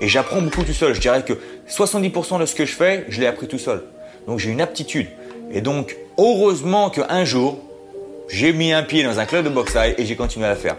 Et 0.00 0.08
j'apprends 0.08 0.40
beaucoup 0.40 0.62
tout 0.62 0.72
seul. 0.72 0.94
Je 0.94 1.00
dirais 1.00 1.24
que 1.24 1.34
70% 1.68 2.40
de 2.40 2.46
ce 2.46 2.54
que 2.54 2.64
je 2.64 2.74
fais, 2.74 3.04
je 3.08 3.20
l'ai 3.20 3.26
appris 3.26 3.48
tout 3.48 3.58
seul. 3.58 3.82
Donc 4.26 4.38
j'ai 4.38 4.50
une 4.50 4.60
aptitude. 4.60 5.08
Et 5.52 5.60
donc, 5.60 5.96
heureusement 6.18 6.90
qu'un 6.90 7.24
jour, 7.24 7.58
j'ai 8.28 8.52
mis 8.52 8.72
un 8.72 8.82
pied 8.82 9.02
dans 9.02 9.18
un 9.18 9.26
club 9.26 9.44
de 9.44 9.50
boxe 9.50 9.76
et 9.76 10.04
j'ai 10.04 10.16
continué 10.16 10.46
à 10.46 10.50
la 10.50 10.56
faire. 10.56 10.76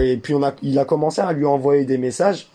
Et 0.00 0.16
puis 0.16 0.34
il 0.62 0.78
a 0.78 0.84
commencé 0.84 1.20
à 1.20 1.32
lui 1.32 1.44
envoyer 1.44 1.84
des 1.84 1.98
messages. 1.98 2.46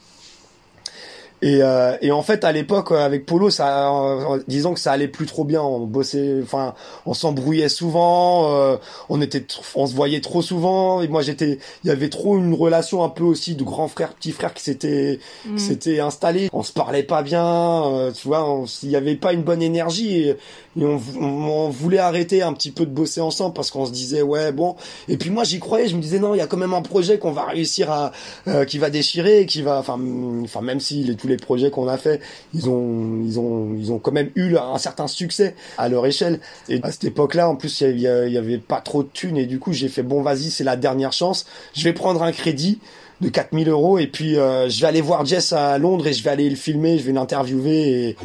Et, 1.42 1.60
euh, 1.64 1.96
et 2.02 2.12
en 2.12 2.22
fait, 2.22 2.44
à 2.44 2.52
l'époque, 2.52 2.92
avec 2.92 3.26
Polo, 3.26 3.50
ça, 3.50 3.90
euh, 3.94 4.40
disons 4.48 4.74
que 4.74 4.80
ça 4.80 4.92
allait 4.92 5.08
plus 5.08 5.26
trop 5.26 5.46
bien. 5.46 5.62
On 5.62 5.80
bossait, 5.86 6.40
enfin, 6.44 6.74
on 7.06 7.14
s'embrouillait 7.14 7.70
souvent. 7.70 8.54
Euh, 8.54 8.76
on 9.08 9.22
était, 9.22 9.46
on 9.76 9.88
se 9.88 9.96
voyait 9.96 10.20
trop 10.20 10.42
souvent. 10.42 11.02
Et 11.02 11.08
moi, 11.08 11.22
j'étais, 11.22 11.60
il 11.84 11.88
y 11.88 11.92
avait 11.92 12.10
trop 12.10 12.38
une 12.38 12.54
relation 12.54 13.04
un 13.04 13.10
peu 13.10 13.24
aussi 13.24 13.56
de 13.56 13.64
grand 13.64 13.88
frère, 13.88 14.14
petit 14.14 14.32
frère 14.34 14.54
qui 14.54 14.64
s'était, 14.64 15.20
Mm. 15.46 15.58
s'était 15.58 16.00
installé. 16.02 16.50
On 16.52 16.64
se 16.64 16.74
parlait 16.74 17.04
pas 17.04 17.22
bien. 17.24 17.40
euh, 17.86 18.12
tu 18.12 18.28
vois, 18.28 18.64
il 18.84 18.90
y 18.90 18.96
avait 18.98 19.16
pas 19.16 19.32
une 19.34 19.44
bonne 19.44 19.62
énergie. 19.62 20.24
Et, 20.24 20.38
et 20.78 20.86
on, 20.86 21.02
on, 21.20 21.70
voulait 21.70 21.98
arrêter 22.00 22.42
un 22.42 22.54
petit 22.54 22.72
peu 22.72 22.86
de 22.86 22.92
bosser 22.92 23.22
ensemble 23.22 23.54
parce 23.54 23.72
qu'on 23.72 23.86
se 23.86 23.92
disait 23.92 24.22
ouais 24.22 24.52
bon. 24.52 24.76
Et 25.08 25.18
puis 25.18 25.30
moi, 25.30 25.44
j'y 25.44 25.60
croyais. 25.60 25.88
Je 25.88 25.96
me 25.96 26.02
disais 26.02 26.20
non, 26.20 26.36
il 26.36 26.38
y 26.38 26.42
a 26.42 26.48
quand 26.48 26.58
même 26.58 26.74
un 26.74 26.82
projet 26.82 27.18
qu'on 27.18 27.32
va 27.32 27.46
réussir 27.46 27.92
à, 27.92 28.12
euh, 28.48 28.66
qui 28.66 28.78
va 28.78 28.90
déchirer, 28.90 29.46
qui 29.46 29.62
va, 29.62 29.80
enfin, 29.80 30.00
enfin 30.44 30.62
même 30.62 30.80
si 30.80 31.04
les, 31.04 31.16
tous 31.16 31.28
les 31.28 31.38
projets 31.38 31.72
qu'on 31.72 31.88
a 31.88 31.98
fait, 31.98 32.22
ils 32.54 32.70
ont, 32.70 33.22
ils 33.24 33.40
ont, 33.40 33.76
ils 33.78 33.92
ont 33.92 34.00
quand 34.00 34.12
même 34.12 34.30
eu 34.36 34.58
un 34.58 34.78
certain 34.78 35.08
succès 35.08 35.56
à 35.78 35.90
leur 35.90 36.06
échelle. 36.06 36.40
Et 36.68 36.80
à 36.84 36.92
cette 36.92 37.06
époque-là, 37.06 37.50
en 37.50 37.56
plus, 37.56 37.82
il 37.82 38.00
y, 38.00 38.04
il 38.04 38.32
y 38.32 38.38
avait 38.38 38.58
pas 38.58 38.82
trop 38.82 39.04
de 39.04 39.10
thunes 39.10 39.38
et 39.38 39.46
du 39.46 39.60
coup, 39.60 39.74
j'ai 39.74 39.90
fait 39.90 40.04
bon, 40.04 40.22
vas-y, 40.22 40.52
c'est 40.52 40.64
la 40.64 40.76
dernière 40.76 41.14
chance. 41.14 41.46
Je 41.74 41.84
vais 41.84 41.94
prendre 41.94 42.24
un 42.24 42.32
crédit 42.32 42.80
de 43.22 43.30
4000 43.30 43.70
euros 43.70 44.00
et 44.00 44.08
puis 44.08 44.38
euh, 44.38 44.70
je 44.70 44.80
vais 44.80 44.88
aller 44.88 45.02
voir 45.02 45.26
Jess 45.26 45.52
à 45.54 45.78
Londres 45.78 46.08
et 46.08 46.14
je 46.14 46.24
vais 46.24 46.30
aller 46.30 46.50
le 46.50 46.56
filmer, 46.56 46.98
je 46.98 47.04
vais 47.04 47.12
l'interviewer 47.12 48.10
et 48.10 48.16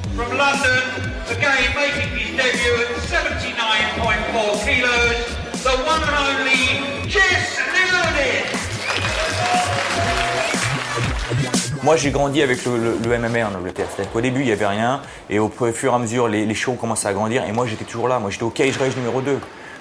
Moi, 11.84 11.96
j'ai 11.96 12.10
grandi 12.10 12.40
avec 12.40 12.64
le, 12.64 12.96
le- 13.04 13.18
MMA 13.18 13.46
en 13.46 13.54
Angleterre. 13.54 13.84
C'est-à-dire 13.94 14.10
qu'au 14.10 14.22
début, 14.22 14.40
il 14.40 14.46
n'y 14.46 14.52
avait 14.52 14.66
rien. 14.66 15.02
Et 15.28 15.38
au 15.38 15.50
fur 15.50 15.92
et 15.92 15.94
à 15.94 15.98
mesure, 15.98 16.28
les, 16.28 16.46
les 16.46 16.54
shows 16.54 16.72
commençaient 16.80 17.08
à 17.08 17.12
grandir. 17.12 17.44
Et 17.46 17.52
moi, 17.52 17.66
j'étais 17.66 17.84
toujours 17.84 18.08
là. 18.08 18.18
Moi, 18.18 18.30
j'étais 18.30 18.42
au 18.44 18.48
Cage 18.48 18.78
Rage 18.78 18.96
numéro 18.96 19.20
2. 19.20 19.38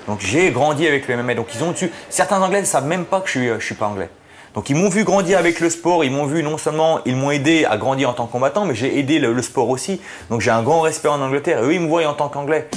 Donc, 0.09 0.19
j'ai 0.19 0.51
grandi 0.51 0.85
avec 0.85 1.07
le 1.07 1.15
MMA. 1.23 1.35
Donc, 1.35 1.55
ils 1.55 1.63
ont 1.63 1.71
dessus. 1.71 1.89
Certains 2.09 2.41
Anglais 2.41 2.59
ne 2.59 2.65
savent 2.65 2.87
même 2.87 3.05
pas 3.05 3.21
que 3.21 3.27
je 3.27 3.31
suis, 3.39 3.47
euh, 3.49 3.57
suis 3.61 3.75
pas 3.75 3.85
anglais. 3.87 4.09
Donc, 4.53 4.69
ils 4.69 4.75
m'ont 4.75 4.89
vu 4.89 5.05
grandir 5.05 5.39
avec 5.39 5.61
le 5.61 5.69
sport. 5.69 6.03
Ils 6.03 6.11
m'ont 6.11 6.25
vu 6.25 6.43
non 6.43 6.57
seulement, 6.57 6.99
ils 7.05 7.15
m'ont 7.15 7.31
aidé 7.31 7.63
à 7.63 7.77
grandir 7.77 8.09
en 8.09 8.13
tant 8.13 8.25
que 8.27 8.33
combattant, 8.33 8.65
mais 8.65 8.75
j'ai 8.75 8.99
aidé 8.99 9.17
le, 9.19 9.31
le 9.31 9.41
sport 9.41 9.69
aussi. 9.69 10.01
Donc, 10.29 10.41
j'ai 10.41 10.51
un 10.51 10.61
grand 10.61 10.81
respect 10.81 11.07
en 11.07 11.21
Angleterre. 11.21 11.59
Et 11.59 11.67
eux, 11.67 11.73
ils 11.73 11.79
me 11.79 11.87
voient 11.87 12.05
en 12.05 12.13
tant 12.15 12.27
qu'anglais. 12.27 12.67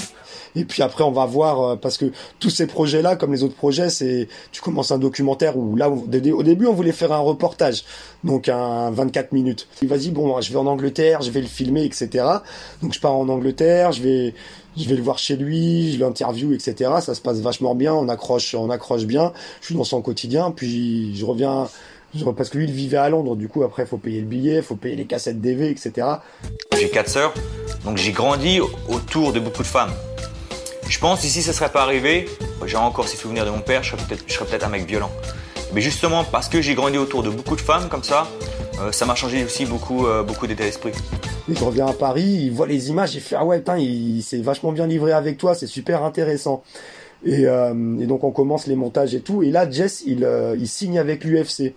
Et 0.57 0.65
puis 0.65 0.83
après, 0.83 1.05
on 1.05 1.13
va 1.13 1.25
voir 1.27 1.61
euh, 1.61 1.77
parce 1.77 1.97
que 1.99 2.07
tous 2.41 2.51
ces 2.51 2.67
projets-là, 2.67 3.15
comme 3.15 3.33
les 3.33 3.43
autres 3.45 3.55
projets, 3.55 3.91
c'est 3.91 4.27
tu 4.53 4.61
commences 4.63 4.91
un 4.91 4.99
documentaire 4.99 5.57
où 5.57 5.77
là, 5.77 5.89
au 5.91 6.05
dé- 6.07 6.33
au 6.33 6.43
début, 6.43 6.67
on 6.67 6.73
voulait 6.73 6.93
faire 6.93 7.13
un 7.13 7.19
reportage, 7.19 7.85
donc 8.25 8.49
un 8.49 8.91
24 8.91 9.33
minutes. 9.33 9.69
Vas-y, 9.83 10.11
bon, 10.11 10.41
je 10.41 10.51
vais 10.51 10.59
en 10.59 10.67
Angleterre, 10.67 11.21
je 11.23 11.31
vais 11.31 11.41
le 11.43 11.47
filmer, 11.47 11.85
etc. 11.85 12.25
Donc 12.83 12.93
je 12.95 13.01
pars 13.01 13.15
en 13.15 13.29
Angleterre, 13.29 13.93
je 13.93 14.03
vais 14.03 14.35
je 14.79 14.87
vais 14.89 14.95
le 14.97 15.03
voir 15.03 15.19
chez 15.19 15.37
lui, 15.37 15.93
je 15.95 16.01
l'interview, 16.01 16.53
etc. 16.53 16.91
Ça 17.01 17.15
se 17.15 17.21
passe 17.23 17.39
vachement 17.39 17.75
bien, 17.75 17.95
on 17.95 18.09
accroche, 18.09 18.55
on 18.55 18.69
accroche 18.69 19.05
bien. 19.05 19.33
Je 19.61 19.67
suis 19.67 19.75
dans 19.75 19.85
son 19.85 20.03
quotidien, 20.03 20.51
puis 20.51 21.15
je 21.17 21.25
reviens. 21.25 21.69
Parce 22.37 22.49
que 22.49 22.57
lui, 22.57 22.65
il 22.65 22.73
vivait 22.73 22.97
à 22.97 23.11
Londres, 23.11 23.37
du 23.37 23.47
coup, 23.49 23.63
après, 23.63 23.85
faut 23.85 23.99
payer 23.99 24.21
le 24.21 24.27
billet, 24.27 24.63
faut 24.63 24.77
payer 24.77 24.97
les 24.97 25.05
cassettes 25.05 25.39
DV, 25.41 25.69
etc. 25.71 26.07
J'ai 26.79 26.89
quatre 26.89 27.11
sœurs, 27.11 27.35
donc 27.85 27.99
j'ai 27.99 28.13
grandi 28.13 28.59
autour 28.89 29.35
de 29.35 29.41
beaucoup 29.41 29.63
de 29.63 29.67
femmes. 29.67 29.93
Je 30.89 30.99
pense 30.99 31.21
que 31.21 31.27
si 31.27 31.43
ça 31.43 31.51
ne 31.51 31.57
serait 31.57 31.73
pas 31.73 31.83
arrivé, 31.83 32.29
j'ai 32.65 32.77
encore 32.77 33.09
ces 33.09 33.17
souvenirs 33.17 33.45
de 33.45 33.51
mon 33.51 33.61
père, 33.61 33.83
je 33.83 33.91
serais 33.91 34.47
peut-être 34.47 34.65
un 34.65 34.69
mec 34.69 34.87
violent. 34.87 35.11
Mais 35.75 35.81
justement, 35.81 36.25
parce 36.25 36.49
que 36.49 36.63
j'ai 36.63 36.75
grandi 36.75 36.97
autour 36.97 37.23
de 37.23 37.31
beaucoup 37.31 37.57
de 37.57 37.61
femmes 37.61 37.89
comme 37.89 38.05
ça, 38.05 38.29
euh, 38.81 38.93
ça 38.93 39.05
m'a 39.05 39.15
changé 39.15 39.45
aussi 39.45 39.67
beaucoup, 39.67 40.07
euh, 40.07 40.23
beaucoup 40.23 40.47
d'état 40.47 40.65
d'esprit. 40.65 40.93
Il 41.49 41.59
revient 41.59 41.83
à 41.89 41.93
Paris, 41.93 42.45
il 42.45 42.53
voit 42.53 42.67
les 42.67 42.91
images, 42.91 43.15
il 43.15 43.21
fait 43.21 43.37
ah 43.37 43.45
ouais 43.45 43.59
putain, 43.59 43.79
il, 43.79 44.23
s'est 44.23 44.39
vachement 44.39 44.73
bien 44.73 44.87
livré 44.87 45.13
avec 45.13 45.39
toi, 45.39 45.55
c'est 45.55 45.67
super 45.67 46.05
intéressant. 46.05 46.63
Et, 47.25 47.47
euh, 47.47 47.99
et 48.01 48.07
donc 48.07 48.25
on 48.25 48.31
commence 48.31 48.67
les 48.67 48.77
montages 48.77 49.15
et 49.15 49.21
tout. 49.21 49.43
Et 49.43 49.51
là, 49.51 49.69
Jess, 49.71 50.03
il, 50.07 50.25
euh, 50.25 50.57
il 50.59 50.69
signe 50.69 50.99
avec 50.99 51.25
l'UFC. 51.25 51.75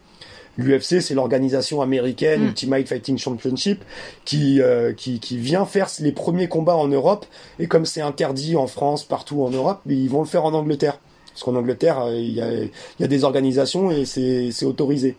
L'UFC, 0.59 1.01
c'est 1.01 1.13
l'organisation 1.13 1.81
américaine 1.81 2.43
Ultimate 2.43 2.87
Fighting 2.87 3.17
Championship 3.17 3.83
qui, 4.25 4.61
euh, 4.61 4.93
qui 4.93 5.19
qui 5.19 5.37
vient 5.37 5.65
faire 5.65 5.87
les 5.99 6.11
premiers 6.11 6.49
combats 6.49 6.75
en 6.75 6.87
Europe. 6.87 7.25
Et 7.59 7.67
comme 7.67 7.85
c'est 7.85 8.01
interdit 8.01 8.55
en 8.57 8.67
France, 8.67 9.03
partout 9.03 9.43
en 9.43 9.49
Europe, 9.49 9.79
ils 9.87 10.09
vont 10.09 10.19
le 10.19 10.27
faire 10.27 10.43
en 10.45 10.53
Angleterre. 10.53 10.99
Parce 11.31 11.43
qu'en 11.43 11.55
Angleterre, 11.55 12.01
euh, 12.01 12.15
il 12.15 12.33
y 12.33 12.41
a, 12.41 12.51
il 12.51 12.71
y 12.99 13.03
a 13.03 13.07
des 13.07 13.23
organisations 13.23 13.91
et 13.91 14.03
c'est 14.03 14.51
c'est 14.51 14.65
autorisé. 14.65 15.15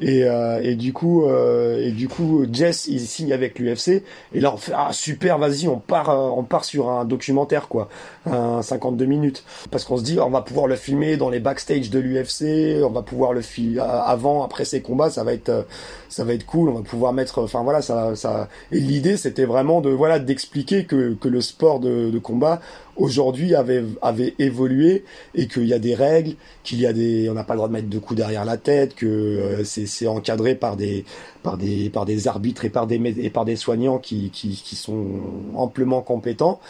Et, 0.00 0.24
euh, 0.24 0.60
et 0.62 0.76
du 0.76 0.92
coup, 0.92 1.24
euh, 1.24 1.86
et 1.86 1.92
du 1.92 2.08
coup, 2.08 2.46
Jess 2.50 2.86
il 2.86 3.00
signe 3.00 3.32
avec 3.32 3.58
l'UFC. 3.58 4.02
Et 4.32 4.40
là, 4.40 4.52
on 4.52 4.56
fait 4.56 4.72
ah 4.74 4.92
super, 4.92 5.38
vas-y, 5.38 5.68
on 5.68 5.78
part, 5.78 6.10
euh, 6.10 6.30
on 6.34 6.42
part 6.42 6.64
sur 6.64 6.88
un 6.88 7.04
documentaire 7.04 7.68
quoi, 7.68 7.88
un 8.26 8.62
52 8.62 9.04
minutes, 9.04 9.44
parce 9.70 9.84
qu'on 9.84 9.98
se 9.98 10.02
dit 10.02 10.18
on 10.18 10.30
va 10.30 10.40
pouvoir 10.40 10.66
le 10.66 10.76
filmer 10.76 11.16
dans 11.16 11.28
les 11.28 11.40
backstage 11.40 11.90
de 11.90 11.98
l'UFC, 11.98 12.82
on 12.82 12.90
va 12.90 13.02
pouvoir 13.02 13.32
le 13.32 13.42
filmer 13.42 13.80
avant, 13.80 14.42
après 14.42 14.64
ses 14.64 14.80
combats, 14.80 15.10
ça 15.10 15.22
va 15.22 15.34
être, 15.34 15.50
euh, 15.50 15.62
ça 16.10 16.24
va 16.24 16.34
être 16.34 16.44
cool, 16.44 16.68
on 16.68 16.74
va 16.74 16.82
pouvoir 16.82 17.12
mettre, 17.12 17.42
enfin 17.42 17.62
voilà, 17.62 17.80
ça, 17.80 18.14
ça. 18.16 18.48
Et 18.72 18.80
l'idée, 18.80 19.16
c'était 19.16 19.44
vraiment 19.44 19.80
de 19.80 19.90
voilà 19.90 20.18
d'expliquer 20.18 20.84
que 20.84 21.14
que 21.14 21.28
le 21.28 21.40
sport 21.40 21.80
de, 21.80 22.10
de 22.10 22.18
combat 22.18 22.60
aujourd'hui 22.96 23.54
avait 23.54 23.84
avait 24.02 24.34
évolué 24.38 25.04
et 25.34 25.46
qu'il 25.46 25.66
y 25.66 25.72
a 25.72 25.78
des 25.78 25.94
règles, 25.94 26.34
qu'il 26.64 26.80
y 26.80 26.86
a 26.86 26.92
des, 26.92 27.30
on 27.30 27.34
n'a 27.34 27.44
pas 27.44 27.54
le 27.54 27.58
droit 27.58 27.68
de 27.68 27.72
mettre 27.72 27.88
de 27.88 27.98
coups 27.98 28.18
derrière 28.18 28.44
la 28.44 28.56
tête, 28.56 28.94
que 28.96 29.06
euh, 29.06 29.64
c'est 29.64 29.86
c'est 29.86 30.08
encadré 30.08 30.56
par 30.56 30.76
des 30.76 31.04
par 31.42 31.56
des 31.56 31.90
par 31.90 32.04
des 32.04 32.28
arbitres 32.28 32.64
et 32.64 32.70
par 32.70 32.86
des 32.88 32.96
et 32.96 33.30
par 33.30 33.44
des 33.44 33.56
soignants 33.56 33.98
qui 33.98 34.30
qui 34.30 34.50
qui 34.50 34.76
sont 34.76 35.06
amplement 35.54 36.02
compétents 36.02 36.60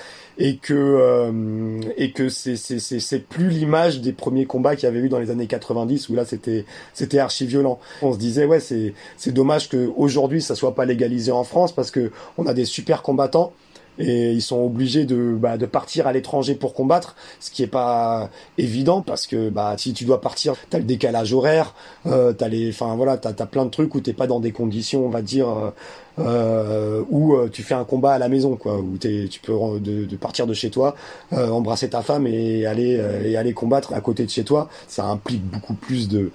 et 0.41 0.57
que 0.57 0.73
euh, 0.75 1.81
et 1.99 2.13
que 2.13 2.31
c'est 2.31 2.57
c'est 2.57 2.81
c'est 2.81 3.19
plus 3.19 3.51
l'image 3.51 4.01
des 4.01 4.13
premiers 4.13 4.47
combats 4.47 4.75
qu'il 4.75 4.85
y 4.85 4.87
avait 4.87 5.01
eu 5.01 5.11
dans 5.11 5.19
les 5.19 5.31
années 5.31 5.47
90 5.47 6.09
où 6.09 6.15
là 6.15 6.25
c'était 6.25 6.65
c'était 6.95 7.19
archi 7.19 7.47
violent. 7.47 7.79
On 8.01 8.13
se 8.15 8.19
disait 8.19 8.47
ouais 8.47 8.59
c'est 8.59 8.95
c'est 9.19 9.33
dommage 9.33 9.69
que 9.69 9.91
aujourd'hui 9.97 10.41
ça 10.41 10.55
soit 10.55 10.75
pas 10.75 10.87
légalisé 10.87 11.31
en 11.31 11.45
France 11.45 11.73
parce 11.73 11.91
que 11.91 12.11
on 12.39 12.47
a 12.47 12.55
des 12.55 12.65
super 12.65 13.03
combattants 13.03 13.53
et 13.99 14.33
ils 14.33 14.41
sont 14.41 14.61
obligés 14.65 15.05
de, 15.05 15.37
bah, 15.39 15.59
de 15.59 15.67
partir 15.67 16.07
à 16.07 16.13
l'étranger 16.13 16.55
pour 16.55 16.73
combattre, 16.73 17.17
ce 17.39 17.51
qui 17.51 17.63
est 17.63 17.67
pas 17.67 18.31
évident 18.57 19.03
parce 19.03 19.27
que 19.27 19.51
bah, 19.51 19.75
si 19.77 19.93
tu 19.93 20.05
dois 20.05 20.23
partir, 20.23 20.55
t'as 20.71 20.79
le 20.79 20.85
décalage 20.85 21.35
horaire, 21.35 21.75
euh, 22.07 22.33
t'as 22.33 22.49
les, 22.49 22.71
enfin 22.71 22.95
voilà, 22.97 23.19
t'as 23.19 23.35
as 23.39 23.47
plein 23.47 23.67
de 23.67 23.71
trucs 23.71 23.95
où 23.95 24.01
t'es 24.01 24.15
pas 24.15 24.27
dans 24.27 24.41
des 24.41 24.53
conditions, 24.53 25.05
on 25.05 25.11
va 25.11 25.21
dire, 25.21 25.73
euh, 26.21 27.03
où 27.11 27.35
euh, 27.35 27.49
tu 27.51 27.63
fais 27.63 27.75
un 27.75 27.85
combat 27.85 28.13
à 28.13 28.19
la 28.19 28.29
maison, 28.29 28.57
quoi, 28.57 28.79
où 28.79 28.97
t'es, 28.99 29.27
tu 29.31 29.41
peux 29.41 29.53
de, 29.81 30.05
de 30.05 30.17
partir 30.17 30.47
de 30.47 30.55
chez 30.55 30.71
toi, 30.71 30.95
euh, 31.33 31.49
embrasser 31.51 31.89
ta 31.91 32.03
femme 32.03 32.27
et 32.27 32.67
aller 32.67 32.97
euh, 32.99 33.25
et 33.25 33.37
aller 33.37 33.53
combattre 33.53 33.93
à 33.95 34.01
côté 34.01 34.25
de 34.25 34.31
chez 34.31 34.45
toi, 34.45 34.69
ça 34.89 35.05
implique 35.07 35.43
beaucoup 35.43 35.75
plus 35.75 36.09
de 36.09 36.31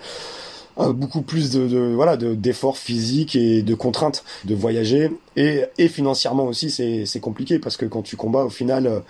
euh, 0.77 0.91
beaucoup 0.91 1.21
plus 1.21 1.51
de, 1.51 1.67
de 1.67 1.93
voilà 1.93 2.17
de 2.17 2.36
d'efforts 2.36 2.77
physiques 2.77 3.36
et 3.36 3.61
de 3.61 3.75
contraintes 3.75 4.23
de 4.43 4.55
voyager. 4.55 5.11
Et 5.38 5.63
et 5.77 5.88
financièrement 5.88 6.45
aussi 6.45 6.69
c'est 6.69 7.05
c'est 7.05 7.19
compliqué 7.19 7.59
parce 7.59 7.77
que 7.77 7.86
quand 7.86 8.01
tu 8.01 8.15
combats 8.17 8.43
au 8.43 8.49
final 8.49 9.03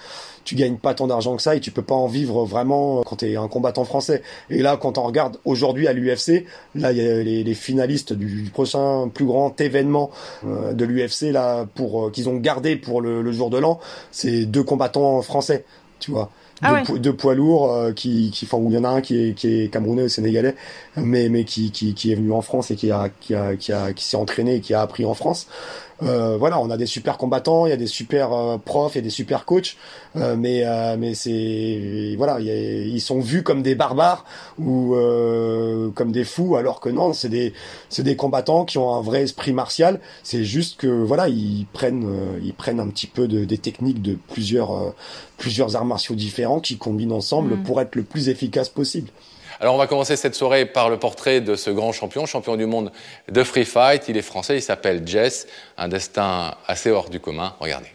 tu 0.46 0.56
gagnes 0.56 0.78
pas 0.78 0.94
tant 0.94 1.08
d'argent 1.08 1.36
que 1.36 1.42
ça 1.42 1.56
et 1.56 1.60
tu 1.60 1.72
peux 1.72 1.82
pas 1.82 1.96
en 1.96 2.08
vivre 2.08 2.46
vraiment 2.46 3.00
euh, 3.00 3.04
quand 3.06 3.18
tu 3.18 3.30
es 3.32 3.36
un 3.36 3.48
combattant 3.50 3.84
français 3.84 4.22
et 4.50 4.62
là 4.62 4.78
quand 4.78 4.98
on 4.98 5.04
regarde 5.04 5.38
aujourd'hui 5.44 5.88
à 5.88 5.94
l'UFC 5.94 6.46
là 6.76 6.92
il 6.94 6.98
y 6.98 7.02
a 7.08 7.22
les, 7.24 7.44
les 7.44 7.54
finalistes 7.54 8.14
du, 8.14 8.44
du 8.44 8.50
prochain 8.52 9.10
plus 9.14 9.26
grand 9.26 9.60
événement 9.60 10.12
euh, 10.46 10.72
de 10.74 10.86
l'UFC 10.86 11.32
là 11.34 11.66
pour 11.76 12.06
euh, 12.08 12.12
qu'ils 12.12 12.30
ont 12.30 12.38
gardé 12.38 12.78
pour 12.78 13.02
le, 13.02 13.22
le 13.22 13.32
jour 13.34 13.50
de 13.50 13.58
l'an 13.58 13.80
c'est 14.12 14.46
deux 14.46 14.64
combattants 14.64 15.22
français 15.22 15.66
tu 16.00 16.12
vois 16.12 16.30
Ah 16.62 16.70
deux, 16.70 16.76
ouais. 16.76 16.84
po- 16.84 16.98
deux 17.00 17.16
poids 17.16 17.36
lourds 17.36 17.72
euh, 17.74 17.92
qui, 17.94 18.30
qui, 18.32 18.46
enfin, 18.46 18.58
où 18.58 18.70
il 18.70 18.76
y 18.76 18.78
en 18.78 18.84
a 18.84 18.90
un 18.90 19.02
qui 19.02 19.18
est, 19.30 19.34
qui 19.34 19.62
est 19.62 19.72
camerounais 19.74 20.04
ou 20.04 20.10
sénégalais, 20.10 20.56
mais, 20.98 21.30
mais 21.30 21.46
qui, 21.46 21.72
qui, 21.72 21.94
qui 21.94 22.12
est 22.12 22.16
venu 22.16 22.32
en 22.34 22.42
France 22.42 22.70
et 22.70 22.76
qui 22.76 22.92
a, 22.92 23.10
qui 23.22 23.34
a, 23.34 23.56
qui 23.56 23.72
a, 23.72 23.94
qui 23.94 24.04
s'est 24.04 24.18
entraîné 24.18 24.56
et 24.56 24.60
qui 24.62 24.74
a 24.74 24.82
appris 24.82 25.06
en 25.06 25.14
France. 25.14 25.48
Euh, 26.04 26.36
voilà, 26.38 26.60
on 26.60 26.70
a 26.70 26.76
des 26.78 26.86
super 26.88 27.18
combattants, 27.18 27.66
il 27.66 27.70
y 27.70 27.74
a 27.74 27.78
des 27.78 27.88
super 27.88 28.34
euh, 28.34 28.58
profs, 28.58 28.96
il 28.96 28.98
y 28.98 29.00
a 29.00 29.04
des 29.04 29.10
super 29.10 29.46
coachs, 29.46 29.78
euh, 30.18 30.36
mais 30.36 30.64
euh, 30.66 30.98
mais 31.00 31.14
c'est 31.14 32.16
voilà, 32.18 32.40
il 32.42 32.46
y 32.48 32.50
a- 32.50 32.82
ils 32.84 33.00
sont 33.00 33.22
vus 33.22 33.44
comme 33.44 33.62
des 33.62 33.76
barbares 33.76 34.26
ou 34.60 34.94
euh, 34.96 35.90
comme 35.92 36.12
des 36.12 36.26
fous, 36.26 36.58
alors 36.58 36.82
que 36.82 36.90
non, 36.90 37.14
c'est 37.14 37.30
des 37.30 37.54
c'est 37.90 38.04
des 38.04 38.18
combattants 38.18 38.66
qui 38.66 38.78
ont 38.78 38.94
un 38.94 39.02
vrai 39.02 39.24
esprit 39.24 39.54
martial. 39.54 40.02
C'est 40.24 40.44
juste 40.44 40.78
que 40.80 40.88
voilà, 40.88 41.30
ils 41.30 41.66
prennent 41.72 42.08
ils 42.44 42.54
prennent 42.54 42.82
un 42.82 42.88
petit 42.90 43.08
peu 43.08 43.28
de, 43.30 43.46
des 43.46 43.58
techniques 43.58 44.02
de 44.02 44.18
plusieurs 44.34 44.94
plusieurs 45.38 45.76
arts 45.78 45.86
martiaux 45.86 46.16
différents 46.16 46.60
qui 46.60 46.78
combinent 46.78 47.14
ensemble 47.14 47.56
Mm. 47.56 47.64
pour 47.64 47.80
être 47.80 47.96
le 47.96 48.04
plus 48.04 48.28
efficace 48.30 48.68
possible. 48.70 49.10
Alors 49.66 49.74
on 49.74 49.80
va 49.80 49.88
commencer 49.88 50.16
cette 50.16 50.36
soirée 50.36 50.68
par 50.68 50.92
le 50.92 51.00
portrait 51.00 51.42
de 51.42 51.56
ce 51.56 51.72
grand 51.72 51.92
champion, 51.92 52.28
champion 52.28 52.56
du 52.56 52.68
monde 52.68 52.92
de 53.32 53.44
free 53.44 53.66
fight. 53.66 54.08
Il 54.08 54.16
est 54.16 54.22
français, 54.22 54.58
il 54.58 54.62
s'appelle 54.62 55.02
Jess, 55.08 55.48
un 55.76 55.88
destin 55.88 56.54
assez 56.68 56.92
hors 56.92 57.10
du 57.10 57.20
commun. 57.20 57.56
Regardez. 57.60 57.88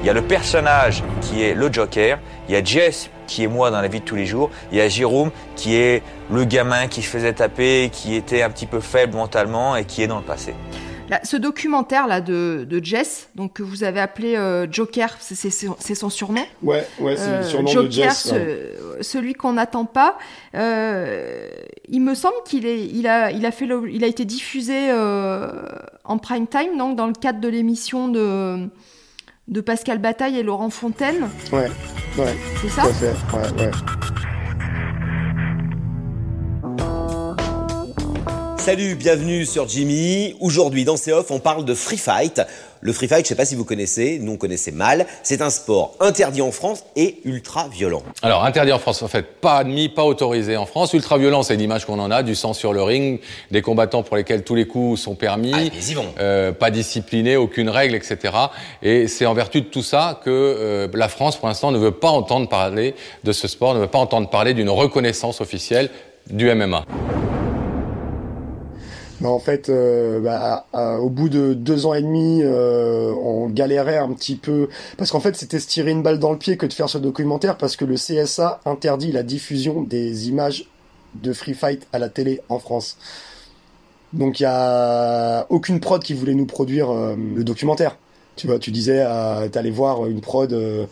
Il 0.00 0.06
y 0.06 0.08
a 0.08 0.12
le 0.12 0.22
personnage 0.22 1.02
qui 1.22 1.42
est 1.42 1.54
le 1.54 1.72
Joker, 1.72 2.20
il 2.48 2.54
y 2.54 2.56
a 2.56 2.62
Jess 2.62 3.10
qui 3.26 3.42
est 3.42 3.48
moi 3.48 3.72
dans 3.72 3.80
la 3.80 3.88
vie 3.88 3.98
de 3.98 4.04
tous 4.04 4.14
les 4.14 4.26
jours, 4.26 4.52
il 4.70 4.78
y 4.78 4.80
a 4.80 4.88
Jérôme 4.88 5.32
qui 5.56 5.74
est 5.74 6.04
le 6.30 6.44
gamin 6.44 6.86
qui 6.86 7.02
se 7.02 7.08
faisait 7.08 7.32
taper, 7.32 7.90
qui 7.92 8.14
était 8.14 8.42
un 8.42 8.50
petit 8.50 8.66
peu 8.66 8.78
faible 8.78 9.16
mentalement 9.16 9.74
et 9.74 9.86
qui 9.86 10.04
est 10.04 10.06
dans 10.06 10.18
le 10.18 10.24
passé. 10.24 10.54
Là, 11.08 11.20
ce 11.22 11.36
documentaire 11.36 12.06
là 12.08 12.20
de, 12.20 12.66
de 12.68 12.84
Jess, 12.84 13.28
donc 13.36 13.54
que 13.54 13.62
vous 13.62 13.84
avez 13.84 14.00
appelé 14.00 14.34
euh, 14.36 14.66
Joker, 14.70 15.16
c'est- 15.20 15.94
son 15.94 16.10
surnom. 16.10 16.42
Ouais, 16.62 16.86
ouais, 16.98 17.16
c'est 17.16 17.28
Euh, 17.28 17.38
le 17.42 17.44
surnom 17.46 17.66
Joker, 17.68 17.86
de 17.88 17.92
Jess. 17.92 18.22
ce- 18.28 18.34
ouais. 18.34 19.02
celui 19.02 19.34
qu'on 19.34 19.52
n'attend 19.52 19.84
pas. 19.84 20.18
Euh, 20.54 21.48
il 21.88 22.00
me 22.02 22.14
semble 22.14 22.34
qu'il 22.44 22.66
est, 22.66 22.84
il 22.86 23.06
a, 23.06 23.30
il 23.30 23.46
a 23.46 23.50
fait, 23.52 23.66
le- 23.66 23.88
il 23.90 24.02
a 24.02 24.06
été 24.08 24.24
diffusé 24.24 24.90
euh, 24.90 25.52
en 26.04 26.18
prime 26.18 26.46
time, 26.48 26.76
donc 26.76 26.96
dans 26.96 27.06
le 27.06 27.12
cadre 27.12 27.40
de 27.40 27.48
l'émission 27.48 28.08
de 28.08 28.68
de 29.48 29.60
Pascal 29.60 29.98
Bataille 29.98 30.36
et 30.38 30.42
Laurent 30.42 30.70
Fontaine. 30.70 31.28
Ouais, 31.52 31.70
ouais. 32.18 32.34
C'est 32.60 32.68
ça? 32.68 32.82
Tout 32.82 32.88
à 32.88 32.92
fait, 32.92 33.06
ouais, 33.60 33.64
ouais. 33.66 33.70
Salut, 38.66 38.96
bienvenue 38.96 39.46
sur 39.46 39.68
Jimmy. 39.68 40.34
Aujourd'hui, 40.40 40.84
dans 40.84 40.96
C'est 40.96 41.12
Off, 41.12 41.30
on 41.30 41.38
parle 41.38 41.64
de 41.64 41.72
free 41.72 41.98
fight. 41.98 42.42
Le 42.80 42.92
free 42.92 43.06
fight, 43.06 43.24
je 43.24 43.28
sais 43.28 43.36
pas 43.36 43.44
si 43.44 43.54
vous 43.54 43.64
connaissez, 43.64 44.18
nous 44.20 44.32
on 44.32 44.36
connaissait 44.36 44.72
mal. 44.72 45.06
C'est 45.22 45.40
un 45.40 45.50
sport 45.50 45.94
interdit 46.00 46.42
en 46.42 46.50
France 46.50 46.82
et 46.96 47.20
ultra 47.24 47.68
violent. 47.68 48.02
Alors, 48.22 48.44
interdit 48.44 48.72
en 48.72 48.80
France, 48.80 49.02
en 49.02 49.06
fait, 49.06 49.22
pas 49.40 49.58
admis, 49.58 49.88
pas 49.88 50.02
autorisé 50.02 50.56
en 50.56 50.66
France. 50.66 50.94
Ultra-violent, 50.94 51.44
c'est 51.44 51.54
l'image 51.54 51.84
qu'on 51.84 52.00
en 52.00 52.10
a, 52.10 52.24
du 52.24 52.34
sang 52.34 52.54
sur 52.54 52.72
le 52.72 52.82
ring, 52.82 53.20
des 53.52 53.62
combattants 53.62 54.02
pour 54.02 54.16
lesquels 54.16 54.42
tous 54.42 54.56
les 54.56 54.66
coups 54.66 55.00
sont 55.00 55.14
permis, 55.14 55.70
euh, 56.18 56.50
pas 56.50 56.72
disciplinés, 56.72 57.36
aucune 57.36 57.68
règle, 57.68 57.94
etc. 57.94 58.34
Et 58.82 59.06
c'est 59.06 59.26
en 59.26 59.34
vertu 59.34 59.60
de 59.60 59.66
tout 59.66 59.84
ça 59.84 60.20
que 60.24 60.30
euh, 60.30 60.88
la 60.92 61.08
France, 61.08 61.36
pour 61.36 61.46
l'instant, 61.46 61.70
ne 61.70 61.78
veut 61.78 61.92
pas 61.92 62.10
entendre 62.10 62.48
parler 62.48 62.96
de 63.22 63.30
ce 63.30 63.46
sport, 63.46 63.74
ne 63.74 63.78
veut 63.78 63.86
pas 63.86 63.98
entendre 63.98 64.28
parler 64.28 64.54
d'une 64.54 64.70
reconnaissance 64.70 65.40
officielle 65.40 65.88
du 66.28 66.52
MMA. 66.52 66.84
En 69.26 69.38
fait, 69.38 69.68
euh, 69.68 70.20
bah, 70.20 70.66
au 71.00 71.10
bout 71.10 71.28
de 71.28 71.54
deux 71.54 71.86
ans 71.86 71.94
et 71.94 72.02
demi, 72.02 72.40
euh, 72.42 73.12
on 73.12 73.48
galérait 73.48 73.98
un 73.98 74.12
petit 74.12 74.36
peu 74.36 74.68
parce 74.96 75.10
qu'en 75.10 75.20
fait, 75.20 75.36
c'était 75.36 75.58
se 75.58 75.66
tirer 75.66 75.90
une 75.90 76.02
balle 76.02 76.18
dans 76.18 76.32
le 76.32 76.38
pied 76.38 76.56
que 76.56 76.66
de 76.66 76.72
faire 76.72 76.88
ce 76.88 76.98
documentaire 76.98 77.56
parce 77.56 77.76
que 77.76 77.84
le 77.84 77.94
CSA 77.96 78.60
interdit 78.64 79.12
la 79.12 79.22
diffusion 79.22 79.82
des 79.82 80.28
images 80.28 80.68
de 81.14 81.32
free 81.32 81.54
fight 81.54 81.86
à 81.92 81.98
la 81.98 82.08
télé 82.08 82.40
en 82.48 82.58
France. 82.58 82.98
Donc 84.12 84.40
il 84.40 84.44
y 84.44 84.46
a 84.46 85.46
aucune 85.50 85.80
prod 85.80 86.02
qui 86.02 86.14
voulait 86.14 86.34
nous 86.34 86.46
produire 86.46 86.90
euh, 86.90 87.16
le 87.16 87.44
documentaire. 87.44 87.96
Tu 88.36 88.46
vois, 88.46 88.58
tu 88.58 88.70
disais, 88.70 89.02
euh, 89.06 89.48
t'allais 89.48 89.70
voir 89.70 90.04
une 90.06 90.20
prod 90.20 90.52
euh, 90.52 90.84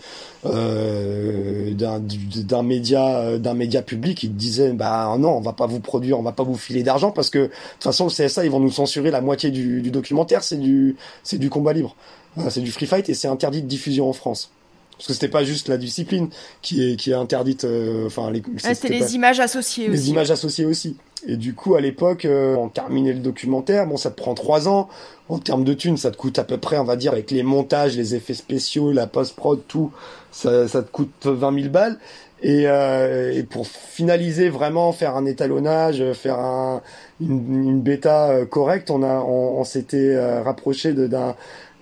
euh, 0.46 1.72
d'un 1.74 2.00
du- 2.00 2.42
d'un 2.44 2.62
média 2.62 3.18
euh, 3.18 3.38
d'un 3.38 3.54
média 3.54 3.82
public, 3.82 4.22
ils 4.22 4.30
te 4.30 4.34
disaient, 4.34 4.72
bah 4.72 5.14
non, 5.18 5.36
on 5.36 5.40
va 5.40 5.52
pas 5.52 5.66
vous 5.66 5.80
produire, 5.80 6.18
on 6.18 6.22
va 6.22 6.32
pas 6.32 6.42
vous 6.42 6.56
filer 6.56 6.82
d'argent 6.82 7.10
parce 7.10 7.30
que 7.30 7.38
de 7.38 7.44
toute 7.46 7.82
façon 7.84 8.04
le 8.06 8.10
CSA 8.10 8.44
ils 8.44 8.50
vont 8.50 8.60
nous 8.60 8.70
censurer 8.70 9.10
la 9.10 9.20
moitié 9.20 9.50
du, 9.50 9.82
du 9.82 9.90
documentaire, 9.90 10.42
c'est 10.42 10.56
du 10.56 10.96
c'est 11.22 11.38
du 11.38 11.50
combat 11.50 11.72
libre, 11.72 11.94
Voilà, 12.34 12.50
c'est 12.50 12.60
du 12.62 12.72
free 12.72 12.86
fight 12.86 13.08
et 13.08 13.14
c'est 13.14 13.28
interdit 13.28 13.62
de 13.62 13.68
diffusion 13.68 14.08
en 14.08 14.12
France. 14.12 14.50
Parce 14.96 15.08
que 15.08 15.12
c'était 15.12 15.28
pas 15.28 15.44
juste 15.44 15.68
la 15.68 15.76
discipline 15.76 16.28
qui 16.62 16.88
est 16.88 16.96
qui 16.96 17.10
est 17.10 17.14
interdite, 17.14 17.64
euh, 17.64 18.06
enfin 18.06 18.30
les, 18.30 18.42
C'était 18.58 18.88
les 18.88 19.00
pas- 19.00 19.10
images 19.10 19.40
associées 19.40 19.88
les 19.88 19.98
aussi. 19.98 20.10
images 20.10 20.30
associées 20.30 20.64
aussi. 20.66 20.96
Et 21.26 21.36
du 21.36 21.54
coup, 21.54 21.74
à 21.74 21.80
l'époque, 21.80 22.26
euh, 22.26 22.54
on 22.54 22.68
terminait 22.68 23.12
le 23.14 23.18
documentaire. 23.20 23.86
Bon, 23.86 23.96
ça 23.96 24.10
te 24.10 24.16
prend 24.16 24.34
trois 24.34 24.68
ans. 24.68 24.88
En 25.30 25.38
termes 25.38 25.64
de 25.64 25.72
thunes, 25.72 25.96
ça 25.96 26.10
te 26.10 26.16
coûte 26.18 26.38
à 26.38 26.44
peu 26.44 26.58
près, 26.58 26.76
on 26.78 26.84
va 26.84 26.96
dire, 26.96 27.12
avec 27.12 27.30
les 27.30 27.42
montages, 27.42 27.96
les 27.96 28.14
effets 28.14 28.34
spéciaux, 28.34 28.92
la 28.92 29.06
post-prod, 29.06 29.62
tout, 29.66 29.90
ça, 30.30 30.68
ça 30.68 30.82
te 30.82 30.90
coûte 30.90 31.10
20 31.24 31.54
000 31.60 31.70
balles. 31.70 31.98
Et, 32.42 32.64
euh, 32.68 33.32
et 33.32 33.42
pour 33.42 33.66
finaliser 33.66 34.50
vraiment, 34.50 34.92
faire 34.92 35.16
un 35.16 35.24
étalonnage, 35.24 36.04
faire 36.12 36.38
un, 36.38 36.82
une, 37.22 37.68
une 37.70 37.80
bêta 37.80 38.28
euh, 38.28 38.44
correcte, 38.44 38.90
on 38.90 39.02
a, 39.02 39.20
on, 39.20 39.60
on 39.60 39.64
s'était 39.64 40.14
euh, 40.14 40.42
rapproché 40.42 40.92
d'un 40.92 41.34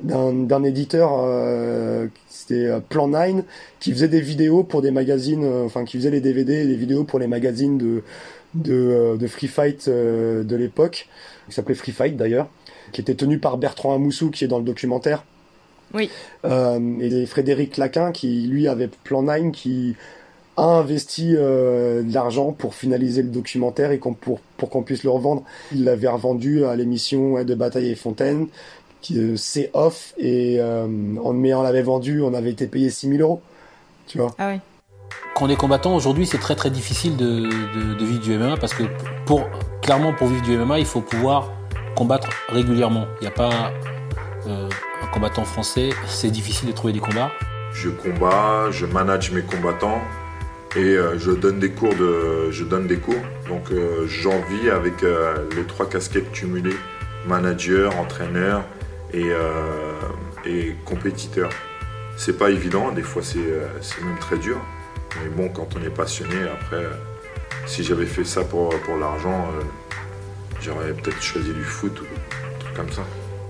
d'un 0.05 0.65
éditeur, 0.65 1.21
euh, 1.25 2.09
c'était 2.43 2.67
euh, 2.67 2.81
Plan 2.81 3.09
9, 3.09 3.45
qui 3.81 3.93
faisait 3.93 4.09
des 4.09 4.21
vidéos 4.21 4.63
pour 4.65 4.83
des 4.83 4.91
magazines, 4.91 5.45
euh, 5.45 5.65
enfin 5.65 5.85
qui 5.85 5.97
faisait 5.97 6.11
les 6.11 6.21
DVD 6.21 6.55
et 6.55 6.65
les 6.65 6.77
vidéos 6.77 7.05
pour 7.05 7.19
les 7.19 7.27
magazines 7.27 7.79
de 7.79 8.03
de, 8.55 8.75
euh, 8.75 9.17
de 9.17 9.27
Free 9.27 9.49
Fight 9.49 9.89
de 9.89 10.57
l'époque, 10.57 11.09
qui 11.49 11.55
s'appelait 11.55 11.75
Free 11.75 11.93
Fight 11.93 12.17
d'ailleurs, 12.17 12.49
qui 12.93 13.01
était 13.01 13.15
tenu 13.15 13.39
par 13.39 13.57
Bertrand 13.57 13.95
Amoussou, 13.95 14.31
qui 14.31 14.45
est 14.45 14.49
dans 14.49 14.59
le 14.59 14.65
documentaire. 14.65 15.25
Oui. 15.95 16.11
Euh, 16.45 16.99
et 17.01 17.27
Frédéric 17.27 17.77
Laquin, 17.77 18.13
qui 18.13 18.47
lui 18.47 18.69
avait 18.69 18.89
Plan 18.89 19.23
9, 19.23 19.53
qui 19.53 19.95
a 20.57 20.65
investi 20.65 21.35
euh, 21.37 22.03
de 22.03 22.13
l'argent 22.13 22.53
pour 22.53 22.75
finaliser 22.75 23.23
le 23.23 23.29
documentaire 23.29 23.91
et 23.91 23.99
qu'on, 23.99 24.13
pour, 24.13 24.41
pour 24.57 24.69
qu'on 24.69 24.83
puisse 24.83 25.03
le 25.03 25.11
revendre. 25.11 25.43
Il 25.73 25.85
l'avait 25.85 26.09
revendu 26.09 26.65
à 26.65 26.77
l'émission 26.77 27.33
ouais, 27.33 27.45
de 27.45 27.55
Bataille 27.55 27.91
et 27.91 27.95
Fontaine, 27.95 28.49
qui 29.03 29.19
euh, 29.19 29.37
c'est 29.37 29.71
off, 29.75 30.15
et 30.17 30.57
euh, 30.61 30.87
on, 31.23 31.33
mais 31.35 31.53
on 31.53 31.63
l'avait 31.63 31.83
vendu, 31.83 32.23
on 32.23 32.33
avait 32.35 32.51
été 32.51 32.67
payé 32.67 32.89
6000 32.89 33.21
euros. 33.21 33.43
Tu 34.07 34.19
vois 34.19 34.35
Ah. 34.39 34.53
Quand 35.35 35.47
on 35.47 35.49
est 35.49 35.57
combattant, 35.57 35.95
aujourd'hui, 35.95 36.25
c'est 36.27 36.39
très 36.39 36.55
très 36.55 36.71
difficile 36.71 37.17
de, 37.17 37.41
de- 37.41 37.95
de 37.95 38.05
vivre 38.05 38.21
du 38.21 38.37
MMA 38.39 38.57
parce 38.59 38.73
que 38.75 38.85
pour, 39.27 39.43
clairement, 39.83 40.13
pour 40.15 40.29
vivre 40.29 40.43
du 40.43 40.57
MMA, 40.57 40.79
il 40.79 40.87
faut 40.87 41.01
pouvoir 41.01 41.51
combattre 41.97 42.29
régulièrement. 42.49 43.07
Il 43.21 43.25
n'y 43.25 43.29
a 43.29 43.33
pas 43.33 43.73
euh, 44.47 44.69
un 45.03 45.07
combattant 45.09 45.45
français, 45.45 45.91
c'est 46.07 46.31
difficile 46.31 46.69
de 46.69 46.73
trouver 46.73 46.93
des 46.93 47.01
combats. 47.01 47.31
Je 47.75 47.89
combats, 47.91 48.71
je 48.71 48.85
manage 48.87 49.31
mes 49.33 49.43
combattants 49.43 50.01
et 50.77 50.81
euh, 50.81 51.19
je 51.19 51.31
donne 51.33 51.59
des 51.59 51.71
cours 51.71 51.95
de, 51.95 52.51
je 52.51 52.65
donne 52.65 52.87
des 52.87 52.99
cours. 52.99 53.15
Donc 53.49 53.71
euh, 53.71 54.07
j'en 54.07 54.39
vis 54.51 54.69
avec 54.71 55.03
euh, 55.03 55.49
les 55.57 55.65
trois 55.65 55.89
casquettes 55.89 56.31
cumulées 56.33 56.77
manager, 57.27 57.99
entraîneur 57.99 58.65
et, 59.13 59.25
euh, 59.25 60.01
et 60.45 60.75
compétiteur. 60.85 61.51
C'est 62.17 62.39
pas 62.39 62.51
évident, 62.51 62.93
des 62.93 63.03
fois 63.03 63.23
c'est 63.23 63.39
euh, 63.39 63.67
c'est 63.81 64.03
même 64.03 64.19
très 64.19 64.39
dur. 64.39 64.61
Mais 65.23 65.31
bon, 65.31 65.49
quand 65.49 65.69
on 65.77 65.83
est 65.85 65.95
passionné, 65.95 66.37
après, 66.53 66.85
euh, 66.85 66.91
si 67.67 67.83
j'avais 67.83 68.07
fait 68.07 68.25
ça 68.25 68.45
pour, 68.45 68.71
pour 68.81 68.97
l'argent, 68.97 69.47
euh, 69.49 69.63
j'aurais 70.61 70.93
peut-être 70.95 71.23
choisi 71.23 71.53
du 71.53 71.65
foot 71.65 72.01
ou 72.01 72.05
un 72.05 72.59
truc 72.59 72.75
comme 72.75 72.91
ça. 72.91 73.03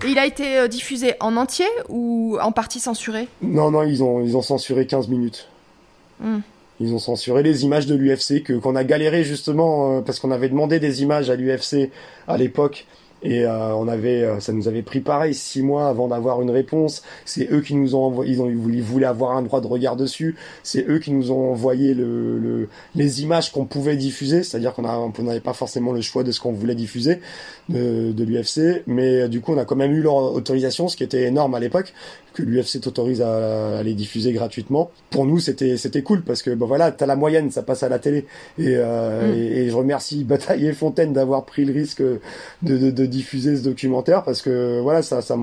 Et 0.05 0.11
il 0.11 0.19
a 0.19 0.27
été 0.27 0.69
diffusé 0.69 1.15
en 1.21 1.37
entier 1.37 1.67
ou 1.89 2.37
en 2.43 2.51
partie 2.51 2.81
censuré? 2.81 3.29
Non, 3.41 3.71
non, 3.71 3.85
ils 3.85 4.03
ont, 4.03 4.21
ils 4.21 4.37
ont 4.37 4.43
censuré 4.43 4.87
15 4.87 5.07
minutes. 5.09 5.49
Hmm. 6.19 6.41
Ils 6.81 6.93
ont 6.95 6.99
censuré 6.99 7.45
les 7.45 7.65
images 7.65 7.87
de 7.87 7.95
l'UFC 7.95 8.43
que 8.43 8.55
qu'on 8.55 8.75
a 8.75 8.83
galéré 8.83 9.23
justement 9.23 9.99
euh, 9.99 10.01
parce 10.01 10.19
qu'on 10.19 10.33
avait 10.33 10.49
demandé 10.49 10.81
des 10.81 11.03
images 11.03 11.31
à 11.31 11.37
l'UFC 11.37 11.91
à 12.27 12.37
l'époque 12.37 12.87
et 13.23 13.45
euh, 13.45 13.75
on 13.75 13.89
avait 13.89 14.23
euh, 14.23 14.41
ça 14.41 14.53
nous 14.53 14.69
avait 14.69 14.83
pris 14.83 15.01
pareil 15.01 15.35
six 15.35 15.63
mois 15.63 15.89
avant 15.89 16.09
d'avoir 16.09 16.43
une 16.43 16.51
réponse. 16.51 17.03
C'est 17.25 17.51
eux 17.53 17.61
qui 17.61 17.75
nous 17.75 17.95
ont 17.95 18.05
envoyé, 18.05 18.33
ils 18.33 18.43
ont 18.43 18.49
ils 18.49 18.83
voulaient 18.83 19.07
avoir 19.07 19.37
un 19.37 19.43
droit 19.43 19.61
de 19.61 19.67
regard 19.67 19.97
dessus. 19.97 20.37
C'est 20.63 20.89
eux 20.89 20.99
qui 20.99 21.13
nous 21.13 21.31
ont 21.33 21.51
envoyé 21.53 21.95
le, 21.95 22.39
le- 22.39 22.69
les 22.95 23.23
images 23.23 23.53
qu'on 23.53 23.65
pouvait 23.65 23.97
diffuser, 23.97 24.43
c'est-à-dire 24.43 24.75
qu'on 24.75 24.83
n'avait 25.23 25.41
pas 25.41 25.53
forcément 25.53 25.93
le 25.93 26.01
choix 26.01 26.25
de 26.25 26.33
ce 26.33 26.41
qu'on 26.41 26.53
voulait 26.53 26.75
diffuser 26.75 27.21
de, 27.69 28.13
de 28.13 28.25
l'UFC, 28.25 28.83
mais 28.87 29.23
euh, 29.23 29.29
du 29.29 29.41
coup 29.41 29.53
on 29.53 29.59
a 29.59 29.65
quand 29.65 29.77
même 29.77 29.93
eu 29.93 30.03
leur 30.03 30.17
autorisation, 30.35 30.89
ce 30.89 30.97
qui 30.97 31.05
était 31.05 31.23
énorme 31.23 31.55
à 31.55 31.61
l'époque 31.61 31.93
que 32.33 32.43
l'UFC 32.43 32.81
t'autorise 32.81 33.21
à, 33.23 33.79
à 33.79 33.83
les 33.83 33.95
diffuser 33.95 34.33
gratuitement. 34.33 34.91
Pour 35.11 35.27
nous, 35.27 35.39
c'était 35.39 35.77
c'était 35.77 36.03
cool 36.03 36.23
parce 36.23 36.43
que 36.43 36.51
bah 36.51 36.67
voilà, 36.67 36.91
t'as 36.93 37.07
la 37.07 37.17
moyenne, 37.17 37.51
ça 37.51 37.63
passe 37.63 37.83
à 37.83 37.89
la 37.89 37.99
télé. 37.99 38.27
Et, 38.59 38.75
euh, 38.77 39.33
Mm. 39.33 39.35
et, 39.35 39.59
et 39.65 39.71
je 39.71 39.75
remercie 39.77 40.25
Bataille 40.25 40.67
et 40.67 40.73
Fontaine 40.73 41.13
d'avoir 41.13 41.45
pris 41.45 41.65
le 41.65 41.73
risque 41.73 42.03
de, 42.03 42.19
de, 42.63 42.91
de 42.91 43.07
diffuser 43.07 43.57
ce 43.57 43.63
documentaire 43.63 44.23
parce 44.25 44.43
que 44.43 44.81
voilà, 44.81 45.03
ça, 45.03 45.21
ça, 45.23 45.37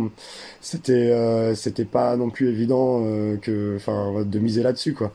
c'était 0.62 0.94
euh, 0.94 1.56
c'était 1.56 1.86
pas 1.86 2.16
non 2.16 2.30
plus 2.30 2.48
évident 2.50 3.02
euh, 3.04 3.38
que, 3.38 3.76
enfin, 3.78 4.24
de 4.26 4.40
miser 4.40 4.64
là-dessus 4.64 4.94
quoi. 4.94 5.12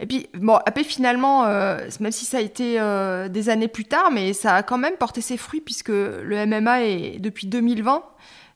Et 0.00 0.06
puis, 0.06 0.26
bon, 0.34 0.54
après, 0.66 0.84
finalement, 0.84 1.44
euh, 1.44 1.78
même 2.00 2.12
si 2.12 2.24
ça 2.24 2.38
a 2.38 2.40
été 2.40 2.80
euh, 2.80 3.28
des 3.28 3.50
années 3.50 3.68
plus 3.68 3.84
tard, 3.84 4.10
mais 4.10 4.32
ça 4.32 4.54
a 4.56 4.62
quand 4.62 4.78
même 4.78 4.94
porté 4.96 5.20
ses 5.20 5.36
fruits 5.36 5.60
puisque 5.60 5.90
le 5.90 6.46
MMA 6.46 6.84
est, 6.84 7.18
depuis 7.20 7.46
2020, 7.46 7.96
euh, 7.96 8.00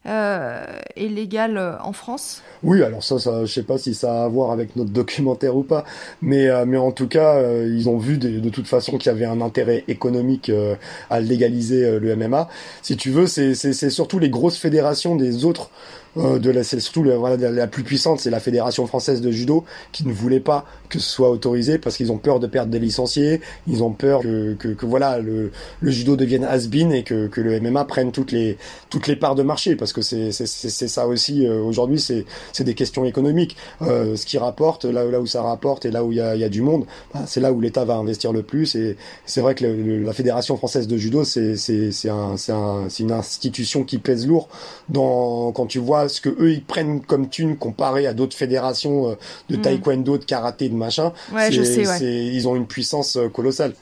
est 0.07 1.07
légal 1.07 1.57
euh, 1.57 1.73
en 1.81 1.93
France? 1.93 2.41
Oui, 2.63 2.81
alors 2.83 3.03
ça, 3.03 3.19
ça, 3.19 3.45
je 3.45 3.53
sais 3.53 3.63
pas 3.63 3.77
si 3.77 3.93
ça 3.93 4.21
a 4.21 4.25
à 4.25 4.27
voir 4.27 4.51
avec 4.51 4.75
notre 4.75 4.89
documentaire 4.91 5.55
ou 5.55 5.63
pas, 5.63 5.83
mais 6.21 6.47
euh, 6.47 6.65
mais 6.65 6.77
en 6.77 6.91
tout 6.91 7.07
cas, 7.07 7.35
euh, 7.35 7.71
ils 7.71 7.89
ont 7.89 7.97
vu 7.97 8.17
de, 8.17 8.49
toute 8.49 8.67
façon 8.67 8.97
qu'il 8.97 9.11
y 9.11 9.15
avait 9.15 9.25
un 9.25 9.41
intérêt 9.41 9.83
économique 9.87 10.49
euh, 10.49 10.75
à 11.09 11.19
légaliser 11.19 11.83
euh, 11.83 11.99
le 11.99 12.15
MMA. 12.15 12.49
Si 12.81 12.97
tu 12.97 13.11
veux, 13.11 13.27
c'est 13.27 13.53
surtout 13.89 14.19
les 14.19 14.29
grosses 14.29 14.57
fédérations 14.57 15.15
des 15.15 15.45
autres 15.45 15.69
euh, 16.17 16.39
de 16.39 16.49
la, 16.49 16.63
c'est 16.63 16.79
surtout 16.79 17.03
voilà, 17.03 17.37
la 17.51 17.67
plus 17.67 17.83
puissante, 17.83 18.19
c'est 18.19 18.29
la 18.29 18.39
fédération 18.39 18.87
française 18.87 19.21
de 19.21 19.31
judo 19.31 19.65
qui 19.91 20.05
ne 20.07 20.13
voulait 20.13 20.39
pas 20.39 20.65
que 20.89 20.99
ce 20.99 21.09
soit 21.09 21.29
autorisé 21.29 21.77
parce 21.77 21.97
qu'ils 21.97 22.11
ont 22.11 22.17
peur 22.17 22.39
de 22.39 22.47
perdre 22.47 22.71
des 22.71 22.79
licenciés, 22.79 23.41
ils 23.67 23.83
ont 23.83 23.91
peur 23.91 24.21
que, 24.21 24.53
que, 24.53 24.69
que 24.69 24.85
voilà 24.85 25.19
le, 25.19 25.51
le 25.79 25.91
judo 25.91 26.15
devienne 26.15 26.43
has-been 26.43 26.91
et 26.91 27.03
que, 27.03 27.27
que 27.27 27.41
le 27.41 27.59
MMA 27.59 27.85
prenne 27.85 28.11
toutes 28.11 28.31
les 28.31 28.57
toutes 28.89 29.07
les 29.07 29.15
parts 29.15 29.35
de 29.35 29.43
marché 29.43 29.75
parce 29.75 29.93
que 30.01 30.31
c'est 30.31 30.87
ça 30.87 31.07
aussi 31.07 31.45
euh, 31.47 31.61
aujourd'hui 31.61 31.99
c'est 31.99 32.25
c'est 32.53 32.63
des 32.63 32.73
questions 32.75 33.05
économiques. 33.05 33.55
Euh, 33.81 34.15
ce 34.15 34.25
qui 34.25 34.37
rapporte 34.37 34.85
là 34.85 35.03
là 35.05 35.19
où 35.19 35.25
ça 35.27 35.41
rapporte 35.41 35.85
et 35.85 35.91
là 35.91 36.03
où 36.03 36.11
il 36.11 36.17
y 36.17 36.21
a 36.21 36.35
il 36.35 36.41
y 36.41 36.43
a 36.43 36.49
du 36.49 36.61
monde, 36.61 36.85
bah, 37.13 37.21
c'est 37.27 37.39
là 37.41 37.51
où 37.51 37.59
l'État 37.61 37.85
va 37.85 37.95
investir 37.95 38.31
le 38.33 38.43
plus 38.43 38.75
et 38.75 38.97
c'est 39.25 39.41
vrai 39.41 39.55
que 39.55 39.65
le- 39.65 39.75
le- 39.81 40.03
la 40.03 40.13
fédération 40.13 40.55
française 40.57 40.87
de 40.87 40.97
judo 40.97 41.23
c'est 41.23 41.55
c'est 41.57 41.91
c'est 41.91 42.09
un 42.09 42.37
c'est 42.37 42.51
un 42.53 42.87
c'est 42.89 43.03
une 43.03 43.11
institution 43.11 43.83
qui 43.83 43.97
pèse 43.97 44.27
lourd 44.27 44.49
dans 44.89 45.51
quand 45.51 45.65
tu 45.65 45.79
vois 45.79 46.09
ce 46.09 46.21
que 46.21 46.29
eux 46.29 46.51
ils 46.51 46.63
prennent 46.63 47.01
comme 47.01 47.29
thune 47.29 47.57
comparé 47.57 48.07
à 48.07 48.13
d'autres 48.13 48.35
fédérations 48.37 49.09
euh, 49.11 49.15
de 49.49 49.57
Mm. 49.57 49.61
taekwondo, 49.61 50.17
de 50.17 50.25
karaté, 50.25 50.69
de 50.69 50.75
machin. 50.75 51.11
Ouais, 51.33 51.51
je 51.51 51.63
sais, 51.63 51.87
ouais. 51.87 51.99
Ils 52.01 52.47
ont 52.47 52.55
une 52.55 52.67
puissance 52.67 53.17
colossale. 53.33 53.73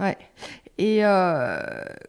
Ouais. 0.00 0.16
Et 0.78 1.04
euh, 1.04 1.58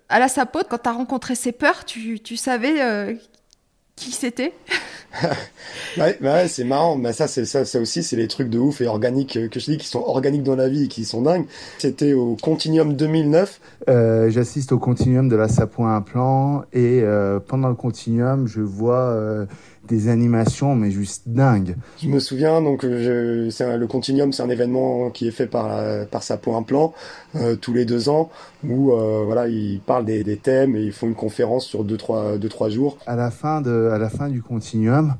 à 0.10 0.20
la 0.20 0.28
Sapo, 0.28 0.60
quand 0.70 0.78
tu 0.84 0.90
as 0.90 0.94
rencontré 0.94 1.36
ces 1.36 1.52
peurs, 1.52 1.86
tu, 1.86 2.20
tu 2.20 2.36
savais 2.38 2.82
euh, 2.82 3.14
qui 3.96 4.12
c'était 4.12 4.54
Ouais, 5.98 6.18
bah 6.20 6.34
ouais, 6.34 6.48
c'est 6.50 6.66
marrant. 6.66 6.98
Mais 6.98 7.14
ça, 7.14 7.28
c'est 7.28 7.46
ça, 7.46 7.64
ça 7.64 7.80
aussi, 7.80 8.04
c'est 8.04 8.18
les 8.18 8.28
trucs 8.28 8.50
de 8.50 8.60
ouf 8.60 8.82
et 8.82 8.88
organiques 8.88 9.38
euh, 9.38 9.48
que 9.48 9.62
je 9.62 9.72
dis 9.72 9.78
qui 9.78 9.88
sont 9.88 10.04
organiques 10.06 10.44
dans 10.44 10.58
la 10.58 10.68
vie 10.68 10.84
et 10.84 10.88
qui 10.90 11.06
sont 11.06 11.22
dingues. 11.22 11.46
C'était 11.78 12.14
au 12.14 12.36
Continuum 12.36 12.96
2009. 12.96 13.62
Euh, 13.88 14.30
J'assiste 14.30 14.74
au 14.74 14.80
continuum 14.80 15.30
de 15.30 15.38
la 15.38 15.48
Sapo 15.48 15.86
Implant 15.86 16.64
et 16.74 17.02
euh, 17.02 17.40
pendant 17.40 17.70
le 17.70 17.76
continuum, 17.76 18.46
je 18.48 18.62
vois 18.62 19.00
euh, 19.00 19.46
des 19.88 20.08
animations, 20.10 20.76
mais 20.76 20.92
juste 20.92 21.24
dingues. 21.28 21.76
Je 22.02 22.08
me 22.08 22.20
souviens, 22.20 22.62
donc 22.62 22.84
euh, 22.84 23.50
je, 23.50 23.64
un- 23.64 23.78
le 23.78 23.88
Continuum, 23.88 24.34
c'est 24.34 24.44
un 24.44 24.50
événement 24.50 25.10
qui 25.10 25.28
est 25.28 25.32
fait 25.32 25.48
par 25.48 25.72
par 26.12 26.24
Sapo 26.24 26.56
Implant 26.56 26.94
euh, 27.36 27.56
tous 27.56 27.74
les 27.74 27.86
deux 27.86 28.10
ans 28.10 28.30
où 28.68 28.92
euh, 28.92 29.24
voilà, 29.26 29.48
ils 29.48 29.80
parlent 29.80 30.06
des, 30.06 30.24
des 30.24 30.38
thèmes 30.38 30.76
et 30.76 30.82
ils 30.84 30.92
font 30.94 31.08
une 31.08 31.16
conférence 31.16 31.66
sur 31.66 31.84
deux 31.84 31.98
trois 31.98 32.38
deux 32.38 32.50
trois 32.50 32.70
jours. 32.70 32.98
À 33.08 33.16
la 33.16 33.32
fin 33.32 33.62
de, 33.62 33.90
à 33.94 33.98
la 33.98 34.10
fin 34.10 34.30
du 34.30 34.42
continuum, 34.42 35.16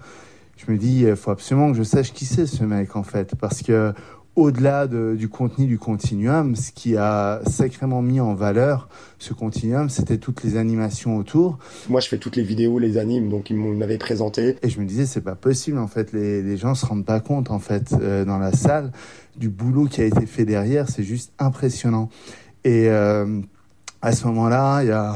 je 0.58 0.72
me 0.72 0.78
dis, 0.78 1.02
il 1.02 1.16
faut 1.16 1.32
absolument 1.32 1.72
que 1.72 1.78
je 1.78 1.84
sache 1.84 2.14
qui 2.14 2.26
c'est 2.26 2.46
ce 2.48 2.64
mec 2.64 2.96
en 2.96 3.04
fait, 3.04 3.36
parce 3.40 3.62
que 3.62 3.94
au-delà 4.36 4.88
de- 4.88 5.16
du 5.18 5.30
contenu 5.30 5.66
du 5.66 5.80
continuum, 5.80 6.56
ce 6.56 6.72
qui 6.72 6.98
a 6.98 7.42
sacrément 7.48 8.02
mis 8.02 8.20
en 8.20 8.34
valeur 8.34 8.90
ce 9.18 9.34
continuum, 9.34 9.90
c'était 9.90 10.18
toutes 10.18 10.44
les 10.44 10.58
animations 10.58 11.18
autour. 11.18 11.58
Moi, 11.90 12.02
je 12.02 12.10
fais 12.10 12.18
toutes 12.18 12.36
les 12.36 12.44
vidéos, 12.44 12.78
les 12.80 12.98
animes, 12.98 13.30
donc 13.30 13.50
ils 13.50 13.56
m'avaient 13.56 13.98
présenté. 13.98 14.58
Et 14.62 14.70
je 14.70 14.80
me 14.80 14.86
disais, 14.86 15.06
c'est 15.06 15.22
pas 15.22 15.36
possible 15.36 15.78
en 15.78 15.88
fait. 15.88 16.12
Les, 16.12 16.42
les 16.42 16.58
gens 16.58 16.76
se 16.76 16.86
rendent 16.86 17.06
pas 17.06 17.22
compte 17.22 17.50
en 17.50 17.60
fait 17.60 17.94
euh, 17.94 18.26
dans 18.26 18.38
la 18.38 18.52
salle 18.52 18.92
du 19.38 19.50
boulot 19.50 19.86
qui 19.86 20.02
a 20.02 20.06
été 20.06 20.26
fait 20.26 20.46
derrière. 20.46 20.90
C'est 20.90 21.04
juste 21.04 21.32
impressionnant. 21.40 22.10
Et 22.66 22.90
euh, 22.90 23.40
à 24.02 24.12
ce 24.12 24.28
moment-là, 24.28 24.82
il 24.84 24.90
y 24.90 24.92
a 24.92 25.16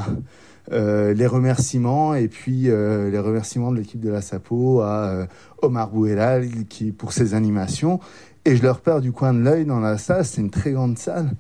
euh, 0.72 1.14
les 1.16 1.26
remerciements 1.26 2.14
et 2.14 2.28
puis 2.28 2.70
euh, 2.70 3.10
les 3.10 3.18
remerciements 3.20 3.72
de 3.72 3.78
l'équipe 3.78 4.00
de 4.00 4.10
la 4.12 4.22
Sapo 4.22 4.82
à 4.82 5.08
euh, 5.08 5.26
Omar 5.64 5.90
Bouelal 5.90 6.48
qui 6.70 6.92
pour 6.92 7.12
ses 7.12 7.34
animations. 7.34 8.00
Et 8.46 8.56
je 8.56 8.62
le 8.64 8.72
repère 8.72 9.02
du 9.02 9.12
coin 9.12 9.34
de 9.34 9.40
l'œil 9.40 9.66
dans 9.66 9.80
la 9.80 9.98
salle. 9.98 10.26
C'est 10.26 10.42
une 10.42 10.50
très 10.52 10.72
grande 10.72 10.98
salle. 10.98 11.32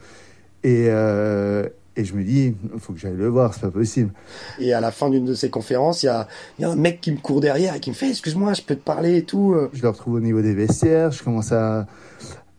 Et 0.64 0.88
euh, 0.90 1.68
et 1.96 2.06
je 2.06 2.14
me 2.14 2.24
dis, 2.24 2.56
il 2.74 2.80
faut 2.80 2.94
que 2.94 3.00
j'aille 3.00 3.16
le 3.18 3.28
voir, 3.28 3.54
c'est 3.54 3.62
pas 3.62 3.72
possible. 3.72 4.14
Et 4.60 4.72
à 4.74 4.80
la 4.80 4.90
fin 4.92 5.10
d'une 5.10 5.26
de 5.26 5.34
ces 5.34 5.50
conférences, 5.50 6.02
il 6.04 6.06
y 6.06 6.10
a, 6.10 6.28
y 6.58 6.64
a 6.64 6.70
un 6.70 6.76
mec 6.78 7.02
qui 7.02 7.12
me 7.12 7.18
court 7.18 7.42
derrière 7.42 7.76
et 7.76 7.82
qui 7.82 7.90
me 7.90 7.96
fait 7.96 8.10
Excuse-moi, 8.10 8.54
je 8.54 8.62
peux 8.62 8.76
te 8.76 8.84
parler 8.84 9.18
et 9.18 9.24
tout. 9.24 9.54
euh. 9.54 9.70
Je 9.74 9.82
le 9.82 9.90
retrouve 9.90 10.14
au 10.14 10.20
niveau 10.22 10.42
des 10.42 10.54
vestiaires, 10.54 11.12
je 11.12 11.22
commence 11.24 11.52
à, 11.52 11.88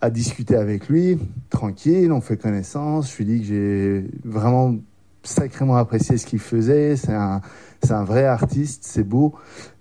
à 0.03 0.11
discuter 0.11 0.57
avec 0.57 0.89
lui, 0.89 1.19
tranquille, 1.49 2.13
on 2.13 2.21
fait 2.21 2.37
connaissance. 2.37 3.13
Je 3.13 3.17
lui 3.19 3.25
dis 3.25 3.41
que 3.41 3.47
j'ai 3.47 4.05
vraiment 4.25 4.75
sacrément 5.23 5.77
apprécié 5.77 6.19
ce 6.19 6.27
qu'il 6.27 6.39
faisait. 6.39 6.97
C'est 6.97 7.15
un, 7.15 7.41
c'est 7.83 7.93
un 7.93 8.05
vrai 8.05 8.25
artiste, 8.25 8.83
c'est 8.85 9.05
beau. 9.05 9.35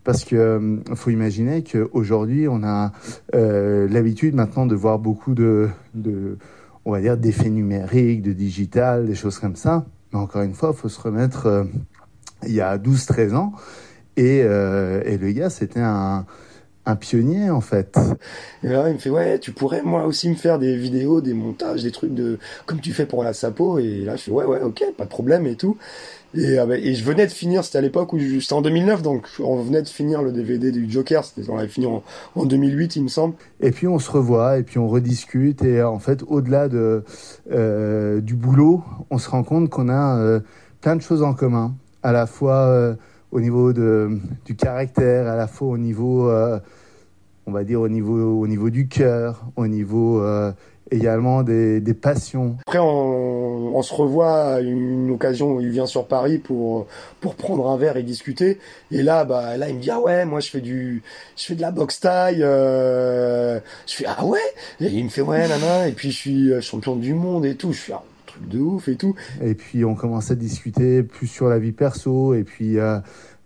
Parce 0.04 0.24
que 0.24 0.36
euh, 0.36 0.78
faut 0.96 1.10
imaginer 1.10 1.64
qu'aujourd'hui, 1.64 2.48
on 2.48 2.64
a 2.64 2.92
euh, 3.36 3.88
l'habitude 3.90 4.34
maintenant 4.34 4.66
de 4.66 4.76
voir 4.76 4.98
beaucoup 4.98 5.36
de, 5.36 5.70
on 6.86 6.92
va 6.92 7.02
dire, 7.02 7.18
d'effets 7.18 7.50
numériques, 7.50 8.22
de 8.22 8.34
digital, 8.34 9.06
des 9.06 9.16
choses 9.16 9.40
comme 9.40 9.56
ça. 9.56 9.86
Mais 10.12 10.20
encore 10.20 10.42
une 10.42 10.54
fois, 10.54 10.72
il 10.74 10.80
faut 10.80 10.90
se 10.90 11.00
remettre 11.00 11.46
euh, 11.46 11.64
il 12.46 12.54
y 12.54 12.62
a 12.62 12.78
12-13 12.78 13.36
ans. 13.36 13.54
Et, 14.18 14.42
euh, 14.44 15.02
et 15.06 15.18
le 15.18 15.32
gars, 15.32 15.50
c'était 15.50 15.82
un, 15.82 16.26
un 16.86 16.96
pionnier, 16.96 17.50
en 17.50 17.62
fait. 17.62 17.98
Et 18.64 18.70
là, 18.70 18.90
il 18.90 18.94
me 18.94 19.00
fait 19.00 19.10
Ouais, 19.10 19.40
tu 19.40 19.52
pourrais 19.52 19.84
moi 19.84 20.06
aussi 20.06 20.30
me 20.30 20.36
faire 20.36 20.60
des 20.60 20.76
vidéos, 20.76 21.22
des 21.22 21.34
montages, 21.34 21.84
des 21.84 21.92
trucs 21.92 22.14
de 22.14 22.40
comme 22.66 22.80
tu 22.82 22.92
fais 22.92 23.06
pour 23.06 23.24
la 23.24 23.34
Sapo. 23.34 23.80
Et 23.80 24.02
là, 24.02 24.16
je 24.16 24.24
fais 24.24 24.32
Ouais, 24.32 24.46
ouais, 24.46 24.62
ok, 24.62 24.84
pas 24.98 25.06
de 25.06 25.10
problème 25.10 25.46
et 25.46 25.56
tout. 25.56 25.78
Et, 26.36 26.60
euh, 26.60 26.66
bah, 26.66 26.78
et 26.78 26.94
je 26.94 27.04
venais 27.04 27.26
de 27.26 27.32
finir, 27.32 27.64
c'était 27.64 27.80
à 27.80 27.82
l'époque 27.82 28.14
où 28.14 28.20
c'était 28.20 28.54
en 28.54 28.62
2009, 28.62 29.02
donc 29.02 29.28
on 29.40 29.62
venait 29.64 29.82
de 29.82 29.88
finir 29.88 30.22
le 30.22 30.32
DVD 30.32 30.72
du 30.72 30.90
Joker, 30.90 31.24
on 31.48 31.56
l'avait 31.56 31.68
fini 31.68 31.88
en, 31.88 32.04
en 32.36 32.46
2008, 32.46 32.98
il 32.98 33.04
me 33.04 33.08
semble. 33.08 33.34
Et 33.62 33.72
puis 33.72 33.88
on 33.88 33.98
se 33.98 34.12
revoit, 34.12 34.60
et 34.60 34.64
puis 34.64 34.78
on 34.78 34.88
rediscute, 34.88 35.64
et 35.64 35.80
euh, 35.80 35.90
en 35.90 36.00
fait, 36.00 36.24
au-delà 36.28 36.70
de, 36.70 37.04
euh, 37.52 38.22
du 38.22 38.36
boulot, 38.36 38.84
on 39.10 39.18
se 39.18 39.30
rend 39.30 39.44
compte 39.44 39.70
qu'on 39.70 39.90
a 39.90 40.40
plein 40.82 40.96
de 40.96 41.02
choses 41.02 41.24
en 41.24 41.34
commun, 41.34 41.76
à 42.04 42.12
la 42.12 42.28
fois 42.28 42.96
au 43.32 43.42
niveau 43.42 43.74
de, 43.74 44.20
du 44.46 44.56
caractère, 44.56 45.28
à 45.28 45.36
la 45.36 45.48
fois 45.48 45.70
au 45.70 45.78
niveau, 45.78 46.32
on 47.46 47.52
va 47.52 47.64
dire, 47.64 47.82
au 47.82 47.90
niveau, 47.90 48.40
au 48.40 48.48
niveau 48.48 48.70
du 48.70 48.88
cœur, 48.88 49.46
au 49.56 49.68
niveau 49.68 50.24
également 50.92 51.44
des, 51.44 51.80
des 51.80 51.94
passions. 51.94 52.58
Après, 52.62 52.80
on, 52.80 53.76
on 53.76 53.82
se 53.82 53.94
revoit 53.94 54.56
à 54.56 54.60
une 54.62 55.12
occasion 55.12 55.54
où 55.54 55.62
il 55.62 55.70
vient 55.70 55.86
sur 55.86 56.08
Paris 56.08 56.38
pour 56.38 56.88
pour 57.22 57.36
prendre 57.36 57.70
un 57.70 57.78
verre 57.78 57.98
et 57.98 58.04
discuter. 58.04 58.60
Et 58.92 59.04
là, 59.04 59.26
bah 59.26 59.58
là, 59.58 59.70
il 59.70 59.76
me 59.76 59.82
dit 59.82 59.92
ah 59.92 60.00
ouais, 60.00 60.26
moi 60.26 60.40
je 60.40 60.50
fais 60.50 60.62
du 60.62 61.04
je 61.38 61.46
fais 61.46 61.56
de 61.56 61.62
la 61.62 61.72
boxe 61.72 62.00
taille. 62.00 62.42
Euh... 62.42 63.60
Je 63.88 63.96
fais 63.96 64.06
ah 64.08 64.26
ouais? 64.26 64.40
Et 64.82 64.88
il 64.88 65.04
me 65.04 65.10
fait 65.10 65.22
ouais 65.22 65.48
nana. 65.48 65.88
Et 65.88 65.92
puis 65.92 66.12
je 66.12 66.18
suis 66.18 66.52
euh, 66.52 66.62
champion 66.62 66.96
du 66.96 67.14
monde 67.14 67.46
et 67.46 67.56
tout. 67.56 67.74
Je 67.74 67.80
fais 67.80 67.94
ah, 67.94 68.04
truc 68.26 68.48
de 68.48 68.60
ouf 68.60 68.88
et 68.88 68.96
tout. 68.96 69.16
Et 69.42 69.56
puis 69.56 69.86
on 69.86 69.96
commence 69.96 70.32
à 70.32 70.36
discuter 70.36 71.04
plus 71.04 71.28
sur 71.28 71.48
la 71.48 71.60
vie 71.60 71.72
perso. 71.72 72.34
Et 72.34 72.44
puis 72.44 72.80
euh, 72.80 73.00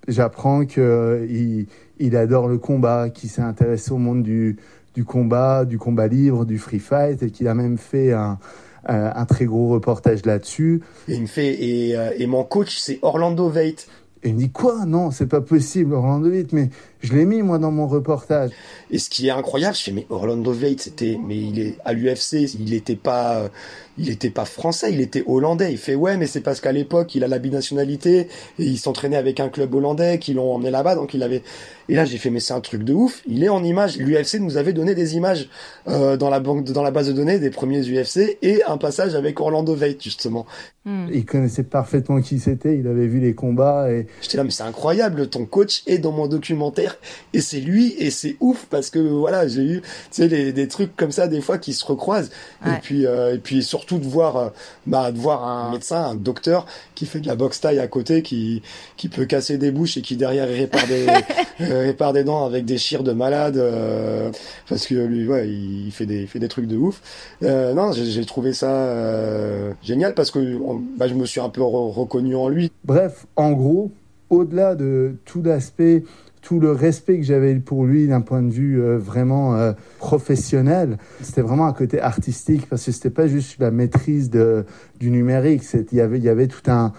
j'apprends 0.08 0.66
que 0.66 1.28
il, 1.30 1.68
il 2.00 2.16
adore 2.16 2.48
le 2.48 2.58
combat, 2.58 3.10
qu'il 3.10 3.30
s'est 3.30 3.42
intéressé 3.42 3.92
au 3.92 3.98
monde 3.98 4.24
du, 4.24 4.58
du 4.94 5.06
combat, 5.06 5.66
du 5.66 5.78
combat 5.78 6.08
libre, 6.08 6.46
du 6.46 6.58
free 6.58 6.80
fight, 6.80 7.22
et 7.24 7.32
qu'il 7.32 7.48
a 7.48 7.56
même 7.56 7.78
fait 7.78 8.14
un, 8.14 8.38
un, 8.86 9.26
très 9.26 9.46
gros 9.46 9.70
reportage 9.70 10.26
là-dessus. 10.26 10.82
Et 11.08 11.16
il 11.16 11.22
me 11.22 11.28
fait 11.28 11.64
et, 11.64 11.98
euh, 11.98 12.12
et 12.18 12.28
mon 12.28 12.44
coach 12.44 12.78
c'est 12.78 13.00
Orlando 13.02 13.50
Veit. 13.50 13.76
Et 14.24 14.30
il 14.30 14.36
me 14.36 14.40
dit 14.40 14.52
quoi? 14.52 14.86
Non, 14.86 15.12
c'est 15.12 15.28
pas 15.28 15.42
possible, 15.42 15.94
Orlando 15.94 16.30
Veit. 16.30 16.48
Mais 16.54 16.70
je 17.04 17.14
l'ai 17.14 17.26
mis 17.26 17.42
moi 17.42 17.60
dans 17.60 17.72
mon 17.72 17.88
reportage. 17.88 18.52
Et 18.90 18.98
ce 18.98 19.10
qui 19.10 19.28
est 19.28 19.32
incroyable, 19.32 19.76
je 19.76 19.84
fais 19.84 19.92
mais 19.92 20.06
Orlando 20.10 20.52
Veit, 20.52 20.78
c'était 20.80 21.20
mais 21.24 21.38
il 21.38 21.60
est 21.60 21.76
à 21.84 21.94
l'UFC, 21.94 22.54
il 22.60 22.74
était 22.74 22.96
pas 22.96 23.50
il 23.98 24.10
était 24.10 24.30
pas 24.30 24.46
français, 24.46 24.92
il 24.92 25.02
était 25.02 25.24
hollandais. 25.28 25.72
Il 25.72 25.78
fait 25.78 25.96
ouais, 25.96 26.18
mais 26.18 26.26
c'est 26.26 26.42
parce 26.42 26.62
qu'à 26.62 26.72
l'époque, 26.72 27.14
il 27.16 27.24
a 27.24 27.28
la 27.28 27.40
binationalité 27.40 28.28
et 28.58 28.64
il 28.64 28.78
s'entraînait 28.78 29.18
avec 29.18 29.40
un 29.40 29.50
club 29.50 29.74
hollandais 29.76 30.18
qui 30.18 30.34
l'ont 30.34 30.54
emmené 30.54 30.72
là-bas, 30.72 30.96
donc 30.96 31.14
il 31.14 31.22
avait. 31.22 31.44
Et 31.90 31.96
là, 31.96 32.06
j'ai 32.06 32.18
fait 32.18 32.30
mais 32.30 32.40
c'est 32.40 32.54
un 32.54 32.62
truc 32.62 32.84
de 32.84 32.94
ouf. 32.94 33.22
Il 33.28 33.44
est 33.44 33.50
en 33.50 33.64
image. 33.64 33.98
L'UFC 33.98 34.40
nous 34.40 34.58
avait 34.58 34.74
donné 34.74 34.96
des 34.96 35.16
images 35.16 35.50
euh, 35.88 36.18
dans 36.18 36.30
la 36.30 36.40
banque, 36.40 36.64
dans 36.64 36.82
la 36.82 36.92
base 36.92 37.08
de 37.08 37.14
données 37.14 37.40
des 37.40 37.50
premiers 37.50 37.82
UFC 37.82 38.38
et 38.42 38.64
un 38.64 38.78
passage 38.78 39.16
avec 39.16 39.40
Orlando 39.40 39.76
Veit 39.76 39.98
justement. 40.02 40.46
Il 40.86 41.26
connaissait 41.26 41.64
parfaitement 41.64 42.22
qui 42.22 42.40
c'était, 42.40 42.78
il 42.78 42.88
avait 42.88 43.08
vu 43.08 43.20
les 43.20 43.34
combats 43.34 43.90
et 43.90 44.08
J'étais 44.22 44.36
là 44.36 44.44
mais 44.44 44.52
c'est 44.52 44.64
incroyable, 44.64 45.30
ton 45.30 45.46
coach 45.46 45.82
est 45.88 45.98
dans 45.98 46.12
mon 46.12 46.28
documentaire 46.28 46.93
et 47.34 47.42
c'est 47.42 47.60
lui 47.60 47.94
et 47.98 48.10
c'est 48.12 48.36
ouf 48.40 48.66
parce 48.70 48.90
que 48.90 49.00
voilà 49.00 49.48
j'ai 49.48 49.64
eu 49.64 49.82
tu 49.82 49.88
sais 50.12 50.28
les- 50.28 50.54
des 50.54 50.68
trucs 50.68 50.96
comme 50.96 51.12
ça 51.12 51.28
des 51.28 51.42
fois 51.42 51.58
qui 51.58 51.74
se 51.74 51.86
recroisent. 51.86 52.32
Ouais. 52.66 52.74
et 52.74 52.80
puis 52.82 53.06
euh, 53.06 53.34
et 53.36 53.38
puis 53.38 53.64
surtout 53.64 53.98
de 54.00 54.06
voir 54.06 54.38
euh, 54.38 54.50
bah 54.88 55.12
de 55.12 55.18
voir 55.18 55.44
un 55.48 55.72
médecin 55.72 56.04
un 56.04 56.16
docteur 56.16 56.66
qui 56.96 57.06
fait 57.06 57.20
de 57.20 57.28
la 57.28 57.36
boxe 57.36 57.60
taille 57.62 57.80
à 57.80 57.88
côté 57.88 58.22
qui 58.22 58.62
qui 58.98 59.10
peut 59.10 59.26
casser 59.26 59.58
des 59.58 59.72
bouches 59.72 59.98
et 59.98 60.02
qui 60.02 60.16
derrière 60.16 60.50
il 60.50 60.56
répare 60.60 60.88
des 60.88 61.06
euh, 61.62 61.82
répare 61.84 62.14
des 62.14 62.24
dents 62.24 62.46
avec 62.46 62.66
des 62.66 62.78
chires 62.78 63.04
de 63.04 63.12
malade 63.14 63.58
euh, 63.58 64.32
parce 64.70 64.86
que 64.88 64.96
lui 64.96 65.28
ouais 65.28 65.50
il 65.50 65.92
fait 65.92 66.06
des 66.06 66.22
il 66.22 66.28
fait 66.28 66.40
des 66.40 66.48
trucs 66.48 66.68
de 66.68 66.78
ouf. 66.78 67.02
Euh, 67.44 67.74
non 67.74 67.92
j'ai 67.92 68.06
j'ai 68.06 68.26
trouvé 68.26 68.54
ça 68.54 68.70
euh, 68.72 69.72
génial 69.84 70.14
parce 70.14 70.32
que 70.32 70.40
on- 70.62 70.82
bah, 70.98 71.08
je 71.08 71.14
me 71.14 71.26
suis 71.26 71.40
un 71.42 71.50
peu 71.50 71.62
re- 71.62 71.92
reconnu 71.92 72.36
en 72.36 72.48
lui. 72.48 72.72
Bref, 72.86 73.26
en 73.36 73.52
gros, 73.52 73.92
au-delà 74.30 74.76
de 74.76 75.16
tout 75.26 75.42
l'aspect, 75.42 76.04
tout 76.44 76.60
le 76.60 76.72
respect 76.72 77.18
que 77.18 77.24
j'avais 77.24 77.56
pour 77.56 77.86
lui 77.86 78.06
d'un 78.06 78.22
point 78.22 78.44
de 78.44 78.52
vue 78.52 78.80
euh, 78.80 78.98
vraiment 78.98 79.56
euh, 79.56 79.72
professionnel, 79.98 80.98
c'était 81.22 81.42
vraiment 81.42 81.66
un 81.66 81.74
côté 81.74 82.00
artistique 82.02 82.68
parce 82.70 82.86
que 82.86 82.92
c'était 82.92 83.10
pas 83.10 83.28
juste 83.28 83.60
la 83.60 83.72
maîtrise 83.72 84.30
du 84.30 85.10
numérique, 85.10 85.64
il 85.92 85.98
y 85.98 86.02
avait, 86.02 86.48
tout 86.48 86.70
un, 86.70 86.92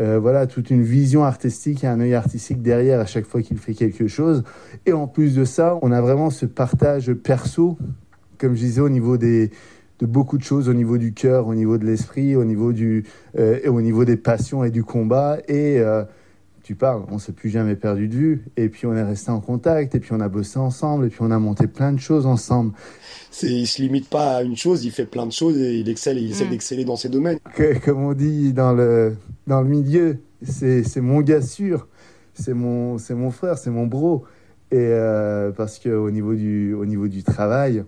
euh, 0.00 0.18
voilà, 0.18 0.48
toute 0.48 0.70
une 0.70 0.82
vision 0.82 1.22
artistique 1.22 1.84
et 1.84 1.86
un 1.86 2.00
œil 2.00 2.14
artistique 2.14 2.60
derrière 2.60 2.98
à 2.98 3.06
chaque 3.06 3.24
fois 3.24 3.40
qu'il 3.40 3.56
fait 3.58 3.74
quelque 3.74 4.08
chose. 4.08 4.42
Et 4.84 4.92
en 4.92 5.06
plus 5.06 5.36
de 5.36 5.44
ça, 5.44 5.78
on 5.82 5.92
a 5.92 6.00
vraiment 6.00 6.30
ce 6.30 6.44
partage 6.44 7.12
perso, 7.12 7.78
comme 8.36 8.56
je 8.56 8.60
disais, 8.60 8.80
au 8.80 8.88
niveau 8.88 9.16
des, 9.16 9.52
de 10.00 10.06
beaucoup 10.06 10.38
de 10.38 10.42
choses, 10.44 10.68
au 10.68 10.74
niveau 10.74 10.98
du 10.98 11.12
cœur, 11.12 11.46
au 11.46 11.54
niveau 11.54 11.78
de 11.78 11.86
l'esprit, 11.86 12.34
au 12.34 12.44
niveau 12.44 12.72
du, 12.72 13.04
et 13.36 13.68
au 13.68 13.80
niveau 13.80 14.04
des 14.04 14.16
passions 14.16 14.64
et 14.64 14.70
du 14.70 14.82
combat. 14.82 15.38
Et 15.46 15.80
tu 16.68 16.74
parles, 16.74 17.04
on 17.10 17.18
s'est 17.18 17.32
plus 17.32 17.48
jamais 17.48 17.76
perdu 17.76 18.08
de 18.08 18.14
vue. 18.14 18.44
Et 18.58 18.68
puis 18.68 18.84
on 18.86 18.94
est 18.94 19.02
resté 19.02 19.30
en 19.30 19.40
contact, 19.40 19.94
et 19.94 20.00
puis 20.00 20.12
on 20.12 20.20
a 20.20 20.28
bossé 20.28 20.58
ensemble, 20.58 21.06
et 21.06 21.08
puis 21.08 21.20
on 21.22 21.30
a 21.30 21.38
monté 21.38 21.66
plein 21.66 21.92
de 21.94 21.98
choses 21.98 22.26
ensemble. 22.26 22.72
c'est 23.30 23.50
il 23.50 23.66
se 23.66 23.80
limite 23.80 24.10
pas 24.10 24.36
à 24.36 24.42
une 24.42 24.54
chose 24.54 24.84
il 24.84 24.90
fait 24.90 25.06
plein 25.06 25.24
de 25.24 25.32
choses 25.32 25.56
et 25.56 25.78
il 25.78 25.88
excelle 25.88 26.18
et 26.18 26.20
il 26.20 26.30
essaie 26.30 26.44
Mm. 26.44 26.50
d'exceller 26.50 26.84
dans 26.84 26.96
ses 26.96 27.08
domaines 27.08 27.38
Que- 27.56 27.78
comme 27.82 28.02
on 28.04 28.12
dit 28.12 28.52
dans 28.52 28.74
le, 28.74 29.16
dans 29.46 29.62
le 29.62 29.68
milieu, 29.68 30.18
c'est 30.42 30.82
c'est 30.84 31.00
mon 31.00 31.22
gars 31.22 31.40
sûr, 31.40 31.88
c'est 32.34 32.52
mon, 32.52 32.98
c'est 32.98 33.14
mon 33.14 33.30
frère, 33.30 33.56
c'est 33.56 33.70
mon 33.70 33.86
bro. 33.86 34.24
Et 34.70 34.76
euh, 34.76 35.50
parce 35.52 35.78
qu'au 35.78 36.10
niveau, 36.10 36.34
du, 36.34 36.74
au 36.74 36.84
niveau 36.84 37.08
du 37.08 37.22
travail 37.22 37.82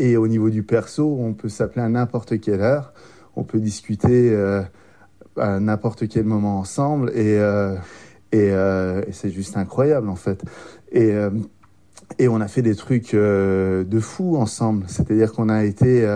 et 0.00 0.16
au 0.16 0.26
niveau 0.26 0.50
du 0.50 0.64
perso, 0.64 1.16
on 1.20 1.32
peut 1.34 1.48
s'appeler 1.48 1.82
à 1.82 1.88
n'importe 1.88 2.40
quelle 2.40 2.60
heure, 2.60 2.92
on 3.36 3.44
peut 3.44 3.60
discuter 3.60 4.30
euh, 4.34 4.62
à 5.36 5.60
n'importe 5.60 6.08
quel 6.08 6.24
moment 6.24 6.58
ensemble 6.58 7.10
et, 7.10 7.38
euh, 7.38 7.74
euh, 8.34 9.02
et 9.06 9.12
c'est 9.12 9.30
juste 9.30 9.56
incroyable 9.56 10.08
en 10.08 10.16
fait. 10.16 10.42
Et, 10.92 11.12
euh, 11.12 11.30
et 12.18 12.28
on 12.28 12.40
a 12.40 12.48
fait 12.48 12.62
des 12.62 12.74
trucs 12.74 13.14
de 13.14 14.00
fou 14.00 14.36
ensemble, 14.36 14.84
c'est-à-dire 14.88 15.32
qu'on 15.32 15.48
a 15.48 15.64
été 15.64 16.06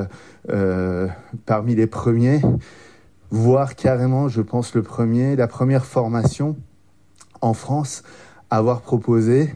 parmi 1.47 1.75
les 1.75 1.87
premiers 1.87 2.41
voire 3.31 3.75
carrément, 3.75 4.29
je 4.29 4.41
pense, 4.41 4.75
le 4.75 4.83
premier, 4.83 5.37
la 5.37 5.49
première 5.49 5.85
formation 5.85 6.57
en 7.41 7.53
France 7.53 8.03
à 8.51 8.59
avoir 8.59 8.83
proposé. 8.83 9.53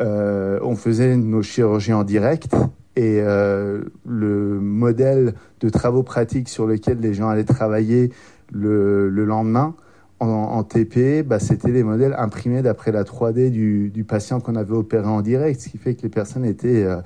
on 0.00 0.76
faisait 0.76 1.16
nos 1.16 1.42
chirurgies 1.42 1.92
en 1.94 2.04
direct 2.04 2.54
et 2.94 3.20
le 3.20 4.60
modèle 4.60 5.34
de 5.60 5.68
travaux 5.70 6.02
pratiques 6.02 6.48
sur 6.48 6.66
lequel 6.66 7.00
les 7.00 7.14
gens 7.14 7.28
allaient 7.30 7.44
travailler 7.44 8.10
le, 8.52 9.08
le 9.08 9.24
lendemain 9.24 9.74
en, 10.20 10.62
TP, 10.64 11.22
bah, 11.22 11.38
c'était 11.38 11.70
les 11.70 11.82
modèles 11.82 12.14
imprimés 12.18 12.62
d'après 12.62 12.92
la 12.92 13.04
3D 13.04 13.50
du, 13.50 14.04
patient 14.06 14.40
qu'on 14.40 14.56
avait 14.56 14.74
opéré 14.74 15.06
en 15.06 15.20
direct, 15.20 15.60
ce 15.60 15.68
qui 15.68 15.78
fait 15.78 15.94
que 15.94 16.02
les 16.02 16.08
personnes 16.08 16.44
étaient 16.44 16.84
euh, 16.84 16.96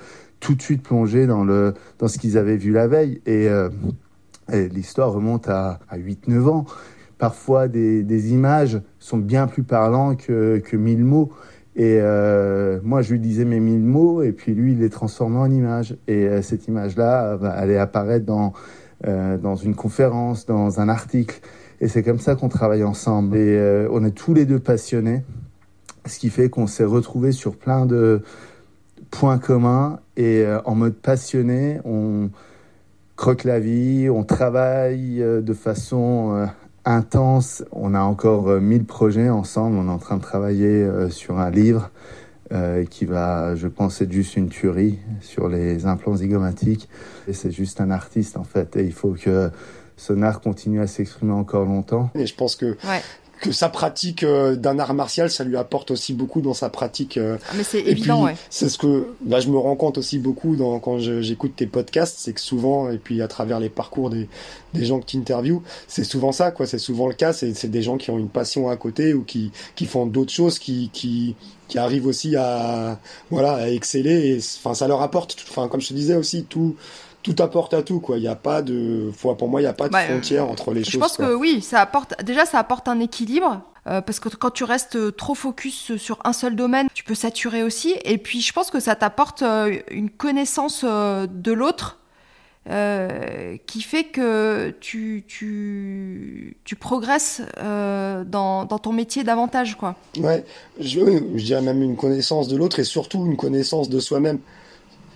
tout 0.41 0.55
de 0.55 0.63
suite 0.63 0.83
plongées 0.83 1.27
dans, 1.27 1.45
le, 1.45 1.75
dans 1.99 2.09
ce 2.09 2.19
qu'ils 2.19 2.39
avaient 2.39 2.57
vu 2.57 2.73
la 2.73 2.87
veille. 2.87 3.21
Et, 3.27 3.49
euh, 3.49 3.69
l'histoire 4.51 5.13
remonte 5.13 5.49
à, 5.49 5.81
à 5.89 5.99
8-9 5.99 6.49
ans. 6.49 6.65
Parfois, 7.19 7.69
des, 7.69 8.33
images 8.33 8.81
sont 8.99 9.19
bien 9.19 9.47
plus 9.47 9.63
parlantes 9.63 10.19
que, 10.19 10.59
que 10.59 10.77
1000 10.77 11.05
mots. 11.05 11.31
Et 11.77 11.99
euh, 12.01 12.81
moi, 12.83 13.03
je 13.03 13.13
lui 13.13 13.21
disais 13.21 13.45
mes 13.45 13.61
1000 13.61 13.81
mots, 13.81 14.23
et 14.23 14.33
puis 14.33 14.55
lui, 14.55 14.73
il 14.73 14.79
les 14.79 14.91
transformait 14.91 15.39
en 15.39 15.51
images. 15.51 15.97
Et 16.07 16.43
cette 16.43 16.67
image-là 16.67 17.37
va 17.37 17.51
aller 17.51 17.77
apparaître 17.77 18.25
dans, 18.25 18.53
dans 19.05 19.55
une 19.55 19.75
conférence, 19.75 20.45
dans 20.47 20.81
un 20.81 20.89
article. 20.89 21.41
Et 21.81 21.89
c'est 21.89 22.03
comme 22.03 22.19
ça 22.19 22.35
qu'on 22.35 22.49
travaille 22.49 22.85
ensemble. 22.85 23.37
Et 23.37 23.57
euh, 23.57 23.89
on 23.93 24.05
est 24.05 24.11
tous 24.11 24.35
les 24.35 24.47
deux 24.47 24.59
passionnés, 24.59 25.25
ce 26.07 26.19
qui 26.19 26.31
fait 26.31 26.49
qu'on 26.49 26.67
s'est 26.67 26.85
retrouvés 26.85 27.33
sur 27.33 27.57
plein 27.57 27.87
de 27.87 28.23
points 29.11 29.39
communs. 29.39 30.01
Et 30.17 30.43
euh, 30.45 30.61
en 30.65 30.75
mode 30.75 30.95
passionné, 30.95 31.81
on 31.85 32.31
croque 33.17 33.45
la 33.45 33.61
vie, 33.61 34.09
on 34.11 34.25
travaille 34.25 35.23
euh, 35.23 35.41
de 35.41 35.55
façon 35.55 36.35
euh, 36.35 36.47
intense. 36.85 37.65
On 37.71 37.95
a 37.95 38.01
encore 38.01 38.49
euh, 38.49 38.61
1000 38.61 38.85
projets 38.85 39.29
ensemble. 39.29 39.77
On 39.77 39.87
est 39.87 39.93
en 39.93 39.99
train 39.99 40.17
de 40.17 40.23
travailler 40.23 40.83
euh, 40.83 41.11
sur 41.11 41.39
un 41.39 41.51
livre 41.51 41.91
euh, 42.53 42.85
qui 42.85 43.05
va, 43.05 43.55
je 43.55 43.69
pense, 43.69 44.01
être 44.01 44.13
juste 44.13 44.37
une 44.37 44.49
tuerie 44.49 44.99
sur 45.21 45.49
les 45.49 45.87
implants 45.87 46.17
zygomatiques. 46.17 46.89
Et 47.27 47.33
c'est 47.33 47.51
juste 47.51 47.81
un 47.81 47.91
artiste, 47.91 48.37
en 48.37 48.45
fait. 48.45 48.77
Et 48.77 48.85
il 48.85 48.93
faut 48.93 49.13
que 49.13 49.51
son 49.97 50.23
art 50.23 50.41
continue 50.41 50.81
à 50.81 50.87
s'exprimer 50.87 51.33
encore 51.33 51.65
longtemps. 51.65 52.11
Et 52.15 52.27
je 52.27 52.35
pense 52.35 52.57
que 52.57 52.77
Ouais. 52.87 53.03
Que 53.41 53.53
sa 53.53 53.69
pratique 53.69 54.23
euh, 54.23 54.57
d'un 54.57 54.79
art 54.79 54.95
martial, 54.95 55.31
ça 55.31 55.45
lui 55.45 55.57
apporte 55.57 55.91
aussi 55.91 56.13
beaucoup 56.13 56.41
dans 56.41 56.55
sa 56.55 56.69
pratique. 56.71 57.17
euh, 57.17 57.37
Ah, 57.49 57.55
mais 57.57 57.63
c'est 57.63 57.81
évident, 57.81 58.25
puis, 58.25 58.33
ouais. 58.33 58.37
C'est 58.51 58.69
ce 58.69 58.79
que 58.79 59.09
bah, 59.21 59.41
je 59.41 59.49
me 59.49 59.57
rends 59.59 59.77
compte 59.77 59.99
aussi 59.99 60.19
beaucoup 60.19 60.57
dans, 60.57 60.79
quand 60.81 60.99
j'écoute 60.99 61.53
tes 61.57 61.67
podcasts, 61.67 62.17
c'est 62.19 62.33
que 62.33 62.41
souvent, 62.41 62.91
et 62.91 62.99
puis 62.99 63.23
à 63.23 63.29
travers 63.29 63.61
les 63.61 63.69
parcours 63.69 64.11
des, 64.11 64.29
des 64.75 64.85
gens 64.85 65.01
que 65.01 65.07
tu 65.07 65.17
interviews, 65.17 65.63
c'est 65.87 66.05
souvent 66.05 66.33
ça, 66.33 66.51
quoi. 66.51 66.67
C'est 66.67 66.79
souvent 66.79 67.07
le 67.07 67.15
cas. 67.15 67.33
C'est 67.33 67.55
c'est 67.55 67.69
des 67.69 67.83
gens 67.83 67.97
qui 67.97 68.11
ont 68.11 68.19
une 68.19 68.29
passion 68.29 68.69
à 68.69 68.77
côté 68.77 69.15
ou 69.15 69.23
qui, 69.23 69.53
qui 69.77 69.87
font 69.87 70.07
d'autres 70.07 70.33
choses, 70.33 70.59
qui, 70.59 70.91
qui, 70.93 71.35
qui 71.69 71.79
arrivent 71.79 72.07
aussi 72.07 72.37
à, 72.37 72.99
voilà, 73.31 73.55
à 73.55 73.69
exceller. 73.69 74.29
Et 74.35 74.39
enfin, 74.39 74.75
ça 74.75 74.89
leur 74.89 75.03
apporte. 75.03 75.37
Enfin, 75.49 75.69
comme 75.69 75.81
je 75.81 75.89
te 75.89 75.95
disais 75.95 76.17
aussi, 76.17 76.45
tout. 76.45 76.77
Tout 77.35 77.43
apporte 77.43 77.75
à 77.75 77.83
tout, 77.83 78.01
quoi. 78.01 78.17
Il 78.17 78.23
n'y 78.23 78.29
a 78.29 78.35
pas 78.37 78.63
de, 78.63 79.11
pour 79.21 79.49
moi, 79.49 79.61
il 79.61 79.65
n'y 79.65 79.69
a 79.69 79.73
pas 79.73 79.89
de 79.89 79.93
Bah, 79.93 80.01
frontière 80.07 80.49
entre 80.49 80.73
les 80.73 80.85
Je 80.85 80.91
choses. 80.93 81.01
pense 81.01 81.17
quoi. 81.17 81.27
que 81.27 81.35
oui, 81.35 81.61
ça 81.63 81.81
apporte 81.81 82.15
déjà 82.25 82.45
ça 82.47 82.59
apporte 82.59 82.89
un 82.89 83.01
équilibre 83.01 83.61
euh, 83.87 84.01
parce 84.01 84.21
que 84.21 84.29
quand 84.31 84.51
tu 84.51 84.65
restes 84.65 85.17
trop 85.17 85.35
focus 85.35 85.97
sur 85.97 86.19
un 86.25 86.33
seul 86.33 86.57
domaine, 86.57 86.89
tu 86.95 87.05
peux 87.05 87.15
saturer 87.15 87.63
aussi. 87.63 87.95
Et 88.05 88.19
puis 88.19 88.41
je 88.41 88.53
pense 88.53 88.71
que 88.71 88.81
ça 88.81 88.95
t'apporte 88.97 89.43
euh, 89.43 89.79
une 89.91 90.11
connaissance 90.11 90.83
euh, 90.85 91.27
de 91.31 91.53
l'autre 91.53 91.99
euh, 92.71 93.57
qui 93.67 93.81
fait 93.81 94.05
que 94.05 94.75
tu 94.81 95.25
tu, 95.27 96.57
tu 96.65 96.77
progresses 96.77 97.41
euh, 97.59 98.25
dans, 98.25 98.65
dans 98.67 98.79
ton 98.79 98.93
métier 98.93 99.25
davantage 99.25 99.77
quoi. 99.77 99.97
Ouais, 100.19 100.45
je, 100.79 101.01
je 101.37 101.45
dirais 101.45 101.63
même 101.63 101.83
une 101.83 101.97
connaissance 101.97 102.49
de 102.49 102.57
l'autre 102.57 102.79
et 102.79 102.85
surtout 102.85 103.25
une 103.27 103.37
connaissance 103.37 103.89
de 103.89 104.01
soi-même. 104.01 104.39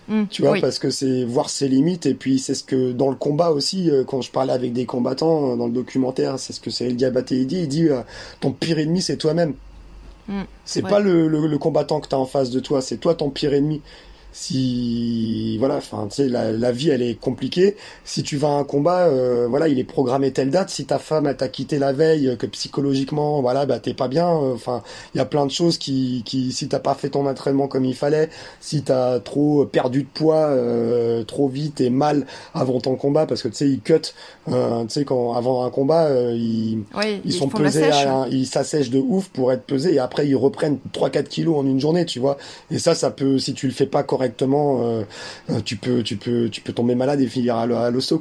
Mm, 0.07 0.23
Tu 0.29 0.41
vois, 0.41 0.51
oui. 0.51 0.61
parce 0.61 0.79
que 0.79 0.89
c'est 0.89 1.23
voir 1.23 1.49
ses 1.49 1.67
limites 1.69 2.05
et 2.05 2.13
puis 2.13 2.37
c'est 2.39 2.55
ce 2.55 2.63
que 2.63 2.91
dans 2.91 3.09
le 3.09 3.15
combat 3.15 3.51
aussi, 3.51 3.89
euh, 3.89 4.03
quand 4.03 4.21
je 4.21 4.31
parlais 4.31 4.51
avec 4.53 4.73
des 4.73 4.85
combattants 4.85 5.53
euh, 5.53 5.55
dans 5.55 5.67
le 5.67 5.73
documentaire, 5.73 6.39
c'est 6.39 6.51
ce 6.53 6.59
que 6.59 6.69
c'est 6.71 6.85
El 6.87 6.97
Diabaté 6.97 7.37
il 7.37 7.47
dit, 7.47 7.61
il 7.61 7.67
dit 7.69 7.87
euh, 7.89 8.01
ton 8.41 8.51
pire 8.51 8.79
ennemi 8.79 9.01
c'est 9.01 9.17
toi-même. 9.17 9.53
Mm, 10.27 10.41
C'est 10.65 10.81
pas 10.81 10.99
le, 10.99 11.27
le, 11.27 11.47
le 11.47 11.57
combattant 11.57 11.99
que 12.01 12.07
tu 12.09 12.15
as 12.15 12.19
en 12.19 12.25
face 12.25 12.49
de 12.49 12.59
toi, 12.59 12.81
c'est 12.81 12.97
toi 12.97 13.15
ton 13.15 13.29
pire 13.29 13.53
ennemi. 13.53 13.81
Si 14.33 15.57
voilà, 15.59 15.75
enfin 15.77 16.07
tu 16.09 16.15
sais 16.17 16.27
la, 16.29 16.51
la 16.51 16.71
vie 16.71 16.89
elle 16.89 17.01
est 17.01 17.15
compliquée. 17.19 17.75
Si 18.03 18.23
tu 18.23 18.37
vas 18.37 18.49
à 18.49 18.51
un 18.51 18.63
combat, 18.63 19.07
euh, 19.07 19.47
voilà, 19.47 19.67
il 19.67 19.79
est 19.79 19.83
programmé 19.83 20.31
telle 20.31 20.49
date. 20.49 20.69
Si 20.69 20.85
ta 20.85 20.99
femme 20.99 21.27
elle 21.27 21.37
t'a 21.37 21.47
quitté 21.47 21.79
la 21.79 21.93
veille, 21.93 22.27
euh, 22.29 22.35
que 22.35 22.45
psychologiquement 22.45 23.41
voilà, 23.41 23.65
bah 23.65 23.79
t'es 23.79 23.93
pas 23.93 24.07
bien. 24.07 24.29
euh, 24.29 24.53
Enfin, 24.53 24.83
il 25.13 25.17
y 25.17 25.21
a 25.21 25.25
plein 25.25 25.45
de 25.45 25.51
choses 25.51 25.77
qui, 25.77 26.21
qui 26.25 26.51
si 26.51 26.67
t'as 26.67 26.79
pas 26.79 26.93
fait 26.93 27.09
ton 27.09 27.25
entraînement 27.27 27.67
comme 27.67 27.85
il 27.85 27.95
fallait, 27.95 28.29
si 28.59 28.83
t'as 28.83 29.19
trop 29.19 29.65
perdu 29.65 30.03
de 30.03 30.07
poids 30.13 30.47
euh, 30.47 31.23
trop 31.23 31.47
vite 31.47 31.81
et 31.81 31.89
mal 31.89 32.25
avant 32.53 32.79
ton 32.79 32.95
combat, 32.95 33.25
parce 33.25 33.41
que 33.41 33.47
tu 33.47 33.55
sais 33.55 33.69
ils 33.69 33.81
cut, 33.81 33.93
euh, 34.49 34.83
tu 34.83 34.89
sais 34.89 35.05
quand 35.05 35.33
avant 35.33 35.63
un 35.65 35.69
combat 35.69 36.05
euh, 36.07 36.33
ils 36.35 36.79
Oui, 36.95 37.21
ils 37.23 37.31
ils 37.31 37.33
sont 37.33 37.47
pesés, 37.63 37.83
à 38.07 38.13
un- 38.23 38.27
ils 38.29 38.45
s'assèchent 38.47 38.89
de 38.89 38.99
ouf 38.99 39.29
pour 39.29 39.51
être 39.51 39.63
pesés 39.63 39.93
et 39.93 39.99
après 39.99 40.27
ils 40.27 40.35
reprennent 40.35 40.79
3-4 40.91 41.27
kilos 41.29 41.57
en 41.57 41.65
une 41.65 41.79
journée, 41.79 42.05
tu 42.05 42.19
vois. 42.19 42.37
Et 42.71 42.79
ça, 42.79 42.95
ça 42.95 43.11
peut, 43.11 43.37
si 43.39 43.53
tu 43.53 43.67
le 43.67 43.73
fais 43.73 43.85
pas 43.85 44.03
correctement, 44.03 44.22
euh, 44.31 45.03
tu 45.65 45.75
peux, 45.75 46.03
tu 46.03 46.17
peux, 46.17 46.49
tu 46.49 46.61
peux 46.61 46.73
tomber 46.73 46.95
malade 46.95 47.21
et 47.21 47.27
finir 47.27 47.57
à, 47.57 47.65
l'hosto. 47.65 48.19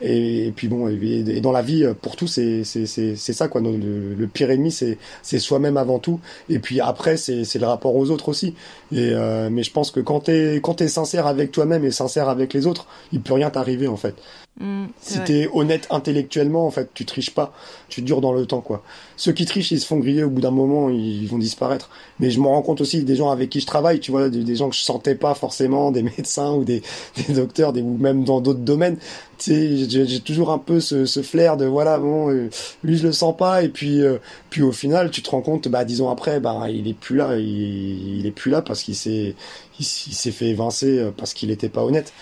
Et, 0.00 0.52
puis 0.54 0.68
bon, 0.68 0.88
et, 0.88 1.40
dans 1.40 1.52
la 1.52 1.62
vie, 1.62 1.84
euh, 1.84 1.94
pour 1.94 2.16
tout, 2.16 2.26
c'est, 2.26 2.64
c'est, 2.64 2.86
c'est, 2.86 3.16
c'est 3.16 3.32
ça, 3.32 3.48
quoi. 3.48 3.60
Le, 3.60 4.14
le 4.14 4.26
pire 4.26 4.50
ennemi, 4.50 4.70
c'est, 4.70 4.98
c'est 5.22 5.38
soi-même 5.38 5.76
avant 5.76 5.98
tout. 5.98 6.20
Et 6.48 6.58
puis 6.58 6.80
après, 6.80 7.16
c'est, 7.16 7.44
c'est 7.44 7.58
le 7.58 7.66
rapport 7.66 7.94
aux 7.94 8.10
autres 8.10 8.28
aussi. 8.28 8.54
Et 8.92 9.12
euh, 9.12 9.48
mais 9.50 9.62
je 9.62 9.72
pense 9.72 9.90
que 9.90 10.00
quand 10.00 10.20
t'es, 10.20 10.60
quand 10.62 10.74
t'es 10.74 10.88
sincère 10.88 11.26
avec 11.26 11.52
toi-même 11.52 11.84
et 11.84 11.90
sincère 11.90 12.28
avec 12.28 12.52
les 12.54 12.66
autres, 12.66 12.86
il 13.12 13.20
peut 13.20 13.34
rien 13.34 13.50
t'arriver 13.50 13.88
en 13.88 13.96
fait. 13.96 14.14
Mm, 14.60 14.86
Si 15.00 15.22
t'es 15.22 15.48
honnête 15.52 15.86
intellectuellement, 15.90 16.66
en 16.66 16.70
fait, 16.72 16.90
tu 16.92 17.04
triches 17.04 17.30
pas, 17.30 17.52
tu 17.88 18.02
dures 18.02 18.20
dans 18.20 18.32
le 18.32 18.44
temps, 18.44 18.60
quoi. 18.60 18.82
Ceux 19.16 19.30
qui 19.30 19.44
trichent, 19.44 19.70
ils 19.70 19.78
se 19.78 19.86
font 19.86 19.98
griller 19.98 20.24
au 20.24 20.30
bout 20.30 20.40
d'un 20.40 20.50
moment, 20.50 20.88
ils 20.90 21.28
vont 21.28 21.38
disparaître. 21.38 21.90
Mais 22.18 22.30
je 22.32 22.40
me 22.40 22.46
rends 22.48 22.62
compte 22.62 22.80
aussi 22.80 23.04
des 23.04 23.14
gens 23.14 23.30
avec 23.30 23.50
qui 23.50 23.60
je 23.60 23.66
travaille, 23.66 24.00
tu 24.00 24.10
vois, 24.10 24.28
des, 24.28 24.42
des 24.42 24.56
gens 24.56 24.68
que 24.68 24.74
je 24.74 24.80
sentais 24.80 25.14
pas 25.14 25.34
forcément, 25.34 25.92
des 25.92 26.02
médecins 26.18 26.52
ou 26.54 26.64
des, 26.64 26.82
des 27.28 27.34
docteurs, 27.34 27.72
des, 27.72 27.82
ou 27.82 27.96
même 27.98 28.24
dans 28.24 28.40
d'autres 28.40 28.58
domaines. 28.58 28.96
Tu 29.38 29.52
sais, 29.52 29.88
j'ai 30.06 30.20
toujours 30.20 30.50
un 30.50 30.58
peu 30.58 30.80
ce, 30.80 31.06
ce 31.06 31.22
flair 31.22 31.56
de 31.56 31.64
voilà, 31.64 31.98
bon, 32.00 32.28
euh, 32.30 32.50
lui 32.82 32.96
je 32.98 33.06
le 33.06 33.12
sens 33.12 33.36
pas, 33.36 33.62
et 33.62 33.68
puis, 33.68 34.02
euh, 34.02 34.18
puis 34.50 34.62
au 34.62 34.72
final, 34.72 35.12
tu 35.12 35.22
te 35.22 35.30
rends 35.30 35.42
compte, 35.42 35.68
bah 35.68 35.84
dix 35.84 36.00
ans 36.02 36.10
après, 36.10 36.40
bah 36.40 36.66
il 36.68 36.88
est 36.88 36.94
plus 36.98 37.14
là, 37.16 37.36
il, 37.38 38.18
il 38.18 38.26
est 38.26 38.32
plus 38.32 38.50
là 38.50 38.62
parce 38.62 38.82
qu'il 38.82 38.96
s'est, 38.96 39.36
il, 39.78 39.82
il 39.82 40.14
s'est 40.14 40.32
fait 40.32 40.46
évincer 40.46 40.98
euh, 40.98 41.10
parce 41.16 41.34
qu'il 41.34 41.52
était 41.52 41.68
pas 41.68 41.84
honnête. 41.84 42.12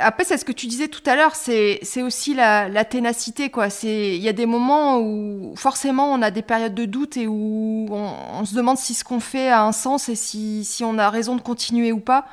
Après, 0.00 0.24
c'est 0.24 0.38
ce 0.38 0.44
que 0.46 0.52
tu 0.52 0.66
disais 0.68 0.88
tout 0.88 1.02
à 1.04 1.16
l'heure, 1.16 1.34
c'est 1.34 2.02
aussi 2.02 2.32
la, 2.32 2.84
ténacité, 2.84 3.50
il 3.82 4.22
y 4.22 4.28
a 4.28 4.32
des 4.32 4.46
moments 4.46 4.98
où 5.00 5.54
forcément 5.56 6.12
on 6.12 6.22
a 6.22 6.30
des 6.30 6.40
périodes 6.40 6.74
de 6.74 6.86
doute 6.86 7.18
et 7.18 7.26
où 7.26 7.86
on, 7.90 8.44
se 8.46 8.54
demande 8.54 8.78
si 8.78 8.94
ce 8.94 9.04
qu'on 9.04 9.20
fait 9.20 9.50
a 9.50 9.62
un 9.62 9.72
sens 9.72 10.08
et 10.08 10.14
si, 10.14 10.82
on 10.82 10.96
a 10.98 11.10
raison 11.10 11.36
de 11.36 11.42
continuer 11.42 11.92
ou 11.92 12.00
pas. 12.00 12.26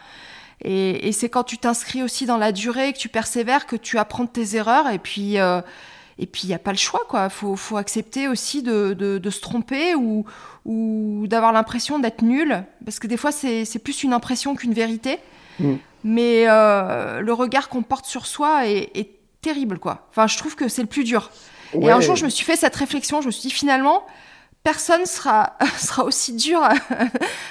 Et, 0.64 1.12
c'est 1.12 1.28
quand 1.28 1.44
tu 1.44 1.58
t'inscris 1.58 2.02
aussi 2.02 2.26
dans 2.26 2.38
la 2.38 2.54
durée, 2.54 2.94
que 2.94 2.98
tu 2.98 3.10
persévères, 3.10 3.66
que 3.66 3.76
tu 3.76 3.98
apprends 3.98 4.24
de 4.24 4.30
tes 4.30 4.56
erreurs 4.56 4.90
et 4.90 5.00
puis 5.00 5.38
euh, 5.38 5.60
il 6.18 6.46
y 6.46 6.54
a 6.54 6.60
pas 6.60 6.72
le 6.72 6.78
choix, 6.78 7.02
quoi. 7.10 7.28
Faut 7.28 7.76
accepter 7.76 8.30
aussi 8.30 8.64
de, 8.64 9.20
se 9.30 9.42
tromper 9.42 9.96
ou 9.96 11.28
d'avoir 11.28 11.52
l'impression 11.52 12.00
d'être 12.00 12.22
nul, 12.22 12.64
parce 12.86 13.00
que 13.00 13.08
des 13.08 13.18
fois 13.18 13.34
c'est 13.34 13.80
plus 13.84 14.04
une 14.04 14.14
impression 14.14 14.56
qu'une 14.56 14.74
vérité 14.74 15.20
Mm. 15.60 15.76
mais 16.04 16.46
euh, 16.48 17.22
le 17.22 17.34
regard 17.34 17.70
qu'on 17.70 17.84
porte 17.84 18.06
sur 18.06 18.26
soi 18.26 18.68
est, 18.68 18.90
est 18.96 19.10
terrible, 19.42 19.80
quoi. 19.80 20.08
Enfin, 20.10 20.28
je 20.28 20.38
trouve 20.38 20.56
que 20.56 20.68
c'est 20.68 20.82
le 20.82 20.88
plus 20.88 21.04
dur. 21.04 21.30
Et 21.82 21.92
un 21.92 22.02
jour, 22.02 22.16
je 22.16 22.26
me 22.26 22.30
suis 22.30 22.46
fait 22.46 22.56
cette 22.56 22.76
réflexion, 22.76 23.22
je 23.22 23.28
me 23.28 23.32
suis 23.32 23.50
dit 23.50 23.54
finalement, 23.54 24.06
personne 24.64 25.06
sera, 25.06 25.54
sera 25.78 26.06
aussi 26.06 26.34
dur 26.34 26.62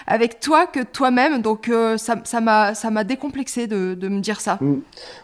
avec 0.06 0.40
toi 0.40 0.66
que 0.66 0.82
toi-même, 0.82 1.42
donc 1.42 1.68
euh, 1.68 1.96
ça 1.98 2.40
m'a 2.40 2.74
ça 2.74 2.90
m'a 2.90 3.04
décomplexé 3.04 3.66
de, 3.66 3.94
de 3.94 4.08
me 4.08 4.20
dire 4.20 4.40
ça. 4.40 4.58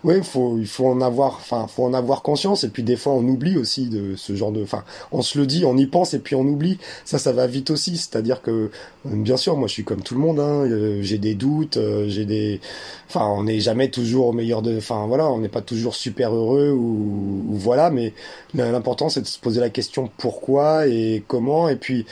Oui, 0.04 0.16
il 0.16 0.24
faut, 0.24 0.58
il 0.58 0.66
faut 0.66 0.86
en 0.86 1.00
avoir, 1.00 1.34
enfin, 1.36 1.66
faut 1.66 1.84
en 1.84 1.94
avoir 1.94 2.22
conscience. 2.22 2.64
Et 2.64 2.68
puis 2.68 2.82
des 2.82 2.96
fois, 2.96 3.12
on 3.12 3.26
oublie 3.26 3.56
aussi 3.56 3.88
de 3.88 4.16
ce 4.16 4.34
genre 4.34 4.52
de, 4.52 4.62
enfin, 4.62 4.84
on 5.12 5.22
se 5.22 5.38
le 5.38 5.46
dit, 5.46 5.64
on 5.64 5.76
y 5.76 5.86
pense 5.86 6.14
et 6.14 6.18
puis 6.18 6.34
on 6.34 6.42
oublie. 6.42 6.78
Ça, 7.04 7.18
ça 7.18 7.32
va 7.32 7.46
vite 7.46 7.70
aussi. 7.70 7.96
C'est-à-dire 7.96 8.42
que, 8.42 8.50
euh, 8.50 8.70
bien 9.04 9.36
sûr, 9.36 9.56
moi, 9.56 9.68
je 9.68 9.72
suis 9.74 9.84
comme 9.84 10.02
tout 10.02 10.14
le 10.14 10.20
monde. 10.20 10.40
Hein, 10.40 10.66
euh, 10.66 11.00
j'ai 11.02 11.18
des 11.18 11.34
doutes, 11.34 11.76
euh, 11.76 12.08
j'ai 12.08 12.24
des, 12.24 12.60
enfin, 13.08 13.26
on 13.26 13.44
n'est 13.44 13.60
jamais 13.60 13.90
toujours 13.90 14.28
au 14.28 14.32
meilleur 14.32 14.62
de, 14.62 14.76
enfin, 14.76 15.06
voilà, 15.06 15.30
on 15.30 15.38
n'est 15.38 15.48
pas 15.48 15.62
toujours 15.62 15.94
super 15.94 16.34
heureux 16.34 16.70
ou, 16.70 17.44
ou 17.48 17.56
voilà. 17.56 17.90
Mais 17.90 18.12
l'important, 18.54 19.08
c'est 19.08 19.22
de 19.22 19.26
se 19.26 19.38
poser 19.38 19.60
la 19.60 19.70
question 19.70 20.10
pourquoi 20.18 20.86
et 20.86 21.22
comment. 21.26 21.68
Puis, 21.78 22.04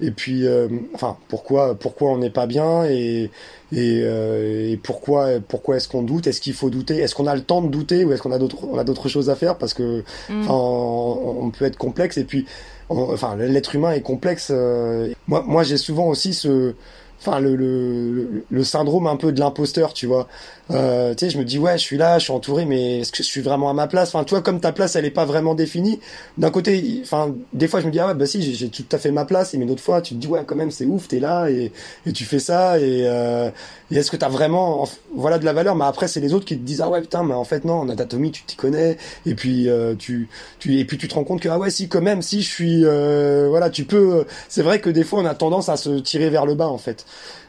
et 0.00 0.10
puis, 0.12 0.46
euh, 0.46 0.68
enfin, 0.94 1.16
pourquoi, 1.28 1.74
pourquoi 1.74 2.10
on 2.12 2.18
n'est 2.18 2.30
pas 2.30 2.46
bien 2.46 2.84
et 2.84 3.30
et, 3.72 4.00
euh, 4.04 4.70
et 4.72 4.76
pourquoi, 4.76 5.40
pourquoi 5.48 5.76
est-ce 5.76 5.88
qu'on 5.88 6.02
doute? 6.02 6.28
Est-ce 6.28 6.40
qu'il 6.40 6.52
faut 6.52 6.70
douter? 6.70 6.98
Est-ce 6.98 7.14
qu'on 7.16 7.26
a 7.26 7.34
le 7.34 7.42
temps 7.42 7.60
de 7.62 7.68
douter 7.68 8.04
ou 8.04 8.12
est-ce 8.12 8.22
qu'on 8.22 8.30
a 8.32 8.38
d'autres, 8.38 8.58
on 8.70 8.78
a 8.78 8.84
d'autres 8.84 9.08
choses 9.08 9.30
à 9.30 9.34
faire? 9.34 9.58
Parce 9.58 9.74
que, 9.74 10.04
Mm. 10.28 10.48
on, 10.48 11.36
on 11.42 11.50
peut 11.50 11.64
être 11.64 11.76
complexe 11.76 12.16
et 12.18 12.24
puis, 12.24 12.46
on- 12.88 13.12
enfin, 13.12 13.34
l'être 13.36 13.74
humain 13.74 13.90
est 13.92 14.02
complexe. 14.02 14.48
euh, 14.52 15.12
moi, 15.26 15.42
moi, 15.46 15.62
j'ai 15.64 15.76
souvent 15.78 16.06
aussi 16.08 16.34
ce, 16.34 16.74
enfin, 17.20 17.40
le, 17.40 17.56
le, 17.56 18.12
le- 18.12 18.44
le 18.48 18.64
syndrome 18.64 19.06
un 19.08 19.16
peu 19.16 19.32
de 19.32 19.40
l'imposteur, 19.40 19.92
tu 19.92 20.06
vois. 20.06 20.28
Euh, 20.70 21.14
tu 21.14 21.26
sais, 21.26 21.30
je 21.30 21.36
me 21.38 21.44
dis 21.44 21.58
ouais, 21.58 21.76
je 21.76 21.82
suis 21.82 21.98
là, 21.98 22.18
je 22.18 22.24
suis 22.24 22.32
entouré, 22.32 22.64
mais 22.64 23.00
est-ce 23.00 23.12
que 23.12 23.18
je 23.22 23.28
suis 23.28 23.42
vraiment 23.42 23.68
à 23.68 23.74
ma 23.74 23.86
place? 23.86 24.08
Enfin, 24.14 24.24
toi, 24.24 24.40
comme 24.40 24.60
ta 24.60 24.72
place, 24.72 24.96
elle 24.96 25.04
est 25.04 25.10
pas 25.10 25.26
vraiment 25.26 25.54
définie. 25.54 26.00
D'un 26.38 26.50
côté, 26.50 27.00
enfin, 27.02 27.34
des 27.52 27.68
fois, 27.68 27.80
je 27.80 27.86
me 27.86 27.90
dis 27.92 27.98
ah 28.00 28.06
ouais, 28.06 28.14
bah 28.14 28.24
si, 28.24 28.40
j'ai- 28.54 28.70
tout 28.70 28.84
à 28.92 28.96
fait 28.98 29.10
ma 29.10 29.26
place. 29.26 29.52
Mais 29.54 29.66
d'autres 29.66 29.82
fois, 29.82 30.00
tu 30.00 30.14
te 30.14 30.20
dis 30.20 30.26
ouais, 30.26 30.42
quand 30.46 30.56
même, 30.56 30.70
c'est 30.70 30.86
ouf, 30.86 31.06
t'es 31.06 31.20
là 31.20 31.50
et, 31.50 31.70
et 32.06 32.12
tu 32.12 32.24
fais 32.24 32.38
ça. 32.38 32.78
Et, 32.80 33.02
euh, 33.06 33.50
et 33.90 33.96
est-ce 33.96 34.10
que 34.10 34.16
t'as 34.16 34.30
vraiment, 34.30 34.84
en- 34.84 34.88
voilà, 35.14 35.38
de 35.38 35.44
la 35.44 35.52
valeur 35.52 35.76
Mais 35.76 35.84
après, 35.84 36.08
c'est 36.08 36.20
les 36.20 36.32
autres 36.32 36.46
qui 36.46 36.56
te 36.56 36.62
disent 36.64 36.80
ah 36.80 36.88
ouais, 36.88 37.02
putain, 37.02 37.22
mais 37.24 37.34
en 37.34 37.44
fait 37.44 37.66
non, 37.66 37.80
en 37.80 37.88
anatomie, 37.90 38.30
tu 38.32 38.42
t'y 38.44 38.56
connais. 38.56 38.96
Et 39.26 39.34
puis 39.34 39.68
euh, 39.68 39.94
tu, 39.94 40.28
tu, 40.60 40.78
et 40.78 40.84
puis 40.86 40.96
tu 40.96 41.08
te 41.08 41.14
rends 41.14 41.24
compte 41.24 41.40
que 41.42 41.48
ah 41.50 41.58
ouais, 41.58 41.70
si 41.70 41.88
quand 41.90 42.00
même, 42.00 42.22
si 42.22 42.40
je 42.40 42.48
suis, 42.50 42.84
euh, 42.86 43.48
voilà, 43.50 43.68
tu 43.68 43.84
peux. 43.84 44.24
C'est 44.48 44.62
vrai 44.62 44.80
que 44.80 44.88
des 44.88 45.04
fois, 45.04 45.20
on 45.20 45.26
a 45.26 45.34
tendance 45.34 45.68
à 45.68 45.76
se 45.76 45.90
tirer 45.98 46.30
vers 46.30 46.46
le 46.46 46.54
bas, 46.54 46.68
en 46.68 46.78
fait. 46.78 47.04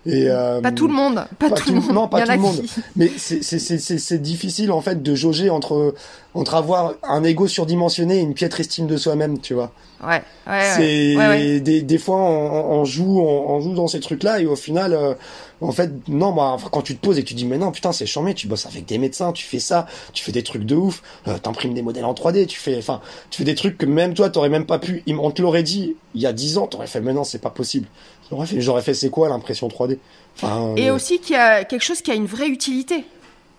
Et, 0.08 0.30
euh, 0.30 0.62
Pas 0.62 0.72
tout 0.72 0.88
le 0.88 0.94
monde, 0.94 1.26
pas, 1.40 1.50
tout, 1.50 1.74
le 1.74 1.80
monde. 1.82 1.92
non, 1.92 2.08
pas 2.08 2.22
tout 2.22 2.32
le 2.32 2.38
monde. 2.38 2.62
qui- 2.62 2.70
Mais 2.96 3.10
c'est 3.18 4.22
difficile 4.22 4.72
en 4.72 4.82
fait 4.82 5.02
de 5.02 5.16
jauger 5.16 5.50
entre 5.50 5.96
entre 6.36 6.54
avoir 6.56 6.94
un 7.04 7.24
ego 7.24 7.48
surdimensionné 7.48 8.18
et 8.18 8.22
une 8.22 8.34
piètre 8.34 8.60
estime 8.60 8.88
de 8.88 8.98
soi-même, 8.98 9.40
tu 9.40 9.54
vois. 9.54 9.72
Ouais, 10.04 10.22
ouais, 10.48 10.54
ouais. 10.54 10.60
C'est 10.76 11.16
ouais, 11.16 11.28
ouais. 11.28 11.60
des 11.62 11.82
des 11.82 11.98
fois 11.98 12.18
on, 12.18 12.80
on 12.82 12.86
joue 12.86 13.20
on, 13.22 13.50
on 13.56 13.62
joue 13.62 13.74
dans 13.74 13.88
ces 13.88 14.00
trucs 14.02 14.22
là 14.24 14.40
et 14.42 14.46
au 14.46 14.56
final 14.58 14.94
euh, 14.94 15.14
en 15.62 15.72
fait 15.72 15.92
non 16.08 16.34
bah 16.34 16.44
enfin, 16.54 16.70
quand 16.72 16.82
tu 16.82 16.96
te 16.96 17.06
poses 17.06 17.18
et 17.18 17.24
que 17.24 17.28
tu 17.28 17.34
dis 17.34 17.46
mais 17.46 17.58
non 17.58 17.72
putain 17.72 17.92
c'est 17.92 18.06
chambé 18.06 18.34
tu 18.34 18.48
bosses 18.48 18.66
avec 18.66 18.86
des 18.86 18.98
médecins 18.98 19.32
tu 19.32 19.46
fais 19.46 19.60
ça 19.60 19.88
tu 20.14 20.24
fais 20.24 20.32
des 20.32 20.44
trucs 20.44 20.64
de 20.64 20.76
ouf 20.76 21.02
euh, 21.28 21.38
t'imprimes 21.38 21.74
des 21.74 21.82
modèles 21.82 22.06
en 22.06 22.14
3D 22.14 22.46
tu 22.46 22.60
fais 22.60 22.78
enfin 22.78 23.02
tu 23.30 23.38
fais 23.38 23.44
des 23.44 23.56
trucs 23.56 23.78
que 23.78 23.86
même 23.86 24.14
toi 24.14 24.30
t'aurais 24.30 24.50
même 24.50 24.66
pas 24.66 24.80
pu 24.80 25.04
on 25.08 25.32
te 25.32 25.42
l'aurait 25.42 25.64
dit 25.64 25.96
il 26.14 26.22
y 26.22 26.26
a 26.26 26.34
10 26.34 26.58
ans 26.58 26.68
t'aurais 26.68 26.88
fait 26.88 27.02
mais 27.02 27.14
non 27.14 27.24
c'est 27.24 27.40
pas 27.40 27.50
possible 27.50 27.88
j'aurais 28.30 28.48
fait 28.48 28.62
j'aurais 28.62 28.82
fait 28.82 28.94
c'est 28.94 29.10
quoi 29.10 29.30
l'impression 29.30 29.68
3D 29.68 29.98
enfin 30.38 30.74
Et 30.76 30.90
euh, 30.90 30.96
aussi 30.96 31.20
qu'il 31.20 31.36
y 31.36 31.40
a 31.40 31.64
quelque 31.64 31.84
chose 31.84 32.02
qui 32.02 32.12
a 32.12 32.16
une 32.16 32.26
vraie 32.26 32.48
utilité. 32.48 33.06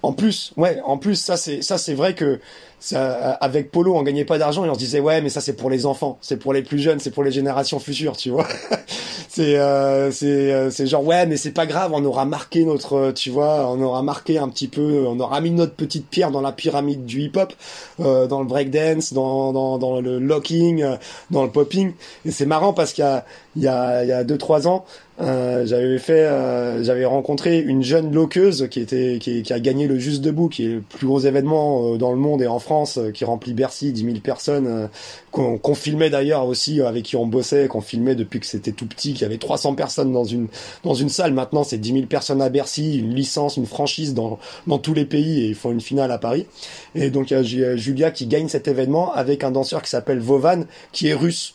En 0.07 0.13
plus, 0.13 0.53
ouais, 0.57 0.81
en 0.85 0.99
plus, 0.99 1.17
ça 1.17 1.37
c'est 1.37 1.63
ça 1.63 1.79
c'est 1.79 1.95
vrai 1.95 2.15
que 2.15 2.39
ça, 2.79 3.33
avec 3.41 3.73
Polo, 3.73 3.97
on 3.97 4.05
gagnait 4.05 4.25
pas 4.25 4.39
d'argent 4.39 4.65
et 4.65 4.71
on 4.71 4.75
se 4.75 4.79
disait 4.79 5.01
ouais, 5.01 5.21
mais 5.21 5.31
ça 5.31 5.41
c'est 5.41 5.55
pour 5.55 5.69
les 5.69 5.85
enfants, 5.85 6.17
c'est 6.21 6.37
pour 6.37 6.53
les 6.53 6.63
plus 6.63 6.79
jeunes, 6.79 7.01
c'est 7.01 7.11
pour 7.11 7.25
les 7.25 7.33
générations 7.33 7.81
futures, 7.81 8.17
tu 8.17 8.31
vois. 8.31 8.47
c'est 9.29 9.59
euh, 9.59 10.13
c'est 10.13 10.53
euh, 10.53 10.71
c'est 10.71 10.87
genre 10.87 11.05
ouais, 11.05 11.27
mais 11.27 11.37
c'est 11.37 11.51
pas 11.51 11.67
grave, 11.67 11.91
on 11.93 12.05
aura 12.05 12.25
marqué 12.25 12.65
notre, 12.65 13.11
tu 13.11 13.31
vois, 13.31 13.69
on 13.69 13.83
aura 13.83 14.03
marqué 14.03 14.39
un 14.39 14.49
petit 14.49 14.69
peu, 14.69 15.05
on 15.09 15.19
aura 15.19 15.41
mis 15.41 15.51
notre 15.51 15.75
petite 15.75 16.09
pierre 16.09 16.31
dans 16.31 16.41
la 16.41 16.53
pyramide 16.53 17.05
du 17.05 17.23
hip-hop, 17.23 17.53
euh, 17.99 18.29
dans 18.29 18.39
le 18.39 18.47
breakdance, 18.47 19.13
dans 19.13 19.53
dans 19.53 19.77
dans 19.79 20.01
le 20.01 20.21
locking, 20.21 20.85
euh, 20.85 20.97
dans 21.33 21.43
le 21.43 21.51
popping. 21.51 21.95
Et 22.25 22.31
c'est 22.31 22.47
marrant 22.47 22.73
parce 22.73 22.93
qu'il 22.93 23.03
y 23.03 23.09
a 23.09 23.25
il 23.57 23.63
y 23.63 23.69
a 23.69 24.05
il 24.05 24.09
y 24.09 24.13
a 24.13 24.23
deux 24.23 24.39
trois 24.39 24.69
ans, 24.69 24.85
euh, 25.19 25.65
j'avais 25.65 25.99
fait, 25.99 26.27
euh, 26.27 26.85
j'avais 26.85 27.07
rencontré 27.07 27.59
une 27.61 27.83
jeune 27.83 28.13
loqueuse 28.13 28.69
qui 28.71 28.81
était, 28.81 29.19
qui, 29.19 29.43
qui 29.43 29.53
a 29.55 29.61
gagné 29.61 29.87
le 29.87 29.99
Juste 29.99 30.21
Debout, 30.21 30.49
qui 30.51 30.65
est 30.67 30.69
le 30.75 30.81
plus 30.83 31.07
gros 31.07 31.21
événement 31.21 31.95
euh, 31.95 31.97
dans 31.97 32.11
le 32.11 32.19
monde 32.19 32.43
et 32.43 32.47
en 32.47 32.59
France, 32.59 32.99
euh, 32.99 33.13
qui 33.13 33.25
remplit 33.25 33.55
Bercy, 33.55 33.93
10 33.93 34.05
000 34.05 34.17
personnes, 34.21 34.67
euh, 34.67 34.87
qu'on 35.31 35.57
qu'on 35.57 35.75
filmait 35.75 36.11
d'ailleurs 36.11 36.45
aussi, 36.47 36.83
avec 36.83 37.05
qui 37.05 37.17
on 37.17 37.27
bossait, 37.27 37.67
qu'on 37.67 37.81
filmait 37.81 38.15
depuis 38.15 38.41
que 38.41 38.47
c'était 38.47 38.73
tout 38.73 38.85
petit, 38.87 39.15
qu'il 39.15 39.23
y 39.23 39.25
avait 39.25 39.39
300 39.39 39.75
personnes 39.75 40.13
dans 40.13 40.25
une 40.25 40.49
dans 40.85 40.93
une 40.95 41.09
salle. 41.09 41.33
Maintenant, 41.33 41.65
c'est 41.65 41.79
10 41.79 41.93
000 41.95 42.07
personnes 42.07 42.43
à 42.43 42.51
Bercy, 42.51 42.99
une 42.99 43.15
licence, 43.15 43.57
une 43.57 43.67
franchise 43.67 44.13
dans 44.13 44.39
dans 44.67 44.79
tous 44.79 44.93
les 44.93 45.07
pays 45.07 45.45
et 45.45 45.47
ils 45.49 45.55
font 45.55 45.73
une 45.73 45.81
finale 45.81 46.11
à 46.13 46.19
Paris. 46.19 46.47
Et 46.95 47.09
donc 47.09 47.31
il 47.31 47.35
y 47.35 47.37
a 47.39 47.43
Ju- 47.43 47.79
Julia 47.79 48.11
qui 48.11 48.27
gagne 48.27 48.49
cet 48.49 48.69
événement 48.69 49.15
avec 49.15 49.45
un 49.45 49.51
danseur 49.51 49.81
qui 49.81 49.89
s'appelle 49.89 50.19
Vovan, 50.21 50.67
qui 50.93 51.09
est 51.09 51.15
russe. 51.15 51.55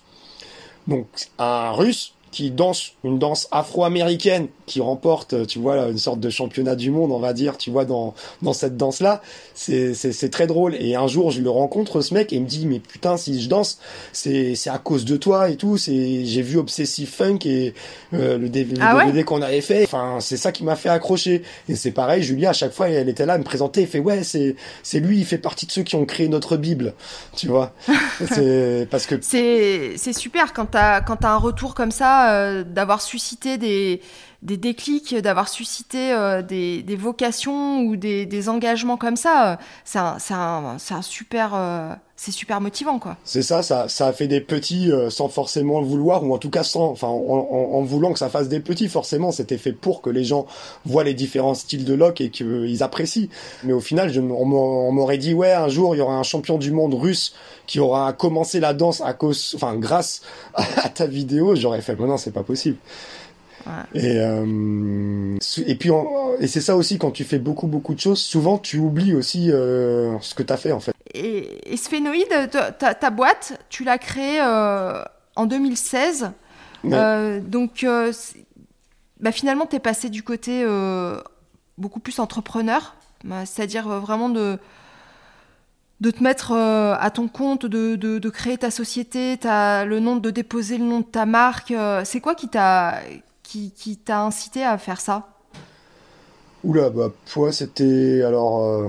Donc 0.87 1.05
un 1.37 1.71
russe 1.71 2.13
qui 2.31 2.49
danse 2.49 2.93
une 3.03 3.19
danse 3.19 3.47
afro-américaine, 3.51 4.47
qui 4.65 4.79
remporte, 4.79 5.33
euh, 5.33 5.45
tu 5.45 5.59
vois, 5.59 5.89
une 5.89 5.97
sorte 5.97 6.19
de 6.19 6.29
championnat 6.29 6.75
du 6.75 6.89
monde, 6.89 7.11
on 7.11 7.19
va 7.19 7.33
dire, 7.33 7.57
tu 7.57 7.71
vois, 7.71 7.85
dans 7.85 8.13
dans 8.41 8.53
cette 8.53 8.77
danse-là, 8.77 9.21
c'est 9.53 9.93
c'est 9.93 10.13
c'est 10.13 10.29
très 10.29 10.47
drôle. 10.47 10.75
Et 10.75 10.95
un 10.95 11.07
jour, 11.07 11.31
je 11.31 11.41
le 11.41 11.49
rencontre 11.49 12.01
ce 12.01 12.13
mec 12.13 12.31
et 12.31 12.37
il 12.37 12.43
me 12.43 12.47
dit, 12.47 12.65
mais 12.65 12.79
putain, 12.79 13.17
si 13.17 13.41
je 13.41 13.49
danse, 13.49 13.79
c'est 14.13 14.55
c'est 14.55 14.69
à 14.69 14.77
cause 14.77 15.03
de 15.03 15.17
toi 15.17 15.49
et 15.49 15.57
tout. 15.57 15.77
C'est 15.77 16.25
j'ai 16.25 16.41
vu 16.41 16.57
Obsessive 16.57 17.09
Funk 17.09 17.39
et 17.45 17.73
euh, 18.13 18.37
le, 18.37 18.49
DV 18.49 18.75
le 18.75 18.81
Ah 18.81 18.95
ouais 18.95 19.05
DVD 19.07 19.23
qu'on 19.23 19.41
avait 19.41 19.61
fait. 19.61 19.83
Enfin, 19.83 20.17
c'est 20.21 20.37
ça 20.37 20.51
qui 20.51 20.63
m'a 20.63 20.75
fait 20.75 20.89
accrocher. 20.89 21.43
Et 21.67 21.75
c'est 21.75 21.91
pareil, 21.91 22.23
Julia, 22.23 22.51
à 22.51 22.53
chaque 22.53 22.71
fois, 22.71 22.89
elle 22.89 23.09
était 23.09 23.25
là, 23.25 23.33
elle 23.33 23.41
me 23.41 23.45
présentait, 23.45 23.81
elle 23.81 23.87
fait 23.87 23.99
ouais, 23.99 24.23
c'est 24.23 24.55
c'est 24.83 24.99
lui, 24.99 25.19
il 25.19 25.25
fait 25.25 25.37
partie 25.37 25.65
de 25.65 25.71
ceux 25.71 25.83
qui 25.83 25.95
ont 25.95 26.05
créé 26.05 26.29
notre 26.29 26.55
Bible, 26.55 26.93
tu 27.35 27.47
vois? 27.47 27.73
c'est 28.33 28.87
parce 28.89 29.05
que 29.05 29.15
C'est 29.21 29.93
c'est 29.97 30.13
super 30.13 30.53
quand 30.53 30.67
t'as 30.67 31.01
quand 31.01 31.17
t'as 31.17 31.31
un 31.31 31.37
retour 31.37 31.75
comme 31.75 31.91
ça, 31.91 32.20
euh, 32.29 32.63
d'avoir 32.63 33.01
suscité 33.01 33.57
des 33.57 34.01
des 34.41 34.57
déclics, 34.57 35.15
d'avoir 35.15 35.47
suscité 35.49 36.13
euh, 36.13 36.41
des, 36.41 36.81
des 36.83 36.95
vocations 36.95 37.81
ou 37.81 37.95
des, 37.95 38.25
des 38.25 38.49
engagements 38.49 38.97
comme 38.97 39.15
ça. 39.15 39.53
euh, 39.53 39.55
C'est 39.85 39.99
un, 39.99 40.17
un, 40.31 40.77
un 40.89 41.01
super 41.01 41.51
euh, 41.53 41.93
c'est 42.15 42.31
super 42.31 42.61
motivant 42.61 42.99
quoi. 42.99 43.17
C'est 43.23 43.41
ça, 43.41 43.63
ça, 43.63 43.87
ça 43.87 44.07
a 44.07 44.13
fait 44.13 44.27
des 44.27 44.41
petits 44.41 44.91
euh, 44.91 45.09
sans 45.09 45.27
forcément 45.27 45.79
le 45.79 45.87
vouloir, 45.87 46.23
ou 46.23 46.33
en 46.33 46.37
tout 46.37 46.51
cas 46.51 46.63
sans, 46.63 46.85
enfin, 46.91 47.07
en, 47.07 47.47
en- 47.73 47.81
voulant 47.81 48.13
que 48.13 48.19
ça 48.19 48.29
fasse 48.29 48.47
des 48.47 48.59
petits, 48.59 48.89
forcément, 48.89 49.31
c'était 49.31 49.57
fait 49.57 49.71
pour 49.73 50.03
que 50.03 50.09
les 50.11 50.23
gens 50.23 50.45
voient 50.85 51.03
les 51.03 51.15
différents 51.15 51.55
styles 51.55 51.83
de 51.83 51.95
lock 51.95 52.21
et 52.21 52.29
qu'ils 52.29 52.83
apprécient. 52.83 53.27
Mais 53.63 53.73
au 53.73 53.79
final, 53.79 54.11
je, 54.13 54.21
on 54.21 54.91
m'aurait 54.91 55.17
dit, 55.17 55.33
ouais, 55.33 55.51
un 55.51 55.67
jour, 55.67 55.95
il 55.95 55.97
y 55.97 56.01
aura 56.01 56.13
un 56.15 56.21
champion 56.23 56.59
du 56.59 56.71
monde 56.71 56.93
russe 56.93 57.33
qui 57.65 57.79
aura 57.79 58.13
commencé 58.13 58.59
la 58.59 58.73
danse 58.75 59.01
à 59.01 59.13
cause, 59.13 59.53
enfin, 59.55 59.75
grâce 59.75 60.21
à 60.53 60.89
ta 60.89 61.07
vidéo, 61.07 61.55
j'aurais 61.55 61.81
fait, 61.81 61.95
mais 61.99 62.05
non, 62.05 62.17
c'est 62.17 62.31
pas 62.31 62.43
possible. 62.43 62.77
Et, 63.93 64.19
euh, 64.19 65.37
et 65.65 65.75
puis, 65.75 65.89
et 66.39 66.47
c'est 66.47 66.61
ça 66.61 66.75
aussi, 66.75 66.97
quand 66.97 67.11
tu 67.11 67.23
fais 67.23 67.39
beaucoup, 67.39 67.67
beaucoup 67.67 67.93
de 67.93 67.99
choses, 67.99 68.19
souvent 68.19 68.57
tu 68.57 68.77
oublies 68.79 69.13
aussi 69.13 69.51
euh, 69.51 70.17
ce 70.21 70.33
que 70.35 70.43
tu 70.43 70.51
as 70.53 70.57
fait 70.57 70.71
en 70.71 70.79
fait. 70.79 70.93
Et, 71.13 71.73
et 71.73 71.77
Sphénoïde, 71.77 72.27
ta, 72.79 73.09
boîte, 73.09 73.59
tu 73.69 73.83
l'as 73.83 73.97
créée 73.97 74.39
euh, 74.41 75.03
en 75.35 75.45
2016. 75.45 76.31
Ouais. 76.83 76.91
Euh, 76.93 77.39
donc, 77.39 77.85
bah, 79.19 79.31
finalement, 79.31 79.65
tu 79.65 79.75
es 79.75 79.79
passé 79.79 80.09
du 80.09 80.23
côté 80.23 80.65
beaucoup 81.77 81.99
plus 81.99 82.19
entrepreneur, 82.19 82.95
bah, 83.23 83.45
c'est-à-dire 83.45 83.87
vraiment 83.99 84.29
de, 84.29 84.57
de 85.99 86.11
te 86.11 86.23
mettre 86.23 86.53
euh, 86.53 86.95
à 86.99 87.11
ton 87.11 87.27
compte, 87.27 87.65
de, 87.65 87.95
de- 87.95 88.17
de 88.19 88.29
créer 88.29 88.57
ta 88.57 88.71
société, 88.71 89.37
le 89.43 89.99
nom, 89.99 90.15
de 90.15 90.31
déposer 90.31 90.77
le 90.77 90.85
nom 90.85 90.99
de 91.01 91.05
ta 91.05 91.25
marque. 91.25 91.71
euh, 91.71 92.01
c'est 92.05 92.19
quoi 92.21 92.33
qui 92.35 92.47
t'a 92.47 92.95
qui, 93.75 93.97
t'a 93.97 94.23
incité 94.23 94.63
à 94.63 94.77
faire 94.77 95.01
ça 95.01 95.27
Oula, 96.63 96.89
bah, 96.89 97.11
toi, 97.31 97.51
c'était 97.51 98.21
alors, 98.23 98.63
euh, 98.63 98.87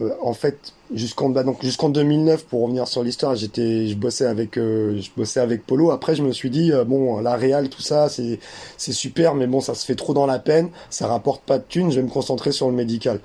euh, 0.00 0.10
en 0.20 0.34
fait, 0.34 0.74
jusqu'en 0.92 1.30
bah, 1.30 1.42
donc 1.42 1.62
jusqu'en 1.62 1.88
2009, 1.88 2.44
pour 2.44 2.62
revenir 2.62 2.86
sur 2.86 3.02
l'histoire, 3.02 3.34
j'étais, 3.34 3.86
je 3.86 3.96
bossais 3.96 4.26
avec, 4.26 4.58
euh, 4.58 5.00
je 5.00 5.10
bossais 5.16 5.40
avec 5.40 5.66
Polo. 5.66 5.90
Après, 5.90 6.14
je 6.14 6.22
me 6.22 6.32
suis 6.32 6.50
dit, 6.50 6.70
bon, 6.86 7.20
la 7.20 7.34
Real, 7.36 7.70
tout 7.70 7.80
ça, 7.80 8.10
c'est, 8.10 8.38
c'est 8.76 8.92
super, 8.92 9.34
mais 9.34 9.46
bon, 9.46 9.60
ça 9.60 9.74
se 9.74 9.86
fait 9.86 9.94
trop 9.94 10.12
dans 10.12 10.26
la 10.26 10.38
peine, 10.38 10.68
ça 10.90 11.06
rapporte 11.06 11.42
pas 11.42 11.58
de 11.58 11.64
thunes. 11.66 11.90
Je 11.90 11.96
vais 11.96 12.06
me 12.06 12.10
concentrer 12.10 12.52
sur 12.52 12.68
le 12.68 12.74
médical. 12.74 13.20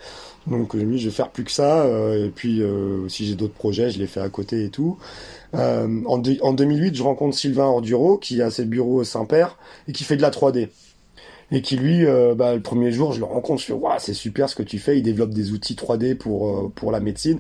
Donc, 0.47 0.75
euh, 0.75 0.79
lui, 0.79 0.97
je 0.97 1.09
vais 1.09 1.15
faire 1.15 1.29
plus 1.29 1.43
que 1.43 1.51
ça. 1.51 1.85
et 1.85 2.31
puis, 2.33 2.61
si 3.09 3.25
j'ai 3.25 3.35
d'autres 3.35 3.53
projets, 3.53 3.89
je 3.91 3.99
les 3.99 4.07
fais 4.07 4.21
à 4.21 4.29
côté 4.29 4.63
et 4.63 4.69
tout. 4.69 4.97
Euh, 5.55 6.01
en, 6.05 6.17
deux- 6.17 6.39
en 6.41 6.53
2008, 6.53 6.95
je 6.95 7.03
rencontre 7.03 7.37
Sylvain 7.37 7.65
Orduro, 7.65 8.17
qui 8.17 8.41
a 8.41 8.49
ses 8.49 8.65
bureaux 8.65 9.01
au 9.01 9.03
Saint-Père 9.03 9.57
et 9.87 9.91
qui 9.91 10.03
fait 10.03 10.17
de 10.17 10.21
la 10.21 10.31
3D 10.31 10.69
et 11.53 11.61
qui 11.61 11.77
lui, 11.77 12.05
euh, 12.05 12.33
bah, 12.33 12.55
le 12.55 12.61
premier 12.61 12.91
jour, 12.91 13.13
je 13.13 13.19
le 13.19 13.25
rencontre, 13.25 13.61
je 13.61 13.67
fais 13.67 13.73
c'est 13.99 14.13
super 14.13 14.49
ce 14.49 14.55
que 14.55 14.63
tu 14.63 14.79
fais. 14.79 14.97
Il 14.97 15.03
développe 15.03 15.29
des 15.31 15.51
outils 15.51 15.75
3D 15.75 16.15
pour 16.15 16.47
euh, 16.49 16.71
pour 16.73 16.91
la 16.91 16.99
médecine 16.99 17.39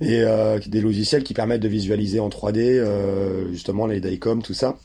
et 0.00 0.24
des 0.66 0.80
logiciels 0.80 1.22
qui 1.22 1.34
permettent 1.34 1.60
de 1.60 1.68
visualiser 1.68 2.20
en 2.20 2.30
3D 2.30 2.58
euh, 2.58 3.50
justement 3.52 3.86
les 3.86 4.00
DICOM, 4.00 4.42
tout 4.42 4.54
ça. 4.54 4.78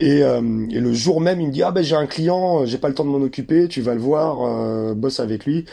Et, 0.00 0.20
le 0.20 0.92
jour 0.92 1.20
même, 1.20 1.40
il 1.40 1.48
me 1.48 1.52
dit 1.52 1.62
ah 1.62 1.70
ben 1.72 1.82
j'ai 1.82 1.96
un 1.96 2.06
client, 2.06 2.66
j'ai 2.66 2.78
pas 2.78 2.88
le 2.88 2.94
temps 2.94 3.04
de 3.04 3.10
m'en 3.10 3.22
occuper, 3.22 3.68
tu 3.68 3.80
vas 3.80 3.94
le 3.94 4.00
voir, 4.00 4.94
bosse 4.94 5.20
avec 5.20 5.44
lui. 5.46 5.64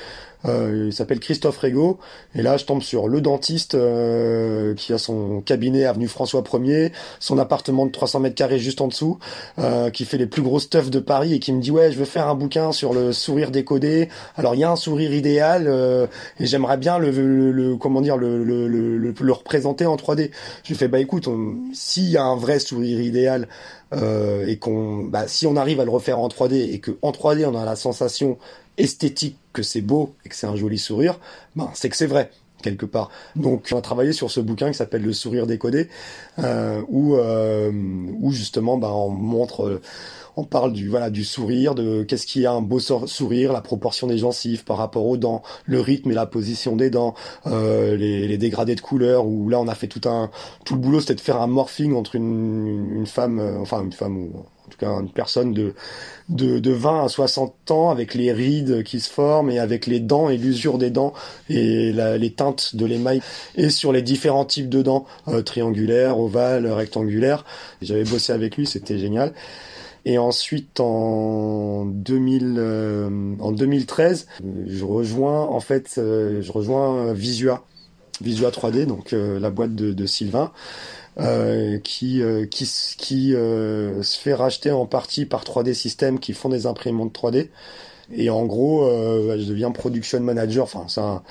Euh, 0.45 0.85
il 0.87 0.93
s'appelle 0.93 1.19
Christophe 1.19 1.57
Rego. 1.59 1.99
Et 2.35 2.41
là, 2.41 2.57
je 2.57 2.65
tombe 2.65 2.81
sur 2.81 3.07
le 3.07 3.21
dentiste 3.21 3.75
euh, 3.75 4.73
qui 4.75 4.93
a 4.93 4.97
son 4.97 5.41
cabinet 5.41 5.85
avenue 5.85 6.07
François 6.07 6.41
1er, 6.41 6.91
son 7.19 7.37
appartement 7.37 7.85
de 7.85 7.91
300 7.91 8.21
mètres 8.21 8.35
carrés 8.35 8.59
juste 8.59 8.81
en 8.81 8.87
dessous, 8.87 9.19
euh, 9.59 9.89
qui 9.89 10.05
fait 10.05 10.17
les 10.17 10.27
plus 10.27 10.41
grosses 10.41 10.63
stuffs 10.63 10.89
de 10.89 10.99
Paris 10.99 11.33
et 11.33 11.39
qui 11.39 11.53
me 11.53 11.61
dit 11.61 11.71
ouais, 11.71 11.91
je 11.91 11.97
veux 11.97 12.05
faire 12.05 12.27
un 12.27 12.35
bouquin 12.35 12.71
sur 12.71 12.93
le 12.93 13.13
sourire 13.13 13.51
décodé. 13.51 14.09
Alors 14.35 14.55
il 14.55 14.59
y 14.61 14.63
a 14.63 14.71
un 14.71 14.75
sourire 14.75 15.13
idéal 15.13 15.65
euh, 15.67 16.07
et 16.39 16.45
j'aimerais 16.45 16.77
bien 16.77 16.97
le, 16.97 17.11
le, 17.11 17.51
le- 17.51 17.75
comment 17.77 18.01
dire 18.01 18.17
le, 18.17 18.43
le, 18.43 18.67
le, 18.67 19.31
représenter 19.31 19.85
en 19.85 19.95
3D. 19.95 20.31
Je 20.63 20.69
lui 20.69 20.75
fais 20.75 20.87
bah 20.87 20.99
écoute, 20.99 21.27
s'il 21.73 22.09
y 22.09 22.17
a 22.17 22.23
un 22.23 22.35
vrai 22.35 22.59
sourire 22.59 22.99
idéal 23.01 23.47
euh, 23.93 24.45
et 24.47 24.57
qu'on 24.57 25.03
bah, 25.03 25.27
si 25.27 25.47
on 25.47 25.55
arrive 25.55 25.79
à 25.79 25.85
le 25.85 25.91
refaire 25.91 26.19
en 26.19 26.27
3D 26.27 26.73
et 26.73 26.79
que 26.79 26.91
en 27.01 27.11
3D 27.11 27.45
on 27.45 27.55
a 27.57 27.65
la 27.65 27.75
sensation 27.75 28.37
esthétique 28.77 29.37
que 29.53 29.63
c'est 29.63 29.81
beau 29.81 30.15
et 30.25 30.29
que 30.29 30.35
c'est 30.35 30.47
un 30.47 30.55
joli 30.55 30.77
sourire, 30.77 31.19
ben 31.55 31.69
c'est 31.73 31.89
que 31.89 31.97
c'est 31.97 32.07
vrai 32.07 32.31
quelque 32.61 32.85
part. 32.85 33.09
Donc 33.35 33.69
on 33.71 33.77
a 33.77 33.81
travaillé 33.81 34.13
sur 34.13 34.31
ce 34.31 34.39
bouquin 34.39 34.69
qui 34.71 34.77
s'appelle 34.77 35.01
Le 35.01 35.13
sourire 35.13 35.47
décodé, 35.47 35.89
euh, 36.39 36.81
où 36.87 37.15
euh, 37.15 37.71
où 38.19 38.31
justement 38.31 38.77
ben 38.77 38.89
on 38.89 39.09
montre 39.09 39.65
euh, 39.65 39.81
on 40.37 40.43
parle 40.43 40.71
du 40.71 40.87
voilà 40.87 41.09
du 41.09 41.25
sourire, 41.25 41.75
de 41.75 42.03
qu'est-ce 42.03 42.25
qui 42.25 42.43
est 42.43 42.47
un 42.47 42.61
beau 42.61 42.79
sourire, 42.79 43.51
la 43.51 43.61
proportion 43.61 44.07
des 44.07 44.17
gencives 44.17 44.63
par 44.63 44.77
rapport 44.77 45.05
aux 45.05 45.17
dents, 45.17 45.43
le 45.65 45.81
rythme 45.81 46.11
et 46.11 46.13
la 46.13 46.25
position 46.25 46.75
des 46.75 46.89
dents, 46.89 47.15
euh, 47.47 47.97
les, 47.97 48.27
les 48.27 48.37
dégradés 48.37 48.75
de 48.75 48.81
couleurs. 48.81 49.25
Où 49.25 49.49
là 49.49 49.59
on 49.59 49.67
a 49.67 49.75
fait 49.75 49.87
tout 49.87 50.07
un 50.07 50.29
tout 50.63 50.75
le 50.75 50.79
boulot, 50.79 51.01
c'était 51.01 51.15
de 51.15 51.21
faire 51.21 51.41
un 51.41 51.47
morphing 51.47 51.93
entre 51.95 52.15
une, 52.15 52.95
une 52.95 53.07
femme, 53.07 53.39
enfin 53.59 53.83
une 53.83 53.91
femme 53.91 54.17
ou 54.17 54.31
tout 54.71 54.77
cas 54.77 54.89
une 54.99 55.11
personne 55.11 55.53
de 55.53 55.73
de, 56.31 56.59
de 56.59 56.71
20 56.71 57.05
à 57.05 57.07
60 57.09 57.71
ans 57.71 57.89
avec 57.89 58.13
les 58.15 58.31
rides 58.31 58.83
qui 58.83 58.99
se 58.99 59.09
forment 59.09 59.51
et 59.51 59.59
avec 59.59 59.85
les 59.85 59.99
dents 59.99 60.29
et 60.29 60.37
l'usure 60.37 60.77
des 60.77 60.89
dents 60.89 61.13
et 61.49 61.91
les 61.91 62.33
teintes 62.33 62.75
de 62.75 62.85
l'émail 62.85 63.21
et 63.55 63.69
sur 63.69 63.91
les 63.91 64.01
différents 64.01 64.45
types 64.45 64.69
de 64.69 64.81
dents 64.81 65.05
euh, 65.27 65.41
triangulaires, 65.41 66.19
ovales, 66.19 66.67
rectangulaires. 66.67 67.45
J'avais 67.81 68.03
bossé 68.03 68.33
avec 68.33 68.57
lui, 68.57 68.65
c'était 68.65 68.97
génial. 68.97 69.33
Et 70.03 70.17
ensuite, 70.17 70.79
en 70.79 71.85
2000, 71.85 72.55
euh, 72.57 73.35
en 73.39 73.51
2013, 73.51 74.27
je 74.67 74.83
rejoins 74.83 75.41
en 75.41 75.59
fait, 75.59 75.95
euh, 75.97 76.41
je 76.41 76.51
rejoins 76.51 77.13
Visua, 77.13 77.63
Visua 78.19 78.49
3D, 78.49 78.85
donc 78.85 79.11
la 79.13 79.49
boîte 79.49 79.73
de 79.75 80.05
Sylvain, 80.05 80.51
euh, 81.19 81.79
qui 81.79 82.21
euh, 82.21 82.45
qui 82.45 82.69
qui 82.97 83.35
euh, 83.35 84.01
se 84.03 84.17
fait 84.17 84.33
racheter 84.33 84.71
en 84.71 84.85
partie 84.85 85.25
par 85.25 85.43
3D 85.43 85.73
Systems, 85.73 86.19
qui 86.19 86.33
font 86.33 86.49
des 86.49 86.65
imprimantes 86.67 87.13
3D. 87.13 87.49
Et 88.13 88.29
en 88.29 88.45
gros, 88.45 88.83
euh, 88.85 89.37
je 89.39 89.45
deviens 89.45 89.71
production 89.71 90.19
manager. 90.21 90.63
Enfin, 90.63 90.85
c'est 90.87 91.01
un 91.01 91.23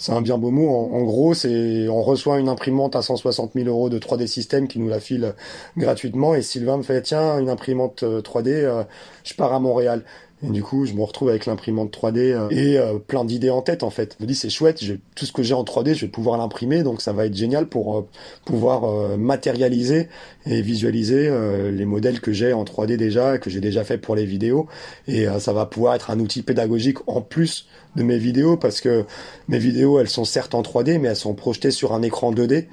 c'est 0.00 0.12
un 0.12 0.22
bien 0.22 0.38
beau 0.38 0.50
mot. 0.50 0.70
En, 0.70 1.02
gros, 1.02 1.34
c'est 1.34 1.86
on 1.88 2.02
reçoit 2.02 2.38
une 2.40 2.48
imprimante 2.48 2.96
à 2.96 3.02
160 3.02 3.52
000 3.54 3.68
euros 3.68 3.90
de 3.90 3.98
3D 3.98 4.26
System 4.26 4.66
qui 4.66 4.78
nous 4.78 4.88
la 4.88 4.98
file 4.98 5.34
gratuitement. 5.76 6.34
Et 6.34 6.40
Sylvain 6.40 6.78
me 6.78 6.82
fait 6.82 7.02
tiens 7.02 7.38
une 7.38 7.50
imprimante 7.50 8.02
euh, 8.02 8.22
3D, 8.22 8.48
euh, 8.48 8.82
je 9.24 9.34
pars 9.34 9.52
à 9.52 9.60
Montréal. 9.60 10.02
Et 10.42 10.50
du 10.50 10.62
coup, 10.62 10.86
je 10.86 10.94
me 10.94 11.02
retrouve 11.02 11.28
avec 11.28 11.44
l'imprimante 11.44 11.94
3D 11.94 12.18
euh, 12.18 12.48
et 12.50 12.78
euh, 12.78 12.98
plein 12.98 13.24
d'idées 13.24 13.50
en 13.50 13.60
tête 13.60 13.82
en 13.82 13.90
fait. 13.90 14.16
Je 14.18 14.24
me 14.24 14.28
dis 14.28 14.34
c'est 14.34 14.48
chouette, 14.48 14.82
tout 15.14 15.26
ce 15.26 15.32
que 15.32 15.42
j'ai 15.42 15.52
en 15.52 15.64
3D, 15.64 15.94
je 15.94 16.06
vais 16.06 16.10
pouvoir 16.10 16.38
l'imprimer, 16.38 16.82
donc 16.82 17.02
ça 17.02 17.12
va 17.12 17.26
être 17.26 17.34
génial 17.34 17.66
pour 17.66 17.98
euh, 17.98 18.08
pouvoir 18.46 19.18
matérialiser 19.18 20.08
et 20.46 20.62
visualiser 20.62 21.30
les 21.70 21.84
modèles 21.84 22.20
que 22.20 22.32
j'ai 22.32 22.52
en 22.52 22.64
3D 22.64 22.96
déjà, 22.96 23.38
que 23.38 23.50
j'ai 23.50 23.60
déjà 23.60 23.84
fait 23.84 23.98
pour 23.98 24.14
les 24.14 24.24
vidéos. 24.24 24.66
Et 25.06 25.26
ça 25.38 25.52
va 25.52 25.66
pouvoir 25.66 25.94
être 25.94 26.10
un 26.10 26.18
outil 26.18 26.42
pédagogique 26.42 26.98
en 27.06 27.20
plus 27.20 27.68
de 27.96 28.02
mes 28.02 28.18
vidéos 28.18 28.56
parce 28.56 28.80
que 28.80 29.04
mes 29.48 29.58
vidéos 29.58 30.00
elles 30.00 30.08
sont 30.08 30.24
certes 30.24 30.54
en 30.54 30.62
3D 30.62 30.98
mais 30.98 31.08
elles 31.08 31.16
sont 31.16 31.34
projetées 31.34 31.70
sur 31.70 31.92
un 31.92 32.02
écran 32.02 32.32
2D 32.32 32.66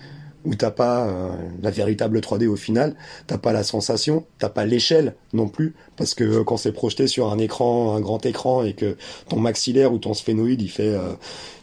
où 0.48 0.56
t'as 0.56 0.72
pas 0.72 1.08
euh, 1.08 1.30
la 1.62 1.70
véritable 1.72 2.20
3D 2.20 2.48
au 2.48 2.56
final, 2.56 2.96
t'as 3.28 3.38
pas 3.38 3.52
la 3.54 3.64
sensation, 3.64 4.26
t'as 4.40 4.50
pas 4.50 4.66
l'échelle 4.66 5.14
non 5.34 5.48
plus, 5.48 5.76
parce 5.98 6.14
que 6.16 6.24
euh, 6.24 6.44
quand 6.44 6.58
c'est 6.58 6.72
projeté 6.72 7.06
sur 7.08 7.30
un 7.32 7.38
écran, 7.38 7.96
un 7.96 8.00
grand 8.00 8.26
écran, 8.26 8.64
et 8.64 8.74
que 8.74 8.96
ton 9.30 9.40
maxillaire 9.40 9.92
ou 9.94 9.98
ton 9.98 10.14
sphénoïde 10.14 10.62
il 10.62 10.70
fait, 10.70 10.88
euh, 10.96 11.14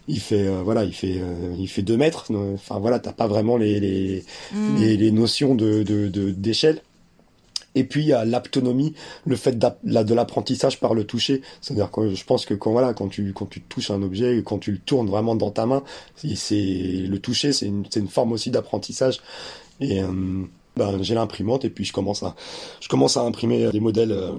il 0.07 0.21
fait, 0.21 0.47
euh, 0.47 0.61
voilà, 0.63 0.85
il 0.85 0.93
fait, 0.95 1.17
euh, 1.19 1.55
il 1.59 1.67
fait 1.67 1.81
2 1.83 1.97
mètres. 1.97 2.27
Enfin 2.55 2.79
voilà, 2.79 2.99
t'as 2.99 3.13
pas 3.13 3.27
vraiment 3.27 3.57
les 3.57 3.81
les, 3.81 4.25
Mm. 4.55 4.77
les, 4.79 4.97
les 4.99 5.11
notions 5.11 5.55
de 5.55 5.83
de- 5.83 6.09
de- 6.09 6.31
d'échelle. 6.31 6.81
Et 7.75 7.85
puis 7.85 8.03
il 8.03 8.09
y 8.09 8.13
a 8.13 8.25
l'aptonomie, 8.25 8.95
le 9.27 9.37
fait 9.37 9.59
de 9.59 10.15
l'apprentissage 10.15 10.81
par 10.81 10.95
le 10.95 11.05
toucher. 11.05 11.43
C'est-à-dire 11.61 11.91
que 11.91 12.15
je 12.15 12.25
pense 12.25 12.47
que 12.47 12.55
quand 12.55 12.73
voilà, 12.73 12.95
quand 12.95 13.09
tu 13.09 13.33
quand 13.33 13.47
tu 13.47 13.61
touches 13.63 13.91
un 13.91 14.03
objet, 14.03 14.43
quand 14.45 14.59
tu 14.59 14.73
le 14.73 14.79
tournes 14.79 15.09
vraiment 15.09 15.35
dans 15.35 15.51
ta 15.51 15.67
main, 15.67 15.83
c'est 16.17 16.55
le 16.57 17.19
toucher, 17.19 17.53
c'est 17.53 17.67
une 17.67 17.85
une 17.97 18.09
forme 18.09 18.33
aussi 18.33 18.51
d'apprentissage. 18.51 19.21
Et 19.81 20.03
euh, 20.03 20.45
ben, 20.77 21.03
j'ai 21.03 21.15
l'imprimante 21.15 21.65
et 21.65 21.71
puis 21.71 21.85
je 21.85 21.93
commence 21.93 22.23
à 22.23 22.35
je 22.81 22.89
commence 22.89 23.17
à 23.17 23.23
imprimer 23.23 23.71
des 23.71 23.81
modèles. 23.81 24.13
euh, 24.13 24.33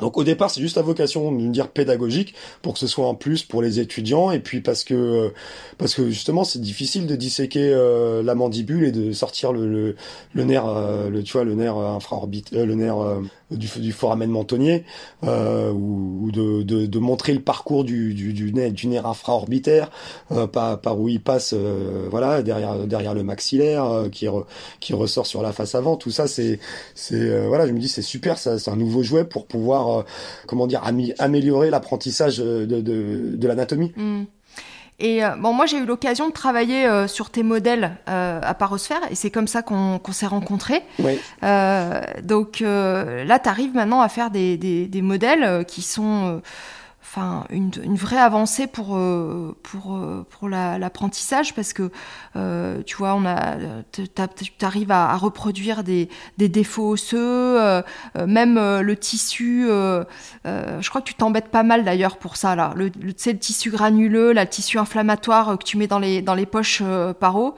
donc 0.00 0.16
au 0.16 0.24
départ, 0.24 0.50
c'est 0.50 0.60
juste 0.60 0.76
la 0.76 0.82
vocation 0.82 1.32
de 1.32 1.36
me 1.36 1.50
dire 1.50 1.68
pédagogique 1.68 2.34
pour 2.62 2.74
que 2.74 2.78
ce 2.78 2.86
soit 2.86 3.06
en 3.06 3.14
plus 3.14 3.42
pour 3.42 3.62
les 3.62 3.80
étudiants 3.80 4.30
et 4.30 4.40
puis 4.40 4.60
parce 4.60 4.84
que 4.84 5.32
parce 5.76 5.94
que 5.94 6.08
justement 6.10 6.44
c'est 6.44 6.60
difficile 6.60 7.06
de 7.06 7.16
disséquer 7.16 7.70
euh, 7.72 8.22
la 8.22 8.34
mandibule 8.34 8.84
et 8.84 8.92
de 8.92 9.12
sortir 9.12 9.52
le 9.52 9.96
le, 10.34 10.44
nerf 10.44 10.66
euh, 10.66 11.10
le 11.10 11.22
tu 11.22 11.32
vois 11.32 11.44
le 11.44 11.54
nerf 11.54 11.76
infraorbitaire 11.76 12.64
le 12.64 12.74
nerf 12.74 12.98
euh, 12.98 13.20
du 13.50 13.68
du 13.78 13.92
foramen 13.92 14.30
mentonnier 14.30 14.84
euh, 15.24 15.70
ou, 15.72 16.18
ou 16.24 16.30
de, 16.30 16.62
de 16.62 16.86
de 16.86 16.98
montrer 16.98 17.32
le 17.32 17.40
parcours 17.40 17.84
du 17.84 18.12
du 18.14 18.32
du 18.34 18.52
nerf, 18.52 18.72
du 18.72 18.86
nerf 18.88 19.06
infraorbitaire 19.06 19.90
euh, 20.32 20.46
par 20.46 20.80
par 20.80 20.98
où 21.00 21.08
il 21.08 21.20
passe 21.22 21.54
euh, 21.56 22.06
voilà 22.10 22.42
derrière 22.42 22.86
derrière 22.86 23.14
le 23.14 23.22
maxillaire 23.22 23.84
euh, 23.84 24.08
qui 24.10 24.26
re- 24.26 24.44
qui 24.80 24.92
ressort 24.92 25.26
sur 25.26 25.42
la 25.42 25.52
face 25.52 25.74
avant 25.74 25.96
tout 25.96 26.10
ça 26.10 26.26
c'est 26.28 26.60
c'est 26.94 27.14
euh, 27.14 27.46
voilà 27.48 27.66
je 27.66 27.72
me 27.72 27.78
dis 27.78 27.88
c'est 27.88 28.02
super 28.02 28.36
ça 28.38 28.58
c'est 28.58 28.70
un 28.70 28.76
nouveau 28.76 29.02
jouet 29.02 29.24
pour 29.24 29.46
pouvoir 29.46 30.00
euh, 30.00 30.02
comment 30.46 30.66
dire 30.66 30.82
améliorer 31.18 31.70
l'apprentissage 31.70 32.38
de 32.38 32.66
de, 32.66 33.34
de 33.36 33.48
l'anatomie 33.48 33.92
Mm. 33.96 34.24
Et 35.00 35.24
euh, 35.24 35.36
bon, 35.36 35.52
moi 35.52 35.66
j'ai 35.66 35.78
eu 35.78 35.86
l'occasion 35.86 36.26
de 36.26 36.32
travailler 36.32 36.86
euh, 36.86 37.06
sur 37.06 37.30
tes 37.30 37.44
modèles 37.44 37.92
euh, 38.08 38.40
à 38.42 38.54
Parosphère 38.54 39.00
et 39.10 39.14
c'est 39.14 39.30
comme 39.30 39.46
ça 39.46 39.62
qu'on 39.62 40.00
qu'on 40.00 40.12
s'est 40.12 40.26
rencontrés. 40.26 40.82
Oui. 40.98 41.20
Euh, 41.44 42.00
donc 42.22 42.62
euh, 42.62 43.24
là, 43.24 43.38
tu 43.38 43.48
arrives 43.48 43.74
maintenant 43.74 44.00
à 44.00 44.08
faire 44.08 44.30
des, 44.30 44.56
des, 44.56 44.86
des 44.88 45.02
modèles 45.02 45.44
euh, 45.44 45.62
qui 45.62 45.82
sont 45.82 46.26
euh, 46.26 46.40
enfin 47.08 47.44
une, 47.48 47.70
une, 47.82 47.96
vraie 47.96 48.18
avancée 48.18 48.66
pour 48.66 48.96
euh, 48.96 49.56
pour 49.62 49.96
euh, 49.96 50.26
pour 50.28 50.48
l'apprentissage 50.48 51.54
parce 51.54 51.72
que 51.72 51.90
euh, 52.36 52.82
tu 52.84 52.96
vois 52.96 53.14
on 53.14 53.24
a 53.24 53.56
tu 53.92 54.04
arrives 54.60 54.92
à, 54.92 55.10
à, 55.10 55.16
reproduire 55.16 55.84
des, 55.84 56.10
des 56.36 56.50
défauts 56.50 56.90
osseux 56.90 57.18
euh, 57.18 57.82
même 58.26 58.56
le 58.56 58.96
tissu 58.96 59.68
je 59.68 60.88
crois 60.88 61.00
que 61.00 61.06
tu 61.06 61.14
t'embêtes 61.14 61.48
pas 61.48 61.62
mal 61.62 61.84
d'ailleurs 61.84 62.18
pour 62.18 62.36
ça 62.36 62.54
là. 62.54 62.72
Le, 62.76 62.90
le, 63.00 63.06
le 63.06 63.38
tissu 63.38 63.70
granuleux 63.70 64.34
le 64.34 64.46
tissu 64.46 64.78
inflammatoire 64.78 65.58
que 65.58 65.64
tu 65.64 65.78
mets 65.78 65.86
dans 65.86 65.98
les 65.98 66.20
dans 66.20 66.34
les 66.34 66.46
poches 66.46 66.82
paro 67.20 67.56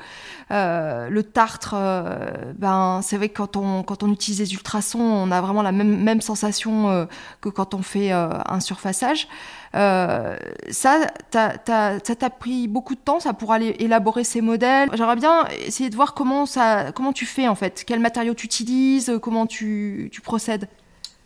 euh, 0.51 1.09
le 1.09 1.23
tartre, 1.23 1.75
euh, 1.77 2.31
ben, 2.59 3.01
c'est 3.03 3.17
vrai 3.17 3.29
que 3.29 3.37
quand 3.37 3.57
on, 3.57 3.85
quand 3.85 4.03
on 4.03 4.13
utilise 4.13 4.41
les 4.41 4.53
ultrasons, 4.53 5.01
on 5.01 5.31
a 5.31 5.41
vraiment 5.41 5.63
la 5.63 5.71
même, 5.71 6.03
même 6.03 6.21
sensation 6.21 6.91
euh, 6.91 7.05
que 7.41 7.49
quand 7.49 7.75
on 7.75 7.83
fait 7.83 8.11
un 8.11 8.61
surfaçage. 8.61 9.29
ça, 9.73 11.07
ça 11.31 11.51
t'a 11.63 12.31
pris 12.31 12.67
beaucoup 12.67 12.95
de 12.95 13.01
temps, 13.01 13.21
ça 13.21 13.33
pour 13.33 13.53
aller 13.53 13.77
élaborer 13.79 14.25
ces 14.25 14.41
modèles. 14.41 14.89
J'aimerais 14.95 15.17
bien 15.17 15.47
essayer 15.67 15.89
de 15.89 15.95
voir 15.95 16.15
comment, 16.15 16.47
ça, 16.47 16.91
comment 16.93 17.13
tu 17.13 17.27
fais 17.27 17.47
en 17.47 17.55
fait, 17.55 17.85
quels 17.87 18.01
matériaux 18.01 18.35
tu 18.35 18.47
utilises, 18.47 19.13
comment 19.23 19.47
tu, 19.47 20.11
tu 20.13 20.21
procèdes? 20.21 20.67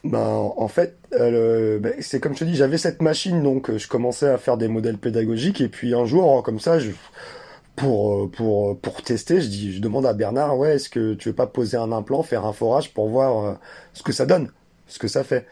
Ben, 0.05 0.18
en 0.18 0.68
fait, 0.68 0.98
ben, 1.12 1.94
c'est 2.01 2.20
comme 2.20 2.34
je 2.34 2.40
te 2.40 2.44
dis, 2.44 2.56
j'avais 2.56 2.76
cette 2.76 3.01
machine, 3.01 3.42
donc 3.42 3.74
je 3.74 3.88
commençais 3.88 4.28
à 4.28 4.36
faire 4.36 4.59
des 4.59 4.68
modèles 4.68 4.98
pédagogiques, 4.98 5.62
et 5.62 5.68
puis 5.68 5.94
un 5.94 6.05
jour, 6.05 6.42
comme 6.42 6.60
ça, 6.60 6.78
je, 6.78 6.90
pour 7.76 8.14
euh, 8.14 8.30
pour 8.30 8.70
euh, 8.70 8.74
pour 8.74 9.02
tester, 9.02 9.40
je 9.40 9.48
dis, 9.48 9.72
je 9.74 9.80
demande 9.80 10.06
à 10.06 10.12
Bernard, 10.12 10.56
ouais, 10.59 10.76
est-ce 10.76 10.88
que 10.88 11.14
tu 11.14 11.30
veux 11.30 11.34
pas 11.34 11.46
poser 11.46 11.76
un 11.76 11.92
implant, 11.92 12.22
faire 12.22 12.44
un 12.46 12.52
forage 12.52 12.92
pour 12.94 13.09
voir 13.09 13.44
euh, 13.44 13.55
ce 13.92 14.02
que 14.02 14.12
ça 14.12 14.26
donne, 14.26 14.51
ce 14.86 14.98
que 14.98 15.09
ça 15.09 15.24
fait. 15.24 15.46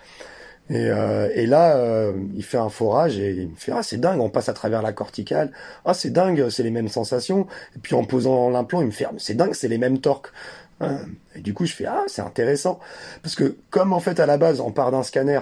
Et, 0.71 0.87
euh, 0.87 1.29
et 1.35 1.47
là, 1.47 2.13
il 2.35 2.45
fait 2.45 2.57
un 2.57 2.69
forage 2.69 3.19
et 3.19 3.33
il 3.33 3.49
me 3.51 3.57
fait 3.57 3.73
ah 3.73 3.83
c'est 3.83 3.99
dingue, 3.99 4.21
on 4.21 4.31
passe 4.31 4.49
à 4.49 4.53
travers 4.55 4.81
la 4.83 4.93
corticale, 4.93 5.51
ah 5.85 5.95
c'est 5.95 6.11
dingue, 6.11 6.49
c'est 6.51 6.63
les 6.63 6.71
mêmes 6.71 6.89
sensations. 6.89 7.47
Et 7.77 7.79
puis 7.81 7.95
en 7.95 8.05
posant 8.05 8.49
l'implant, 8.51 8.81
il 8.81 8.87
me 8.87 8.93
fait 8.93 9.07
ah, 9.07 9.13
c'est 9.19 9.35
dingue, 9.35 9.55
c'est 9.55 9.69
les 9.69 9.79
mêmes 9.79 9.99
torques. 9.99 10.33
Hein. 10.81 11.01
Et 11.35 11.41
du 11.41 11.55
coup, 11.55 11.67
je 11.67 11.75
fais 11.75 11.87
ah 11.87 12.05
c'est 12.07 12.23
intéressant 12.23 12.79
parce 13.23 13.35
que 13.35 13.57
comme 13.71 13.93
en 13.93 14.01
fait 14.01 14.21
à 14.21 14.27
la 14.27 14.39
base 14.39 14.61
on 14.61 14.71
part 14.73 14.93
d'un 14.93 15.03
scanner 15.03 15.41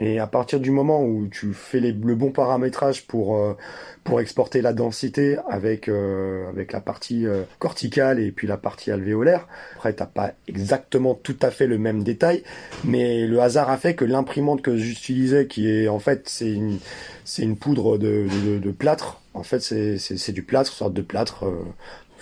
et 0.00 0.18
à 0.18 0.26
partir 0.26 0.58
du 0.58 0.70
moment 0.70 1.04
où 1.04 1.28
tu 1.28 1.52
fais 1.52 1.80
le 1.80 2.14
bon 2.14 2.30
paramétrage 2.32 3.06
pour 3.06 3.36
euh, 3.36 3.54
pour 4.02 4.20
exporter 4.20 4.60
la 4.60 4.72
densité 4.72 5.38
avec 5.48 5.88
euh, 5.88 6.48
avec 6.48 6.72
la 6.72 6.80
partie 6.80 7.26
euh, 7.26 7.44
corticale 7.60 8.18
et 8.18 8.32
puis 8.32 8.48
la 8.48 8.56
partie 8.56 8.90
alvéolaire, 8.90 9.46
après 9.76 9.92
t'as 9.92 10.06
pas 10.06 10.32
exactement 10.48 11.14
tout 11.14 11.36
à 11.42 11.50
fait 11.50 11.68
le 11.68 11.78
même 11.78 12.02
détail, 12.02 12.42
mais 12.82 13.26
le 13.26 13.40
hasard 13.40 13.70
a 13.70 13.76
fait 13.76 13.94
que 13.94 14.04
l'imprimante 14.04 14.62
que 14.62 14.76
j'utilisais, 14.76 15.46
qui 15.46 15.70
est 15.70 15.88
en 15.88 16.00
fait 16.00 16.28
c'est 16.28 16.52
une 16.52 16.78
c'est 17.24 17.42
une 17.42 17.56
poudre 17.56 17.96
de, 17.96 18.26
de, 18.46 18.58
de 18.58 18.70
plâtre, 18.72 19.20
en 19.32 19.44
fait 19.44 19.60
c'est 19.60 19.98
c'est 19.98 20.32
du 20.32 20.42
plâtre, 20.42 20.72
sorte 20.72 20.92
de 20.92 21.02
plâtre 21.02 21.44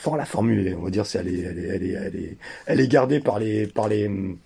fort 0.02 0.16
la 0.16 0.24
formule, 0.24 0.76
on 0.76 0.82
va 0.82 0.90
dire, 0.90 1.06
c'est 1.06 1.20
elle 1.20 1.28
est, 1.28 1.42
elle 1.42 1.58
est, 1.58 1.92
elle 1.92 2.16
est, 2.16 2.36
elle 2.66 2.80
est, 2.80 2.88
gardée 2.88 3.20
par 3.20 3.38
les, 3.38 3.68
par 3.68 3.86
les 3.86 4.08
hum, 4.08 4.36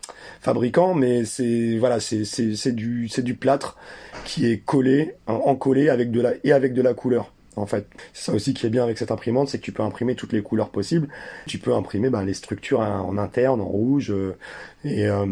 fabricants, 0.40 0.92
mais 0.92 1.24
c'est, 1.24 1.78
voilà, 1.78 1.98
c'est, 1.98 2.26
c'est, 2.26 2.54
c'est 2.56 2.72
du, 2.72 3.08
c'est 3.08 3.22
du 3.22 3.34
plâtre 3.34 3.78
qui 4.26 4.44
est 4.44 4.58
collé, 4.58 5.14
encollé 5.26 5.88
avec 5.88 6.10
de 6.10 6.20
la, 6.20 6.32
et 6.44 6.52
avec 6.52 6.74
de 6.74 6.82
la 6.82 6.92
couleur. 6.92 7.32
En 7.56 7.64
fait, 7.64 7.86
c'est 8.12 8.26
ça 8.26 8.34
aussi 8.34 8.52
qui 8.52 8.66
est 8.66 8.70
bien 8.70 8.82
avec 8.82 8.98
cette 8.98 9.10
imprimante, 9.10 9.48
c'est 9.48 9.58
que 9.58 9.64
tu 9.64 9.72
peux 9.72 9.82
imprimer 9.82 10.14
toutes 10.14 10.34
les 10.34 10.42
couleurs 10.42 10.68
possibles. 10.68 11.08
Tu 11.46 11.56
peux 11.56 11.72
imprimer 11.72 12.10
ben, 12.10 12.22
les 12.22 12.34
structures 12.34 12.80
en 12.80 13.16
interne, 13.16 13.62
en 13.62 13.68
rouge, 13.68 14.10
euh, 14.10 14.36
et, 14.84 15.06
euh, 15.06 15.26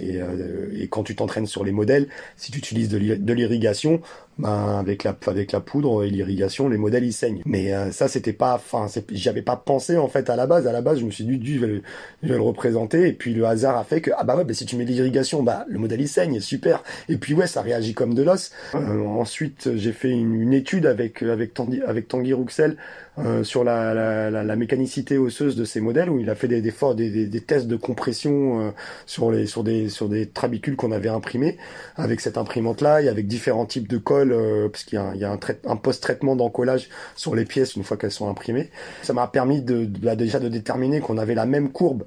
et, 0.00 0.20
euh, 0.20 0.70
et, 0.78 0.88
quand 0.88 1.02
tu 1.02 1.16
t'entraînes 1.16 1.46
sur 1.46 1.64
les 1.64 1.72
modèles, 1.72 2.08
si 2.36 2.52
tu 2.52 2.58
utilises 2.58 2.88
de 2.88 3.32
l'irrigation, 3.32 4.00
ben 4.38 4.78
avec 4.78 5.02
la 5.02 5.16
avec 5.26 5.52
la 5.52 5.60
poudre 5.60 6.04
et 6.04 6.10
l'irrigation, 6.10 6.68
les 6.68 6.76
modèles 6.76 7.04
ils 7.04 7.12
saignent. 7.12 7.42
Mais 7.46 7.72
euh, 7.72 7.90
ça 7.90 8.06
c'était 8.06 8.34
pas, 8.34 8.54
enfin 8.54 8.86
j'avais 9.12 9.42
pas 9.42 9.56
pensé 9.56 9.96
en 9.96 10.08
fait 10.08 10.28
à 10.28 10.36
la 10.36 10.46
base. 10.46 10.66
À 10.66 10.72
la 10.72 10.82
base, 10.82 11.00
je 11.00 11.06
me 11.06 11.10
suis 11.10 11.24
dit, 11.24 11.54
je 11.54 11.60
vais, 11.60 11.66
le, 11.66 11.82
je 12.22 12.28
vais 12.28 12.36
le 12.36 12.42
représenter. 12.42 13.08
Et 13.08 13.12
puis 13.12 13.32
le 13.32 13.46
hasard 13.46 13.76
a 13.78 13.84
fait 13.84 14.00
que 14.02 14.10
ah 14.16 14.24
bah 14.24 14.36
ouais, 14.36 14.44
bah, 14.44 14.54
si 14.54 14.66
tu 14.66 14.76
mets 14.76 14.84
l'irrigation, 14.84 15.42
bah 15.42 15.64
le 15.68 15.78
modèle 15.78 16.02
il 16.02 16.08
saigne, 16.08 16.40
super. 16.40 16.84
Et 17.08 17.16
puis 17.16 17.34
ouais, 17.34 17.46
ça 17.46 17.62
réagit 17.62 17.94
comme 17.94 18.14
de 18.14 18.22
l'os. 18.22 18.52
ensuite, 18.74 19.70
j'ai 19.74 19.92
fait 19.92 20.10
une, 20.10 20.34
une, 20.34 20.52
étude 20.52 20.86
avec 20.86 21.22
avec 21.22 21.54
Tanguy 21.54 22.32
Rouxel 22.34 22.76
euh, 23.18 23.44
sur 23.44 23.64
la, 23.64 23.94
la, 23.94 24.30
la, 24.30 24.56
mécanicité 24.56 25.16
osseuse 25.16 25.56
de 25.56 25.64
ces 25.64 25.80
modèles 25.80 26.10
où 26.10 26.20
il 26.20 26.28
a 26.28 26.34
fait 26.34 26.48
des, 26.48 26.60
des, 26.60 26.72
des, 26.94 27.26
des 27.26 27.40
tests 27.40 27.66
de 27.66 27.76
compression 27.76 28.60
euh, 28.60 28.70
sur 29.06 29.30
les 29.30 29.46
sur 29.46 29.64
des 29.64 29.88
sur 29.88 30.10
des 30.10 30.28
trabicules 30.28 30.76
qu'on 30.76 30.92
avait 30.92 31.08
imprimés 31.08 31.56
avec 31.96 32.20
cette 32.20 32.36
imprimante 32.36 32.82
là 32.82 33.00
et 33.00 33.08
avec 33.08 33.26
différents 33.26 33.64
types 33.64 33.88
de 33.88 33.96
colle 33.96 34.32
euh, 34.32 34.68
parce 34.68 34.84
qu'il 34.84 34.98
y 34.98 35.00
a, 35.00 35.12
il 35.14 35.20
y 35.20 35.24
a 35.24 35.32
un, 35.32 35.38
un 35.66 35.76
post-traitement 35.76 36.36
d'encollage 36.36 36.90
sur 37.14 37.34
les 37.34 37.46
pièces 37.46 37.74
une 37.76 37.84
fois 37.84 37.96
qu'elles 37.96 38.10
sont 38.10 38.28
imprimées. 38.28 38.70
Ça 39.02 39.14
m'a 39.14 39.26
permis 39.28 39.62
de, 39.62 39.86
de, 39.86 40.14
déjà 40.14 40.38
de 40.38 40.48
déterminer 40.48 41.00
qu'on 41.00 41.16
avait 41.16 41.34
la 41.34 41.46
même 41.46 41.70
courbe 41.70 42.04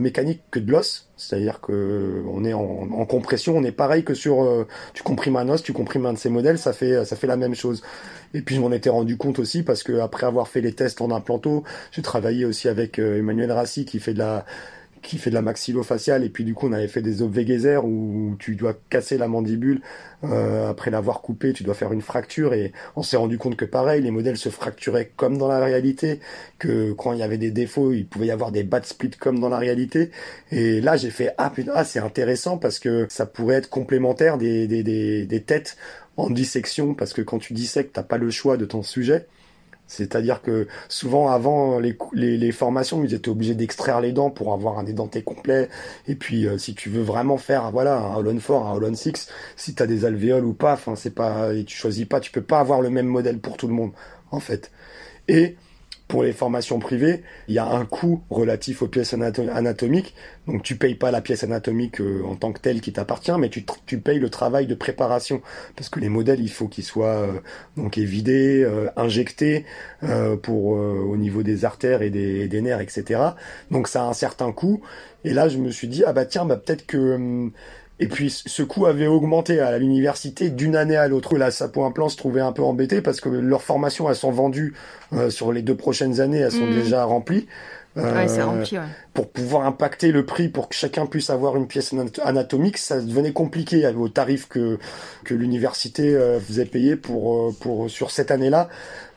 mécanique 0.00 0.42
que 0.50 0.58
de 0.58 0.70
l'os 0.70 1.08
c'est-à-dire 1.16 1.60
que 1.60 2.22
on 2.28 2.44
est 2.44 2.52
en, 2.52 3.06
compression, 3.06 3.56
on 3.56 3.62
est 3.64 3.72
pareil 3.72 4.04
que 4.04 4.14
sur 4.14 4.42
euh, 4.42 4.66
tu 4.94 5.02
comprimes 5.02 5.36
un 5.36 5.48
os, 5.48 5.62
tu 5.62 5.72
comprimes 5.72 6.06
un 6.06 6.12
de 6.12 6.18
ces 6.18 6.30
modèles, 6.30 6.58
ça 6.58 6.72
fait 6.72 7.04
ça 7.04 7.16
fait 7.16 7.26
la 7.26 7.36
même 7.36 7.54
chose. 7.54 7.82
Et 8.34 8.42
puis 8.42 8.56
je 8.56 8.60
m'en 8.60 8.72
étais 8.72 8.90
rendu 8.90 9.16
compte 9.16 9.38
aussi 9.38 9.62
parce 9.62 9.82
que 9.82 10.00
après 10.00 10.26
avoir 10.26 10.48
fait 10.48 10.60
les 10.60 10.72
tests 10.72 11.00
en 11.00 11.10
implanto, 11.10 11.62
j'ai 11.92 12.02
travaillé 12.02 12.44
aussi 12.44 12.68
avec 12.68 12.98
euh, 12.98 13.18
Emmanuel 13.18 13.52
Rassi 13.52 13.84
qui 13.84 14.00
fait 14.00 14.14
de 14.14 14.18
la 14.18 14.44
qui 15.04 15.18
fait 15.18 15.30
de 15.30 15.34
la 15.34 15.42
maxillofaciale 15.42 16.24
et 16.24 16.30
puis 16.30 16.44
du 16.44 16.54
coup 16.54 16.66
on 16.66 16.72
avait 16.72 16.88
fait 16.88 17.02
des 17.02 17.22
obvégaisers 17.22 17.84
où 17.84 18.34
tu 18.38 18.56
dois 18.56 18.74
casser 18.88 19.18
la 19.18 19.28
mandibule 19.28 19.82
euh, 20.24 20.68
après 20.68 20.90
l'avoir 20.90 21.20
coupé 21.20 21.52
tu 21.52 21.62
dois 21.62 21.74
faire 21.74 21.92
une 21.92 22.00
fracture 22.00 22.54
et 22.54 22.72
on 22.96 23.02
s'est 23.02 23.18
rendu 23.18 23.38
compte 23.38 23.56
que 23.56 23.66
pareil 23.66 24.02
les 24.02 24.10
modèles 24.10 24.38
se 24.38 24.48
fracturaient 24.48 25.12
comme 25.16 25.36
dans 25.38 25.46
la 25.46 25.62
réalité 25.62 26.20
que 26.58 26.92
quand 26.92 27.12
il 27.12 27.18
y 27.18 27.22
avait 27.22 27.38
des 27.38 27.50
défauts 27.50 27.92
il 27.92 28.06
pouvait 28.06 28.26
y 28.26 28.30
avoir 28.30 28.50
des 28.50 28.64
bad 28.64 28.84
splits 28.86 29.10
comme 29.10 29.38
dans 29.38 29.50
la 29.50 29.58
réalité. 29.58 30.10
Et 30.50 30.80
là 30.80 30.96
j'ai 30.96 31.10
fait 31.10 31.34
ah 31.36 31.50
putain 31.50 31.72
ah, 31.74 31.84
c'est 31.84 32.00
intéressant 32.00 32.56
parce 32.56 32.78
que 32.78 33.06
ça 33.10 33.26
pourrait 33.26 33.56
être 33.56 33.68
complémentaire 33.68 34.38
des, 34.38 34.66
des, 34.66 34.82
des, 34.82 35.26
des 35.26 35.42
têtes 35.42 35.76
en 36.16 36.30
dissection 36.30 36.94
parce 36.94 37.12
que 37.12 37.20
quand 37.20 37.38
tu 37.38 37.52
dissèques 37.52 37.92
t'as 37.92 38.02
pas 38.02 38.18
le 38.18 38.30
choix 38.30 38.56
de 38.56 38.64
ton 38.64 38.82
sujet 38.82 39.26
c'est-à-dire 39.86 40.42
que 40.42 40.66
souvent 40.88 41.28
avant 41.28 41.78
les, 41.78 41.96
les, 42.12 42.36
les, 42.36 42.52
formations, 42.52 43.04
ils 43.04 43.14
étaient 43.14 43.28
obligés 43.28 43.54
d'extraire 43.54 44.00
les 44.00 44.12
dents 44.12 44.30
pour 44.30 44.52
avoir 44.52 44.78
un 44.78 44.86
édenté 44.86 45.22
complet. 45.22 45.68
Et 46.08 46.14
puis 46.14 46.46
euh, 46.46 46.58
si 46.58 46.74
tu 46.74 46.88
veux 46.88 47.02
vraiment 47.02 47.36
faire 47.36 47.70
voilà 47.70 47.98
un 47.98 48.16
Holon 48.16 48.38
4, 48.38 48.52
un 48.52 48.72
Holon 48.74 48.94
6, 48.94 49.28
si 49.56 49.74
tu 49.74 49.82
as 49.82 49.86
des 49.86 50.04
alvéoles 50.04 50.44
ou 50.44 50.54
pas, 50.54 50.72
enfin 50.72 50.96
c'est 50.96 51.14
pas 51.14 51.52
et 51.54 51.64
tu 51.64 51.76
choisis 51.76 52.06
pas, 52.06 52.20
tu 52.20 52.30
peux 52.32 52.42
pas 52.42 52.60
avoir 52.60 52.80
le 52.80 52.90
même 52.90 53.06
modèle 53.06 53.38
pour 53.38 53.56
tout 53.56 53.68
le 53.68 53.74
monde 53.74 53.92
en 54.30 54.40
fait. 54.40 54.70
Et 55.28 55.56
pour 56.08 56.22
les 56.22 56.32
formations 56.32 56.78
privées, 56.78 57.22
il 57.48 57.54
y 57.54 57.58
a 57.58 57.66
un 57.66 57.86
coût 57.86 58.22
relatif 58.28 58.82
aux 58.82 58.88
pièces 58.88 59.14
anatomiques. 59.14 60.14
Donc 60.46 60.62
tu 60.62 60.76
payes 60.76 60.94
pas 60.94 61.10
la 61.10 61.22
pièce 61.22 61.44
anatomique 61.44 62.00
euh, 62.00 62.22
en 62.26 62.36
tant 62.36 62.52
que 62.52 62.60
telle 62.60 62.82
qui 62.82 62.92
t'appartient, 62.92 63.32
mais 63.38 63.48
tu, 63.48 63.64
payes 63.98 64.18
le 64.18 64.28
travail 64.28 64.66
de 64.66 64.74
préparation 64.74 65.40
parce 65.76 65.88
que 65.88 66.00
les 66.00 66.10
modèles, 66.10 66.40
il 66.40 66.50
faut 66.50 66.68
qu'ils 66.68 66.84
soient 66.84 67.06
euh, 67.06 67.32
donc 67.76 67.96
évidés, 67.96 68.62
euh, 68.62 68.90
injectés 68.96 69.64
pour 70.42 70.66
au 70.66 71.16
niveau 71.16 71.42
des 71.42 71.64
artères 71.64 72.02
et 72.02 72.10
des, 72.10 72.46
des, 72.46 72.60
nerfs, 72.60 72.80
etc. 72.80 73.20
Donc 73.70 73.88
ça 73.88 74.02
a 74.04 74.06
un 74.06 74.12
certain 74.12 74.52
coût. 74.52 74.82
Et 75.24 75.32
là, 75.32 75.48
je 75.48 75.56
me 75.56 75.70
suis 75.70 75.88
dit 75.88 76.04
ah 76.06 76.12
bah 76.12 76.26
tiens, 76.26 76.44
bah 76.44 76.56
peut-être 76.56 76.84
que 76.84 77.14
hum, 77.14 77.52
et 78.00 78.08
puis 78.08 78.30
ce 78.30 78.62
coût 78.62 78.86
avait 78.86 79.06
augmenté 79.06 79.60
à 79.60 79.78
l'université 79.78 80.50
d'une 80.50 80.76
année 80.76 80.96
à 80.96 81.08
l'autre. 81.08 81.36
Là, 81.36 81.50
Sapo 81.50 81.84
Implant 81.84 82.08
se 82.08 82.16
trouvait 82.16 82.40
un 82.40 82.52
peu 82.52 82.62
embêté 82.62 83.00
parce 83.00 83.20
que 83.20 83.28
leurs 83.28 83.62
formations, 83.62 84.08
elles 84.08 84.16
sont 84.16 84.32
vendues 84.32 84.74
euh, 85.12 85.30
sur 85.30 85.52
les 85.52 85.62
deux 85.62 85.76
prochaines 85.76 86.20
années, 86.20 86.38
elles 86.38 86.52
sont 86.52 86.66
mmh. 86.66 86.74
déjà 86.74 87.04
remplies. 87.04 87.46
Euh, 87.96 88.26
ouais, 88.26 88.42
rempli, 88.42 88.76
ouais. 88.76 88.84
Pour 89.12 89.30
pouvoir 89.30 89.66
impacter 89.66 90.10
le 90.10 90.26
prix, 90.26 90.48
pour 90.48 90.68
que 90.68 90.74
chacun 90.74 91.06
puisse 91.06 91.30
avoir 91.30 91.56
une 91.56 91.68
pièce 91.68 91.94
anatomique, 92.24 92.76
ça 92.76 93.00
devenait 93.00 93.32
compliqué 93.32 93.86
au 93.86 94.08
tarif 94.08 94.48
que 94.48 94.78
que 95.22 95.32
l'université 95.32 96.16
euh, 96.16 96.40
faisait 96.40 96.64
payer 96.64 96.96
pour 96.96 97.36
euh, 97.36 97.54
pour 97.60 97.88
sur 97.88 98.10
cette 98.10 98.32
année-là. 98.32 98.68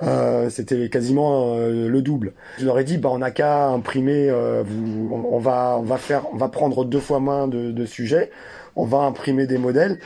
Euh, 0.03 0.51
C'était 0.51 0.89
quasiment 0.89 1.55
le 1.57 2.01
double. 2.01 2.33
Je 2.59 2.65
leur 2.65 2.77
ai 2.77 2.83
dit, 2.83 2.99
bah 2.99 3.09
on 3.11 3.17
n'a 3.17 3.31
qu'à 3.31 3.69
imprimer. 3.69 4.29
vous, 4.63 5.09
on, 5.11 5.35
on, 5.35 5.39
va 5.39 5.77
on 5.79 5.83
va 5.83 5.97
faire, 5.97 6.25
on 6.31 6.37
va 6.37 6.49
prendre 6.49 6.85
deux 6.85 6.99
fois 6.99 7.19
moins 7.19 7.47
de, 7.47 7.71
de 7.71 7.85
sujets 7.85 8.29
on 8.77 8.85
va 8.85 8.99
imprimer 8.99 9.47
des 9.47 9.57
modèles, 9.57 9.99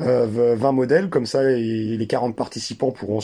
euh, 0.00 0.56
20 0.56 0.72
modèles, 0.72 1.10
comme 1.10 1.26
ça 1.26 1.50
et 1.50 1.96
les 1.96 2.06
40 2.06 2.34
participants 2.34 2.90
pourront 2.90 3.20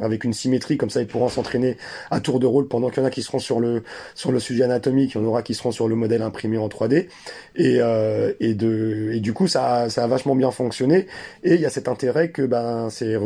avec 0.00 0.24
une 0.24 0.32
symétrie, 0.32 0.76
comme 0.76 0.90
ça 0.90 1.00
ils 1.00 1.06
pourront 1.06 1.28
s'entraîner 1.28 1.76
à 2.10 2.20
tour 2.20 2.38
de 2.40 2.46
rôle 2.46 2.68
pendant 2.68 2.90
qu'il 2.90 3.02
y 3.02 3.02
en 3.02 3.06
a 3.06 3.10
qui 3.10 3.22
seront 3.22 3.38
sur 3.38 3.58
le 3.58 3.82
sur 4.14 4.30
le 4.30 4.38
sujet 4.38 4.64
anatomique, 4.64 5.14
il 5.14 5.18
y 5.18 5.20
en 5.20 5.24
aura 5.24 5.42
qui 5.42 5.54
seront 5.54 5.72
sur 5.72 5.88
le 5.88 5.94
modèle 5.96 6.22
imprimé 6.22 6.58
en 6.58 6.68
3D 6.68 7.08
et 7.56 7.78
euh, 7.80 8.32
et 8.38 8.54
du 8.54 9.32
coup 9.32 9.48
ça 9.48 9.88
ça 9.88 10.04
a 10.04 10.06
vachement 10.06 10.36
bien 10.36 10.50
fonctionné 10.50 11.06
et 11.42 11.54
il 11.54 11.60
y 11.60 11.66
a 11.66 11.70
cet 11.70 11.88
intérêt 11.88 12.30
que 12.30 12.42
ben 12.42 12.88
c'est 12.90 13.16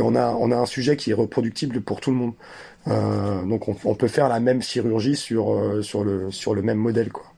on 0.00 0.14
a 0.16 0.36
on 0.40 0.50
a 0.50 0.56
un 0.56 0.66
sujet 0.66 0.96
qui 0.96 1.10
est 1.10 1.14
reproductible 1.14 1.80
pour 1.80 2.00
tout 2.00 2.10
le 2.10 2.16
monde. 2.16 2.32
Euh, 2.88 3.44
donc 3.44 3.68
on, 3.68 3.76
on, 3.84 3.94
peut 3.96 4.06
faire 4.06 4.28
la 4.28 4.38
même 4.38 4.62
chirurgie 4.62 5.16
sur 5.16 5.52
euh, 5.52 5.82
sur 5.82 6.04
le 6.04 6.30
sur 6.30 6.54
le 6.54 6.62
même 6.62 6.78
modèle 6.78 7.10
quoi. 7.10 7.35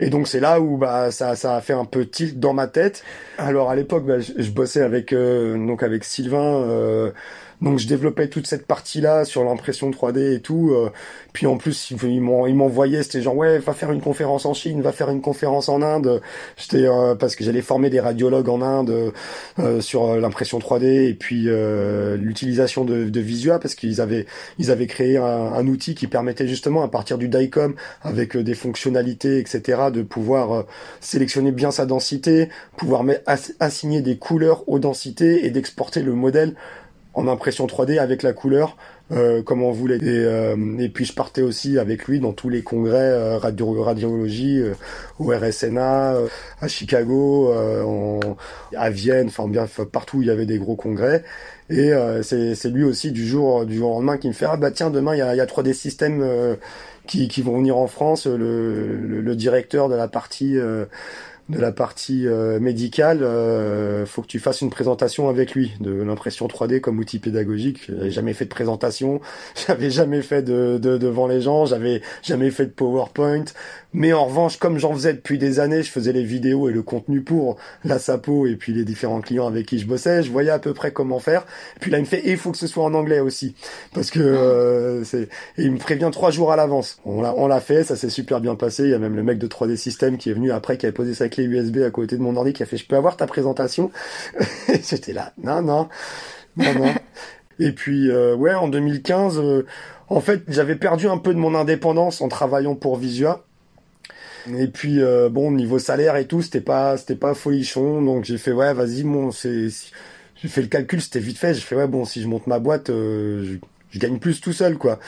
Et 0.00 0.10
donc 0.10 0.28
c'est 0.28 0.40
là 0.40 0.60
où 0.60 0.76
bah 0.76 1.10
ça 1.10 1.36
ça 1.36 1.56
a 1.56 1.60
fait 1.60 1.72
un 1.72 1.84
peu 1.84 2.06
tilt 2.06 2.38
dans 2.38 2.52
ma 2.52 2.66
tête. 2.66 3.04
Alors 3.38 3.70
à 3.70 3.76
l'époque 3.76 4.04
bah, 4.04 4.18
je, 4.20 4.50
bossais 4.50 4.82
avec 4.82 5.12
euh, 5.12 5.54
donc 5.66 5.82
avec 5.82 6.04
Sylvain 6.04 6.62
euh, 6.62 7.10
donc 7.60 7.78
je 7.78 7.86
développais 7.86 8.26
toute 8.28 8.48
cette 8.48 8.66
partie-là 8.66 9.24
sur 9.24 9.44
l'impression 9.44 9.88
3D 9.90 10.34
et 10.34 10.40
tout. 10.40 10.72
euh, 10.72 10.90
puis 11.32 11.46
en 11.46 11.56
plus, 11.56 11.92
ils 11.92 12.20
m'en- 12.20 12.46
ils 12.46 12.54
m'envoyaient, 12.56 13.02
c'était 13.04 13.22
genre 13.22 13.36
ouais, 13.36 13.58
va 13.58 13.72
faire 13.72 13.92
une 13.92 14.00
conférence 14.00 14.44
en 14.46 14.52
Chine, 14.52 14.82
va 14.82 14.90
faire 14.92 15.08
une 15.10 15.22
conférence 15.22 15.68
en 15.68 15.80
Inde. 15.80 16.20
J'étais 16.56 16.86
parce 17.18 17.36
que 17.36 17.44
j'allais 17.44 17.62
former 17.62 17.88
des 17.88 18.00
radiologues 18.00 18.48
en 18.48 18.60
Inde 18.62 19.12
sur 19.80 20.16
l'impression 20.16 20.58
3D 20.58 21.08
et 21.08 21.14
puis 21.14 21.48
l'utilisation 22.18 22.84
de, 22.84 23.04
de 23.04 23.20
Visua 23.20 23.58
parce 23.58 23.74
qu'ils 23.74 24.00
avaient 24.00 24.26
ils 24.58 24.70
avaient 24.70 24.86
créé 24.86 25.16
un, 25.16 25.66
outil 25.66 25.94
qui 25.94 26.06
permettait 26.08 26.48
justement 26.48 26.82
à 26.82 26.88
partir 26.88 27.16
du 27.16 27.28
DICOM 27.28 27.74
avec 28.02 28.36
des 28.36 28.54
fonctionnalités 28.54 29.38
etc 29.42 29.90
de 29.92 30.02
pouvoir 30.02 30.52
euh, 30.52 30.62
sélectionner 31.00 31.52
bien 31.52 31.70
sa 31.70 31.86
densité, 31.86 32.48
pouvoir 32.76 33.04
assigner 33.60 34.00
des 34.00 34.16
couleurs 34.16 34.68
aux 34.68 34.78
densités 34.78 35.44
et 35.44 35.50
d'exporter 35.50 36.02
le 36.02 36.14
modèle 36.14 36.54
en 37.14 37.28
impression 37.28 37.66
3D 37.66 37.98
avec 37.98 38.22
la 38.22 38.32
couleur 38.32 38.76
euh, 39.10 39.42
comme 39.42 39.62
on 39.62 39.70
voulait. 39.70 39.96
Et, 39.96 40.00
euh, 40.06 40.56
et 40.78 40.88
puis 40.88 41.04
je 41.04 41.12
partais 41.12 41.42
aussi 41.42 41.78
avec 41.78 42.06
lui 42.06 42.20
dans 42.20 42.32
tous 42.32 42.48
les 42.48 42.62
congrès 42.62 43.36
radio 43.36 43.82
radiologie 43.82 44.62
au 45.18 45.26
RSNA, 45.26 46.14
à 46.60 46.68
Chicago, 46.68 47.52
à 48.74 48.90
Vienne, 48.90 49.26
enfin 49.26 49.46
bien 49.46 49.66
partout 49.92 50.18
où 50.18 50.22
il 50.22 50.28
y 50.28 50.30
avait 50.30 50.46
des 50.46 50.58
gros 50.58 50.76
congrès. 50.76 51.22
Et 51.68 51.92
c'est 52.22 52.70
lui 52.70 52.84
aussi 52.84 53.12
du 53.12 53.26
jour 53.26 53.66
du 53.66 53.76
jour 53.76 53.90
au 53.90 53.94
lendemain 53.96 54.16
qui 54.16 54.28
me 54.28 54.32
fait 54.32 54.46
ah 54.48 54.56
bah 54.56 54.70
tiens 54.70 54.88
demain 54.88 55.14
il 55.14 55.18
y 55.18 55.22
a, 55.22 55.34
il 55.34 55.38
y 55.38 55.40
a 55.40 55.46
3D 55.46 55.74
systèmes 55.74 56.24
qui, 57.06 57.42
vont 57.42 57.58
venir 57.58 57.76
en 57.76 57.86
France. 57.86 58.26
Le, 58.26 58.36
le, 58.96 59.20
le 59.20 59.36
directeur 59.36 59.88
de 59.88 59.94
la 59.94 60.08
partie 60.08 60.56
euh, 60.56 60.86
de 61.48 61.58
la 61.58 61.72
partie 61.72 62.26
euh, 62.26 62.60
médicale, 62.60 63.22
euh, 63.22 64.06
faut 64.06 64.22
que 64.22 64.26
tu 64.26 64.38
fasses 64.38 64.60
une 64.60 64.70
présentation 64.70 65.28
avec 65.28 65.54
lui 65.54 65.72
de 65.80 65.90
l'impression 65.90 66.46
3D 66.46 66.80
comme 66.80 66.98
outil 66.98 67.18
pédagogique. 67.18 67.86
J'avais 67.88 68.10
jamais 68.10 68.32
fait 68.32 68.44
de 68.44 68.50
présentation, 68.50 69.20
j'avais 69.66 69.90
jamais 69.90 70.22
fait 70.22 70.42
de, 70.42 70.78
de 70.78 70.98
devant 70.98 71.26
les 71.26 71.40
gens, 71.40 71.66
j'avais 71.66 72.00
jamais 72.22 72.50
fait 72.50 72.66
de 72.66 72.70
PowerPoint. 72.70 73.44
Mais 73.94 74.12
en 74.12 74.24
revanche, 74.24 74.56
comme 74.56 74.78
j'en 74.78 74.94
faisais 74.94 75.12
depuis 75.12 75.36
des 75.36 75.60
années, 75.60 75.82
je 75.82 75.90
faisais 75.90 76.12
les 76.12 76.24
vidéos 76.24 76.68
et 76.68 76.72
le 76.72 76.82
contenu 76.82 77.20
pour 77.20 77.56
la 77.84 77.98
Sapo 77.98 78.46
et 78.46 78.56
puis 78.56 78.72
les 78.72 78.84
différents 78.84 79.20
clients 79.20 79.46
avec 79.46 79.66
qui 79.66 79.78
je 79.78 79.86
bossais, 79.86 80.22
je 80.22 80.30
voyais 80.30 80.50
à 80.50 80.58
peu 80.58 80.72
près 80.72 80.92
comment 80.92 81.18
faire. 81.18 81.44
Puis 81.80 81.90
là, 81.90 81.98
il 81.98 82.02
me 82.02 82.06
fait, 82.06 82.22
il 82.24 82.38
faut 82.38 82.52
que 82.52 82.58
ce 82.58 82.66
soit 82.66 82.84
en 82.84 82.94
anglais 82.94 83.20
aussi, 83.20 83.54
parce 83.92 84.10
que 84.10 84.20
euh, 84.20 85.04
c'est. 85.04 85.28
Et 85.58 85.64
il 85.64 85.72
me 85.72 85.78
prévient 85.78 86.08
trois 86.10 86.30
jours 86.30 86.52
à 86.52 86.56
l'avance. 86.56 86.98
On 87.04 87.20
l'a, 87.20 87.34
on 87.36 87.46
l'a 87.46 87.60
fait, 87.60 87.84
ça 87.84 87.96
s'est 87.96 88.08
super 88.08 88.40
bien 88.40 88.54
passé. 88.54 88.84
Il 88.84 88.90
y 88.90 88.94
a 88.94 88.98
même 88.98 89.16
le 89.16 89.22
mec 89.22 89.38
de 89.38 89.46
3D 89.46 89.76
System 89.76 90.16
qui 90.16 90.30
est 90.30 90.34
venu 90.34 90.52
après, 90.52 90.78
qui 90.78 90.86
avait 90.86 90.94
posé 90.94 91.12
sa 91.12 91.28
clé 91.32 91.44
USB 91.44 91.78
à 91.78 91.90
côté 91.90 92.16
de 92.16 92.22
mon 92.22 92.36
ordi, 92.36 92.52
qui 92.52 92.62
a 92.62 92.66
fait, 92.66 92.76
je 92.76 92.86
peux 92.86 92.96
avoir 92.96 93.16
ta 93.16 93.26
présentation? 93.26 93.90
J'étais 94.68 95.12
là, 95.12 95.32
non, 95.42 95.62
non, 95.62 95.88
non, 96.56 96.74
non. 96.74 96.94
Et 97.58 97.72
puis, 97.72 98.10
euh, 98.10 98.34
ouais, 98.34 98.54
en 98.54 98.68
2015, 98.68 99.38
euh, 99.38 99.66
en 100.08 100.20
fait, 100.20 100.42
j'avais 100.48 100.76
perdu 100.76 101.08
un 101.08 101.18
peu 101.18 101.34
de 101.34 101.38
mon 101.38 101.54
indépendance 101.54 102.20
en 102.20 102.28
travaillant 102.28 102.74
pour 102.74 102.96
Visua. 102.96 103.44
Et 104.58 104.66
puis 104.66 105.00
euh, 105.00 105.28
bon 105.28 105.52
niveau 105.52 105.78
salaire 105.78 106.16
et 106.16 106.26
tout 106.26 106.42
c'était 106.42 106.60
pas 106.60 106.96
c'était 106.96 107.14
pas 107.14 107.32
folichon 107.32 108.02
donc 108.02 108.24
j'ai 108.24 108.38
fait 108.38 108.50
ouais 108.50 108.74
vas-y 108.74 109.04
bon 109.04 109.30
c'est 109.30 109.68
j'ai 109.68 110.48
fait 110.48 110.62
le 110.62 110.66
calcul 110.66 111.00
c'était 111.00 111.20
vite 111.20 111.38
fait 111.38 111.54
j'ai 111.54 111.60
fait 111.60 111.76
ouais 111.76 111.86
bon 111.86 112.04
si 112.04 112.20
je 112.20 112.26
monte 112.26 112.48
ma 112.48 112.58
boîte 112.58 112.90
je 113.92 113.98
gagne 113.98 114.18
plus 114.18 114.40
tout 114.40 114.52
seul 114.52 114.76
quoi 114.76 114.98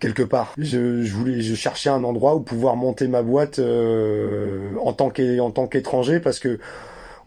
quelque 0.00 0.22
part 0.22 0.54
je, 0.56 1.02
je 1.02 1.12
voulais 1.12 1.42
je 1.42 1.54
cherchais 1.54 1.90
un 1.90 2.02
endroit 2.04 2.34
où 2.34 2.40
pouvoir 2.40 2.76
monter 2.76 3.06
ma 3.08 3.22
boîte 3.22 3.58
euh, 3.58 4.70
en 4.82 4.92
tant 4.94 5.10
qu'étranger 5.10 6.20
parce 6.20 6.38
que 6.38 6.58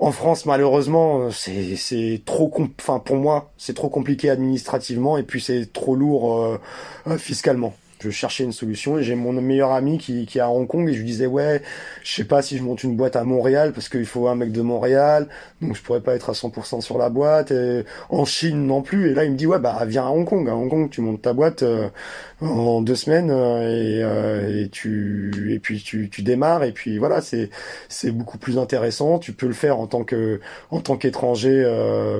en 0.02 0.12
France, 0.12 0.48
malheureusement, 0.48 1.30
c'est 1.30 1.76
c'est 1.76 2.24
trop 2.26 2.52
enfin 2.80 2.98
pour 2.98 3.18
moi, 3.18 3.52
c'est 3.56 3.76
trop 3.76 3.88
compliqué 3.88 4.32
administrativement 4.32 5.16
et 5.20 5.24
puis 5.24 5.40
c'est 5.40 5.72
trop 5.72 5.96
lourd 5.96 6.42
euh, 6.42 6.60
euh, 7.06 7.18
fiscalement. 7.20 7.76
Je 8.02 8.10
cherchais 8.10 8.44
une 8.44 8.52
solution. 8.52 8.98
Et 8.98 9.04
j'ai 9.04 9.16
mon 9.16 9.34
meilleur 9.34 9.72
ami 9.72 9.98
qui, 9.98 10.26
qui 10.26 10.38
est 10.38 10.42
à 10.42 10.50
Hong 10.50 10.68
Kong 10.68 10.90
et 10.90 10.94
je 10.94 11.00
lui 11.00 11.06
disais 11.06 11.28
ouais, 11.28 11.62
je 12.04 12.14
sais 12.14 12.24
pas 12.24 12.42
si 12.42 12.58
je 12.58 12.64
monte 12.64 12.84
une 12.84 12.96
boîte 12.96 13.16
à 13.16 13.24
Montréal 13.24 13.72
parce 13.74 13.90
qu'il 13.90 14.06
faut 14.06 14.28
un 14.28 14.36
mec 14.36 14.52
de 14.52 14.62
Montréal, 14.62 15.28
donc 15.62 15.76
je 15.76 15.82
pourrais 15.82 16.02
pas 16.02 16.16
être 16.16 16.30
à 16.30 16.34
100% 16.34 16.82
sur 16.82 16.98
la 16.98 17.10
boîte. 17.10 17.52
Et 17.52 17.86
en 18.10 18.26
Chine 18.26 18.66
non 18.66 18.82
plus. 18.82 19.12
Et 19.12 19.14
là 19.14 19.24
il 19.26 19.32
me 19.32 19.38
dit 19.38 19.48
ouais 19.48 19.60
bah 19.60 19.80
viens 19.86 20.06
à 20.06 20.10
Hong 20.10 20.28
Kong, 20.28 20.48
à 20.50 20.56
Hong 20.56 20.70
Kong 20.70 20.90
tu 20.90 21.02
montes 21.02 21.22
ta 21.22 21.34
boîte 21.34 21.64
euh, 21.64 21.90
en 22.42 22.82
deux 22.82 22.96
semaines 22.96 23.30
euh, 23.30 23.62
et, 23.70 24.04
euh, 24.04 24.64
et 24.64 24.70
tu 24.70 25.54
et 25.54 25.60
puis 25.60 25.82
tu, 25.82 26.10
tu 26.10 26.24
démarres 26.24 26.64
et 26.64 26.72
puis 26.72 26.98
voilà 26.98 27.22
c'est 27.22 27.50
c'est 27.88 28.12
beaucoup 28.12 28.38
plus 28.38 28.58
intéressant. 28.58 29.20
Tu 29.20 29.32
peux 29.34 29.48
le 29.48 29.54
faire 29.54 29.80
en 29.80 29.88
tant 29.88 30.04
que 30.04 30.40
en 30.72 30.80
tant 30.80 30.98
qu'étranger 30.98 31.64
euh, 31.64 32.20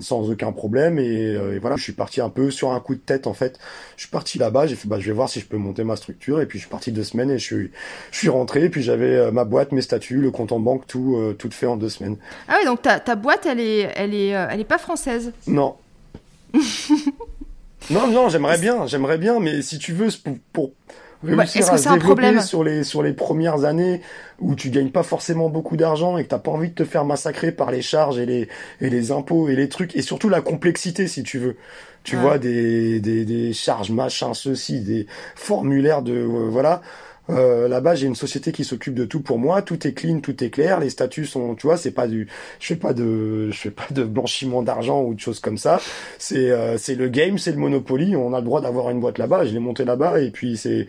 sans 0.00 0.30
aucun 0.30 0.52
problème 0.52 0.98
et, 0.98 1.36
euh, 1.36 1.54
et 1.54 1.58
voilà 1.58 1.76
je 1.76 1.82
suis 1.82 1.92
parti 1.92 2.20
un 2.20 2.28
peu 2.28 2.50
sur 2.50 2.72
un 2.72 2.80
coup 2.80 2.94
de 2.94 3.00
tête 3.00 3.26
en 3.26 3.34
fait. 3.34 3.58
Je 3.96 4.02
suis 4.02 4.10
parti 4.10 4.38
là-bas, 4.38 4.66
j'ai 4.66 4.74
fait 4.74 4.88
bah 4.88 4.98
je 4.98 5.06
vais 5.06 5.12
voir 5.12 5.28
si 5.28 5.40
je 5.40 5.46
peux 5.46 5.56
monter 5.58 5.84
ma 5.84 5.96
structure 5.96 6.40
et 6.40 6.46
puis 6.46 6.58
je 6.58 6.64
suis 6.64 6.70
parti 6.70 6.90
deux 6.90 7.04
semaines 7.04 7.30
et 7.30 7.38
je 7.38 7.44
suis 7.44 7.70
je 8.10 8.18
suis 8.18 8.28
rentré 8.28 8.64
et 8.64 8.68
puis 8.68 8.82
j'avais 8.82 9.14
euh, 9.16 9.30
ma 9.30 9.44
boîte, 9.44 9.72
mes 9.72 9.82
statuts, 9.82 10.20
le 10.20 10.30
compte 10.30 10.52
en 10.52 10.58
banque, 10.60 10.86
tout 10.86 11.16
euh, 11.16 11.34
tout 11.34 11.50
fait 11.50 11.66
en 11.66 11.76
deux 11.76 11.88
semaines. 11.88 12.16
Ah 12.48 12.56
ouais, 12.58 12.64
donc 12.64 12.82
ta, 12.82 12.98
ta 12.98 13.14
boîte, 13.14 13.46
elle 13.46 13.60
est, 13.60 13.90
elle, 13.94 14.14
est, 14.14 14.28
elle 14.28 14.60
est 14.60 14.64
pas 14.64 14.78
française? 14.78 15.32
Non. 15.46 15.76
non, 17.90 18.06
non, 18.08 18.28
j'aimerais 18.28 18.58
bien, 18.58 18.86
j'aimerais 18.86 19.18
bien, 19.18 19.38
mais 19.40 19.62
si 19.62 19.78
tu 19.78 19.92
veux, 19.92 20.08
pour, 20.24 20.34
pour 20.52 20.72
réussir 21.22 21.60
est-ce 21.60 21.70
que 21.70 21.76
à 21.76 21.76
c'est 21.76 21.88
se 21.88 21.88
un 21.88 21.98
développer 21.98 22.08
problème 22.22 22.40
sur 22.40 22.64
les, 22.64 22.84
sur 22.84 23.02
les 23.02 23.12
premières 23.12 23.64
années 23.64 24.00
où 24.40 24.54
tu 24.54 24.70
gagnes 24.70 24.90
pas 24.90 25.02
forcément 25.02 25.48
beaucoup 25.50 25.76
d'argent 25.76 26.16
et 26.18 26.24
que 26.24 26.28
t'as 26.28 26.38
pas 26.38 26.50
envie 26.50 26.70
de 26.70 26.74
te 26.74 26.84
faire 26.84 27.04
massacrer 27.04 27.52
par 27.52 27.70
les 27.70 27.82
charges 27.82 28.18
et 28.18 28.26
les, 28.26 28.48
et 28.80 28.90
les 28.90 29.12
impôts 29.12 29.48
et 29.48 29.56
les 29.56 29.68
trucs, 29.68 29.94
et 29.96 30.02
surtout 30.02 30.28
la 30.28 30.40
complexité, 30.40 31.06
si 31.06 31.22
tu 31.22 31.38
veux. 31.38 31.56
Tu 32.04 32.16
Ouais. 32.16 32.22
vois, 32.22 32.38
des, 32.38 32.98
des, 33.00 33.24
des 33.24 33.52
charges, 33.52 33.90
machin, 33.90 34.34
ceci, 34.34 34.80
des 34.80 35.06
formulaires 35.36 36.02
de, 36.02 36.12
euh, 36.14 36.48
voilà. 36.50 36.82
Euh, 37.30 37.68
là-bas, 37.68 37.94
j'ai 37.94 38.06
une 38.06 38.14
société 38.14 38.52
qui 38.52 38.64
s'occupe 38.64 38.94
de 38.94 39.04
tout 39.04 39.20
pour 39.20 39.38
moi. 39.38 39.62
Tout 39.62 39.86
est 39.86 39.92
clean, 39.92 40.20
tout 40.20 40.42
est 40.42 40.50
clair. 40.50 40.80
Les 40.80 40.90
statuts 40.90 41.26
sont, 41.26 41.54
tu 41.54 41.66
vois, 41.66 41.76
c'est 41.76 41.92
pas 41.92 42.08
du, 42.08 42.28
je 42.58 42.66
fais 42.66 42.76
pas 42.76 42.92
de, 42.92 43.50
je 43.50 43.58
fais 43.58 43.70
pas 43.70 43.86
de 43.90 44.04
blanchiment 44.04 44.62
d'argent 44.62 45.02
ou 45.02 45.14
de 45.14 45.20
choses 45.20 45.40
comme 45.40 45.58
ça. 45.58 45.80
C'est, 46.18 46.50
euh, 46.50 46.78
c'est 46.78 46.94
le 46.94 47.08
game, 47.08 47.38
c'est 47.38 47.52
le 47.52 47.58
Monopoly. 47.58 48.16
On 48.16 48.34
a 48.34 48.38
le 48.38 48.44
droit 48.44 48.60
d'avoir 48.60 48.90
une 48.90 49.00
boîte 49.00 49.18
là-bas. 49.18 49.44
Je 49.44 49.52
l'ai 49.52 49.60
montée 49.60 49.84
là-bas 49.84 50.20
et 50.20 50.30
puis 50.30 50.56
c'est, 50.56 50.88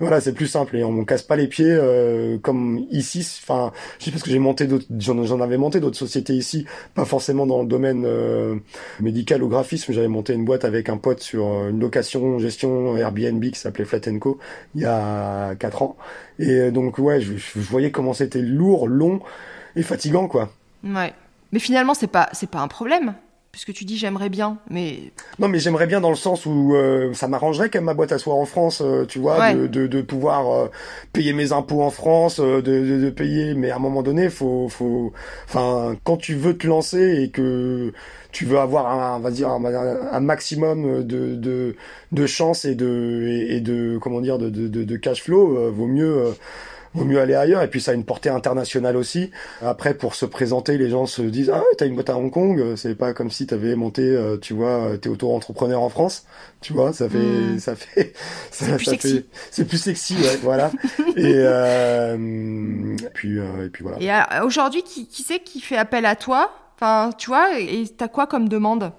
voilà, 0.00 0.20
c'est 0.20 0.32
plus 0.32 0.48
simple 0.48 0.76
et 0.76 0.84
on 0.84 1.04
casse 1.04 1.22
pas 1.22 1.36
les 1.36 1.46
pieds 1.46 1.70
euh, 1.70 2.36
comme 2.38 2.84
ici. 2.90 3.26
Enfin, 3.42 3.72
je 3.98 4.06
sais 4.06 4.10
parce 4.10 4.22
que 4.22 4.30
j'ai 4.30 4.38
monté 4.38 4.66
d'autres, 4.66 4.86
j'en, 4.98 5.40
avais 5.40 5.56
monté 5.56 5.78
d'autres 5.80 5.96
sociétés 5.96 6.34
ici, 6.34 6.66
pas 6.94 7.04
forcément 7.04 7.46
dans 7.46 7.62
le 7.62 7.68
domaine 7.68 8.04
euh, 8.04 8.56
médical 9.00 9.42
ou 9.42 9.48
graphisme. 9.48 9.92
J'avais 9.92 10.08
monté 10.08 10.32
une 10.32 10.44
boîte 10.44 10.64
avec 10.64 10.88
un 10.88 10.96
pote 10.96 11.20
sur 11.20 11.46
euh, 11.46 11.70
une 11.70 11.80
location, 11.80 12.38
gestion 12.38 12.96
Airbnb 12.96 13.44
qui 13.44 13.58
s'appelait 13.58 13.84
Flat 13.84 14.00
Co. 14.20 14.38
il 14.74 14.82
y 14.82 14.84
a 14.84 15.54
quatre 15.54 15.82
ans. 15.82 15.96
Et 16.38 16.72
donc 16.72 16.98
ouais, 16.98 17.20
je, 17.20 17.36
je 17.36 17.60
voyais 17.60 17.92
comment 17.92 18.14
c'était 18.14 18.42
lourd, 18.42 18.88
long 18.88 19.20
et 19.76 19.82
fatigant 19.82 20.26
quoi. 20.26 20.50
Ouais. 20.84 21.12
Mais 21.52 21.60
finalement, 21.60 21.94
c'est 21.94 22.08
pas, 22.08 22.28
c'est 22.32 22.50
pas 22.50 22.58
un 22.58 22.68
problème. 22.68 23.14
Puisque 23.54 23.72
tu 23.72 23.84
dis 23.84 23.96
j'aimerais 23.96 24.30
bien, 24.30 24.58
mais 24.68 24.98
Non, 25.38 25.46
mais 25.46 25.60
j'aimerais 25.60 25.86
bien 25.86 26.00
dans 26.00 26.10
le 26.10 26.16
sens 26.16 26.44
où 26.44 26.74
euh, 26.74 27.14
ça 27.14 27.28
m'arrangerait 27.28 27.70
que 27.70 27.78
ma 27.78 27.94
boîte 27.94 28.10
elle 28.10 28.18
soit 28.18 28.34
en 28.34 28.46
France, 28.46 28.82
euh, 28.84 29.04
tu 29.06 29.20
vois, 29.20 29.38
Ouais. 29.38 29.54
de, 29.54 29.68
de, 29.68 29.86
de 29.86 30.02
pouvoir 30.02 30.50
euh, 30.52 30.66
payer 31.12 31.32
mes 31.32 31.52
impôts 31.52 31.82
en 31.82 31.90
France, 31.90 32.40
euh, 32.40 32.60
de, 32.60 32.72
de, 32.84 33.04
de 33.04 33.10
payer. 33.10 33.54
Mais 33.54 33.70
à 33.70 33.76
un 33.76 33.78
moment 33.78 34.02
donné, 34.02 34.28
faut, 34.28 34.68
faut, 34.68 35.12
enfin, 35.46 35.94
quand 36.02 36.16
tu 36.16 36.34
veux 36.34 36.58
te 36.58 36.66
lancer 36.66 37.22
et 37.22 37.30
que 37.30 37.92
tu 38.32 38.44
veux 38.44 38.58
avoir 38.58 38.88
un, 38.88 39.18
on 39.18 39.20
va 39.20 39.30
dire, 39.30 39.48
un, 39.48 39.62
un 39.64 40.20
maximum 40.20 41.04
de, 41.04 41.36
de, 41.36 41.76
de 42.10 42.26
chance 42.26 42.64
et 42.64 42.74
de, 42.74 43.22
et, 43.28 43.56
et 43.56 43.60
de, 43.60 43.98
comment 44.02 44.20
dire, 44.20 44.38
de, 44.38 44.50
de, 44.50 44.96
cash 44.96 45.22
flow, 45.22 45.56
euh, 45.58 45.70
vaut 45.70 45.86
mieux. 45.86 46.34
Vaut 46.94 47.04
mieux 47.04 47.20
aller 47.20 47.34
ailleurs 47.34 47.62
et 47.62 47.68
puis 47.68 47.80
ça 47.80 47.90
a 47.90 47.94
une 47.94 48.04
portée 48.04 48.28
internationale 48.30 48.96
aussi. 48.96 49.30
Après 49.62 49.94
pour 49.94 50.14
se 50.14 50.24
présenter, 50.26 50.78
les 50.78 50.88
gens 50.90 51.06
se 51.06 51.22
disent 51.22 51.50
ah 51.52 51.58
ouais, 51.58 51.74
t'as 51.76 51.86
une 51.86 51.94
boîte 51.94 52.10
à 52.10 52.16
Hong 52.16 52.30
Kong, 52.30 52.74
c'est 52.76 52.94
pas 52.94 53.12
comme 53.14 53.30
si 53.30 53.46
t'avais 53.46 53.74
monté, 53.76 54.02
euh, 54.02 54.36
tu 54.38 54.54
vois, 54.54 54.90
euh, 54.92 54.96
t'es 54.96 55.08
auto-entrepreneur 55.08 55.80
en 55.82 55.88
France, 55.88 56.24
tu 56.60 56.72
vois, 56.72 56.92
ça 56.92 57.08
fait, 57.08 57.18
Mm. 57.18 57.58
ça 57.58 57.74
fait, 57.76 58.12
ça, 58.50 58.76
plus 58.76 58.84
ça 58.84 58.90
sexy. 58.92 59.14
fait- 59.18 59.26
c'est 59.50 59.64
plus 59.66 59.78
sexy, 59.78 60.14
ouais, 60.14 60.36
voilà. 60.42 60.70
et 61.16 61.34
euh, 61.36 62.96
puis 63.14 63.38
euh, 63.38 63.66
et 63.66 63.68
puis 63.70 63.82
voilà. 63.84 63.98
et 64.00 64.10
euh, 64.10 64.44
aujourd'hui, 64.44 64.82
qui, 64.82 65.06
qui 65.06 65.22
c'est 65.22 65.40
qui 65.40 65.60
fait 65.60 65.76
appel 65.76 66.06
à 66.06 66.16
toi? 66.16 66.50
Enfin, 66.76 67.10
tu 67.16 67.28
vois, 67.28 67.58
et 67.58 67.84
t'as 67.96 68.08
quoi 68.08 68.26
comme 68.26 68.48
demande? 68.48 68.92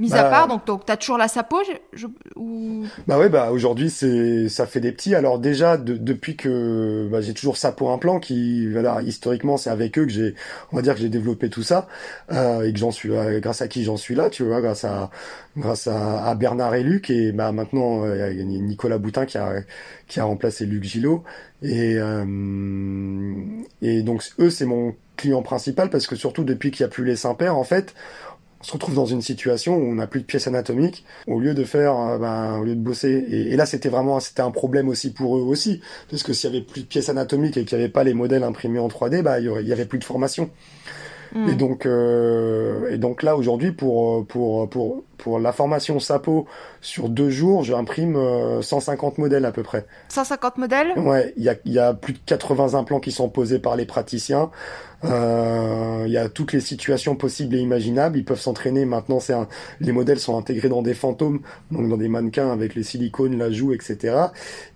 Mis 0.00 0.10
Bah, 0.10 0.20
à 0.26 0.30
part, 0.30 0.48
donc, 0.48 0.66
donc 0.66 0.84
t'as 0.86 0.96
toujours 0.96 1.18
la 1.18 1.28
sapo 1.28 1.58
je- 1.64 1.98
je- 1.98 2.06
ou... 2.36 2.84
Bah 3.06 3.18
ouais, 3.18 3.28
bah 3.28 3.50
aujourd'hui 3.52 3.90
c'est 3.90 4.48
ça 4.48 4.66
fait 4.66 4.80
des 4.80 4.92
petits. 4.92 5.14
Alors 5.14 5.38
déjà 5.38 5.76
de- 5.76 5.96
depuis 5.96 6.36
que 6.36 7.08
bah, 7.10 7.20
j'ai 7.20 7.34
toujours 7.34 7.56
ça 7.56 7.72
pour 7.72 7.90
un 7.90 7.98
plan 7.98 8.20
qui 8.20 8.68
voilà 8.70 9.02
historiquement 9.02 9.56
c'est 9.56 9.70
avec 9.70 9.98
eux 9.98 10.04
que 10.06 10.12
j'ai 10.12 10.34
on 10.72 10.76
va 10.76 10.82
dire 10.82 10.94
que 10.94 11.00
j'ai 11.00 11.08
développé 11.08 11.50
tout 11.50 11.62
ça 11.62 11.88
euh, 12.32 12.62
et 12.62 12.72
que 12.72 12.78
j'en 12.78 12.90
suis 12.92 13.10
euh, 13.10 13.40
grâce 13.40 13.60
à 13.62 13.68
qui 13.68 13.82
j'en 13.84 13.96
suis 13.96 14.14
là, 14.14 14.30
tu 14.30 14.44
vois, 14.44 14.60
grâce 14.60 14.84
à 14.84 15.10
grâce 15.56 15.86
à, 15.88 16.24
à 16.26 16.34
Bernard 16.36 16.74
et 16.76 16.82
Luc 16.84 17.10
et 17.10 17.32
bah 17.32 17.50
maintenant 17.52 18.04
euh, 18.04 18.30
il 18.32 18.38
y 18.38 18.42
a 18.42 18.44
Nicolas 18.44 18.98
Boutin 18.98 19.26
qui 19.26 19.38
a 19.38 19.62
qui 20.06 20.20
a 20.20 20.24
remplacé 20.24 20.64
Luc 20.66 20.84
Gillot 20.84 21.24
et 21.62 21.94
euh, 21.96 23.34
et 23.82 24.02
donc 24.02 24.22
eux 24.38 24.50
c'est 24.50 24.66
mon 24.66 24.94
client 25.16 25.42
principal 25.42 25.90
parce 25.90 26.06
que 26.06 26.14
surtout 26.16 26.44
depuis 26.44 26.70
qu'il 26.70 26.82
y 26.82 26.84
a 26.84 26.88
plus 26.88 27.04
les 27.04 27.16
Saint-Pères 27.16 27.56
en 27.56 27.64
fait 27.64 27.94
on 28.60 28.64
se 28.64 28.72
retrouve 28.72 28.94
dans 28.94 29.06
une 29.06 29.22
situation 29.22 29.76
où 29.76 29.82
on 29.82 29.94
n'a 29.94 30.06
plus 30.06 30.20
de 30.20 30.26
pièces 30.26 30.46
anatomiques 30.48 31.04
au 31.26 31.40
lieu 31.40 31.54
de 31.54 31.64
faire 31.64 31.96
euh, 31.96 32.18
ben, 32.18 32.58
au 32.58 32.64
lieu 32.64 32.74
de 32.74 32.80
bosser 32.80 33.24
et, 33.30 33.52
et 33.52 33.56
là 33.56 33.66
c'était 33.66 33.88
vraiment 33.88 34.20
c'était 34.20 34.42
un 34.42 34.50
problème 34.50 34.88
aussi 34.88 35.12
pour 35.12 35.36
eux 35.36 35.42
aussi 35.42 35.80
parce 36.10 36.22
que 36.22 36.32
s'il 36.32 36.50
y 36.52 36.56
avait 36.56 36.64
plus 36.64 36.82
de 36.82 36.86
pièces 36.86 37.08
anatomiques 37.08 37.56
et 37.56 37.64
qu'il 37.64 37.78
n'y 37.78 37.84
avait 37.84 37.92
pas 37.92 38.04
les 38.04 38.14
modèles 38.14 38.42
imprimés 38.42 38.78
en 38.78 38.88
3D 38.88 39.22
bah 39.22 39.38
il 39.40 39.46
y, 39.46 39.48
aurait, 39.48 39.62
il 39.62 39.68
y 39.68 39.72
avait 39.72 39.86
plus 39.86 39.98
de 39.98 40.04
formation 40.04 40.50
Mm. 41.32 41.48
et 41.48 41.54
donc 41.54 41.86
euh, 41.86 42.90
et 42.90 42.98
donc 42.98 43.22
là 43.22 43.36
aujourd'hui 43.36 43.72
pour 43.72 44.26
pour 44.26 44.68
pour 44.68 45.04
pour 45.18 45.38
la 45.38 45.52
formation 45.52 46.00
Sapo 46.00 46.46
sur 46.80 47.08
deux 47.08 47.28
jours 47.30 47.64
j'imprime 47.64 48.16
euh, 48.16 48.62
150 48.62 49.18
modèles 49.18 49.44
à 49.44 49.52
peu 49.52 49.62
près 49.62 49.84
150 50.08 50.56
modèles? 50.58 50.92
Ouais, 50.96 51.34
il 51.36 51.42
y 51.42 51.48
a, 51.48 51.56
y 51.66 51.78
a 51.78 51.92
plus 51.92 52.14
de 52.14 52.18
80 52.24 52.74
implants 52.74 53.00
qui 53.00 53.12
sont 53.12 53.28
posés 53.28 53.58
par 53.58 53.76
les 53.76 53.84
praticiens. 53.84 54.50
Euh, 55.04 56.02
il 56.06 56.12
y 56.12 56.16
a 56.18 56.28
toutes 56.28 56.52
les 56.52 56.60
situations 56.60 57.14
possibles 57.14 57.54
et 57.54 57.60
imaginables. 57.60 58.18
Ils 58.18 58.24
peuvent 58.24 58.40
s'entraîner. 58.40 58.84
Maintenant, 58.84 59.20
c'est 59.20 59.32
un- 59.32 59.46
les 59.80 59.92
modèles 59.92 60.18
sont 60.18 60.36
intégrés 60.36 60.68
dans 60.68 60.82
des 60.82 60.94
fantômes, 60.94 61.40
donc 61.70 61.88
dans 61.88 61.96
des 61.96 62.08
mannequins 62.08 62.50
avec 62.50 62.74
les 62.74 62.82
silicones, 62.82 63.38
la 63.38 63.50
joue, 63.50 63.72
etc. 63.72 64.16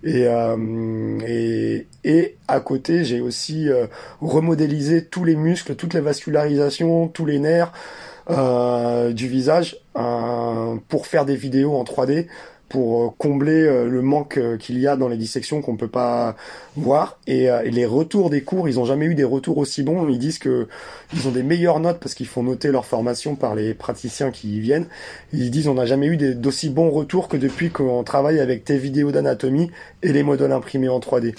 Et, 0.03 0.25
euh, 0.27 1.19
et, 1.27 1.87
et 2.05 2.37
à 2.47 2.59
côté, 2.61 3.03
j'ai 3.03 3.19
aussi 3.19 3.69
euh, 3.69 3.87
remodélisé 4.21 5.03
tous 5.05 5.25
les 5.25 5.35
muscles, 5.35 5.75
toutes 5.75 5.93
les 5.93 6.01
vascularisations, 6.01 7.07
tous 7.09 7.25
les 7.25 7.39
nerfs 7.39 7.71
euh, 7.73 8.12
du 8.29 9.27
visage 9.27 9.77
euh, 9.95 10.75
pour 10.87 11.07
faire 11.07 11.25
des 11.25 11.35
vidéos 11.35 11.75
en 11.75 11.83
3D 11.83 12.27
pour 12.73 13.03
euh, 13.03 13.09
combler 13.19 13.61
euh, 13.61 13.87
le 13.87 14.01
manque 14.01 14.37
euh, 14.37 14.57
qu'il 14.57 14.79
y 14.79 14.87
a 14.87 14.95
dans 14.95 15.07
les 15.07 15.15
dissections 15.15 15.61
qu'on 15.61 15.77
peut 15.77 15.87
pas 15.87 16.35
voir. 16.75 17.19
Et, 17.27 17.49
euh, 17.51 17.61
les 17.63 17.85
retours 17.85 18.31
des 18.31 18.41
cours 18.41 18.67
ils 18.67 18.79
ont 18.79 18.85
jamais 18.85 19.05
eu 19.05 19.13
des 19.13 19.23
retours 19.23 19.59
aussi 19.59 19.83
bons. 19.83 20.09
Ils 20.09 20.17
disent 20.17 20.39
que 20.39 20.67
ils 21.13 21.27
ont 21.27 21.31
des 21.31 21.43
meilleures 21.43 21.79
notes 21.79 21.99
parce 21.99 22.15
qu'ils 22.15 22.25
font 22.25 22.41
noter 22.41 22.71
leur 22.71 22.85
formation 22.85 23.35
par 23.35 23.53
les 23.53 23.75
praticiens 23.75 24.31
qui 24.31 24.57
y 24.57 24.59
viennent. 24.59 24.87
Ils 25.33 25.51
disent 25.51 25.67
on 25.67 25.75
n'a 25.75 25.85
jamais 25.85 26.07
eu 26.07 26.17
d'aussi 26.17 26.69
bons 26.69 26.89
retours 26.89 27.27
que 27.27 27.37
depuis 27.37 27.69
qu'on 27.69 28.03
travaille 28.03 28.39
avec 28.39 28.65
tes 28.65 28.77
vidéos 28.77 29.11
d'anatomie 29.11 29.69
et 30.01 30.11
les 30.11 30.23
modèles 30.23 30.51
imprimés 30.51 30.89
en 30.89 30.99
3D 30.99 31.35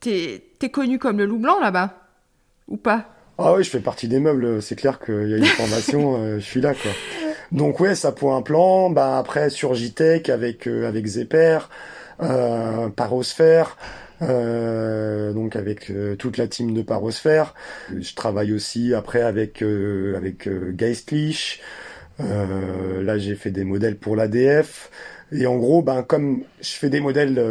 T'es 0.00 0.42
t'es 0.58 0.70
connu 0.70 0.98
comme 0.98 1.18
le 1.18 1.26
loup 1.26 1.38
blanc 1.38 1.60
là-bas 1.60 1.92
Ou 2.68 2.78
pas? 2.78 3.19
Ah 3.42 3.54
ouais, 3.54 3.62
je 3.62 3.70
fais 3.70 3.80
partie 3.80 4.06
des 4.06 4.20
meubles. 4.20 4.60
C'est 4.62 4.76
clair 4.76 4.98
qu'il 5.00 5.28
y 5.28 5.34
a 5.34 5.38
une 5.38 5.44
formation, 5.46 6.16
euh, 6.22 6.34
je 6.38 6.44
suis 6.44 6.60
là, 6.60 6.74
quoi. 6.74 6.90
Donc 7.52 7.80
ouais, 7.80 7.94
ça 7.94 8.12
pour 8.12 8.34
un 8.34 8.42
plan. 8.42 8.90
Bah 8.90 9.18
après 9.18 9.50
sur 9.50 9.74
JTech 9.74 10.28
avec 10.28 10.66
euh, 10.68 10.86
avec 10.88 11.06
euh, 12.22 12.88
Parosphère. 12.90 13.76
euh, 14.22 15.32
donc 15.32 15.56
avec 15.56 15.90
euh, 15.90 16.16
toute 16.16 16.36
la 16.36 16.48
team 16.48 16.74
de 16.74 16.82
Parosphère. 16.82 17.54
Je 17.98 18.14
travaille 18.14 18.52
aussi 18.52 18.94
après 18.94 19.22
avec 19.22 19.62
euh, 19.62 20.16
avec 20.16 20.48
Geistlich. 20.76 21.60
Là, 22.18 23.16
j'ai 23.18 23.34
fait 23.34 23.50
des 23.50 23.64
modèles 23.64 23.96
pour 23.96 24.14
l'ADF. 24.16 24.90
Et 25.32 25.46
en 25.46 25.56
gros, 25.56 25.82
ben 25.82 26.02
comme 26.02 26.42
je 26.60 26.70
fais 26.70 26.90
des 26.90 27.00
modèles 27.00 27.42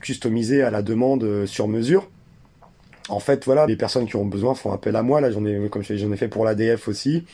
customisés 0.00 0.62
à 0.62 0.70
la 0.70 0.82
demande 0.82 1.44
sur 1.46 1.68
mesure, 1.68 2.10
en 3.08 3.20
fait, 3.20 3.44
voilà, 3.44 3.66
les 3.66 3.76
personnes 3.76 4.06
qui 4.06 4.16
ont 4.16 4.24
besoin 4.24 4.54
font 4.54 4.72
appel 4.72 4.96
à 4.96 5.02
moi. 5.02 5.20
Là, 5.20 5.30
j'en 5.30 5.44
ai, 5.44 5.68
comme 5.68 5.82
je 5.82 5.96
j'en 5.96 6.12
ai 6.12 6.16
fait 6.16 6.28
pour 6.28 6.44
l'ADF 6.44 6.88
aussi. 6.88 7.24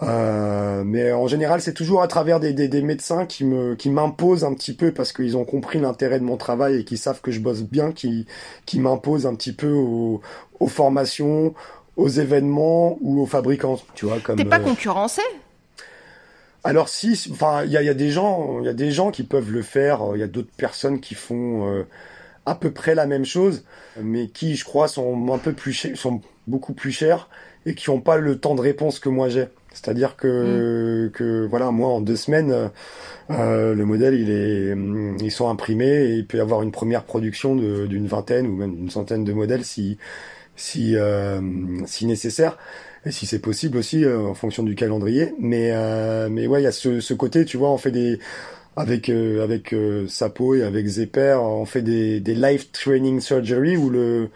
Euh, 0.00 0.84
mais 0.84 1.10
en 1.12 1.26
général, 1.26 1.60
c'est 1.60 1.74
toujours 1.74 2.02
à 2.02 2.08
travers 2.08 2.38
des, 2.38 2.52
des, 2.52 2.68
des 2.68 2.82
médecins 2.82 3.26
qui 3.26 3.44
me, 3.44 3.74
qui 3.74 3.90
m'imposent 3.90 4.44
un 4.44 4.54
petit 4.54 4.72
peu 4.72 4.92
parce 4.92 5.12
qu'ils 5.12 5.36
ont 5.36 5.44
compris 5.44 5.80
l'intérêt 5.80 6.20
de 6.20 6.24
mon 6.24 6.36
travail 6.36 6.80
et 6.80 6.84
qui 6.84 6.96
savent 6.96 7.20
que 7.20 7.32
je 7.32 7.40
bosse 7.40 7.62
bien, 7.62 7.90
qui, 7.90 8.26
qui 8.64 8.78
m'imposent 8.78 9.26
un 9.26 9.34
petit 9.34 9.52
peu 9.52 9.72
aux, 9.72 10.20
aux 10.60 10.68
formations, 10.68 11.52
aux 11.96 12.08
événements 12.08 12.96
ou 13.00 13.20
aux 13.20 13.26
fabricants. 13.26 13.80
Tu 13.96 14.06
vois, 14.06 14.20
comme. 14.20 14.36
T'es 14.36 14.44
pas 14.44 14.60
euh, 14.60 14.64
concurrencé? 14.64 15.22
Alors 16.62 16.88
si, 16.88 17.28
enfin, 17.32 17.64
il 17.64 17.72
y 17.72 17.76
a, 17.76 17.82
y 17.82 17.88
a 17.88 17.94
des 17.94 18.10
gens, 18.10 18.60
il 18.60 18.66
y 18.66 18.68
a 18.68 18.74
des 18.74 18.92
gens 18.92 19.10
qui 19.10 19.24
peuvent 19.24 19.50
le 19.50 19.62
faire. 19.62 20.00
Il 20.14 20.20
y 20.20 20.24
a 20.24 20.28
d'autres 20.28 20.54
personnes 20.56 21.00
qui 21.00 21.14
font 21.14 21.72
euh, 21.72 21.86
à 22.48 22.54
peu 22.54 22.70
près 22.70 22.94
la 22.94 23.06
même 23.06 23.24
chose, 23.24 23.64
mais 24.00 24.28
qui, 24.28 24.56
je 24.56 24.64
crois, 24.64 24.88
sont 24.88 25.32
un 25.32 25.38
peu 25.38 25.52
plus 25.52 25.72
chers, 25.72 25.96
sont 25.96 26.20
beaucoup 26.46 26.72
plus 26.72 26.92
chers 26.92 27.28
et 27.66 27.74
qui 27.74 27.90
n'ont 27.90 28.00
pas 28.00 28.16
le 28.16 28.38
temps 28.38 28.54
de 28.54 28.60
réponse 28.60 28.98
que 28.98 29.08
moi 29.08 29.28
j'ai. 29.28 29.46
C'est-à-dire 29.72 30.16
que, 30.16 31.10
que 31.12 31.46
voilà, 31.46 31.70
moi 31.70 31.90
en 31.90 32.00
deux 32.00 32.16
semaines, 32.16 32.50
euh, 32.50 32.68
euh, 33.30 33.74
le 33.74 33.84
modèle 33.84 34.14
il 34.14 34.30
est, 34.30 34.72
hum, 34.72 35.16
ils 35.20 35.30
sont 35.30 35.48
imprimés 35.48 36.04
et 36.06 36.14
il 36.14 36.26
peut 36.26 36.38
y 36.38 36.40
avoir 36.40 36.62
une 36.62 36.72
première 36.72 37.04
production 37.04 37.54
d'une 37.54 38.06
vingtaine 38.06 38.46
ou 38.46 38.56
même 38.56 38.74
une 38.76 38.90
centaine 38.90 39.24
de 39.24 39.32
modèles 39.32 39.64
si 39.64 39.98
si 40.56 40.96
euh, 40.96 41.40
si 41.86 42.06
nécessaire 42.06 42.58
et 43.06 43.12
si 43.12 43.26
c'est 43.26 43.38
possible 43.38 43.78
aussi 43.78 44.04
euh, 44.04 44.26
en 44.26 44.34
fonction 44.34 44.62
du 44.62 44.74
calendrier. 44.74 45.34
Mais 45.38 45.70
euh, 45.72 46.28
mais 46.30 46.46
ouais, 46.46 46.60
il 46.60 46.64
y 46.64 46.68
a 46.68 46.72
ce, 46.72 47.00
ce 47.00 47.14
côté, 47.14 47.44
tu 47.44 47.56
vois, 47.56 47.70
on 47.70 47.78
fait 47.78 47.92
des 47.92 48.18
avec 48.78 49.08
euh, 49.08 49.42
avec 49.42 49.72
euh, 49.72 50.06
Sapo 50.06 50.54
et 50.54 50.62
avec 50.62 50.86
Zepper, 50.86 51.38
on 51.40 51.64
fait 51.64 51.82
des 51.82 52.20
des 52.20 52.34
live 52.34 52.70
training 52.70 53.20
surgery 53.20 53.76
où 53.76 53.90
le 53.90 54.30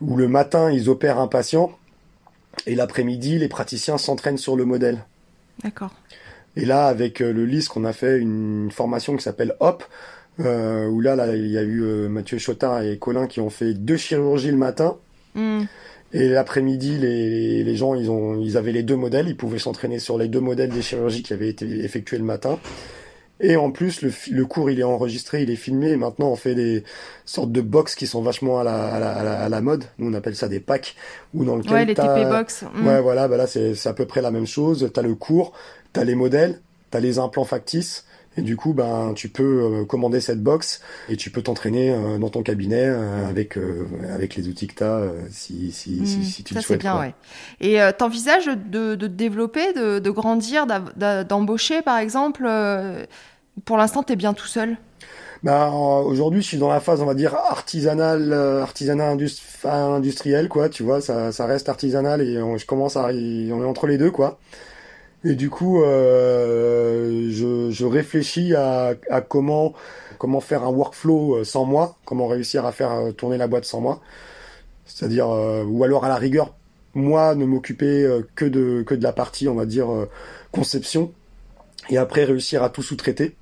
où 0.00 0.16
le 0.16 0.28
matin 0.28 0.70
ils 0.70 0.88
opèrent 0.88 1.18
un 1.18 1.28
patient 1.28 1.70
et 2.66 2.74
l'après-midi 2.74 3.38
les 3.38 3.48
praticiens 3.48 3.98
s'entraînent 3.98 4.38
sur 4.38 4.56
le 4.56 4.64
modèle. 4.64 5.04
D'accord. 5.62 5.94
Et 6.56 6.64
là, 6.64 6.86
avec 6.86 7.20
euh, 7.20 7.32
le 7.32 7.44
LISC, 7.44 7.76
on 7.76 7.84
a 7.84 7.92
fait 7.92 8.18
une 8.18 8.70
formation 8.70 9.14
qui 9.14 9.22
s'appelle 9.22 9.54
HOP, 9.60 9.84
euh, 10.40 10.86
où 10.86 11.02
là, 11.02 11.14
là, 11.14 11.36
il 11.36 11.48
y 11.48 11.58
a 11.58 11.62
eu 11.62 12.08
Mathieu 12.08 12.38
Chotard 12.38 12.82
et 12.82 12.96
Colin 12.98 13.26
qui 13.26 13.40
ont 13.40 13.50
fait 13.50 13.74
deux 13.74 13.98
chirurgies 13.98 14.50
le 14.50 14.56
matin. 14.56 14.96
Hmm. 15.34 15.64
Et 16.14 16.30
l'après-midi, 16.30 16.96
les, 16.98 17.62
les 17.62 17.76
gens, 17.76 17.94
ils, 17.94 18.10
ont, 18.10 18.40
ils 18.40 18.56
avaient 18.56 18.72
les 18.72 18.82
deux 18.82 18.96
modèles, 18.96 19.28
ils 19.28 19.36
pouvaient 19.36 19.58
s'entraîner 19.58 19.98
sur 19.98 20.16
les 20.16 20.28
deux 20.28 20.40
modèles 20.40 20.70
des 20.70 20.80
chirurgies 20.80 21.22
qui 21.22 21.34
avaient 21.34 21.48
été 21.48 21.66
effectuées 21.84 22.18
le 22.18 22.24
matin. 22.24 22.58
Et 23.38 23.56
en 23.56 23.70
plus, 23.70 24.00
le, 24.00 24.10
le 24.30 24.46
cours, 24.46 24.70
il 24.70 24.80
est 24.80 24.84
enregistré, 24.84 25.42
il 25.42 25.50
est 25.50 25.56
filmé, 25.56 25.90
et 25.90 25.96
maintenant, 25.96 26.28
on 26.28 26.36
fait 26.36 26.54
des 26.54 26.84
sortes 27.26 27.52
de 27.52 27.60
box 27.60 27.94
qui 27.94 28.06
sont 28.06 28.22
vachement 28.22 28.60
à 28.60 28.64
la, 28.64 28.86
à 28.94 28.98
la, 28.98 29.12
à 29.12 29.24
la, 29.24 29.40
à 29.42 29.48
la 29.50 29.60
mode. 29.60 29.84
Nous, 29.98 30.10
on 30.10 30.14
appelle 30.14 30.34
ça 30.34 30.48
des 30.48 30.60
packs, 30.60 30.96
ou 31.34 31.44
dans 31.44 31.56
lequel 31.56 31.72
Ouais, 31.72 31.84
les 31.84 31.94
TP 31.94 32.24
box. 32.30 32.64
Mm. 32.74 32.86
Ouais, 32.86 33.00
voilà, 33.02 33.28
bah 33.28 33.36
là, 33.36 33.46
c'est 33.46 33.74
c'est 33.74 33.90
à 33.90 33.92
peu 33.92 34.06
près 34.06 34.22
la 34.22 34.30
même 34.30 34.46
chose. 34.46 34.90
T'as 34.94 35.02
le 35.02 35.14
cours, 35.14 35.52
t'as 35.92 36.04
les 36.04 36.14
modèles, 36.14 36.60
t'as 36.90 37.00
les 37.00 37.18
implants 37.18 37.44
factices, 37.44 38.05
et 38.36 38.42
du 38.42 38.56
coup, 38.56 38.72
ben, 38.74 39.12
tu 39.14 39.28
peux 39.28 39.82
euh, 39.82 39.84
commander 39.84 40.20
cette 40.20 40.42
box 40.42 40.80
et 41.08 41.16
tu 41.16 41.30
peux 41.30 41.42
t'entraîner 41.42 41.90
euh, 41.92 42.18
dans 42.18 42.30
ton 42.30 42.42
cabinet 42.42 42.84
euh, 42.86 43.28
avec 43.28 43.56
avec 44.10 44.34
les 44.36 44.48
outils 44.48 44.66
que 44.66 44.74
t'as, 44.74 44.98
euh, 45.00 45.22
si 45.30 45.72
si, 45.72 46.06
si 46.06 46.24
Hmm, 46.24 46.24
si 46.24 46.44
tu 46.44 46.54
ça 46.54 46.60
le 46.60 46.60
c'est 46.60 46.76
souhaites. 46.76 46.76
bien, 46.76 46.98
ouais. 46.98 47.14
Et 47.60 47.80
euh, 47.80 47.90
t'envisages 47.92 48.46
de, 48.46 48.94
de 48.96 49.06
te 49.06 49.12
développer, 49.12 49.72
de, 49.72 49.98
de 49.98 50.10
grandir, 50.10 50.66
d'embaucher 50.66 51.80
par 51.82 51.98
exemple 51.98 52.46
Pour 53.64 53.76
l'instant, 53.76 54.02
t'es 54.02 54.16
bien 54.16 54.34
tout 54.34 54.46
seul? 54.46 54.76
Bah, 55.42 55.70
aujourd'hui, 55.70 56.42
je 56.42 56.46
suis 56.48 56.58
dans 56.58 56.68
la 56.68 56.80
phase, 56.80 57.00
on 57.02 57.06
va 57.06 57.14
dire, 57.14 57.34
artisanale, 57.34 58.32
euh, 58.32 58.62
artisanat 58.62 59.14
industriel, 59.64 60.48
quoi, 60.48 60.68
tu 60.68 60.82
vois, 60.82 61.00
ça, 61.00 61.30
ça 61.32 61.46
reste 61.46 61.68
artisanal 61.68 62.20
et 62.22 62.40
on, 62.42 62.56
je 62.56 62.66
commence 62.66 62.96
à, 62.96 63.06
on 63.06 63.10
est 63.62 63.64
entre 63.64 63.86
les 63.86 63.98
deux, 63.98 64.10
quoi. 64.10 64.38
Et 65.28 65.34
du 65.34 65.50
coup, 65.50 65.82
euh, 65.82 67.30
je, 67.32 67.84
réfléchis 67.84 68.54
à, 68.54 68.94
comment, 69.28 69.74
faire 70.40 70.62
un 70.62 70.68
workflow 70.68 71.38
euh, 71.38 71.44
sans 71.44 71.64
moi, 71.64 71.96
comment 72.04 72.28
réussir 72.28 72.64
à 72.64 72.70
faire 72.70 72.92
euh, 72.92 73.10
tourner 73.10 73.36
la 73.36 73.48
boîte 73.48 73.64
sans 73.64 73.80
moi. 73.80 74.00
C'est-à-dire, 74.84 75.28
ou 75.28 75.82
alors 75.82 76.04
à 76.04 76.08
la 76.08 76.14
rigueur, 76.14 76.54
moi, 76.94 77.34
ne 77.34 77.44
m'occuper 77.44 78.08
que 78.36 78.44
de, 78.44 78.84
la 79.00 79.12
partie, 79.12 79.48
on 79.48 79.56
va 79.56 79.66
dire, 79.66 79.88
conception, 80.52 81.12
et 81.90 81.98
après 81.98 82.22
réussir 82.22 82.62
à 82.62 82.70
tout 82.70 82.82
sous-traiter. 82.82 83.34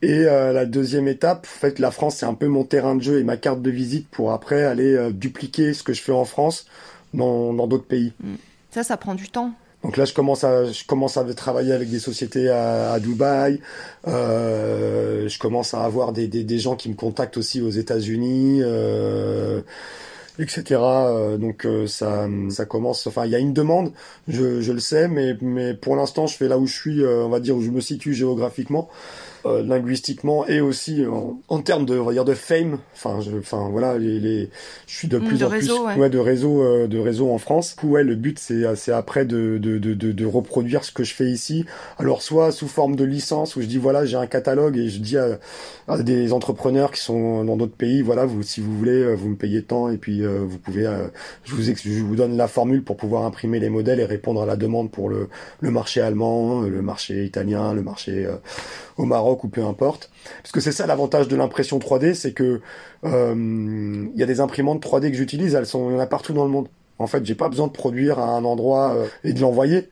Et 0.00 0.22
la 0.22 0.64
deuxième 0.64 1.08
étape, 1.08 1.44
en 1.44 1.60
fait, 1.60 1.78
la 1.78 1.90
France, 1.90 2.16
c'est 2.16 2.26
un 2.26 2.32
peu 2.32 2.46
mon 2.46 2.64
terrain 2.64 2.96
de 2.96 3.02
jeu 3.02 3.20
et 3.20 3.22
ma 3.22 3.36
carte 3.36 3.60
de 3.60 3.70
visite 3.70 4.08
pour 4.08 4.32
après 4.32 4.64
aller 4.64 5.12
dupliquer 5.12 5.74
ce 5.74 5.82
que 5.82 5.92
je 5.92 6.00
fais 6.00 6.12
en 6.12 6.24
France 6.24 6.64
dans 7.12 7.52
dans 7.52 7.66
d'autres 7.66 7.86
pays. 7.86 8.14
Ça, 8.70 8.84
ça 8.84 8.96
prend 8.96 9.14
du 9.14 9.28
temps. 9.28 9.52
Donc 9.84 9.96
là, 9.96 10.04
je 10.04 10.12
commence 10.12 10.42
à 10.42 10.64
je 10.64 10.84
commence 10.84 11.16
à 11.16 11.24
travailler 11.34 11.72
avec 11.72 11.88
des 11.88 12.00
sociétés 12.00 12.48
à, 12.50 12.98
Dubaï. 12.98 13.60
Euh, 14.08 15.28
je 15.28 15.38
commence 15.38 15.72
à 15.74 15.84
avoir 15.84 16.12
des, 16.12 16.26
des 16.26 16.58
gens 16.58 16.74
qui 16.74 16.88
me 16.88 16.94
contactent 16.94 17.36
aussi 17.36 17.60
aux 17.62 17.70
États-Unis. 17.70 18.60
Euh, 18.62 19.60
etc. 20.40 20.80
Euh, 20.80 21.36
donc 21.36 21.66
ça, 21.86 22.28
ça 22.50 22.64
commence. 22.64 23.06
Enfin, 23.06 23.26
il 23.26 23.32
y 23.32 23.34
a 23.34 23.38
une 23.38 23.52
demande, 23.52 23.92
je, 24.28 24.60
je 24.60 24.72
le 24.72 24.80
sais, 24.80 25.08
mais 25.08 25.36
mais 25.40 25.74
pour 25.74 25.96
l'instant, 25.96 26.26
je 26.26 26.36
fais 26.36 26.48
là 26.48 26.58
où 26.58 26.66
je 26.66 26.74
suis, 26.74 27.04
on 27.04 27.28
va 27.28 27.40
dire 27.40 27.56
où 27.56 27.62
je 27.62 27.70
me 27.70 27.80
situe 27.80 28.14
géographiquement. 28.14 28.88
Euh, 29.46 29.62
linguistiquement 29.62 30.46
et 30.48 30.60
aussi 30.60 31.06
en, 31.06 31.40
en, 31.46 31.60
termes 31.62 31.86
de 31.86 31.96
on 31.96 32.04
va 32.06 32.12
dire 32.12 32.24
de 32.24 32.34
fame. 32.34 32.78
Enfin 32.94 33.20
je 33.20 33.30
enfin 33.38 33.68
voilà 33.70 33.96
les, 33.96 34.18
les 34.18 34.50
je 34.88 34.96
suis 34.96 35.06
de 35.06 35.18
Mm, 35.18 35.24
plus 35.24 35.38
de 35.38 35.44
en 35.44 35.48
réseau, 35.48 35.76
plus 35.84 35.86
ouais. 35.86 35.96
ouais, 35.96 36.10
de 36.10 36.18
réseau 36.18 36.60
euh, 36.62 36.88
de 36.88 36.98
réseau 36.98 37.30
en 37.30 37.38
France. 37.38 37.76
Ouais 37.84 38.02
le 38.02 38.16
but 38.16 38.36
c'est 38.40 38.64
c'est 38.74 38.90
après 38.90 39.24
de, 39.24 39.58
de 39.58 39.78
de 39.78 39.94
de 39.94 40.10
de 40.10 40.26
reproduire 40.26 40.82
ce 40.82 40.90
que 40.90 41.04
je 41.04 41.14
fais 41.14 41.26
ici. 41.30 41.64
Alors 41.98 42.20
soit 42.22 42.50
sous 42.50 42.66
forme 42.66 42.96
de 42.96 43.04
licence 43.04 43.54
où 43.54 43.60
je 43.60 43.66
dis 43.66 43.78
voilà 43.78 44.04
j'ai 44.04 44.16
un 44.16 44.26
catalogue 44.26 44.76
et 44.76 44.88
je 44.88 44.98
dis 44.98 45.16
à, 45.16 45.38
à 45.86 46.02
des 46.02 46.32
entrepreneurs 46.32 46.90
qui 46.90 47.00
sont 47.00 47.44
dans 47.44 47.56
d'autres 47.56 47.76
pays 47.76 48.02
voilà 48.02 48.26
vous 48.26 48.42
si 48.42 48.60
vous 48.60 48.76
voulez 48.76 48.90
euh, 49.02 49.14
vous 49.14 49.28
me 49.28 49.36
payez 49.36 49.62
tant 49.62 49.88
et 49.88 49.98
puis 49.98 50.24
euh, 50.24 50.40
vous 50.44 50.58
pouvez 50.58 50.86
euh, 50.86 51.06
je 51.44 51.54
vous 51.54 51.70
ex- 51.70 51.82
je 51.86 52.02
vous 52.02 52.16
donne 52.16 52.36
la 52.36 52.48
formule 52.48 52.82
pour 52.82 52.96
pouvoir 52.96 53.24
imprimer 53.24 53.60
les 53.60 53.70
modèles 53.70 54.00
et 54.00 54.04
répondre 54.04 54.42
à 54.42 54.46
la 54.46 54.56
demande 54.56 54.90
pour 54.90 55.08
le 55.08 55.28
le 55.60 55.70
marché 55.70 56.00
allemand 56.00 56.62
le 56.62 56.82
marché 56.82 57.24
italien 57.24 57.72
le 57.72 57.82
marché 57.82 58.26
euh, 58.26 58.34
au 58.98 59.04
Maroc 59.04 59.44
ou 59.44 59.48
peu 59.48 59.64
importe. 59.64 60.10
Parce 60.42 60.52
que 60.52 60.60
c'est 60.60 60.72
ça 60.72 60.86
l'avantage 60.86 61.28
de 61.28 61.36
l'impression 61.36 61.78
3D, 61.78 62.14
c'est 62.14 62.32
que 62.32 62.60
euh, 63.04 63.34
il 64.14 64.20
y 64.20 64.22
a 64.22 64.26
des 64.26 64.40
imprimantes 64.40 64.84
3D 64.84 65.10
que 65.10 65.16
j'utilise, 65.16 65.54
elles 65.54 65.66
sont, 65.66 65.90
il 65.90 65.94
y 65.94 65.96
en 65.96 66.00
a 66.00 66.06
partout 66.06 66.34
dans 66.34 66.44
le 66.44 66.50
monde. 66.50 66.68
En 66.98 67.06
fait, 67.06 67.24
j'ai 67.24 67.36
pas 67.36 67.48
besoin 67.48 67.68
de 67.68 67.72
produire 67.72 68.18
à 68.18 68.28
un 68.36 68.44
endroit 68.44 68.94
euh, 68.94 69.06
et 69.24 69.32
de 69.32 69.40
l'envoyer. 69.40 69.88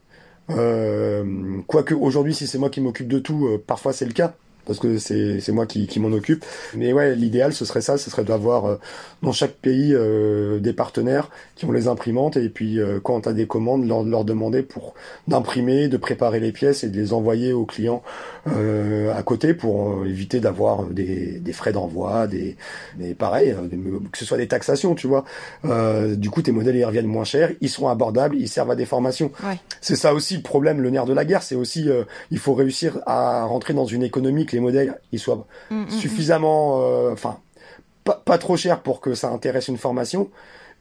Euh, 0.51 1.61
quoique 1.66 1.95
aujourd'hui, 1.95 2.35
si 2.35 2.47
c'est 2.47 2.59
moi 2.59 2.70
qui 2.70 2.81
m'occupe 2.81 3.09
de 3.09 3.19
tout, 3.19 3.47
euh, 3.47 3.62
parfois 3.65 3.93
c'est 3.93 4.07
le 4.07 4.12
cas 4.12 4.35
parce 4.66 4.78
que 4.78 4.98
c'est 4.98 5.40
c'est 5.40 5.52
moi 5.52 5.66
qui, 5.66 5.86
qui 5.86 6.01
m'en 6.01 6.12
occupe. 6.12 6.44
Mais 6.74 6.93
ouais, 6.93 7.14
l'idéal 7.14 7.52
ce 7.52 7.64
serait 7.64 7.80
ça, 7.80 7.98
ce 7.98 8.10
serait 8.10 8.24
d'avoir 8.24 8.66
euh, 8.66 8.76
dans 9.22 9.32
chaque 9.32 9.55
pays 9.55 9.94
euh, 9.94 10.59
des 10.59 10.72
partenaires 10.72 11.30
qui 11.55 11.64
ont 11.64 11.72
les 11.72 11.88
imprimantes 11.88 12.36
et 12.36 12.48
puis 12.48 12.78
euh, 12.78 13.01
quand 13.02 13.22
tu 13.22 13.28
as 13.28 13.32
des 13.32 13.47
commandes, 13.47 13.86
leur, 13.86 14.02
leur 14.02 14.24
demander 14.24 14.62
pour 14.62 14.94
d'imprimer, 15.28 15.88
de 15.88 15.97
préparer 15.97 16.40
les 16.40 16.52
pièces 16.52 16.84
et 16.84 16.88
de 16.88 16.97
les 16.97 17.12
envoyer 17.12 17.52
aux 17.52 17.64
clients 17.64 18.02
euh, 18.48 19.14
à 19.16 19.22
côté 19.22 19.55
pour 19.55 20.05
éviter 20.05 20.40
d'avoir 20.40 20.84
des, 20.84 21.38
des 21.40 21.52
frais 21.52 21.72
d'envoi, 21.72 22.26
des 22.26 22.56
mais 22.98 23.14
pareil, 23.14 23.55
que 24.12 24.18
ce 24.18 24.24
soit 24.24 24.38
des 24.38 24.48
taxations, 24.48 24.94
tu 24.94 25.06
vois. 25.06 25.24
Euh, 25.64 26.16
du 26.16 26.30
coup, 26.30 26.43
tes 26.43 26.52
modèles 26.52 26.76
ils 26.76 26.84
reviennent 26.84 27.06
moins 27.06 27.24
chers, 27.24 27.52
ils 27.60 27.68
sont 27.68 27.88
abordables, 27.88 28.36
ils 28.36 28.48
servent 28.48 28.70
à 28.70 28.76
des 28.76 28.86
formations. 28.86 29.30
Ouais. 29.47 29.59
C'est 29.80 29.97
ça 29.97 30.14
aussi 30.14 30.36
le 30.36 30.43
problème, 30.43 30.80
le 30.80 30.90
nerf 30.90 31.06
de 31.06 31.12
la 31.12 31.24
guerre, 31.24 31.43
c'est 31.43 31.55
aussi 31.55 31.88
euh, 31.88 32.05
il 32.30 32.38
faut 32.38 32.55
réussir 32.55 33.01
à 33.06 33.44
rentrer 33.44 33.74
dans 33.74 33.86
une 33.86 34.02
économie 34.02 34.47
que 34.47 34.56
les 34.57 34.61
modèles 34.66 34.91
ils 35.12 35.19
soient 35.20 35.47
Mm, 35.70 35.74
mm, 35.74 35.85
mm. 35.87 35.91
suffisamment, 36.03 36.81
euh, 36.83 37.12
enfin 37.12 37.35
pas, 38.05 38.20
pas 38.24 38.39
trop 38.39 38.57
cher 38.57 38.77
pour 38.87 39.01
que 39.01 39.15
ça 39.15 39.28
intéresse 39.31 39.69
une 39.69 39.78
formation 39.78 40.31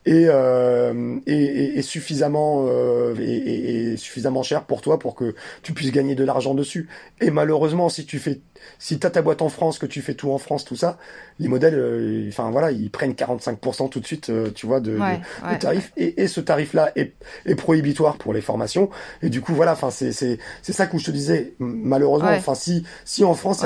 et, 0.08 0.26
euh, 0.30 1.18
et, 1.26 1.34
et- 1.34 1.80
et 1.80 1.82
suffisamment 1.82 2.66
euh, 2.70 3.16
et 3.20 3.98
suffisamment 3.98 4.44
cher 4.44 4.60
pour 4.70 4.82
toi 4.82 5.00
pour 5.00 5.16
que 5.16 5.34
tu 5.64 5.74
puisses 5.74 5.92
gagner 5.92 6.14
de 6.16 6.24
l'argent 6.24 6.54
dessus. 6.54 6.88
Et 7.22 7.32
malheureusement, 7.32 7.90
si 7.90 8.06
tu 8.06 8.20
fais 8.20 8.40
si 8.80 9.00
t'as 9.00 9.10
ta 9.10 9.22
boîte 9.22 9.42
en 9.42 9.50
France, 9.50 9.80
que 9.80 9.86
tu 9.86 10.02
fais 10.02 10.14
tout 10.14 10.32
en 10.32 10.38
France, 10.38 10.66
tout 10.66 10.76
ça, 10.76 10.98
les 11.40 11.48
modèles, 11.48 11.76
euh, 11.76 12.26
enfin 12.30 12.50
voilà, 12.52 12.72
ils 12.72 12.90
prennent 12.90 13.14
45% 13.14 13.90
tout 13.90 14.00
de 14.00 14.06
suite, 14.06 14.30
euh, 14.30 14.50
tu 14.54 14.66
vois, 14.68 14.80
de, 14.80 14.92
de- 14.92 15.00
Ouais, 15.00 15.20
de 15.44 15.48
ouais, 15.50 15.60
tarif. 15.60 15.92
Et, 15.98 16.22
et 16.24 16.28
ce 16.28 16.40
tarif-là 16.42 16.92
est, 16.96 17.14
est 17.46 17.56
prohibitoire 17.56 18.18
pour 18.18 18.34
les 18.34 18.42
formations. 18.42 18.90
Et 19.22 19.30
du 19.30 19.42
coup, 19.42 19.54
voilà, 19.54 19.74
enfin 19.74 19.90
c'est 19.92 20.12
c'est 20.12 20.40
c'est 20.62 20.74
ça 20.74 20.88
que 20.88 20.98
je 20.98 21.06
te 21.06 21.12
disais. 21.12 21.54
Malheureusement, 21.60 22.30
enfin 22.38 22.56
si 22.56 22.86
si 23.04 23.24
en 23.24 23.34
France, 23.34 23.64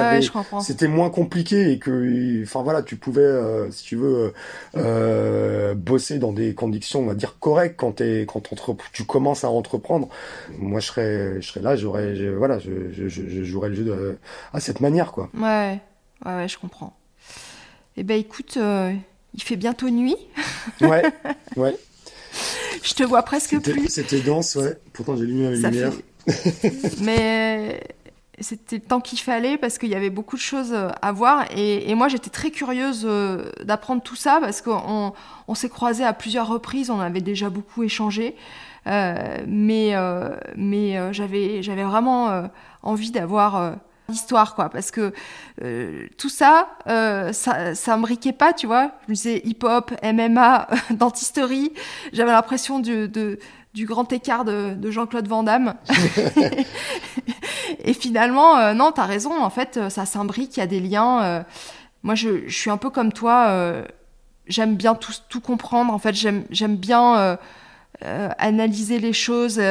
c'était 0.62 0.88
moins 0.88 1.10
compliqué 1.10 1.72
et 1.72 1.80
que, 1.80 2.42
enfin 2.44 2.64
voilà, 2.64 2.82
tu 2.82 2.96
pouvais, 2.96 3.22
euh, 3.22 3.70
si 3.72 3.84
tu 3.84 3.96
veux, 3.96 4.34
euh, 4.78 5.74
bosser 5.76 6.18
dans 6.20 6.32
des 6.34 6.54
conditions, 6.54 7.02
on 7.02 7.06
va 7.06 7.14
dire 7.16 7.38
correctes 7.40 7.76
quand 7.78 7.94
t'es 7.94 8.26
quand 8.28 8.52
entre- 8.52 8.76
tu 8.94 9.04
commences 9.06 9.44
à 9.44 9.50
entreprendre. 9.50 10.10
Moi, 10.58 10.80
je 10.80 10.88
serais 10.88 11.42
je 11.42 11.48
serais 11.48 11.62
là, 11.62 11.76
j'aurais, 11.76 12.16
voilà, 12.32 12.60
je, 12.60 12.92
je, 12.92 13.08
je, 13.08 13.22
je 13.28 13.44
jouerais 13.44 13.70
le 13.70 13.76
jeu 13.76 13.84
de- 13.84 14.18
à 14.54 14.60
cette 14.60 14.80
manière, 14.82 14.89
quoi. 15.14 15.30
Ouais, 15.34 15.80
ouais, 16.26 16.36
ouais, 16.36 16.48
je 16.48 16.58
comprends. 16.58 16.96
Eh 17.98 18.04
ben 18.04 18.18
écoute, 18.20 18.56
euh, 18.58 18.94
il 19.34 19.44
fait 19.44 19.56
bientôt 19.56 19.90
nuit. 19.90 20.16
Ouais, 20.82 21.04
ouais. 21.58 21.76
Je 22.84 22.94
te 22.94 23.04
vois 23.04 23.24
presque 23.24 23.50
C'était- 23.52 23.72
plus. 23.72 23.88
C'était 23.90 24.22
dense, 24.22 24.56
ouais. 24.56 24.78
Pourtant, 24.94 25.16
j'ai 25.18 25.24
allumé 25.24 25.50
la 25.56 25.62
Ça 25.62 25.70
lumière. 25.70 25.92
Mais 27.02 27.82
c'était 28.40 28.78
le 28.78 28.82
temps 28.84 29.02
qu'il 29.02 29.20
fallait 29.20 29.58
parce 29.58 29.78
qu'il 29.78 29.90
y 29.90 29.96
avait 29.96 30.10
beaucoup 30.10 30.36
de 30.38 30.42
choses 30.42 30.74
à 31.02 31.12
voir. 31.12 31.46
Et, 31.56 31.90
et 31.90 31.96
moi, 31.96 32.08
j'étais 32.08 32.30
très 32.30 32.52
curieuse 32.52 33.04
euh, 33.06 33.52
d'apprendre 33.64 34.02
tout 34.02 34.16
ça 34.16 34.40
parce 34.42 34.62
qu'on 34.62 35.14
on 35.48 35.56
s'est 35.56 35.70
croisés 35.70 36.06
à 36.06 36.14
plusieurs 36.14 36.48
reprises, 36.48 36.90
on 36.90 37.00
avait 37.00 37.22
déjà 37.22 37.50
beaucoup 37.50 37.84
échangé. 37.84 38.36
Euh, 38.88 39.16
mais 39.46 39.96
euh, 39.96 40.30
mais 40.56 40.98
euh, 40.98 41.12
j'avais 41.12 41.62
j'avais 41.62 41.84
vraiment 41.84 42.30
euh, 42.30 42.44
envie 42.82 43.12
d'avoir 43.12 43.56
euh, 43.58 43.72
l'histoire 44.10 44.56
quoi 44.56 44.70
parce 44.70 44.92
que 44.92 45.14
euh, 45.62 46.08
tout 46.18 46.30
ça 46.30 46.70
euh, 46.88 47.32
ça 47.34 47.76
ça 47.76 47.98
me 47.98 48.32
pas 48.32 48.54
tu 48.54 48.68
vois. 48.68 48.92
Je 49.06 49.12
me 49.12 49.16
disais 49.16 49.42
hip 49.46 49.60
hop 49.64 49.94
MMA 50.04 50.68
dentisterie. 50.92 51.74
J'avais 52.14 52.32
l'impression 52.32 52.80
du 52.80 53.08
de, 53.08 53.40
du 53.74 53.86
grand 53.86 54.12
écart 54.12 54.46
de, 54.46 54.74
de 54.74 54.92
Jean-Claude 54.92 55.28
Van 55.28 55.44
Damme. 55.44 55.76
Et 57.84 57.94
finalement 57.94 58.58
euh, 58.58 58.74
non 58.74 58.92
t'as 58.92 59.06
raison 59.06 59.42
en 59.42 59.50
fait 59.50 59.80
ça 59.90 60.06
s'imbrique 60.06 60.58
il 60.58 60.60
y 60.60 60.64
a 60.64 60.68
des 60.68 60.80
liens 60.80 61.24
euh, 61.24 61.44
moi 62.04 62.16
je, 62.16 62.48
je 62.48 62.58
suis 62.58 62.72
un 62.72 62.78
peu 62.78 62.90
comme 62.90 63.14
toi 63.14 63.48
euh, 63.50 63.84
j'aime 64.48 64.76
bien 64.76 64.96
tout, 64.96 65.14
tout 65.30 65.42
comprendre 65.42 65.94
en 65.94 66.00
fait 66.00 66.16
j'aime 66.16 66.76
bien 66.76 67.38
analyser 68.02 68.98
les 68.98 69.12
choses, 69.12 69.62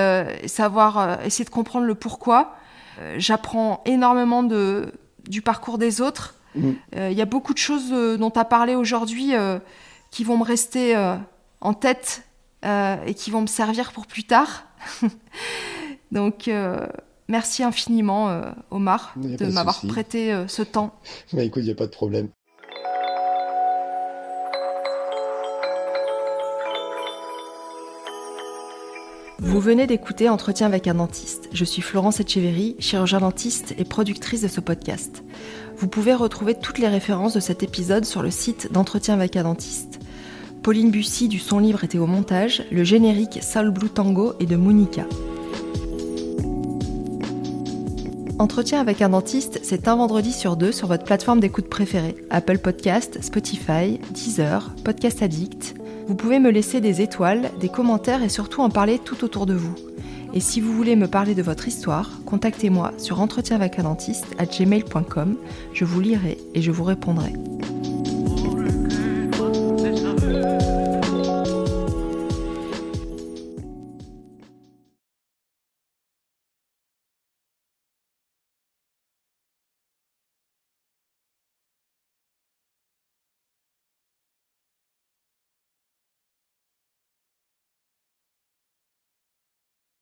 savoir, 0.47 1.25
essayer 1.25 1.47
de 1.47 1.51
comprendre 1.51 1.87
le 1.87 1.95
pourquoi. 1.95 2.59
Euh, 2.99 3.15
J'apprends 3.19 3.83
énormément 3.85 4.43
de, 4.43 4.93
du 5.29 5.43
parcours 5.43 5.79
des 5.79 6.01
autres. 6.01 6.35
Mm. 6.55 6.71
Euh, 6.97 7.11
Il 7.11 7.17
y 7.17 7.23
a 7.23 7.27
beaucoup 7.27 7.53
de 7.53 7.59
choses 7.59 7.91
euh, 7.93 8.17
dont 8.17 8.31
tu 8.31 8.39
as 8.39 8.45
parlé 8.45 8.75
aujourd'hui 8.75 9.35
euh, 9.35 9.59
qui 10.11 10.25
vont 10.25 10.39
me 10.39 10.45
rester 10.45 10.97
euh, 10.97 11.17
en 11.61 11.75
tête 11.75 12.23
euh, 12.65 12.97
et 13.07 13.15
qui 13.15 13.31
vont 13.31 13.43
me 13.43 13.47
servir 13.47 13.93
pour 13.93 14.07
plus 14.07 14.25
tard. 14.25 14.65
Donc, 16.13 16.49
euh, 16.49 16.87
merci 17.29 17.63
infiniment, 17.63 18.31
euh, 18.31 18.51
Omar, 18.71 19.15
Il 19.23 19.37
de 19.37 19.47
m'avoir 19.47 19.81
prêté 19.87 20.33
euh, 20.33 20.49
ce 20.49 20.63
temps. 20.63 20.99
Bah 21.33 21.43
écoute, 21.43 21.63
il 21.63 21.69
y 21.69 21.73
a 21.73 21.75
pas 21.75 21.87
de 21.87 21.93
problème. 21.93 22.29
Vous 29.41 29.61
venez 29.61 29.87
d'écouter 29.87 30.29
Entretien 30.29 30.67
avec 30.67 30.89
un 30.89 30.95
dentiste. 30.95 31.49
Je 31.53 31.65
suis 31.65 31.81
Florence 31.81 32.19
Etcheverry, 32.19 32.75
chirurgien 32.81 33.21
dentiste 33.21 33.73
et 33.79 33.85
productrice 33.85 34.43
de 34.43 34.49
ce 34.49 34.61
podcast. 34.61 35.23
Vous 35.77 35.87
pouvez 35.87 36.13
retrouver 36.13 36.57
toutes 36.57 36.79
les 36.79 36.89
références 36.89 37.35
de 37.35 37.41
cet 37.41 37.63
épisode 37.63 38.05
sur 38.05 38.21
le 38.21 38.33
site 38.33 38.73
d'Entretien 38.73 39.15
avec 39.15 39.37
un 39.37 39.45
dentiste. 39.45 40.01
Pauline 40.65 40.91
Bussy 40.91 41.29
du 41.29 41.39
son 41.39 41.61
libre 41.61 41.85
était 41.85 41.99
au 41.99 42.07
montage, 42.09 42.65
le 42.73 42.83
générique 42.83 43.39
Soul 43.41 43.71
Blue 43.71 43.89
Tango 43.89 44.33
est 44.41 44.47
de 44.47 44.57
Monica. 44.57 45.07
Entretien 48.41 48.81
avec 48.81 49.03
un 49.03 49.11
dentiste, 49.11 49.61
c'est 49.63 49.87
un 49.87 49.95
vendredi 49.95 50.33
sur 50.33 50.57
deux 50.57 50.73
sur 50.73 50.89
votre 50.89 51.05
plateforme 51.05 51.39
d'écoute 51.39 51.69
préférée. 51.69 52.17
Apple 52.31 52.59
Podcast, 52.59 53.23
Spotify, 53.23 54.01
Deezer, 54.11 54.75
Podcast 54.85 55.23
Addict. 55.23 55.77
Vous 56.09 56.15
pouvez 56.15 56.39
me 56.39 56.51
laisser 56.51 56.81
des 56.81 57.03
étoiles, 57.03 57.51
des 57.61 57.69
commentaires 57.69 58.23
et 58.23 58.31
surtout 58.31 58.63
en 58.63 58.71
parler 58.71 58.99
tout 58.99 59.25
autour 59.25 59.45
de 59.45 59.53
vous. 59.53 59.75
Et 60.33 60.41
si 60.41 60.63
vous 60.63 60.73
voulez 60.73 60.97
me 60.97 61.07
parler 61.07 61.35
de 61.35 61.43
votre 61.43 61.69
histoire, 61.69 62.13
contactez-moi 62.25 62.95
sur 62.97 63.21
entretienvacadentiste@gmail.com. 63.21 65.37
Je 65.75 65.85
vous 65.85 66.01
lirai 66.01 66.39
et 66.55 66.63
je 66.63 66.71
vous 66.71 66.85
répondrai. 66.85 67.35